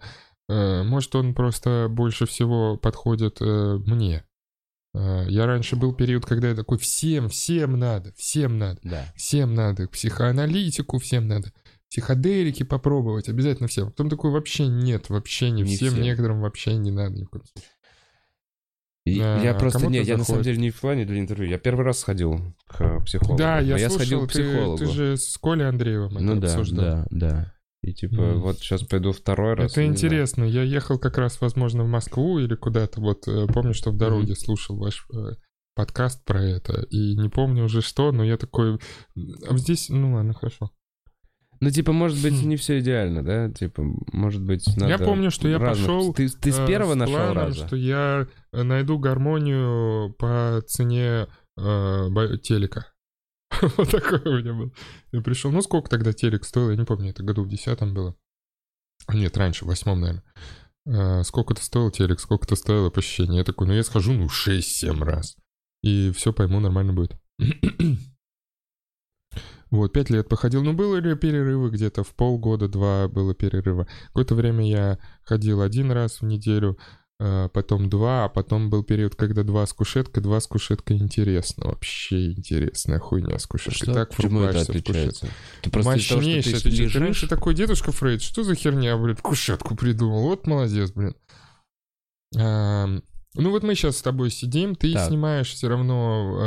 э, 0.49 0.83
может, 0.83 1.15
он 1.15 1.33
просто 1.33 1.87
больше 1.89 2.25
всего 2.25 2.77
подходит 2.77 3.37
э, 3.41 3.79
мне. 3.85 4.23
Э, 4.93 5.25
я 5.27 5.45
раньше 5.45 5.75
был 5.75 5.93
период, 5.93 6.25
когда 6.25 6.49
я 6.49 6.55
такой, 6.55 6.77
всем, 6.77 7.29
всем 7.29 7.79
надо, 7.79 8.13
всем 8.15 8.57
надо. 8.57 8.79
Да. 8.83 9.05
Всем 9.15 9.55
надо 9.55 9.87
к 9.87 9.91
психоаналитику, 9.91 10.99
всем 10.99 11.27
надо 11.27 11.51
психоделики 11.91 12.63
попробовать, 12.63 13.27
обязательно 13.27 13.67
всем. 13.67 13.87
Потом 13.87 14.09
такой 14.09 14.31
вообще 14.31 14.67
нет, 14.67 15.09
вообще 15.09 15.51
не, 15.51 15.63
Не 15.63 15.75
всем, 15.75 15.89
всем. 15.89 16.01
некоторым 16.01 16.39
вообще 16.41 16.75
не 16.77 16.89
надо 16.89 17.17
ни 17.17 17.25
в 17.25 17.29
коем 17.29 17.43
случае. 17.45 17.69
И 19.03 19.19
Да, 19.19 19.41
я 19.41 19.53
просто 19.55 19.87
не, 19.87 20.01
я 20.01 20.17
на 20.17 20.23
самом 20.23 20.43
деле 20.43 20.57
не 20.57 20.69
в 20.69 20.79
плане 20.79 21.05
для 21.05 21.19
интервью. 21.19 21.49
Я 21.49 21.57
первый 21.57 21.83
раз 21.83 21.99
сходил 21.99 22.55
к 22.67 23.03
психологу. 23.03 23.37
Да, 23.37 23.59
я, 23.59 23.77
я 23.77 23.89
слушал, 23.89 23.97
сходил 23.97 24.27
к 24.27 24.31
ты- 24.31 24.43
психологу. 24.43 24.77
Ты, 24.77 24.85
же 24.85 25.17
с 25.17 25.37
Колей 25.37 25.67
Андреевым 25.67 26.15
это 26.15 26.23
ну 26.23 26.39
да, 26.39 26.47
обсуждал. 26.47 26.85
да, 26.85 27.07
да. 27.09 27.53
И 27.81 27.93
типа, 27.93 28.21
М. 28.21 28.41
вот 28.41 28.59
сейчас 28.59 28.83
пойду 28.83 29.11
второй 29.11 29.55
раз. 29.55 29.71
Это 29.71 29.81
не 29.81 29.87
знаю. 29.87 29.97
интересно. 29.97 30.43
Я 30.43 30.61
ехал 30.61 30.99
как 30.99 31.17
раз, 31.17 31.41
возможно, 31.41 31.83
в 31.83 31.87
Москву 31.87 32.37
или 32.39 32.53
куда-то. 32.53 33.01
Вот 33.01 33.27
э, 33.27 33.47
помню, 33.47 33.73
что 33.73 33.89
в 33.91 33.97
дороге 33.97 34.35
слушал 34.35 34.77
ваш 34.77 35.07
э, 35.11 35.31
подкаст 35.75 36.23
про 36.23 36.43
это. 36.43 36.83
И 36.83 37.17
не 37.17 37.27
помню 37.29 37.63
уже 37.65 37.81
что, 37.81 38.11
но 38.11 38.23
я 38.23 38.37
такой... 38.37 38.79
А 39.49 39.57
здесь, 39.57 39.89
ну 39.89 40.13
ладно, 40.13 40.35
хорошо. 40.35 40.69
Ну, 41.63 41.69
типа, 41.69 41.91
может 41.91 42.21
быть, 42.23 42.41
Хм. 42.43 42.49
не 42.49 42.55
все 42.57 42.79
идеально, 42.79 43.23
да? 43.23 43.49
Типа, 43.51 43.83
может 44.11 44.41
быть, 44.41 44.65
надо... 44.77 44.87
Я 44.87 44.97
помню, 44.97 45.29
что 45.29 45.47
я 45.47 45.59
разных- 45.59 45.85
пошел, 45.85 46.11
Ты, 46.13 46.27
ты 46.27 46.51
с 46.51 46.57
э, 46.59 46.65
первого 46.67 46.95
нашел 46.95 47.15
планом, 47.15 47.37
раза? 47.37 47.67
что 47.67 47.75
я 47.75 48.27
э, 48.51 48.63
найду 48.63 48.97
гармонию 48.97 50.11
по 50.17 50.63
цене 50.67 51.27
э, 51.57 52.09
телека. 52.41 52.87
Вот 53.77 53.91
такой 53.91 54.19
у 54.25 54.39
меня 54.39 54.53
был. 54.53 54.73
Я 55.11 55.21
пришел, 55.21 55.51
ну 55.51 55.61
сколько 55.61 55.87
тогда 55.87 56.13
телек 56.13 56.45
стоил, 56.45 56.71
я 56.71 56.75
не 56.77 56.83
помню, 56.85 57.11
это 57.11 57.21
году 57.21 57.43
в 57.43 57.47
десятом 57.47 57.93
было. 57.93 58.15
Нет, 59.13 59.37
раньше, 59.37 59.65
в 59.65 59.67
восьмом, 59.67 60.01
наверное. 60.01 60.23
Э, 60.87 61.23
Сколько-то 61.23 61.61
стоил 61.63 61.91
телек, 61.91 62.19
сколько-то 62.21 62.55
стоило 62.55 62.89
посещение. 62.89 63.37
Я 63.37 63.43
такой, 63.43 63.67
ну 63.67 63.73
я 63.73 63.83
схожу, 63.83 64.13
ну 64.13 64.25
6-7 64.25 65.03
раз. 65.03 65.37
И 65.83 66.11
все 66.11 66.33
пойму, 66.33 66.59
нормально 66.59 66.93
будет. 66.93 67.15
Вот, 69.71 69.93
пять 69.93 70.09
лет 70.09 70.27
походил. 70.27 70.63
Ну, 70.63 70.73
было 70.73 70.97
ли 70.97 71.15
перерывы 71.15 71.69
где-то 71.69 72.03
в 72.03 72.13
полгода-два 72.13 73.07
было 73.07 73.33
перерыва. 73.33 73.87
Какое-то 74.07 74.35
время 74.35 74.69
я 74.69 74.99
ходил 75.23 75.61
один 75.61 75.91
раз 75.91 76.19
в 76.19 76.25
неделю, 76.25 76.77
э, 77.21 77.47
потом 77.53 77.89
два, 77.89 78.25
а 78.25 78.29
потом 78.29 78.69
был 78.69 78.83
период, 78.83 79.15
когда 79.15 79.43
два 79.43 79.65
с 79.65 79.71
кушеткой, 79.71 80.21
два 80.21 80.41
с 80.41 80.47
кушеткой 80.47 80.97
интересно. 80.97 81.67
Вообще 81.67 82.33
интересная 82.33 82.99
хуйня 82.99 83.39
с 83.39 83.47
кушеткой. 83.47 83.77
Что? 83.77 83.93
Так 83.93 84.13
Почему 84.13 84.41
это 84.41 84.59
отличается? 84.59 85.29
Ты 85.61 85.69
просто 85.69 85.95
из-за 85.95 86.09
того, 86.09 86.21
что 86.21 86.63
ты 86.63 86.69
лежишь? 86.69 86.95
раньше 86.97 87.27
такой 87.29 87.53
дедушка 87.53 87.93
Фрейд, 87.93 88.21
что 88.21 88.43
за 88.43 88.55
херня, 88.55 88.97
блядь, 88.97 89.21
кушетку 89.21 89.75
придумал? 89.75 90.23
Вот 90.23 90.47
молодец, 90.47 90.91
блин. 90.91 91.15
Ну 93.35 93.49
вот 93.51 93.63
мы 93.63 93.75
сейчас 93.75 93.97
с 93.97 94.01
тобой 94.01 94.29
сидим, 94.29 94.75
ты 94.75 94.91
Так. 94.93 95.07
снимаешь 95.07 95.51
все 95.53 95.69
равно 95.69 96.37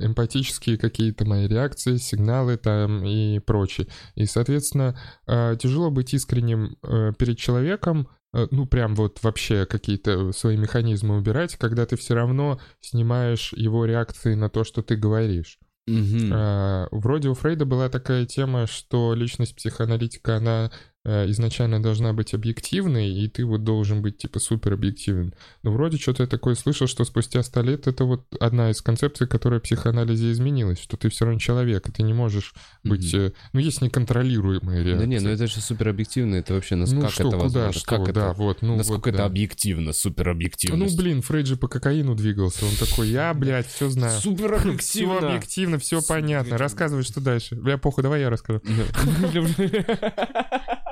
э, 0.00 0.06
эмпатические 0.06 0.76
какие-то 0.76 1.24
мои 1.24 1.46
реакции, 1.46 1.96
сигналы 1.98 2.56
там 2.56 3.04
и 3.04 3.38
прочее. 3.38 3.86
И, 4.16 4.26
соответственно, 4.26 4.98
э, 5.28 5.56
тяжело 5.60 5.90
быть 5.90 6.12
искренним 6.14 6.78
э, 6.82 7.12
перед 7.16 7.38
человеком, 7.38 8.08
э, 8.34 8.48
ну 8.50 8.66
прям 8.66 8.96
вот 8.96 9.22
вообще 9.22 9.66
какие-то 9.66 10.32
свои 10.32 10.56
механизмы 10.56 11.16
убирать, 11.16 11.56
когда 11.56 11.86
ты 11.86 11.96
все 11.96 12.14
равно 12.14 12.58
снимаешь 12.80 13.52
его 13.52 13.84
реакции 13.84 14.34
на 14.34 14.48
то, 14.48 14.64
что 14.64 14.82
ты 14.82 14.96
говоришь. 14.96 15.60
Мгм. 15.86 16.30
А, 16.32 16.88
Вроде 16.90 17.28
у 17.28 17.34
Фрейда 17.34 17.64
была 17.64 17.88
такая 17.88 18.26
тема, 18.26 18.66
что 18.66 19.14
личность 19.14 19.54
психоаналитика, 19.54 20.38
она 20.38 20.72
э, 20.72 20.95
изначально 21.06 21.80
должна 21.82 22.12
быть 22.12 22.34
объективной, 22.34 23.08
и 23.10 23.28
ты 23.28 23.44
вот 23.44 23.62
должен 23.64 24.02
быть 24.02 24.18
типа 24.18 24.40
супер 24.40 24.72
объективен. 24.72 25.34
Но 25.62 25.70
вроде 25.70 25.98
что-то 25.98 26.24
я 26.24 26.26
такое 26.28 26.54
слышал, 26.56 26.86
что 26.86 27.04
спустя 27.04 27.42
100 27.42 27.62
лет 27.62 27.86
это 27.86 28.04
вот 28.04 28.24
одна 28.40 28.70
из 28.70 28.82
концепций, 28.82 29.26
которая 29.28 29.60
в 29.60 29.62
психоанализе 29.62 30.32
изменилась, 30.32 30.80
что 30.80 30.96
ты 30.96 31.08
все 31.08 31.24
равно 31.24 31.38
человек, 31.40 31.88
и 31.88 31.92
ты 31.92 32.02
не 32.02 32.12
можешь 32.12 32.54
быть... 32.82 33.14
Э, 33.14 33.32
Ну, 33.52 33.60
есть 33.60 33.82
неконтролируемые 33.82 34.82
реакции. 34.82 34.98
Да 35.00 35.06
не, 35.06 35.20
ну 35.20 35.30
это 35.30 35.46
же 35.46 35.60
супер 35.60 35.88
объективно, 35.88 36.36
это 36.36 36.54
вообще, 36.54 36.74
ну, 36.76 36.86
Ну 36.90 37.00
как 37.02 37.10
что, 37.12 37.28
это 37.28 37.36
куда, 37.36 37.42
возможно? 37.44 37.72
что, 37.72 38.04
как 38.04 38.12
да, 38.14 38.30
это? 38.30 38.34
вот, 38.38 38.62
ну 38.62 38.76
Насколько 38.76 39.06
вот, 39.06 39.14
это 39.14 39.18
да. 39.18 39.24
объективно, 39.26 39.92
супер 39.92 40.26
Ну, 40.26 40.32
объективно. 40.32 40.86
блин, 40.96 41.22
Фрейд 41.22 41.46
же 41.46 41.56
по 41.56 41.68
кокаину 41.68 42.14
двигался, 42.14 42.64
он 42.66 42.72
такой, 42.76 43.08
я, 43.08 43.32
блядь, 43.34 43.66
все 43.68 43.88
знаю. 43.90 44.18
Супер 44.20 44.56
Все 44.58 45.04
объективно. 45.04 45.28
объективно, 45.28 45.78
все 45.78 46.00
понятно. 46.02 46.36
объективно. 46.38 46.58
Рассказывай, 46.58 47.02
что 47.04 47.20
дальше. 47.20 47.54
Бля, 47.54 47.78
похуй, 47.78 48.02
давай 48.02 48.20
я 48.22 48.30
расскажу. 48.30 48.60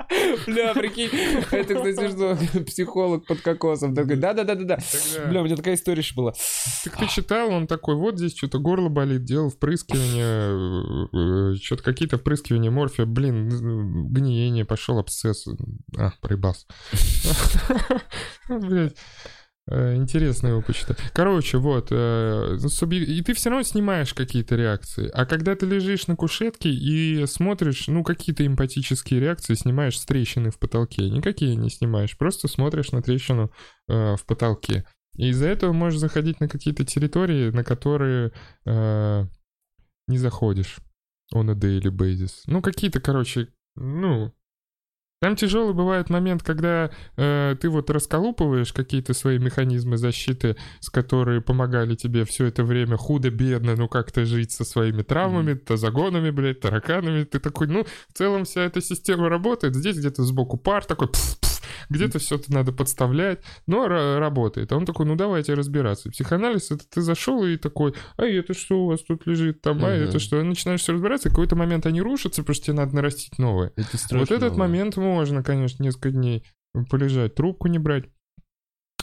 Бля, 0.47 0.73
прикинь, 0.73 1.09
это, 1.51 1.75
кстати, 1.75 2.11
что 2.11 2.37
психолог 2.63 3.25
под 3.25 3.41
кокосом 3.41 3.95
такой, 3.95 4.15
да-да-да-да-да. 4.15 4.79
Бля, 5.27 5.41
у 5.41 5.45
меня 5.45 5.55
такая 5.55 5.75
история 5.75 5.99
еще 5.99 6.15
была. 6.15 6.33
Так 6.83 6.97
ты 6.97 7.07
читал, 7.07 7.51
он 7.51 7.67
такой, 7.67 7.95
вот 7.95 8.17
здесь 8.17 8.35
что-то 8.35 8.59
горло 8.59 8.89
болит, 8.89 9.23
делал 9.23 9.49
впрыскивание, 9.49 11.57
что-то 11.57 11.83
какие-то 11.83 12.17
впрыскивания 12.17 12.71
морфия, 12.71 13.05
блин, 13.05 14.09
гниение, 14.09 14.65
пошел 14.65 14.99
абсцесс. 14.99 15.47
А, 15.97 16.11
проебался. 16.21 16.65
Блядь. 18.49 18.95
Э, 19.67 19.95
Интересно 19.95 20.49
его 20.49 20.61
почитать. 20.61 20.97
Короче, 21.13 21.57
вот. 21.57 21.87
э, 21.91 22.57
субъек- 22.67 23.05
И 23.05 23.21
ты 23.21 23.33
все 23.33 23.49
равно 23.49 23.63
снимаешь 23.63 24.13
какие-то 24.13 24.55
реакции. 24.55 25.09
А 25.13 25.25
когда 25.25 25.55
ты 25.55 25.65
лежишь 25.65 26.07
на 26.07 26.15
кушетке 26.15 26.69
и 26.69 27.25
смотришь, 27.25 27.87
ну, 27.87 28.03
какие-то 28.03 28.45
эмпатические 28.45 29.19
реакции, 29.19 29.55
снимаешь 29.55 29.99
с 29.99 30.05
трещины 30.05 30.51
в 30.51 30.59
потолке. 30.59 31.09
Никакие 31.09 31.55
не 31.55 31.69
снимаешь. 31.69 32.17
Просто 32.17 32.47
смотришь 32.47 32.91
на 32.91 33.01
трещину 33.01 33.51
э, 33.87 34.15
в 34.15 34.25
потолке. 34.25 34.85
И 35.17 35.29
из-за 35.29 35.47
этого 35.47 35.71
можешь 35.73 35.99
заходить 35.99 36.39
на 36.41 36.49
какие-то 36.49 36.83
территории, 36.83 37.49
на 37.49 37.63
которые 37.63 38.33
не 40.07 40.17
заходишь 40.17 40.77
on 41.33 41.49
a 41.49 41.55
daily 41.55 41.89
basis. 41.89 42.41
Ну, 42.47 42.61
какие-то, 42.61 42.99
короче, 42.99 43.47
ну... 43.75 44.33
Там 45.21 45.35
тяжелый 45.35 45.73
бывает 45.73 46.09
момент, 46.09 46.43
когда 46.43 46.91
э, 47.15 47.55
ты 47.59 47.69
вот 47.69 47.89
расколупываешь 47.89 48.73
какие-то 48.73 49.13
свои 49.13 49.39
механизмы 49.39 49.97
защиты, 49.97 50.57
с 50.81 50.89
которые 50.89 51.41
помогали 51.41 51.95
тебе 51.95 52.25
все 52.25 52.45
это 52.45 52.63
время 52.63 52.97
худо-бедно, 52.97 53.75
ну 53.75 53.87
как-то 53.87 54.25
жить 54.25 54.51
со 54.51 54.65
своими 54.65 55.03
травмами, 55.03 55.53
тазагонами, 55.53 56.31
блядь, 56.31 56.59
тараканами. 56.59 57.23
Ты 57.23 57.39
такой, 57.39 57.67
ну, 57.67 57.85
в 58.09 58.13
целом 58.13 58.43
вся 58.43 58.61
эта 58.65 58.81
система 58.81 59.29
работает. 59.29 59.75
Здесь 59.75 59.97
где-то 59.97 60.23
сбоку 60.23 60.57
пар 60.57 60.83
такой, 60.83 61.07
пф-пф, 61.07 61.44
где-то 61.89 62.19
все 62.19 62.35
это 62.35 62.51
надо 62.53 62.71
подставлять, 62.71 63.41
но 63.67 63.85
ра- 63.87 64.17
работает. 64.19 64.71
А 64.71 64.77
он 64.77 64.85
такой, 64.85 65.05
ну 65.05 65.15
давайте 65.15 65.53
разбираться. 65.53 66.09
Психоанализ, 66.09 66.71
это 66.71 66.83
ты 66.89 67.01
зашел 67.01 67.45
и 67.45 67.57
такой, 67.57 67.93
а 68.17 68.25
это 68.25 68.53
что 68.53 68.83
у 68.83 68.87
вас 68.87 69.01
тут 69.03 69.25
лежит 69.27 69.61
там, 69.61 69.83
а 69.85 69.89
это 69.91 70.19
что? 70.19 70.39
И 70.39 70.43
начинаешь 70.43 70.81
все 70.81 70.93
разбираться, 70.93 71.27
и 71.27 71.31
в 71.31 71.33
какой-то 71.33 71.55
момент 71.55 71.85
они 71.85 72.01
рушатся, 72.01 72.41
потому 72.41 72.55
что 72.55 72.65
тебе 72.65 72.75
надо 72.77 72.95
нарастить 72.95 73.37
новое. 73.39 73.71
Это 73.75 73.97
Вот 74.19 74.31
этот 74.31 74.53
момент 74.59 74.97
можно, 74.97 75.43
конечно, 75.43 75.83
несколько 75.83 76.11
дней 76.11 76.43
полежать, 76.89 77.35
трубку 77.35 77.67
не 77.67 77.79
брать. 77.79 78.05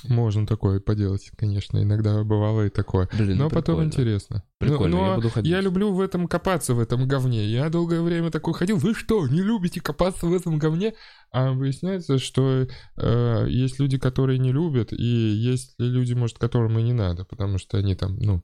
Можно 0.08 0.46
такое 0.46 0.80
поделать, 0.80 1.30
конечно. 1.36 1.82
Иногда 1.82 2.22
бывало 2.24 2.66
и 2.66 2.70
такое. 2.70 3.08
Блин, 3.12 3.38
Но 3.38 3.44
ну, 3.44 3.50
потом 3.50 3.76
прикольно. 3.76 3.88
интересно. 3.88 4.42
Прикольно, 4.58 4.96
Но, 4.96 5.02
я 5.02 5.08
но 5.10 5.16
буду 5.16 5.30
ходить. 5.30 5.50
я 5.50 5.60
люблю 5.60 5.92
в 5.92 6.00
этом 6.00 6.26
копаться, 6.26 6.74
в 6.74 6.80
этом 6.80 7.06
говне. 7.06 7.46
Я 7.46 7.68
долгое 7.68 8.00
время 8.02 8.30
такой 8.30 8.54
ходил. 8.54 8.78
Вы 8.78 8.94
что, 8.94 9.26
не 9.28 9.42
любите 9.42 9.80
копаться 9.80 10.26
в 10.26 10.34
этом 10.34 10.58
говне? 10.58 10.94
А 11.30 11.52
выясняется, 11.52 12.18
что 12.18 12.66
э, 12.96 13.46
есть 13.48 13.78
люди, 13.78 13.98
которые 13.98 14.38
не 14.38 14.52
любят, 14.52 14.92
и 14.92 15.04
есть 15.04 15.74
люди, 15.78 16.14
может, 16.14 16.38
которым 16.38 16.78
и 16.78 16.82
не 16.82 16.92
надо, 16.92 17.24
потому 17.24 17.58
что 17.58 17.78
они 17.78 17.94
там, 17.94 18.16
ну... 18.18 18.42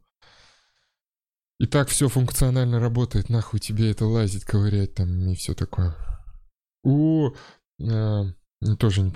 И 1.58 1.66
так 1.66 1.88
все 1.88 2.08
функционально 2.08 2.78
работает, 2.78 3.30
нахуй 3.30 3.58
тебе 3.58 3.90
это 3.90 4.06
лазить, 4.06 4.44
ковырять 4.44 4.94
там 4.94 5.28
и 5.28 5.34
все 5.34 5.54
такое. 5.54 5.96
У... 6.84 7.30
э, 7.80 8.24
тоже 8.78 9.02
не... 9.02 9.12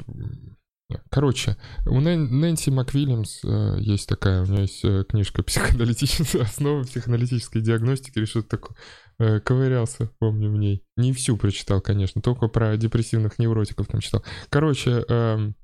Короче, 1.10 1.56
у 1.86 2.00
Нэн- 2.00 2.28
Нэнси 2.28 2.70
МакВильямс 2.70 3.40
э, 3.44 3.76
есть 3.80 4.08
такая, 4.08 4.42
у 4.42 4.46
нее 4.46 4.62
есть 4.62 4.84
э, 4.84 5.04
книжка 5.08 5.42
«Психоаналитическая 5.42 6.42
основа 6.42 6.82
психоаналитической 6.82 7.60
диагностики» 7.60 8.18
или 8.18 8.24
что-то 8.24 8.48
такое. 8.48 8.76
Э, 9.18 9.40
ковырялся, 9.40 10.10
помню, 10.18 10.50
в 10.50 10.56
ней. 10.56 10.84
Не 10.96 11.12
всю 11.12 11.36
прочитал, 11.36 11.80
конечно, 11.80 12.20
только 12.20 12.48
про 12.48 12.76
депрессивных 12.76 13.38
невротиков 13.38 13.86
там 13.86 14.00
читал. 14.00 14.24
Короче, 14.48 15.04
эм, 15.08 15.54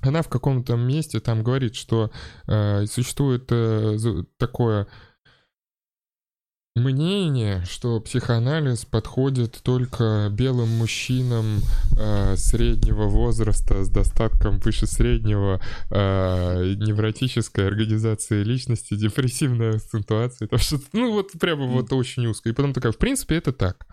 она 0.00 0.22
в 0.22 0.28
каком-то 0.28 0.76
месте 0.76 1.20
там 1.20 1.42
говорит, 1.42 1.74
что 1.74 2.10
э, 2.46 2.86
существует 2.86 3.46
э, 3.50 3.96
такое 4.38 4.88
мнение, 6.74 7.64
что 7.68 8.00
психоанализ 8.00 8.86
подходит 8.86 9.60
только 9.62 10.28
белым 10.30 10.68
мужчинам 10.70 11.60
э, 11.98 12.34
среднего 12.36 13.04
возраста 13.04 13.84
с 13.84 13.90
достатком 13.90 14.58
выше 14.58 14.86
среднего 14.86 15.60
э, 15.90 16.74
невротической 16.78 17.66
организации 17.66 18.42
личности, 18.42 18.94
депрессивная 18.94 19.78
ситуация, 19.78 20.48
там 20.48 20.58
что-то, 20.58 20.84
ну 20.92 21.12
вот 21.12 21.32
прямо 21.38 21.66
вот 21.66 21.92
очень 21.92 22.26
узко. 22.26 22.48
И 22.48 22.52
потом 22.52 22.72
такая, 22.72 22.92
в 22.92 22.98
принципе, 22.98 23.36
это 23.36 23.52
так. 23.52 23.86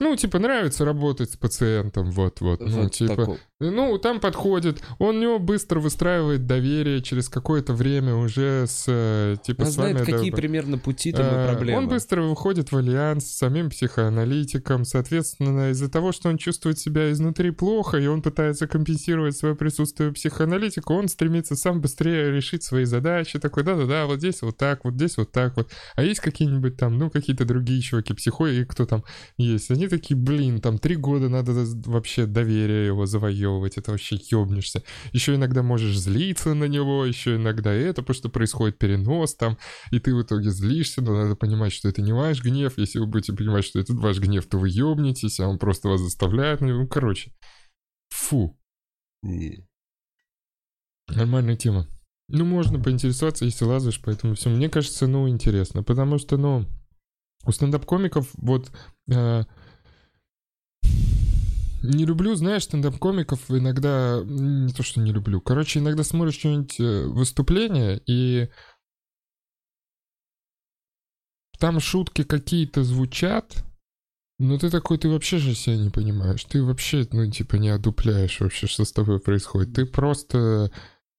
Ну, 0.00 0.14
типа, 0.14 0.38
нравится 0.38 0.84
работать 0.84 1.32
с 1.32 1.36
пациентом, 1.36 2.12
вот-вот. 2.12 2.60
Ну, 2.60 2.82
Вот 2.82 2.92
типа, 2.92 3.16
такой. 3.16 3.38
ну, 3.58 3.98
там 3.98 4.20
подходит, 4.20 4.80
он 5.00 5.16
у 5.16 5.20
него 5.20 5.38
быстро 5.40 5.80
выстраивает 5.80 6.46
доверие 6.46 7.02
через 7.02 7.28
какое-то 7.28 7.72
время 7.72 8.14
уже 8.14 8.66
с, 8.68 8.84
э, 8.86 9.36
типа, 9.42 9.62
Он 9.62 9.66
с 9.66 9.76
вами... 9.76 9.92
знает, 9.92 10.06
какие 10.06 10.30
да, 10.30 10.36
примерно 10.36 10.78
пути 10.78 11.10
там 11.10 11.26
и 11.26 11.38
Э, 11.38 11.48
проблемы. 11.48 11.78
Он 11.78 11.88
быстро 11.88 12.22
выходит 12.22 12.70
в 12.70 12.76
альянс 12.76 13.24
с 13.24 13.38
самим 13.38 13.70
психоаналитиком. 13.70 14.84
Соответственно, 14.84 15.70
из-за 15.70 15.90
того, 15.90 16.12
что 16.12 16.28
он 16.28 16.38
чувствует 16.38 16.78
себя 16.78 17.10
изнутри 17.10 17.50
плохо, 17.50 17.98
и 17.98 18.06
он 18.06 18.22
пытается 18.22 18.68
компенсировать 18.68 19.36
свое 19.36 19.56
присутствие 19.56 20.12
психоаналитика, 20.12 20.92
он 20.92 21.08
стремится 21.08 21.56
сам 21.56 21.80
быстрее 21.80 22.30
решить 22.30 22.62
свои 22.62 22.84
задачи. 22.84 23.40
Такой, 23.40 23.64
да-да-да, 23.64 24.06
вот 24.06 24.18
здесь 24.18 24.42
вот 24.42 24.56
так, 24.56 24.84
вот 24.84 24.94
здесь 24.94 25.16
вот 25.16 25.32
так 25.32 25.56
вот. 25.56 25.72
А 25.96 26.04
есть 26.04 26.20
какие-нибудь 26.20 26.76
там, 26.76 26.98
ну, 26.98 27.10
какие-то 27.10 27.44
другие 27.44 27.80
чуваки, 27.82 28.14
психои, 28.14 28.62
кто 28.62 28.86
там 28.86 29.02
есть. 29.36 29.72
Они 29.72 29.87
такие, 29.88 30.16
блин, 30.16 30.60
там 30.60 30.78
три 30.78 30.96
года 30.96 31.28
надо 31.28 31.52
вообще 31.86 32.26
доверие 32.26 32.86
его 32.86 33.06
завоевывать. 33.06 33.78
Это 33.78 33.90
вообще 33.90 34.18
ёбнешься. 34.30 34.82
Еще 35.12 35.34
иногда 35.34 35.62
можешь 35.62 35.98
злиться 35.98 36.54
на 36.54 36.64
него, 36.64 37.04
еще 37.04 37.36
иногда 37.36 37.72
это, 37.72 38.02
потому 38.02 38.14
что 38.14 38.28
происходит 38.28 38.78
перенос 38.78 39.34
там, 39.34 39.58
и 39.90 39.98
ты 39.98 40.14
в 40.14 40.22
итоге 40.22 40.50
злишься, 40.50 41.02
но 41.02 41.14
надо 41.14 41.36
понимать, 41.36 41.72
что 41.72 41.88
это 41.88 42.02
не 42.02 42.12
ваш 42.12 42.42
гнев. 42.42 42.78
Если 42.78 42.98
вы 42.98 43.06
будете 43.06 43.32
понимать, 43.32 43.64
что 43.64 43.78
это 43.78 43.94
ваш 43.94 44.18
гнев, 44.18 44.46
то 44.46 44.58
вы 44.58 44.68
ёбнетесь, 44.68 45.40
а 45.40 45.48
он 45.48 45.58
просто 45.58 45.88
вас 45.88 46.00
заставляет. 46.00 46.60
Ну, 46.60 46.86
короче. 46.86 47.32
Фу. 48.10 48.58
И- 49.24 49.64
Нормальная 51.08 51.56
тема. 51.56 51.86
Ну, 52.28 52.44
можно 52.44 52.78
поинтересоваться, 52.78 53.46
если 53.46 53.64
лазаешь 53.64 54.00
по 54.00 54.10
этому 54.10 54.34
всему. 54.34 54.56
Мне 54.56 54.68
кажется, 54.68 55.06
ну, 55.06 55.28
интересно. 55.28 55.82
Потому 55.82 56.18
что, 56.18 56.36
ну, 56.36 56.66
у 57.46 57.52
стендап-комиков 57.52 58.28
вот... 58.34 58.70
э, 59.10 59.44
не 61.82 62.04
люблю, 62.04 62.34
знаешь, 62.34 62.64
стендап-комиков 62.64 63.50
иногда... 63.50 64.20
Не 64.24 64.72
то, 64.72 64.82
что 64.82 65.00
не 65.00 65.12
люблю. 65.12 65.40
Короче, 65.40 65.78
иногда 65.78 66.04
смотришь 66.04 66.38
что-нибудь 66.38 66.80
э, 66.80 67.06
выступление, 67.06 68.00
и... 68.06 68.48
Там 71.58 71.80
шутки 71.80 72.22
какие-то 72.22 72.84
звучат, 72.84 73.64
но 74.38 74.56
ты 74.58 74.70
такой, 74.70 74.98
ты 74.98 75.08
вообще 75.08 75.38
же 75.38 75.54
себя 75.54 75.76
не 75.76 75.90
понимаешь. 75.90 76.44
Ты 76.44 76.62
вообще, 76.62 77.06
ну, 77.10 77.28
типа, 77.28 77.56
не 77.56 77.70
одупляешь 77.70 78.38
вообще, 78.40 78.68
что 78.68 78.84
с 78.84 78.92
тобой 78.92 79.18
происходит. 79.18 79.74
Ты 79.74 79.84
просто, 79.84 80.70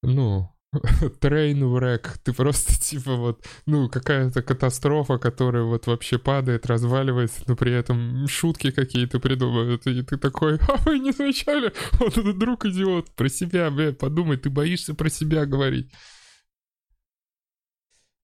ну, 0.01 0.49
трейн 1.19 1.65
врек. 1.67 2.17
Ты 2.23 2.33
просто, 2.33 2.79
типа, 2.79 3.15
вот, 3.15 3.45
ну, 3.65 3.89
какая-то 3.89 4.41
катастрофа, 4.41 5.17
которая 5.17 5.63
вот 5.63 5.87
вообще 5.87 6.19
падает, 6.19 6.67
разваливается, 6.67 7.41
но 7.47 7.55
при 7.55 7.73
этом 7.73 8.27
шутки 8.27 8.71
какие-то 8.71 9.19
придумывают. 9.19 9.87
И 9.87 10.01
ты 10.03 10.17
такой, 10.17 10.57
а 10.67 10.77
вы 10.85 10.99
не 10.99 11.11
замечали? 11.11 11.73
Вот 11.93 12.17
этот 12.17 12.37
друг 12.37 12.65
идиот. 12.65 13.11
Про 13.15 13.29
себя, 13.29 13.71
бля, 13.71 13.93
подумай, 13.93 14.37
ты 14.37 14.49
боишься 14.49 14.93
про 14.93 15.09
себя 15.09 15.45
говорить. 15.45 15.91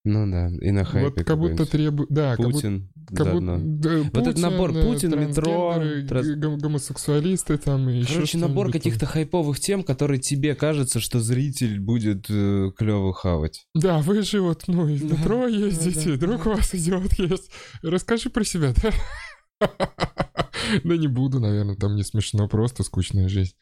Ну 0.05 0.31
да, 0.31 0.49
и 0.61 0.69
на 0.69 0.85
хайпе 0.85 1.09
вот 1.09 1.23
как 1.25 1.37
будто 1.39 1.65
требует... 1.65 2.09
Да, 2.11 2.35
Путин 2.37 2.89
как 3.07 3.33
будто, 3.33 3.45
заодно. 3.45 3.57
да, 3.59 3.97
Вот 4.13 4.17
этот 4.27 4.37
набор 4.37 4.71
э, 4.71 4.83
Путин, 4.83 5.19
метро, 5.19 5.73
транс- 6.07 6.61
гомосексуалисты 6.61 7.57
там 7.57 7.89
и 7.89 7.97
еще 7.97 8.13
Короче, 8.13 8.37
набор 8.37 8.67
что-нибудь 8.67 8.73
там. 8.73 8.79
каких-то 8.81 9.05
хайповых 9.07 9.59
тем, 9.59 9.83
которые 9.83 10.19
тебе 10.19 10.53
кажется, 10.53 10.99
что 10.99 11.19
зритель 11.19 11.79
будет 11.79 12.27
э, 12.29 12.71
клево 12.77 13.13
хавать. 13.13 13.65
Да, 13.73 13.99
вы 13.99 14.21
же 14.21 14.41
вот, 14.41 14.65
ну, 14.67 14.87
и 14.87 14.95
в 14.95 15.03
метро 15.11 15.47
ездите, 15.47 16.17
друг 16.17 16.45
у 16.45 16.49
вас 16.51 16.75
идиот 16.75 17.13
есть. 17.13 17.49
Расскажи 17.81 18.29
про 18.29 18.43
себя, 18.43 18.73
да? 18.81 19.67
Да 20.83 20.97
не 20.97 21.07
буду, 21.07 21.39
наверное, 21.39 21.75
там 21.75 21.95
не 21.95 22.03
смешно, 22.03 22.47
просто 22.47 22.83
скучная 22.83 23.27
жизнь. 23.27 23.53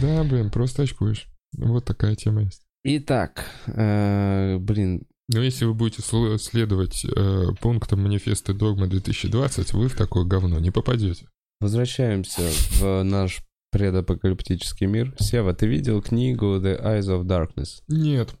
Да, 0.00 0.24
блин, 0.24 0.50
просто 0.50 0.82
очкуешь. 0.82 1.26
Вот 1.56 1.84
такая 1.84 2.14
тема 2.14 2.42
есть. 2.42 2.62
Итак, 2.84 3.44
э, 3.66 4.58
блин, 4.58 5.02
Но 5.28 5.42
если 5.42 5.64
вы 5.64 5.74
будете 5.74 6.02
сл- 6.02 6.38
следовать 6.38 7.04
э, 7.04 7.46
пунктам 7.60 8.02
манифеста 8.02 8.54
Догма 8.54 8.86
2020, 8.86 9.72
вы 9.72 9.88
в 9.88 9.96
такое 9.96 10.24
говно 10.24 10.58
не 10.60 10.70
попадете. 10.70 11.26
возвращаемся 11.60 12.42
в 12.78 13.02
наш 13.02 13.42
предапокалиптический 13.72 14.86
мир. 14.86 15.14
Сева, 15.18 15.52
ты 15.52 15.66
видел 15.66 16.00
книгу 16.00 16.56
The 16.60 16.80
Eyes 16.82 17.06
of 17.08 17.24
Darkness? 17.24 17.82
Нет. 17.88 18.34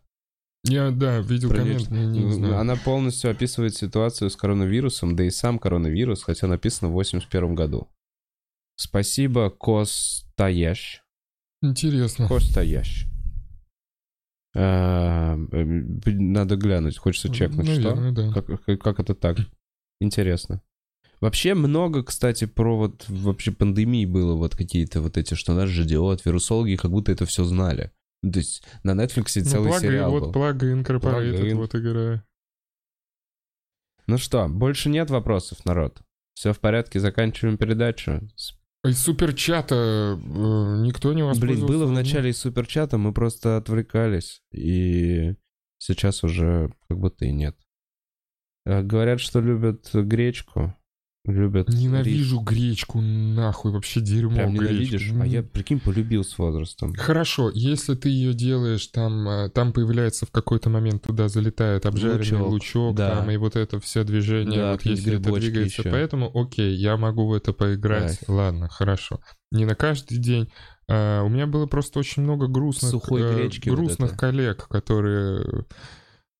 Я, 0.64 0.90
да, 0.90 1.18
видел 1.20 1.48
Про 1.50 1.58
коммент, 1.58 1.90
не, 1.90 2.06
не 2.24 2.32
знаю. 2.32 2.58
Она 2.58 2.76
полностью 2.76 3.30
описывает 3.30 3.76
ситуацию 3.76 4.30
с 4.30 4.36
коронавирусом, 4.36 5.14
да 5.14 5.24
и 5.24 5.30
сам 5.30 5.58
коронавирус, 5.58 6.22
хотя 6.24 6.46
написано 6.46 6.90
в 6.90 6.94
81 6.94 7.54
году. 7.54 7.88
Спасибо, 8.76 9.50
Костаящ. 9.50 11.02
Интересно. 11.62 12.28
Костаящ. 12.28 13.06
А, 14.58 15.36
э, 15.52 15.64
Надо 15.64 16.56
глянуть, 16.56 16.98
хочется 16.98 17.32
чекнуть, 17.32 17.66
Наверное, 17.66 18.12
что? 18.12 18.22
да. 18.22 18.32
Как, 18.32 18.64
как- 18.64 18.80
как 18.82 19.00
это 19.00 19.14
так? 19.14 19.38
Интересно. 20.00 20.62
Вообще 21.20 21.54
много, 21.54 22.02
кстати, 22.04 22.44
про 22.46 22.76
вот 22.76 23.04
вообще 23.08 23.50
пандемии 23.52 24.04
было 24.06 24.34
вот 24.34 24.54
какие-то 24.54 25.00
вот 25.00 25.16
эти, 25.16 25.34
что 25.34 25.54
нас 25.54 25.68
ждет, 25.70 26.24
вирусологи 26.24 26.76
как 26.76 26.90
будто 26.90 27.10
это 27.12 27.24
все 27.26 27.44
знали. 27.44 27.90
Ну, 28.22 28.32
То 28.32 28.38
есть 28.40 28.62
на 28.82 28.92
Netflix 28.92 29.32
Ну, 29.36 29.44
целый 29.44 29.68
плагин, 29.68 29.88
сериал 29.90 30.10
вот 30.10 30.22
был. 30.24 30.32
плагин 30.32 30.82
Incorporated 30.82 31.00
Плагин. 31.38 31.56
вот 31.56 31.74
играю. 31.74 32.22
Ну 34.06 34.18
что, 34.18 34.46
больше 34.48 34.88
нет 34.88 35.10
вопросов, 35.10 35.64
народ? 35.64 36.00
Все 36.34 36.52
в 36.52 36.60
порядке, 36.60 37.00
заканчиваем 37.00 37.56
передачу. 37.56 38.28
С- 38.36 38.55
Из 38.88 38.98
суперчата 38.98 39.74
э, 39.74 40.16
никто 40.82 41.12
не 41.12 41.22
воспользовался. 41.22 41.66
Блин, 41.66 41.78
было 41.78 41.86
в 41.86 41.92
начале 41.92 42.30
из 42.30 42.38
суперчата, 42.38 42.98
мы 42.98 43.12
просто 43.12 43.56
отвлекались, 43.56 44.42
и 44.52 45.34
сейчас 45.78 46.22
уже 46.24 46.72
как 46.88 46.98
будто 46.98 47.24
и 47.24 47.32
нет. 47.32 47.56
Э, 48.64 48.82
Говорят, 48.82 49.20
что 49.20 49.40
любят 49.40 49.90
гречку, 49.92 50.74
любят 51.26 51.68
Ненавижу 51.68 52.40
гречку, 52.40 53.00
нахуй, 53.00 53.72
вообще 53.72 54.00
дерьмо. 54.00 54.36
Прям 54.36 54.54
ненавидишь? 54.54 55.12
А 55.20 55.26
я, 55.26 55.42
прикинь, 55.42 55.80
полюбил 55.80 56.24
с 56.24 56.38
возрастом. 56.38 56.94
Хорошо, 56.94 57.50
если 57.52 57.94
ты 57.94 58.08
ее 58.08 58.32
делаешь, 58.34 58.86
там, 58.88 59.28
э, 59.28 59.50
там 59.50 59.72
появляется 59.72 60.26
в 60.26 60.30
какой-то 60.30 60.70
момент 60.70 61.02
туда 61.02 61.28
залетает 61.28 61.86
обжаренный 61.86 62.40
Лучок, 62.40 62.48
лучок, 62.50 62.96
да. 62.96 63.16
там, 63.16 63.30
и 63.30 63.36
вот 63.36 63.56
это 63.56 63.80
все 63.80 64.04
движение, 64.04 64.60
Да, 64.60 64.72
вот 64.72 64.82
если 64.84 65.18
это 65.18 65.32
двигается, 65.32 65.82
еще. 65.82 65.90
поэтому 65.90 66.30
окей, 66.34 66.74
я 66.74 66.96
могу 66.96 67.26
в 67.26 67.32
это 67.34 67.52
поиграть, 67.52 68.18
Кайф. 68.18 68.28
ладно, 68.28 68.68
хорошо. 68.68 69.20
Не 69.50 69.64
на 69.64 69.74
каждый 69.74 70.18
день. 70.18 70.48
А, 70.88 71.22
у 71.22 71.28
меня 71.28 71.46
было 71.46 71.66
просто 71.66 71.98
очень 71.98 72.22
много 72.22 72.46
грустных, 72.46 72.90
Сухой 72.92 73.22
э, 73.22 73.34
гречки 73.34 73.68
вот 73.68 73.78
грустных 73.78 74.10
это. 74.10 74.18
коллег, 74.18 74.68
которые 74.68 75.64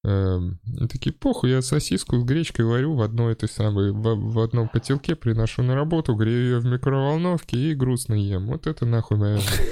э, 0.06 0.86
такие, 0.88 1.12
похуй, 1.12 1.50
я 1.50 1.62
сосиску 1.62 2.18
с 2.18 2.24
гречкой 2.24 2.64
варю 2.64 2.94
в 2.94 3.02
одной 3.02 3.32
этой 3.32 3.48
самой, 3.48 3.92
в, 3.92 4.02
в 4.02 4.38
одном 4.40 4.68
котелке, 4.68 5.16
приношу 5.16 5.62
на 5.62 5.74
работу, 5.74 6.14
грею 6.14 6.44
ее 6.44 6.58
в 6.58 6.64
микроволновке 6.64 7.56
и 7.56 7.74
грустно 7.74 8.14
ем. 8.14 8.46
Вот 8.46 8.66
это 8.66 8.86
нахуй 8.86 9.16
моя 9.16 9.38
жизнь. 9.38 9.62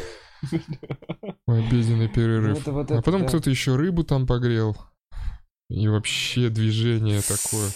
Обеденный 1.46 2.08
перерыв. 2.08 2.60
Это 2.60 2.72
вот 2.72 2.90
а 2.90 2.94
это 2.94 3.02
потом 3.02 3.22
да. 3.22 3.28
кто-то 3.28 3.50
еще 3.50 3.76
рыбу 3.76 4.04
там 4.04 4.26
погрел. 4.26 4.76
И 5.68 5.88
вообще 5.88 6.50
движение 6.50 7.20
такое. 7.20 7.70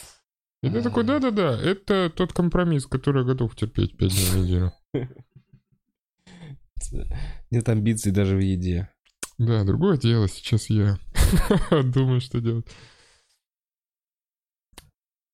И 0.63 0.71
ты 0.71 0.83
такой, 0.83 1.05
да-да-да, 1.05 1.57
это 1.57 2.11
тот 2.15 2.33
компромисс, 2.33 2.87
который 2.87 3.23
я 3.23 3.29
готов 3.29 3.55
терпеть 3.55 3.97
пять 3.97 4.11
дней 4.11 4.27
в 4.27 4.37
неделю. 4.37 4.73
Нет 7.51 7.69
амбиций 7.69 8.13
даже 8.13 8.37
в 8.37 8.41
еде. 8.41 8.91
Да, 9.39 9.65
другое 9.65 9.97
дело, 9.97 10.29
сейчас 10.29 10.69
я 10.69 10.99
думаю, 11.71 12.21
что 12.21 12.41
делать. 12.41 12.67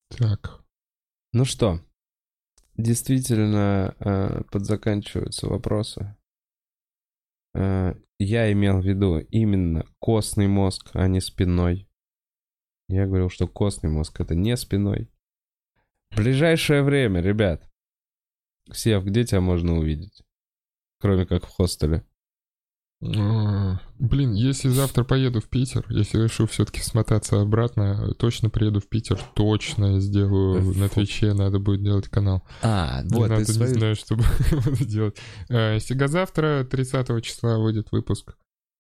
Так, 0.09 0.63
Ну 1.33 1.45
что, 1.45 1.81
действительно 2.77 3.97
э, 3.99 4.43
подзаканчиваются 4.51 5.49
вопросы. 5.49 6.17
Э, 7.55 7.95
я 8.19 8.53
имел 8.53 8.81
в 8.81 8.87
виду 8.87 9.19
именно 9.19 9.87
костный 9.99 10.49
мозг, 10.49 10.91
а 10.93 11.09
не 11.09 11.21
спинной. 11.21 11.89
Я 12.89 13.07
говорил, 13.07 13.31
что 13.31 13.49
костный 13.49 13.91
мозг 13.91 14.21
это 14.21 14.35
не 14.35 14.57
спиной. 14.57 15.11
В 16.11 16.17
ближайшее 16.17 16.83
время, 16.83 17.21
ребят. 17.21 17.69
Сев, 18.71 19.05
где 19.05 19.25
тебя 19.25 19.41
можно 19.41 19.79
увидеть? 19.79 20.23
Кроме 21.01 21.27
как 21.27 21.45
в 21.45 21.49
хостеле. 21.49 22.07
А, 23.17 23.79
Блин, 23.99 24.35
если 24.35 24.69
завтра 24.69 25.05
поеду 25.05 25.41
в 25.41 25.49
Питер, 25.49 25.85
если 25.89 26.23
решу 26.23 26.47
все-таки 26.47 26.81
смотаться 26.81 27.41
обратно, 27.41 28.13
точно 28.19 28.51
приеду 28.51 28.81
в 28.81 28.89
Питер, 28.89 29.21
точно 29.35 30.01
сделаю 30.01 30.75
на 30.75 30.89
Фу. 30.89 30.95
Твиче, 30.95 31.33
надо 31.35 31.59
будет 31.59 31.83
делать 31.83 32.09
канал. 32.09 32.43
А, 32.63 33.03
Не 33.03 33.21
надо, 33.21 33.37
не 33.41 33.45
знаю, 33.45 33.95
что 33.97 34.17
буду 34.65 34.85
делать. 34.85 35.17
Э, 35.49 35.79
Сега 35.81 36.09
завтра, 36.09 36.65
30 36.65 37.23
числа, 37.23 37.59
выйдет 37.59 37.89
выпуск. 37.93 38.37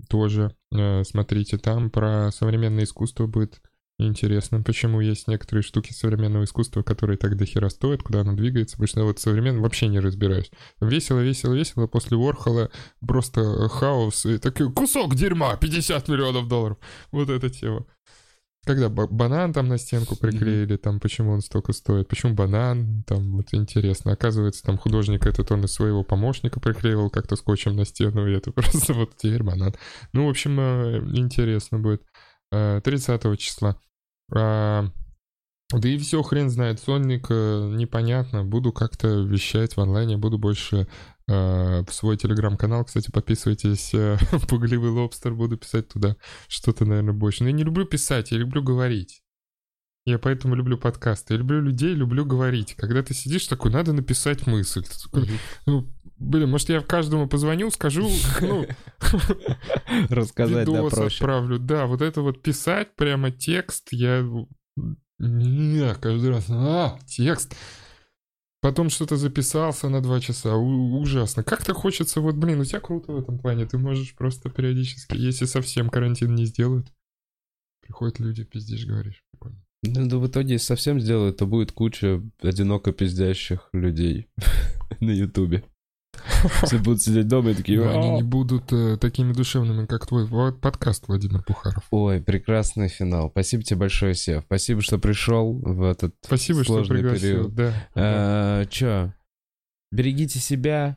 Тоже 0.08 0.54
э, 0.72 1.04
смотрите, 1.04 1.58
там 1.58 1.90
про 1.90 2.30
современное 2.32 2.84
искусство 2.84 3.26
будет 3.26 3.60
интересно. 3.98 4.62
Почему 4.62 5.00
есть 5.00 5.28
некоторые 5.28 5.62
штуки 5.62 5.92
современного 5.92 6.44
искусства, 6.44 6.82
которые 6.82 7.16
так 7.16 7.36
дохера 7.36 7.68
стоят, 7.68 8.02
куда 8.02 8.20
оно 8.20 8.34
двигается, 8.34 8.84
что 8.86 9.00
я 9.00 9.06
вот 9.06 9.18
современно 9.18 9.60
вообще 9.60 9.88
не 9.88 10.00
разбираюсь. 10.00 10.50
Весело, 10.80 11.20
весело, 11.20 11.54
весело. 11.54 11.86
После 11.86 12.16
Уорхола 12.16 12.70
просто 13.06 13.68
хаос 13.68 14.26
и 14.26 14.38
такой 14.38 14.72
кусок 14.72 15.14
дерьма, 15.14 15.56
50 15.56 16.08
миллионов 16.08 16.48
долларов. 16.48 16.78
Вот 17.12 17.30
эта 17.30 17.50
тема. 17.50 17.86
Когда 18.64 18.88
ба- 18.88 19.06
банан 19.06 19.52
там 19.52 19.68
на 19.68 19.76
стенку 19.76 20.16
приклеили, 20.16 20.76
там 20.76 20.98
почему 20.98 21.32
он 21.32 21.42
столько 21.42 21.72
стоит, 21.74 22.08
почему 22.08 22.32
банан, 22.32 23.04
там 23.06 23.36
вот 23.36 23.48
интересно. 23.52 24.12
Оказывается, 24.12 24.62
там 24.62 24.78
художник 24.78 25.26
этот 25.26 25.52
он 25.52 25.64
из 25.64 25.72
своего 25.72 26.02
помощника 26.02 26.60
приклеивал 26.60 27.10
как-то 27.10 27.36
скотчем 27.36 27.76
на 27.76 27.84
стену, 27.84 28.26
и 28.26 28.32
это 28.32 28.52
просто 28.52 28.94
вот 28.94 29.16
теперь 29.16 29.42
банан. 29.42 29.74
Ну, 30.12 30.26
в 30.26 30.30
общем, 30.30 30.58
э, 30.58 30.98
интересно 31.14 31.78
будет. 31.78 32.02
Э, 32.54 32.80
30 32.82 33.36
числа. 33.38 33.76
А, 34.32 34.86
Да 35.72 35.88
и 35.88 35.98
все, 35.98 36.22
хрен 36.22 36.50
знает, 36.50 36.78
Сонник 36.78 37.26
э, 37.30 37.72
непонятно. 37.74 38.44
Буду 38.44 38.72
как-то 38.72 39.08
вещать 39.08 39.76
в 39.76 39.80
онлайне, 39.80 40.16
буду 40.16 40.38
больше 40.38 40.86
э, 41.26 41.84
в 41.84 41.92
свой 41.92 42.16
телеграм-канал. 42.16 42.84
Кстати, 42.84 43.10
подписывайтесь, 43.10 43.92
э, 43.92 44.18
Пугливый 44.48 44.90
Лобстер, 44.90 45.34
буду 45.34 45.56
писать 45.56 45.88
туда 45.88 46.16
что-то, 46.46 46.84
наверное, 46.84 47.12
больше. 47.12 47.42
Но 47.42 47.48
я 47.48 47.54
не 47.56 47.64
люблю 47.64 47.86
писать, 47.86 48.30
я 48.30 48.38
люблю 48.38 48.62
говорить. 48.62 49.23
Я 50.06 50.18
поэтому 50.18 50.54
люблю 50.54 50.76
подкасты. 50.76 51.34
Я 51.34 51.38
люблю 51.38 51.62
людей, 51.62 51.94
люблю 51.94 52.26
говорить. 52.26 52.74
Когда 52.74 53.02
ты 53.02 53.14
сидишь 53.14 53.46
такой, 53.46 53.70
надо 53.70 53.94
написать 53.94 54.46
мысль. 54.46 54.84
Такой, 55.04 55.28
ну, 55.64 55.88
блин, 56.18 56.50
может, 56.50 56.68
я 56.68 56.80
каждому 56.80 57.26
позвоню, 57.26 57.70
скажу, 57.70 58.10
ну, 58.42 58.66
Рассказать, 60.10 60.66
да, 60.66 60.84
проще. 60.84 61.16
отправлю. 61.16 61.58
Да, 61.58 61.86
вот 61.86 62.02
это 62.02 62.20
вот 62.20 62.42
писать 62.42 62.94
прямо 62.96 63.30
текст, 63.30 63.88
я... 63.92 64.26
Не, 65.18 65.94
каждый 65.94 66.30
раз, 66.30 66.46
а, 66.50 66.98
текст. 67.06 67.54
Потом 68.60 68.90
что-то 68.90 69.16
записался 69.16 69.88
на 69.88 70.02
два 70.02 70.20
часа, 70.20 70.56
У- 70.56 70.98
ужасно. 71.00 71.44
Как-то 71.44 71.72
хочется, 71.72 72.20
вот, 72.20 72.34
блин, 72.34 72.60
у 72.60 72.64
тебя 72.64 72.80
круто 72.80 73.12
в 73.12 73.18
этом 73.20 73.38
плане, 73.38 73.66
ты 73.66 73.78
можешь 73.78 74.14
просто 74.16 74.50
периодически, 74.50 75.16
если 75.16 75.44
совсем 75.44 75.88
карантин 75.88 76.34
не 76.34 76.46
сделают, 76.46 76.92
приходят 77.80 78.18
люди, 78.18 78.42
пиздишь, 78.44 78.86
говоришь. 78.86 79.22
Прикольно. 79.30 79.62
Ну, 79.86 80.08
да 80.08 80.18
в 80.18 80.26
итоге, 80.26 80.54
если 80.54 80.66
совсем 80.66 81.00
сделают, 81.00 81.36
то 81.36 81.46
будет 81.46 81.72
куча 81.72 82.22
одиноко 82.42 82.92
пиздящих 82.92 83.68
людей 83.72 84.28
на 85.00 85.10
Ютубе. 85.10 85.64
Все 86.62 86.78
будут 86.78 87.02
сидеть 87.02 87.28
дома 87.28 87.50
и 87.50 87.54
такие... 87.54 87.80
Да, 87.80 87.90
они 87.90 88.10
«А». 88.10 88.14
не 88.16 88.22
будут 88.22 88.72
э, 88.72 88.96
такими 88.98 89.32
душевными, 89.32 89.86
как 89.86 90.06
твой 90.06 90.26
подкаст, 90.52 91.08
Владимир 91.08 91.42
Пухаров. 91.42 91.84
Ой, 91.90 92.22
прекрасный 92.22 92.88
финал. 92.88 93.30
Спасибо 93.30 93.62
тебе 93.62 93.80
большое, 93.80 94.14
Сев. 94.14 94.44
Спасибо, 94.46 94.80
что 94.80 94.98
пришел 94.98 95.54
в 95.54 95.82
этот 95.82 96.14
Спасибо, 96.22 96.62
что 96.64 96.74
сложный 96.74 96.96
пригласил. 96.98 97.20
период. 97.20 97.54
Да. 97.54 97.70
да. 97.70 97.74
А, 97.94 98.64
Чё? 98.66 99.12
Берегите 99.90 100.38
себя, 100.38 100.96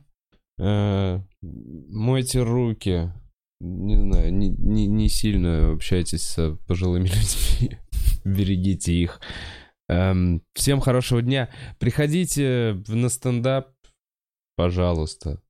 э, 0.58 1.20
мойте 1.42 2.42
руки, 2.42 3.12
не 3.60 3.96
знаю, 3.96 4.32
не, 4.34 4.48
не, 4.48 4.86
не 4.86 5.08
сильно 5.08 5.72
общайтесь 5.72 6.22
с 6.22 6.56
пожилыми 6.66 7.08
людьми, 7.60 7.78
берегите 8.28 8.92
их. 8.92 9.20
Эм, 9.88 10.42
всем 10.54 10.80
хорошего 10.80 11.22
дня. 11.22 11.48
Приходите 11.78 12.82
на 12.88 13.08
стендап, 13.08 13.70
пожалуйста. 14.56 15.40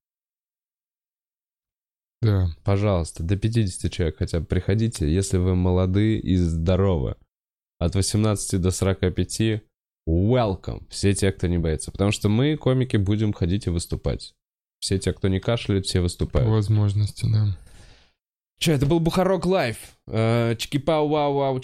да. 2.22 2.48
Пожалуйста, 2.64 3.22
до 3.22 3.36
50 3.36 3.90
человек 3.92 4.18
хотя 4.18 4.40
бы 4.40 4.46
приходите, 4.46 5.12
если 5.12 5.38
вы 5.38 5.54
молоды 5.54 6.18
и 6.18 6.36
здоровы. 6.36 7.16
От 7.78 7.94
18 7.94 8.60
до 8.60 8.70
45 8.72 9.62
welcome. 10.08 10.84
Все 10.90 11.14
те, 11.14 11.30
кто 11.32 11.46
не 11.46 11.58
боится. 11.58 11.92
Потому 11.92 12.10
что 12.10 12.28
мы, 12.28 12.56
комики, 12.56 12.96
будем 12.96 13.32
ходить 13.32 13.66
и 13.66 13.70
выступать. 13.70 14.34
Все 14.80 14.98
те, 14.98 15.12
кто 15.12 15.28
не 15.28 15.38
кашляет, 15.40 15.86
все 15.86 15.98
По 15.98 16.02
выступают. 16.04 16.48
возможности, 16.48 17.26
да. 17.32 17.56
Че, 18.58 18.72
это 18.72 18.86
был 18.86 18.98
Бухарог 19.00 19.46
Лайв. 19.46 19.76
Э, 20.06 20.54
Чики-пау-вау-вау, 20.58 21.60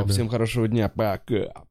ребят. 0.00 0.10
Всем 0.12 0.28
хорошего 0.28 0.66
дня. 0.68 0.88
Пока. 0.88 1.66